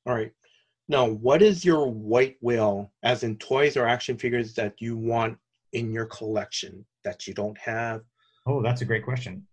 All 0.06 0.14
right. 0.14 0.30
Now, 0.88 1.08
what 1.08 1.42
is 1.42 1.64
your 1.64 1.86
white 1.90 2.36
whale, 2.40 2.92
as 3.02 3.22
in 3.24 3.36
toys 3.38 3.76
or 3.76 3.86
action 3.86 4.16
figures, 4.16 4.54
that 4.54 4.74
you 4.80 4.96
want 4.96 5.38
in 5.72 5.92
your 5.92 6.06
collection 6.06 6.84
that 7.04 7.26
you 7.26 7.34
don't 7.34 7.58
have? 7.58 8.02
Oh, 8.46 8.62
that's 8.62 8.80
a 8.80 8.84
great 8.84 9.04
question. 9.04 9.46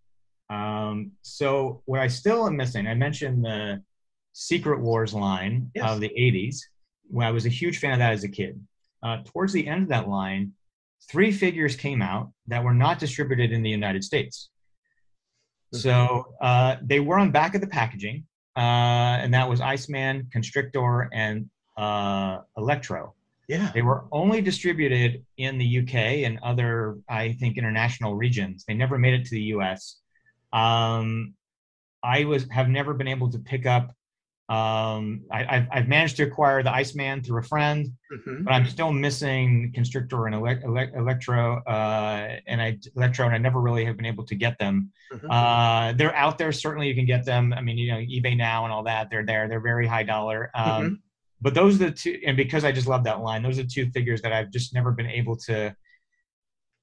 Um, 0.50 1.12
so, 1.22 1.82
what 1.86 2.00
I 2.00 2.06
still 2.06 2.46
am 2.46 2.56
missing, 2.56 2.86
I 2.86 2.94
mentioned 2.94 3.44
the 3.44 3.82
Secret 4.32 4.80
Wars 4.80 5.14
line 5.14 5.70
Yes. 5.74 5.90
of 5.90 6.00
the 6.00 6.10
80s, 6.16 6.60
when 7.08 7.26
I 7.26 7.30
was 7.32 7.44
a 7.44 7.50
huge 7.50 7.78
fan 7.78 7.92
of 7.94 7.98
that 7.98 8.12
as 8.12 8.24
a 8.24 8.28
kid. 8.28 8.64
Uh, 9.02 9.18
towards 9.24 9.52
the 9.52 9.66
end 9.66 9.82
of 9.82 9.88
that 9.88 10.08
line, 10.08 10.52
three 11.10 11.32
figures 11.32 11.76
came 11.76 12.02
out 12.02 12.30
that 12.46 12.62
were 12.62 12.74
not 12.74 12.98
distributed 12.98 13.52
in 13.52 13.62
the 13.62 13.70
United 13.70 14.04
States. 14.04 14.50
So 15.72 16.34
uh, 16.40 16.76
they 16.82 17.00
were 17.00 17.18
on 17.18 17.30
back 17.30 17.54
of 17.54 17.60
the 17.60 17.66
packaging, 17.66 18.24
uh, 18.56 18.60
and 19.20 19.34
that 19.34 19.48
was 19.48 19.60
Iceman, 19.60 20.28
Constrictor, 20.32 21.08
and 21.12 21.50
uh, 21.76 22.38
Electro. 22.56 23.14
Yeah. 23.48 23.70
They 23.72 23.82
were 23.82 24.04
only 24.12 24.42
distributed 24.42 25.24
in 25.38 25.56
the 25.58 25.78
UK 25.80 25.94
and 26.26 26.38
other, 26.42 26.98
I 27.08 27.32
think, 27.32 27.56
international 27.56 28.14
regions. 28.14 28.64
They 28.66 28.74
never 28.74 28.98
made 28.98 29.14
it 29.14 29.24
to 29.24 29.30
the 29.30 29.42
US. 29.54 29.96
Um, 30.52 31.34
I 32.02 32.24
was 32.24 32.46
have 32.50 32.68
never 32.68 32.94
been 32.94 33.08
able 33.08 33.30
to 33.30 33.38
pick 33.38 33.66
up. 33.66 33.94
Um, 34.48 35.24
I, 35.30 35.44
I've, 35.56 35.66
I've 35.70 35.88
managed 35.88 36.16
to 36.16 36.22
acquire 36.22 36.62
the 36.62 36.72
Iceman 36.72 37.22
through 37.22 37.40
a 37.40 37.42
friend, 37.42 37.92
Mhm. 38.10 38.44
but 38.44 38.52
I'm 38.54 38.64
still 38.66 38.92
missing 38.92 39.70
Constrictor 39.74 40.24
and 40.24 40.34
ele- 40.34 40.46
ele- 40.64 40.90
Electro, 40.96 41.62
uh, 41.64 42.38
and 42.46 42.62
I 42.62 42.78
Electro, 42.96 43.26
and 43.26 43.34
I 43.34 43.38
never 43.38 43.60
really 43.60 43.84
have 43.84 43.98
been 43.98 44.06
able 44.06 44.24
to 44.24 44.34
get 44.34 44.58
them. 44.58 44.90
Mhm. 45.12 45.26
Uh, 45.30 45.92
they're 45.92 46.14
out 46.16 46.38
there. 46.38 46.50
Certainly, 46.50 46.88
you 46.88 46.94
can 46.94 47.04
get 47.04 47.26
them. 47.26 47.52
I 47.52 47.60
mean, 47.60 47.76
you 47.76 47.90
know, 47.92 47.98
eBay 47.98 48.36
now 48.36 48.64
and 48.64 48.72
all 48.72 48.84
that. 48.84 49.10
They're 49.10 49.26
there. 49.26 49.48
They're 49.48 49.60
very 49.60 49.86
high 49.86 50.04
dollar. 50.04 50.50
Um, 50.54 50.64
Mhm. 50.82 50.96
But 51.40 51.54
those 51.54 51.76
are 51.80 51.84
the 51.84 51.90
two, 51.92 52.18
and 52.26 52.36
because 52.36 52.64
I 52.64 52.72
just 52.72 52.88
love 52.88 53.04
that 53.04 53.20
line, 53.20 53.42
those 53.42 53.58
are 53.60 53.64
two 53.64 53.90
figures 53.90 54.22
that 54.22 54.32
I've 54.32 54.50
just 54.50 54.74
never 54.74 54.90
been 54.92 55.06
able 55.06 55.36
to, 55.46 55.76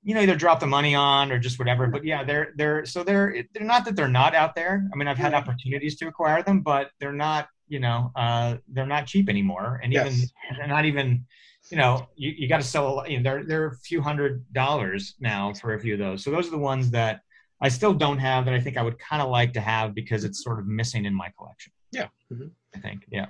you 0.03 0.13
know, 0.15 0.21
either 0.21 0.35
drop 0.37 0.59
the 0.61 0.67
money 0.67 0.93
on 0.95 1.31
or 1.31 1.39
just 1.39 1.57
whatever. 1.59 1.87
But 1.87 2.05
yeah, 2.05 2.23
they're 2.23 2.53
they're 2.55 2.85
so 2.85 3.03
they're 3.03 3.43
they're 3.53 3.65
not 3.65 3.83
that 3.85 3.95
they're 3.97 4.07
not 4.07 4.33
out 4.35 4.53
there. 4.55 4.87
I 4.93 4.95
mean, 4.95 5.07
I've 5.07 5.17
had 5.17 5.33
opportunities 5.33 5.97
to 5.97 6.07
acquire 6.07 6.41
them, 6.43 6.61
but 6.61 6.91
they're 7.01 7.11
not, 7.11 7.49
you 7.67 7.79
know, 7.79 8.11
uh, 8.15 8.57
they're 8.67 8.85
not 8.85 9.07
cheap 9.07 9.29
anymore, 9.29 9.79
and 9.83 9.93
even 9.93 10.07
Yes. 10.13 10.31
they're 10.57 10.67
not 10.67 10.85
even. 10.85 11.25
You 11.71 11.77
know, 11.77 12.07
you, 12.15 12.29
you 12.37 12.47
got 12.47 12.61
to 12.61 12.67
sell. 12.67 12.99
a 12.99 13.09
You 13.09 13.17
know, 13.17 13.23
they're 13.23 13.43
they're 13.43 13.65
a 13.69 13.75
few 13.77 13.99
hundred 13.99 14.45
dollars 14.53 15.15
now 15.19 15.51
for 15.51 15.73
a 15.73 15.79
few 15.79 15.93
of 15.93 15.99
those. 15.99 16.23
So 16.23 16.29
those 16.29 16.47
are 16.47 16.51
the 16.51 16.59
ones 16.59 16.91
that 16.91 17.21
I 17.59 17.69
still 17.69 17.91
don't 17.93 18.19
have 18.19 18.45
that 18.45 18.53
I 18.53 18.59
think 18.59 18.77
I 18.77 18.83
would 18.83 18.99
kind 18.99 19.19
of 19.19 19.29
like 19.29 19.51
to 19.53 19.61
have 19.61 19.95
because 19.95 20.23
it's 20.25 20.43
sort 20.43 20.59
of 20.59 20.67
missing 20.67 21.05
in 21.05 21.13
my 21.15 21.31
collection. 21.35 21.71
Yeah. 21.91 22.09
Mhm. 22.31 22.51
I 22.75 22.79
think. 22.79 23.05
Yeah. 23.11 23.27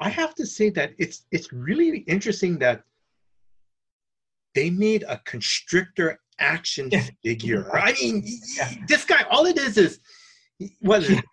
I 0.00 0.08
have 0.08 0.34
to 0.34 0.46
say 0.46 0.68
that 0.70 0.94
it's 0.98 1.26
it's 1.30 1.52
really 1.52 1.98
interesting 2.08 2.58
that 2.58 2.82
they 4.56 4.68
made 4.70 5.04
a 5.06 5.18
constrictor 5.24 6.18
action 6.40 6.90
figure. 7.22 7.70
I 7.76 7.92
mean, 7.92 8.24
Yeah. 8.56 8.72
this 8.88 9.04
guy, 9.04 9.22
all 9.30 9.46
it 9.46 9.58
is 9.58 9.76
is 9.78 10.00
what 10.80 11.04
is 11.04 11.10
it? 11.10 11.24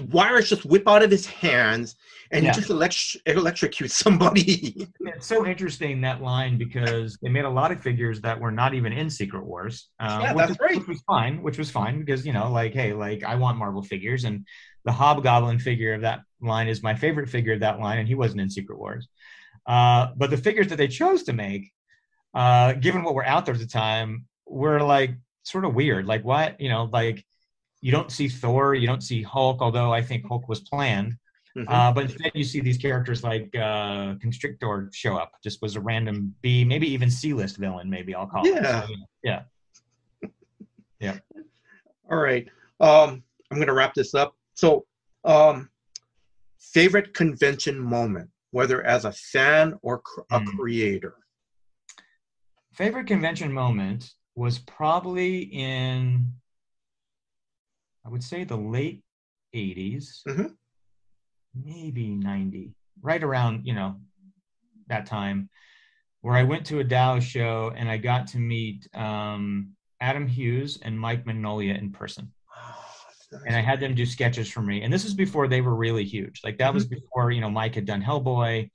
Wires 0.00 0.48
just 0.48 0.64
whip 0.64 0.84
out 0.88 1.02
of 1.02 1.10
his 1.10 1.26
hands 1.26 1.96
and 2.30 2.44
Yeah. 2.44 2.52
he 2.52 2.56
just 2.60 2.70
elect- 2.70 3.16
electrocutes 3.26 3.90
somebody. 3.90 4.88
It's 5.00 5.26
so 5.26 5.46
interesting 5.46 6.00
that 6.00 6.22
line 6.22 6.56
because 6.58 7.18
they 7.22 7.28
made 7.28 7.44
a 7.44 7.50
lot 7.50 7.70
of 7.72 7.80
figures 7.80 8.20
that 8.22 8.40
were 8.40 8.50
not 8.50 8.72
even 8.74 8.92
in 8.92 9.10
Secret 9.10 9.44
Wars. 9.44 9.88
Uh, 10.00 10.20
Yeah, 10.22 10.32
which 10.32 10.38
that's 10.38 10.48
was- 10.50 10.60
right. 10.60 10.78
Which 10.78 10.88
was 10.88 11.02
fine. 11.02 11.42
Which 11.42 11.58
was 11.58 11.70
fine 11.70 12.00
because 12.00 12.24
you 12.26 12.32
know, 12.32 12.50
like, 12.50 12.72
hey, 12.72 12.92
like 12.92 13.22
I 13.22 13.34
want 13.34 13.58
Marvel 13.58 13.82
figures, 13.82 14.24
and 14.24 14.46
the 14.84 14.92
Hobgoblin 14.92 15.58
figure 15.58 15.92
of 15.94 16.00
that 16.02 16.20
line 16.40 16.68
is 16.68 16.82
my 16.82 16.94
favorite 16.94 17.28
figure 17.28 17.52
of 17.52 17.60
that 17.60 17.78
line, 17.78 17.98
and 17.98 18.08
he 18.08 18.14
wasn't 18.14 18.40
in 18.40 18.50
Secret 18.50 18.78
Wars. 18.78 19.06
Uh, 19.66 20.08
but 20.16 20.30
the 20.30 20.36
figures 20.36 20.68
that 20.68 20.76
they 20.76 20.88
chose 20.88 21.22
to 21.24 21.32
make, 21.32 21.70
uh, 22.34 22.72
given 22.74 23.02
what 23.04 23.14
were 23.14 23.26
out 23.26 23.44
there 23.44 23.54
at 23.54 23.60
the 23.60 23.66
time, 23.66 24.26
were 24.46 24.80
like 24.80 25.12
sort 25.44 25.64
of 25.64 25.74
weird. 25.74 26.06
Like 26.06 26.24
what 26.24 26.60
you 26.60 26.68
know, 26.68 26.88
like 26.92 27.24
you 27.82 27.90
don't 27.92 28.10
see 28.10 28.28
Thor, 28.28 28.74
you 28.74 28.86
don't 28.86 29.02
see 29.02 29.22
Hulk, 29.22 29.60
although 29.60 29.92
I 29.92 30.00
think 30.00 30.26
Hulk 30.26 30.48
was 30.48 30.60
planned. 30.60 31.16
Mhm. 31.56 31.66
Uh, 31.68 31.92
but 31.92 32.04
instead, 32.04 32.32
you 32.34 32.44
see 32.44 32.60
these 32.60 32.78
characters 32.78 33.22
like 33.22 33.54
uh, 33.54 34.14
Constrictor 34.22 34.88
show 34.94 35.16
up. 35.16 35.32
Just 35.44 35.60
was 35.60 35.76
a 35.76 35.80
random 35.80 36.34
B, 36.40 36.64
maybe 36.64 36.88
even 36.88 37.10
C-list 37.10 37.58
villain. 37.58 37.90
Maybe 37.90 38.14
I'll 38.14 38.26
call 38.26 38.46
Yeah. 38.46 38.84
it. 38.84 38.88
So, 38.88 39.42
yeah. 41.00 41.18
All 42.10 42.18
right. 42.18 42.48
Um, 42.80 43.22
I'm 43.50 43.58
gonna 43.58 43.74
wrap 43.74 43.92
this 43.94 44.14
up. 44.14 44.34
So, 44.54 44.86
um, 45.24 45.68
favorite 46.58 47.12
convention 47.12 47.78
moment, 47.78 48.30
whether 48.52 48.82
as 48.84 49.04
a 49.04 49.12
fan 49.12 49.74
or 49.82 49.98
cr- 49.98 50.20
a 50.30 50.38
Hmm. 50.40 50.46
creator. 50.56 51.16
Favorite 52.72 53.06
convention 53.06 53.52
moment 53.52 54.14
was 54.34 54.58
probably 54.60 55.40
in, 55.42 56.32
I 58.04 58.08
would 58.08 58.22
say, 58.24 58.44
the 58.44 58.56
late 58.56 59.02
'80s, 59.54 60.22
Mhm. 60.26 60.56
maybe 61.54 62.14
'90, 62.14 62.74
right 63.00 63.22
around 63.22 63.66
you 63.66 63.74
know 63.74 64.00
that 64.88 65.06
time, 65.06 65.48
where 66.20 66.34
I 66.34 66.42
went 66.42 66.66
to 66.66 66.80
a 66.80 66.84
Dow 66.84 67.20
show 67.20 67.72
and 67.76 67.88
I 67.88 67.96
got 67.98 68.26
to 68.28 68.38
meet 68.38 68.88
um, 68.94 69.72
Adam 70.00 70.26
Hughes 70.26 70.78
and 70.82 70.98
Mike 70.98 71.24
Mignola 71.24 71.78
in 71.78 71.92
person. 71.92 72.32
and 73.46 73.56
I 73.56 73.60
had 73.60 73.80
them 73.80 73.94
do 73.94 74.04
sketches 74.04 74.50
for 74.50 74.60
me. 74.60 74.82
And 74.82 74.92
this 74.92 75.04
was 75.04 75.14
before 75.14 75.48
they 75.48 75.62
were 75.62 75.74
really 75.74 76.04
huge. 76.04 76.42
Like 76.44 76.58
that 76.58 76.74
was 76.74 76.84
before 76.86 77.30
you 77.30 77.40
know 77.40 77.50
Mike 77.50 77.74
had 77.74 77.86
done 77.86 78.02
Hellboy. 78.02 78.70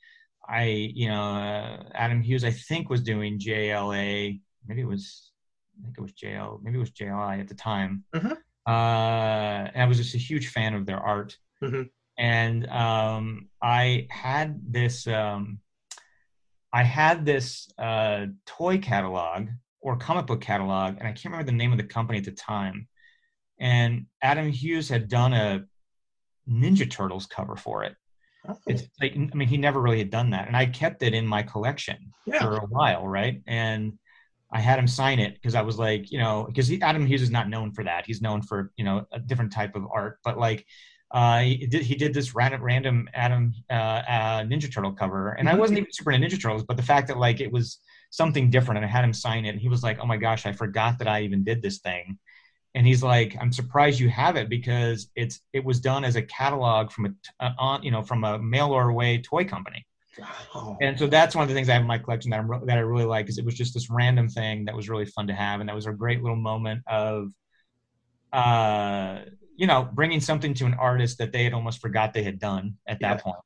I 0.50 0.64
you 0.64 1.10
know 1.10 1.24
uh, 1.36 1.84
Adam 1.94 2.22
Hughes 2.22 2.44
I 2.44 2.52
think 2.52 2.90
was 2.90 3.02
doing 3.04 3.38
JLA. 3.40 4.40
Maybe 4.68 4.82
it 4.82 4.88
was 4.88 5.32
I 5.80 5.84
think 5.86 5.98
it 5.98 6.02
was 6.02 6.14
JL. 6.14 6.60
Maybe 6.64 6.78
it 6.78 6.80
was 6.80 6.92
JLI 6.92 7.40
at 7.40 7.48
the 7.48 7.54
time. 7.56 8.04
Mhm. 8.16 8.38
Uh, 8.68 9.72
I 9.76 9.86
was 9.88 9.98
just 9.98 10.16
a 10.16 10.20
huge 10.20 10.50
fan 10.50 10.74
of 10.74 10.86
their 10.86 11.00
art. 11.00 11.38
Mhm. 11.64 11.90
And 12.18 12.68
um, 12.68 13.50
I 13.62 14.08
had 14.10 14.60
this. 14.72 15.08
Um, 15.08 15.60
I 16.74 16.84
had 16.84 17.26
this 17.26 17.70
uh, 17.78 18.28
toy 18.46 18.78
catalog 18.80 19.48
or 19.80 19.98
comic 19.98 20.28
book 20.28 20.42
catalog, 20.42 20.98
and 20.98 21.08
I 21.08 21.12
can't 21.12 21.26
remember 21.26 21.46
the 21.46 21.58
name 21.58 21.72
of 21.72 21.78
the 21.78 21.84
company 21.84 22.20
at 22.20 22.26
the 22.26 22.32
time 22.32 22.88
and 23.60 24.06
Adam 24.22 24.50
Hughes 24.50 24.90
had 24.90 25.08
done 25.08 25.34
a 25.34 25.66
Ninja 26.50 26.90
Turtles 26.90 27.26
cover 27.26 27.56
for 27.56 27.84
it. 27.84 27.96
Oh, 28.48 28.58
It's 28.68 28.84
like 29.02 29.14
I 29.16 29.36
mean 29.36 29.48
he 29.48 29.58
never 29.58 29.82
really 29.82 29.98
had 29.98 30.10
done 30.10 30.30
that, 30.32 30.48
and 30.48 30.56
I 30.56 30.68
kept 30.68 31.04
it 31.04 31.14
in 31.14 31.28
my 31.28 31.44
collection 31.44 32.14
yeah. 32.26 32.40
for 32.40 32.58
a 32.58 32.66
while, 32.66 33.08
right? 33.08 33.42
And 33.48 33.98
I 34.52 34.62
had 34.62 34.80
him 34.80 34.88
sign 34.88 35.20
it 35.20 35.34
because 35.34 35.56
I 35.56 35.62
was 35.62 35.78
like, 35.78 36.12
you 36.12 36.20
know, 36.20 36.46
because 36.48 36.72
Adam 36.82 37.06
Hughes 37.06 37.22
is 37.22 37.30
not 37.32 37.50
known 37.50 37.72
for 37.72 37.84
that. 37.84 38.06
He's 38.06 38.22
known 38.22 38.42
for 38.42 38.72
you 38.78 38.86
know 38.86 39.06
a 39.12 39.20
different 39.20 39.52
type 39.52 39.76
of 39.76 39.86
art, 39.94 40.20
but 40.24 40.38
like. 40.38 40.66
Uh, 41.10 41.40
he 41.40 41.66
did 41.68 41.84
he 41.84 41.96
did 41.96 42.14
this 42.14 42.36
random 42.36 42.62
random 42.62 43.08
Adam 43.14 43.54
uh, 43.70 43.74
uh, 43.74 44.42
Ninja 44.44 44.70
Turtle 44.70 44.92
cover, 44.92 45.30
and 45.32 45.48
I 45.48 45.54
Mhm. 45.54 45.60
wasn't 45.60 45.80
even 45.80 45.92
super 45.94 46.12
into 46.12 46.28
Ninja 46.28 46.42
Turtles, 46.42 46.66
but 46.66 46.76
the 46.76 46.84
fact 46.84 47.08
that 47.08 47.18
like 47.18 47.40
it 47.40 47.50
was 47.50 47.80
something 48.10 48.50
different, 48.50 48.80
and 48.80 48.86
I 48.86 48.90
had 48.90 49.06
him 49.06 49.14
sign 49.14 49.46
it, 49.46 49.52
and 49.52 49.60
he 49.62 49.70
was 49.70 49.84
like, 49.84 50.00
"Oh 50.02 50.06
my 50.06 50.18
gosh, 50.18 50.46
I 50.46 50.52
forgot 50.52 51.00
that 51.00 51.08
I 51.08 51.22
even 51.22 51.46
did 51.46 51.62
this 51.62 51.78
thing," 51.80 52.20
and 52.76 52.86
he's 52.86 53.04
like 53.04 53.36
i'm 53.42 53.52
surprised 53.52 54.00
you 54.00 54.10
have 54.10 54.36
it 54.36 54.50
because 54.50 55.10
it's 55.16 55.42
it 55.54 55.64
was 55.64 55.80
done 55.80 56.04
as 56.04 56.16
a 56.16 56.22
catalog 56.22 56.92
from 56.92 57.06
a 57.06 57.10
t- 57.10 57.16
uh, 57.40 57.52
on 57.58 57.84
you 57.84 57.92
know 57.92 58.02
from 58.04 58.24
a 58.24 58.38
mail 58.40 58.72
or 58.72 58.90
away 58.90 59.20
toy 59.22 59.44
company 59.44 59.86
And 60.82 60.98
so 60.98 61.08
that's 61.08 61.36
one 61.36 61.44
of 61.44 61.50
the 61.50 61.56
things 61.56 61.70
i 61.70 61.74
have 61.74 61.82
in 61.82 61.88
my 61.88 61.98
collection 61.98 62.30
that 62.32 62.40
i'm 62.40 62.50
re- 62.50 62.60
that 62.66 62.78
i 62.78 62.82
really 62.82 63.06
like 63.06 63.30
is 63.30 63.38
it 63.38 63.46
was 63.46 63.56
just 63.56 63.74
this 63.74 63.90
random 63.90 64.30
thing 64.30 64.66
that 64.66 64.76
was 64.76 64.90
really 64.90 65.06
fun 65.06 65.28
to 65.28 65.34
have 65.34 65.60
and 65.60 65.68
that 65.70 65.76
was 65.76 65.88
a 65.88 65.92
great 65.92 66.22
little 66.22 66.38
moment 66.38 66.82
of 66.88 67.32
uh 68.34 69.22
you 69.56 69.66
know 69.68 69.90
bringing 69.94 70.20
something 70.20 70.54
to 70.54 70.66
an 70.66 70.76
artist 70.76 71.18
that 71.18 71.32
they 71.32 71.44
had 71.44 71.54
almost 71.54 71.80
forgot 71.80 72.14
they 72.14 72.24
had 72.24 72.40
done 72.40 72.76
at 72.88 73.00
that 73.00 73.18
Yeah. 73.18 73.22
point 73.24 73.38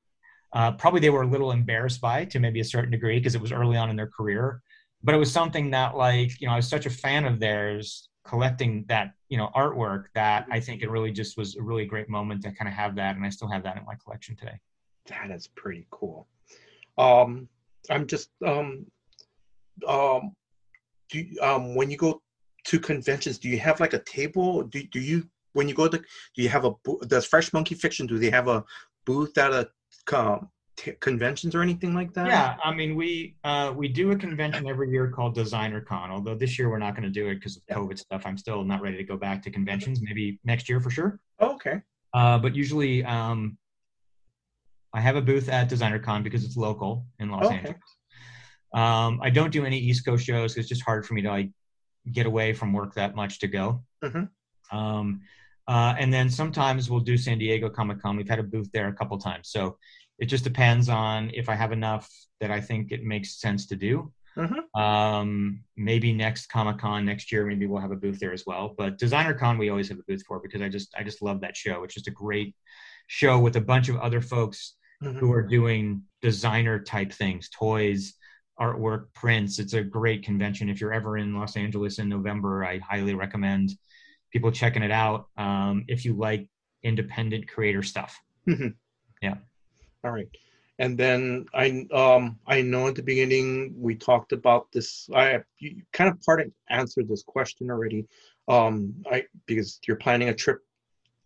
uh, 0.53 0.71
probably 0.73 0.99
they 0.99 1.09
were 1.09 1.21
a 1.21 1.27
little 1.27 1.51
embarrassed 1.51 2.01
by 2.01 2.25
to 2.25 2.37
maybe 2.39 2.59
a 2.59 2.65
certain 2.65 2.91
degree 2.91 3.17
because 3.17 3.35
it 3.35 3.41
was 3.41 3.53
early 3.53 3.77
on 3.77 3.89
in 3.89 3.95
their 3.95 4.07
career 4.09 4.61
but 5.01 5.15
it 5.15 5.17
was 5.17 5.31
something 5.31 5.71
that 5.71 5.95
like 5.95 6.39
you 6.41 6.47
know 6.47 6.53
i 6.53 6.57
was 6.57 6.67
such 6.67 6.85
a 6.85 6.89
fan 6.89 7.23
of 7.25 7.39
theirs 7.39 8.09
collecting 8.25 8.83
that 8.89 9.11
you 9.29 9.37
know 9.37 9.49
artwork 9.55 10.05
that 10.15 10.45
i 10.51 10.59
think 10.59 10.81
it 10.81 10.89
really 10.89 11.11
just 11.11 11.37
was 11.37 11.55
a 11.55 11.61
really 11.61 11.85
great 11.85 12.09
moment 12.09 12.41
to 12.41 12.51
kind 12.51 12.67
of 12.67 12.73
have 12.73 12.95
that 12.95 13.15
and 13.15 13.25
i 13.25 13.29
still 13.29 13.47
have 13.49 13.63
that 13.63 13.77
in 13.77 13.85
my 13.85 13.95
collection 14.03 14.35
today 14.35 14.59
that 15.07 15.31
is 15.31 15.47
pretty 15.47 15.87
cool. 15.89 16.27
Um, 17.01 17.47
I'm 17.89 18.05
just 18.07 18.29
um, 18.45 18.85
um, 19.87 20.35
do 21.09 21.25
um 21.41 21.75
when 21.75 21.89
you 21.91 21.97
go 21.97 22.21
to 22.65 22.79
conventions, 22.79 23.37
do 23.39 23.49
you 23.49 23.59
have 23.59 23.79
like 23.79 23.93
a 23.93 23.99
table? 24.03 24.63
Do 24.63 24.83
do 24.83 24.99
you 24.99 25.27
when 25.53 25.67
you 25.67 25.75
go 25.75 25.87
to 25.87 25.97
do 25.97 26.41
you 26.43 26.49
have 26.49 26.65
a 26.65 26.73
does 27.07 27.25
Fresh 27.25 27.53
Monkey 27.53 27.75
Fiction 27.75 28.05
do 28.07 28.17
they 28.19 28.29
have 28.29 28.47
a 28.47 28.63
booth 29.05 29.37
at 29.37 29.51
a 29.51 29.67
um, 30.15 30.49
t- 30.77 30.93
conventions 30.99 31.55
or 31.55 31.61
anything 31.61 31.93
like 31.93 32.13
that? 32.13 32.27
yeah 32.27 32.55
i 32.63 32.71
mean 32.73 32.95
we 32.95 33.35
uh, 33.43 33.73
we 33.75 33.87
do 33.87 34.11
a 34.11 34.15
convention 34.15 34.67
every 34.67 34.89
year 34.89 35.09
called 35.09 35.33
designer 35.35 35.81
con 35.81 36.11
although 36.11 36.35
this 36.35 36.57
year 36.57 36.69
we're 36.69 36.77
not 36.77 36.93
going 36.95 37.03
to 37.03 37.09
do 37.09 37.27
it 37.29 37.35
because 37.35 37.57
of 37.57 37.63
covid 37.75 37.97
stuff 37.97 38.21
i'm 38.25 38.37
still 38.37 38.63
not 38.63 38.81
ready 38.81 38.97
to 38.97 39.03
go 39.03 39.17
back 39.17 39.41
to 39.43 39.49
conventions 39.51 40.01
maybe 40.01 40.39
next 40.43 40.69
year 40.69 40.79
for 40.79 40.89
sure 40.89 41.19
Oh, 41.39 41.55
okay. 41.55 41.81
uh, 42.13 42.37
but 42.39 42.55
usually 42.55 43.03
um, 43.05 43.57
I 44.93 44.99
have 45.01 45.15
a 45.15 45.21
booth 45.21 45.49
at 45.49 45.69
Designer 45.69 45.99
Con 45.99 46.23
because 46.23 46.43
it's 46.43 46.57
local 46.57 47.05
in 47.19 47.29
Los 47.29 47.45
Okay. 47.45 47.55
Angeles. 47.57 47.77
Um, 48.73 49.19
I 49.21 49.29
don't 49.29 49.51
do 49.51 49.65
any 49.65 49.77
East 49.77 50.05
Coast 50.05 50.25
shows. 50.25 50.57
It's 50.57 50.67
just 50.69 50.81
hard 50.83 51.05
for 51.05 51.13
me 51.13 51.21
to 51.23 51.29
like 51.29 51.49
get 52.11 52.25
away 52.25 52.53
from 52.53 52.73
work 52.73 52.95
that 52.95 53.15
much 53.15 53.39
to 53.39 53.47
go. 53.47 53.83
Mhm. 54.03 54.29
Um, 54.71 55.21
uh, 55.67 55.95
and 55.99 56.11
then 56.13 56.29
sometimes 56.29 56.89
we'll 56.89 56.99
do 57.01 57.17
San 57.17 57.37
Diego 57.37 57.69
Comic 57.69 58.01
Con. 58.01 58.17
We've 58.17 58.27
had 58.29 58.39
a 58.39 58.43
booth 58.43 58.71
there 58.71 58.87
a 58.87 58.93
couple 58.93 59.17
times. 59.17 59.49
So 59.49 59.77
it 60.19 60.25
just 60.25 60.43
depends 60.43 60.89
on 60.89 61.31
if 61.33 61.49
I 61.49 61.55
have 61.55 61.71
enough 61.71 62.09
that 62.39 62.51
I 62.51 62.59
think 62.61 62.91
it 62.91 63.03
makes 63.03 63.39
sense 63.39 63.67
to 63.67 63.75
do. 63.75 64.11
Mhm. 64.37 64.79
Um, 64.79 65.63
maybe 65.75 66.13
next 66.13 66.47
Comic 66.47 66.77
Con 66.79 67.05
next 67.05 67.31
year, 67.31 67.45
maybe 67.45 67.65
we'll 67.65 67.81
have 67.81 67.91
a 67.91 67.95
booth 67.97 68.19
there 68.19 68.31
as 68.31 68.45
well. 68.45 68.73
But 68.77 68.97
Designer 68.97 69.33
Con, 69.33 69.57
we 69.57 69.69
always 69.69 69.89
have 69.89 69.99
a 69.99 70.03
booth 70.07 70.23
for 70.25 70.39
because 70.39 70.61
I 70.61 70.69
just 70.69 70.93
I 70.97 71.03
just 71.03 71.21
love 71.21 71.41
that 71.41 71.55
show. 71.57 71.83
It's 71.83 71.93
just 71.93 72.07
a 72.07 72.11
great 72.11 72.55
show 73.07 73.39
with 73.39 73.57
a 73.57 73.61
bunch 73.61 73.89
of 73.89 73.97
other 73.97 74.21
folks 74.21 74.75
Mhm. 75.01 75.17
who 75.17 75.31
are 75.31 75.41
doing 75.41 76.03
designer 76.21 76.79
type 76.79 77.11
things, 77.11 77.49
toys, 77.49 78.13
artwork, 78.59 79.11
prints. 79.13 79.57
It's 79.57 79.73
a 79.73 79.83
great 79.83 80.23
convention. 80.23 80.69
If 80.69 80.79
you're 80.79 80.93
ever 80.93 81.17
in 81.17 81.33
Los 81.35 81.57
Angeles 81.57 81.97
in 81.99 82.07
November, 82.07 82.63
I 82.63 82.77
highly 82.79 83.15
recommend 83.15 83.71
people 84.31 84.51
checking 84.51 84.83
it 84.83 84.91
out. 84.91 85.27
Um, 85.37 85.85
if 85.87 86.05
you 86.05 86.13
like 86.13 86.47
independent 86.83 87.47
creator 87.47 87.83
stuff. 87.83 88.19
Yeah. 88.47 89.37
All 90.03 90.11
right. 90.11 90.27
And 90.79 90.97
then 90.97 91.45
I 91.53 91.85
um 91.93 92.39
I 92.47 92.61
know 92.61 92.87
at 92.87 92.95
the 92.95 93.03
beginning 93.03 93.73
we 93.77 93.93
talked 93.95 94.31
about 94.31 94.71
this. 94.71 95.07
I 95.13 95.39
you 95.59 95.83
kind 95.93 96.09
of 96.09 96.19
part 96.21 96.41
of 96.41 96.51
answered 96.69 97.07
this 97.07 97.23
question 97.23 97.69
already. 97.69 98.07
Um, 98.47 99.03
I 99.11 99.25
because 99.45 99.79
you're 99.87 99.97
planning 99.97 100.29
a 100.29 100.33
trip 100.33 100.59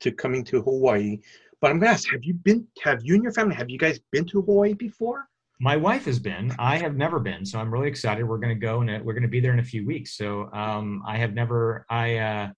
to 0.02 0.12
coming 0.12 0.44
to 0.46 0.62
Hawaii. 0.62 1.20
But 1.62 1.72
I'm 1.72 1.80
gonna 1.80 1.92
ask, 1.92 2.10
have 2.12 2.24
you 2.24 2.34
been? 2.34 2.68
Have 2.84 3.02
you 3.04 3.16
and 3.16 3.24
your 3.24 3.32
family? 3.32 3.56
Have 3.56 3.70
you 3.70 3.78
guys 3.78 4.00
been 4.12 4.26
to 4.26 4.42
Hawaii 4.42 4.74
before? 4.74 5.28
My 5.60 5.78
wife 5.78 6.06
has 6.06 6.20
been. 6.20 6.54
I 6.60 6.78
have 6.78 6.96
never 6.96 7.20
been, 7.20 7.46
so 7.46 7.60
I'm 7.60 7.72
really 7.72 7.88
excited. 7.88 8.24
We're 8.24 8.40
to 8.40 8.56
go 8.56 8.82
and 8.82 9.06
we're 9.06 9.14
to 9.24 9.30
be 9.30 9.40
there 9.40 9.54
in 9.54 9.60
a 9.60 9.64
few 9.64 9.86
weeks. 9.86 10.18
So 10.18 10.50
um, 10.52 11.02
I 11.08 11.18
have 11.18 11.34
never. 11.34 11.86
I 11.90 12.18
uh, 12.18 12.50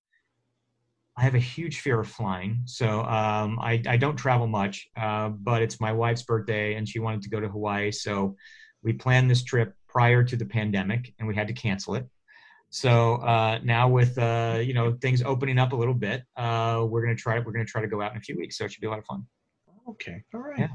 I 1.15 1.21
have 1.21 1.35
a 1.35 1.39
huge 1.39 1.79
fear 1.79 1.99
of 1.99 2.07
flying, 2.07 2.61
so 2.65 3.01
um, 3.01 3.59
I 3.59 3.81
I 3.87 3.97
don't 3.97 4.15
travel 4.15 4.47
much. 4.47 4.87
Uh, 4.95 5.29
but 5.29 5.61
it's 5.61 5.79
my 5.79 5.91
wife's 5.91 6.23
birthday, 6.23 6.75
and 6.75 6.87
she 6.87 6.99
wanted 6.99 7.21
to 7.23 7.29
go 7.29 7.39
to 7.39 7.47
Hawaii, 7.47 7.91
so 7.91 8.35
we 8.83 8.93
planned 8.93 9.29
this 9.29 9.43
trip 9.43 9.73
prior 9.87 10.23
to 10.23 10.35
the 10.35 10.45
pandemic, 10.45 11.13
and 11.19 11.27
we 11.27 11.35
had 11.35 11.47
to 11.47 11.53
cancel 11.53 11.95
it. 11.95 12.07
So 12.69 13.15
uh, 13.15 13.59
now 13.63 13.87
with 13.87 14.17
uh, 14.17 14.59
you 14.61 14.73
know 14.73 14.97
things 15.01 15.21
opening 15.23 15.57
up 15.57 15.73
a 15.73 15.75
little 15.75 15.93
bit, 15.93 16.23
uh, 16.35 16.85
we're 16.87 17.01
gonna 17.01 17.15
try. 17.15 17.39
We're 17.39 17.51
gonna 17.51 17.65
try 17.65 17.81
to 17.81 17.87
go 17.87 18.01
out 18.01 18.11
in 18.11 18.17
a 18.17 18.21
few 18.21 18.37
weeks, 18.37 18.57
so 18.57 18.65
it 18.65 18.71
should 18.71 18.81
be 18.81 18.87
a 18.87 18.89
lot 18.89 18.99
of 18.99 19.05
fun. 19.05 19.25
Okay, 19.89 20.23
all 20.33 20.41
right. 20.41 20.59
Yeah. 20.59 20.67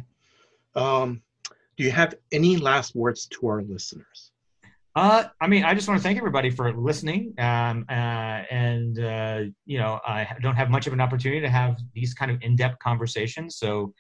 Um, 0.74 1.22
do 1.76 1.84
you 1.84 1.90
have 1.90 2.14
any 2.30 2.56
last 2.56 2.94
words 2.94 3.26
to 3.26 3.46
our 3.46 3.62
listeners? 3.62 4.32
Uh, 4.94 5.24
I 5.40 5.46
mean, 5.46 5.64
I 5.64 5.74
just 5.74 5.88
want 5.88 5.98
to 5.98 6.02
thank 6.02 6.18
everybody 6.18 6.50
for 6.50 6.72
listening. 6.72 7.34
Um, 7.38 7.86
uh, 7.88 7.92
and 8.50 8.98
uh, 8.98 9.40
you 9.64 9.78
know, 9.78 10.00
I 10.06 10.36
don't 10.42 10.56
have 10.56 10.70
much 10.70 10.86
of 10.86 10.92
an 10.92 11.00
opportunity 11.00 11.40
to 11.40 11.48
have 11.48 11.78
these 11.94 12.12
kind 12.14 12.30
of 12.30 12.38
in-depth 12.42 12.78
conversations. 12.78 13.56
So, 13.56 13.94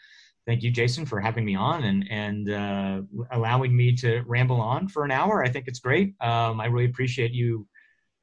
thank 0.46 0.62
you, 0.62 0.70
Jason, 0.70 1.06
for 1.06 1.20
having 1.20 1.44
me 1.44 1.54
on 1.54 1.84
and 1.84 2.06
and 2.10 2.50
uh, 2.50 3.02
allowing 3.32 3.76
me 3.76 3.94
to 3.96 4.22
ramble 4.26 4.60
on 4.60 4.88
for 4.88 5.04
an 5.04 5.10
hour. 5.10 5.42
I 5.42 5.48
think 5.48 5.66
it's 5.66 5.80
great. 5.80 6.14
Um, 6.20 6.60
I 6.60 6.66
really 6.66 6.86
appreciate 6.86 7.32
you 7.32 7.66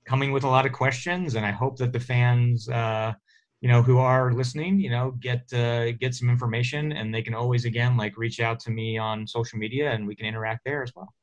coming 0.10 0.32
with 0.32 0.44
a 0.44 0.48
lot 0.48 0.66
of 0.66 0.72
questions, 0.72 1.36
and 1.36 1.46
I 1.46 1.52
hope 1.52 1.78
that 1.78 1.94
the 1.94 2.00
fans, 2.00 2.68
uh, 2.68 3.14
you 3.62 3.70
know, 3.70 3.84
who 3.84 4.00
are 4.00 4.34
listening, 4.34 4.80
you 4.80 4.90
know, 4.90 5.12
get 5.20 5.42
uh, 5.54 5.92
get 5.92 6.16
some 6.16 6.30
information, 6.30 6.94
and 6.94 7.14
they 7.14 7.22
can 7.22 7.36
always 7.36 7.66
again 7.66 7.96
like 7.96 8.18
reach 8.18 8.40
out 8.40 8.60
to 8.62 8.72
me 8.72 8.98
on 8.98 9.28
social 9.28 9.60
media, 9.60 9.92
and 9.92 10.08
we 10.08 10.16
can 10.16 10.26
interact 10.26 10.62
there 10.66 10.82
as 10.82 10.92
well. 10.96 11.14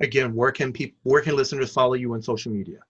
Again, 0.00 0.34
where 0.34 0.50
can 0.50 0.72
people, 0.72 0.98
where 1.04 1.22
can 1.22 1.36
listeners 1.36 1.72
follow 1.72 1.94
you 1.94 2.12
on 2.14 2.20
social 2.20 2.50
media? 2.50 2.80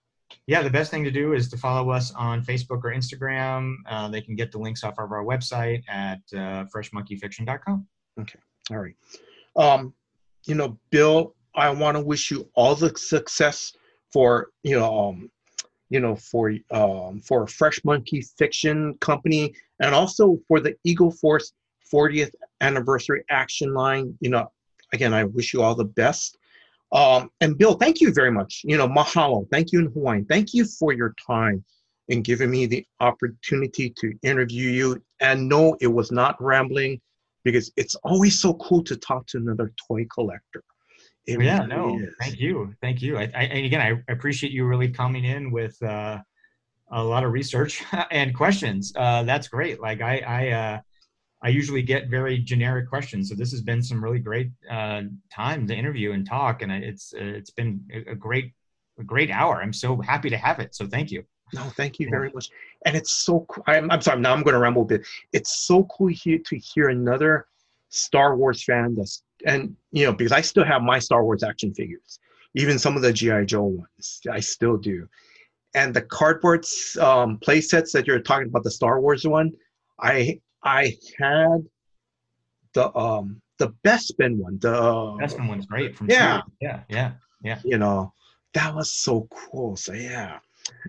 Yeah, 0.47 0.63
the 0.63 0.71
best 0.79 0.89
thing 0.89 1.03
to 1.03 1.11
do 1.11 1.33
is 1.33 1.47
to 1.49 1.57
follow 1.57 1.91
us 1.91 2.11
on 2.15 2.43
Facebook 2.43 2.81
or 2.83 2.91
Instagram. 2.91 3.75
Uh, 3.87 4.09
they 4.09 4.21
can 4.21 4.35
get 4.35 4.51
the 4.51 4.57
links 4.57 4.83
off 4.83 4.95
of 4.97 5.11
our 5.11 5.23
website 5.23 5.83
at 5.87 6.21
uh, 6.33 6.65
freshmonkeyfiction.com. 6.73 7.87
Okay, 8.21 8.39
all 8.71 8.79
right. 8.79 8.95
Um, 9.55 9.93
you 10.45 10.55
know, 10.55 10.79
Bill, 10.89 11.35
I 11.53 11.69
want 11.69 11.95
to 11.95 12.01
wish 12.01 12.31
you 12.31 12.49
all 12.55 12.73
the 12.75 12.91
success 12.97 13.73
for 14.11 14.49
you 14.63 14.77
know, 14.77 15.09
um, 15.09 15.31
you 15.89 15.99
know, 15.99 16.15
for 16.15 16.53
um, 16.71 17.21
for 17.21 17.47
Fresh 17.47 17.83
Monkey 17.83 18.21
Fiction 18.21 18.95
Company, 18.99 19.53
and 19.81 19.93
also 19.93 20.37
for 20.47 20.59
the 20.59 20.75
Eagle 20.83 21.11
Force 21.11 21.53
40th 21.91 22.31
anniversary 22.61 23.23
action 23.29 23.73
line. 23.73 24.17
You 24.19 24.29
know, 24.29 24.51
again, 24.93 25.13
I 25.13 25.23
wish 25.23 25.53
you 25.53 25.61
all 25.61 25.75
the 25.75 25.85
best. 25.85 26.37
Um, 26.91 27.29
and 27.41 27.57
Bill, 27.57 27.73
thank 27.73 27.99
you 27.99 28.13
very 28.13 28.31
much. 28.31 28.61
You 28.63 28.77
know, 28.77 28.87
mahalo. 28.87 29.47
Thank 29.51 29.71
you 29.71 29.79
in 29.79 29.91
Hawaiian. 29.91 30.25
Thank 30.25 30.53
you 30.53 30.65
for 30.65 30.93
your 30.93 31.13
time 31.25 31.63
and 32.09 32.23
giving 32.23 32.49
me 32.49 32.65
the 32.65 32.85
opportunity 32.99 33.93
to 33.97 34.13
interview 34.23 34.69
you. 34.69 35.01
And 35.19 35.49
no, 35.49 35.75
it 35.81 35.87
was 35.87 36.11
not 36.11 36.41
rambling 36.41 37.01
because 37.43 37.71
it's 37.75 37.95
always 37.95 38.39
so 38.39 38.53
cool 38.55 38.83
to 38.83 38.95
talk 38.95 39.27
to 39.27 39.37
another 39.37 39.73
toy 39.87 40.05
collector. 40.13 40.63
It 41.27 41.41
yeah, 41.41 41.65
really 41.65 41.67
no, 41.67 41.99
is. 41.99 42.15
thank 42.21 42.39
you. 42.39 42.73
Thank 42.81 43.01
you. 43.01 43.17
I, 43.17 43.23
I, 43.35 43.43
and 43.43 43.65
again, 43.65 43.81
I 43.81 44.11
appreciate 44.11 44.53
you 44.53 44.65
really 44.65 44.89
coming 44.89 45.25
in 45.25 45.51
with 45.51 45.81
uh, 45.83 46.19
a 46.91 47.03
lot 47.03 47.23
of 47.25 47.33
research 47.33 47.83
and 48.11 48.33
questions. 48.33 48.93
Uh, 48.95 49.23
that's 49.23 49.49
great. 49.49 49.81
Like 49.81 50.01
I, 50.01 50.19
I, 50.19 50.49
uh, 50.49 50.79
I 51.41 51.49
usually 51.49 51.81
get 51.81 52.07
very 52.07 52.39
generic 52.39 52.89
questions. 52.89 53.29
So 53.29 53.35
this 53.35 53.51
has 53.51 53.61
been 53.61 53.83
some 53.83 54.03
really 54.03 54.19
great 54.19 54.51
uh, 54.71 55.03
time 55.31 55.67
to 55.67 55.75
interview 55.75 56.13
and 56.13 56.25
talk, 56.25 56.61
and 56.61 56.71
it's 56.71 57.13
uh, 57.13 57.23
it's 57.23 57.51
been 57.51 57.81
a 58.07 58.15
great 58.15 58.53
a 58.99 59.03
great 59.03 59.29
hour. 59.29 59.61
I'm 59.61 59.73
so 59.73 60.01
happy 60.01 60.29
to 60.29 60.37
have 60.37 60.59
it. 60.59 60.73
So 60.73 60.87
thank 60.87 61.11
you. 61.11 61.23
No, 61.53 61.61
thank 61.61 61.99
you 61.99 62.09
very 62.09 62.31
much. 62.33 62.49
And 62.85 62.95
it's 62.95 63.11
so 63.11 63.45
cool. 63.47 63.63
I'm, 63.67 63.89
I'm 63.91 64.01
sorry. 64.01 64.19
Now 64.19 64.33
I'm 64.33 64.43
going 64.43 64.55
to 64.55 64.59
ramble 64.59 64.81
a 64.81 64.85
bit. 64.85 65.07
It's 65.31 65.65
so 65.65 65.83
cool 65.85 66.07
here 66.07 66.39
to 66.45 66.57
hear 66.57 66.89
another 66.89 67.47
Star 67.89 68.35
Wars 68.35 68.63
fan 68.63 68.95
that's 68.95 69.23
and 69.47 69.75
you 69.91 70.05
know 70.05 70.13
because 70.13 70.31
I 70.31 70.41
still 70.41 70.65
have 70.65 70.83
my 70.83 70.99
Star 70.99 71.23
Wars 71.23 71.41
action 71.41 71.73
figures, 71.73 72.19
even 72.53 72.77
some 72.77 72.95
of 72.95 73.01
the 73.01 73.11
GI 73.11 73.45
Joe 73.45 73.63
ones. 73.63 74.21
I 74.31 74.39
still 74.39 74.77
do. 74.77 75.07
And 75.73 75.93
the 75.93 76.01
cardboard 76.01 76.65
um, 76.99 77.37
play 77.39 77.61
sets 77.61 77.91
that 77.93 78.05
you're 78.05 78.19
talking 78.19 78.47
about, 78.47 78.63
the 78.63 78.71
Star 78.71 79.01
Wars 79.01 79.25
one, 79.25 79.51
I 79.99 80.39
I 80.63 80.95
had 81.17 81.65
the 82.73 82.95
um 82.95 83.41
the 83.57 83.69
Bespin 83.83 84.37
one. 84.37 84.59
The 84.59 85.15
best 85.19 85.37
Bespin 85.37 85.47
one's 85.47 85.65
great 85.65 85.95
from 85.95 86.09
yeah, 86.09 86.41
yeah, 86.61 86.81
yeah, 86.89 87.11
yeah. 87.41 87.59
You 87.63 87.77
know, 87.77 88.13
that 88.53 88.75
was 88.75 88.91
so 88.91 89.27
cool. 89.31 89.75
So 89.75 89.93
yeah. 89.93 90.39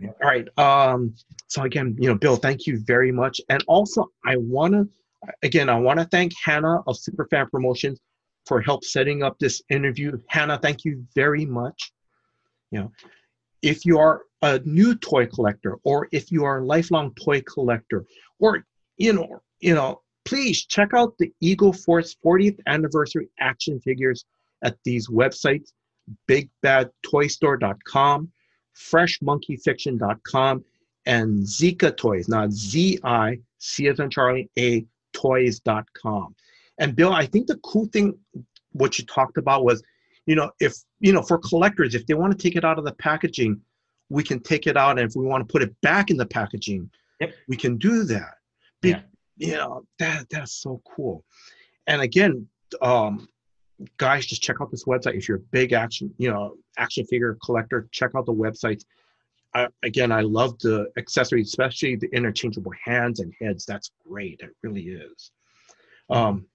All 0.02 0.28
right. 0.28 0.48
Um, 0.58 1.14
so 1.46 1.62
again, 1.62 1.94
you 2.00 2.08
know, 2.08 2.16
Bill, 2.16 2.34
thank 2.34 2.66
you 2.66 2.80
very 2.84 3.12
much. 3.12 3.40
And 3.48 3.62
also 3.68 4.10
I 4.26 4.36
wanna 4.36 4.88
again, 5.42 5.68
I 5.68 5.78
want 5.78 6.00
to 6.00 6.04
thank 6.06 6.32
Hannah 6.44 6.80
of 6.86 6.96
Superfan 6.96 7.48
Promotions 7.50 8.00
for 8.48 8.60
help 8.62 8.82
setting 8.82 9.22
up 9.22 9.38
this 9.38 9.62
interview. 9.68 10.18
Hannah, 10.28 10.58
thank 10.58 10.84
you 10.84 11.04
very 11.14 11.44
much. 11.44 11.92
You 12.70 12.80
know, 12.80 12.92
if 13.62 13.84
you 13.84 13.98
are 13.98 14.22
a 14.42 14.60
new 14.64 14.96
toy 14.96 15.26
collector 15.26 15.76
or 15.84 16.08
if 16.12 16.32
you 16.32 16.44
are 16.44 16.58
a 16.58 16.64
lifelong 16.64 17.14
toy 17.14 17.42
collector 17.42 18.04
or 18.38 18.64
you 18.96 19.12
know 19.12 19.42
you 19.60 19.74
know, 19.74 20.00
please 20.24 20.64
check 20.64 20.94
out 20.94 21.18
the 21.18 21.32
Eagle 21.40 21.72
Force 21.72 22.14
40th 22.24 22.60
anniversary 22.66 23.28
action 23.40 23.80
figures 23.80 24.24
at 24.62 24.76
these 24.84 25.08
websites 25.08 25.72
bigbadtoystore.com, 26.28 28.32
freshmonkeyfiction.com, 28.74 30.64
and 31.06 31.44
Zica 31.44 31.96
Toys, 31.96 32.28
not 32.28 32.52
Z 32.52 32.98
I 33.04 33.38
C 33.58 33.88
as 33.88 34.00
in 34.00 34.10
Charlie 34.10 34.50
A 34.58 34.84
toys.com. 35.12 36.34
And 36.78 36.94
Bill, 36.94 37.12
I 37.12 37.26
think 37.26 37.46
the 37.46 37.56
cool 37.58 37.86
thing 37.86 38.16
what 38.72 38.98
you 38.98 39.04
talked 39.06 39.38
about 39.38 39.64
was, 39.64 39.82
you 40.26 40.34
know, 40.34 40.50
if 40.60 40.74
you 41.00 41.12
know, 41.12 41.22
for 41.22 41.38
collectors, 41.38 41.94
if 41.94 42.06
they 42.06 42.14
want 42.14 42.36
to 42.36 42.38
take 42.38 42.56
it 42.56 42.64
out 42.64 42.78
of 42.78 42.84
the 42.84 42.92
packaging, 42.94 43.60
we 44.08 44.22
can 44.22 44.40
take 44.40 44.66
it 44.66 44.76
out, 44.76 44.98
and 44.98 45.08
if 45.08 45.16
we 45.16 45.24
want 45.24 45.46
to 45.46 45.52
put 45.52 45.62
it 45.62 45.74
back 45.80 46.10
in 46.10 46.16
the 46.16 46.26
packaging, 46.26 46.90
yep. 47.20 47.34
we 47.48 47.56
can 47.56 47.76
do 47.76 48.04
that. 48.04 48.34
Be- 48.80 48.90
yeah. 48.90 49.00
you 49.36 49.52
know 49.52 49.84
that 49.98 50.26
that's 50.30 50.52
so 50.52 50.80
cool. 50.94 51.24
And 51.86 52.02
again 52.02 52.46
um 52.82 53.28
guys 53.96 54.26
just 54.26 54.42
check 54.42 54.56
out 54.60 54.70
this 54.70 54.84
website. 54.84 55.14
If 55.14 55.28
you're 55.28 55.38
a 55.38 55.50
big 55.52 55.72
action 55.72 56.12
you 56.18 56.30
know 56.30 56.56
action 56.76 57.04
figure 57.06 57.36
collector 57.44 57.88
check 57.92 58.10
out 58.16 58.26
the 58.26 58.32
websites 58.32 58.84
I, 59.54 59.68
again 59.82 60.12
i 60.12 60.20
love 60.20 60.58
the 60.58 60.90
accessories 60.98 61.48
especially 61.48 61.96
the 61.96 62.08
interchangeable 62.14 62.72
hands 62.84 63.20
and 63.20 63.32
heads. 63.40 63.64
That's 63.64 63.90
great. 64.06 64.40
It 64.40 64.50
really 64.62 64.88
is. 64.88 65.30
Um 66.10 66.46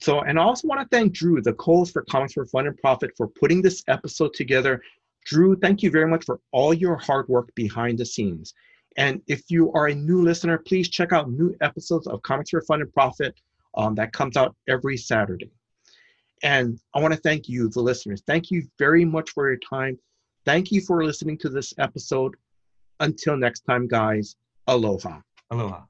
so 0.00 0.20
and 0.20 0.38
i 0.38 0.42
also 0.42 0.68
want 0.68 0.80
to 0.80 0.96
thank 0.96 1.12
drew 1.12 1.40
the 1.40 1.52
coles 1.54 1.90
for 1.90 2.02
comics 2.10 2.34
for 2.34 2.46
fun 2.46 2.66
and 2.66 2.76
profit 2.78 3.10
for 3.16 3.28
putting 3.28 3.62
this 3.62 3.82
episode 3.88 4.32
together 4.34 4.82
drew 5.24 5.56
thank 5.56 5.82
you 5.82 5.90
very 5.90 6.08
much 6.08 6.24
for 6.24 6.40
all 6.52 6.72
your 6.72 6.96
hard 6.96 7.28
work 7.28 7.54
behind 7.54 7.98
the 7.98 8.06
scenes 8.06 8.54
and 8.96 9.20
if 9.26 9.50
you 9.50 9.72
are 9.72 9.88
a 9.88 9.94
new 9.94 10.22
listener, 10.22 10.58
please 10.58 10.88
check 10.88 11.12
out 11.12 11.30
new 11.30 11.54
episodes 11.60 12.06
of 12.06 12.22
Comics 12.22 12.50
for 12.50 12.62
Fun 12.62 12.80
and 12.80 12.92
Profit 12.92 13.34
um, 13.76 13.94
that 13.96 14.12
comes 14.12 14.36
out 14.36 14.56
every 14.68 14.96
Saturday. 14.96 15.50
And 16.42 16.78
I 16.94 17.00
want 17.00 17.12
to 17.14 17.20
thank 17.20 17.48
you, 17.48 17.68
the 17.68 17.80
listeners. 17.80 18.22
Thank 18.26 18.50
you 18.50 18.66
very 18.78 19.04
much 19.04 19.30
for 19.30 19.48
your 19.48 19.58
time. 19.58 19.98
Thank 20.44 20.70
you 20.70 20.80
for 20.80 21.04
listening 21.04 21.38
to 21.38 21.48
this 21.48 21.74
episode. 21.78 22.34
Until 23.00 23.36
next 23.36 23.60
time, 23.60 23.86
guys, 23.86 24.36
aloha. 24.66 25.20
Aloha. 25.50 25.82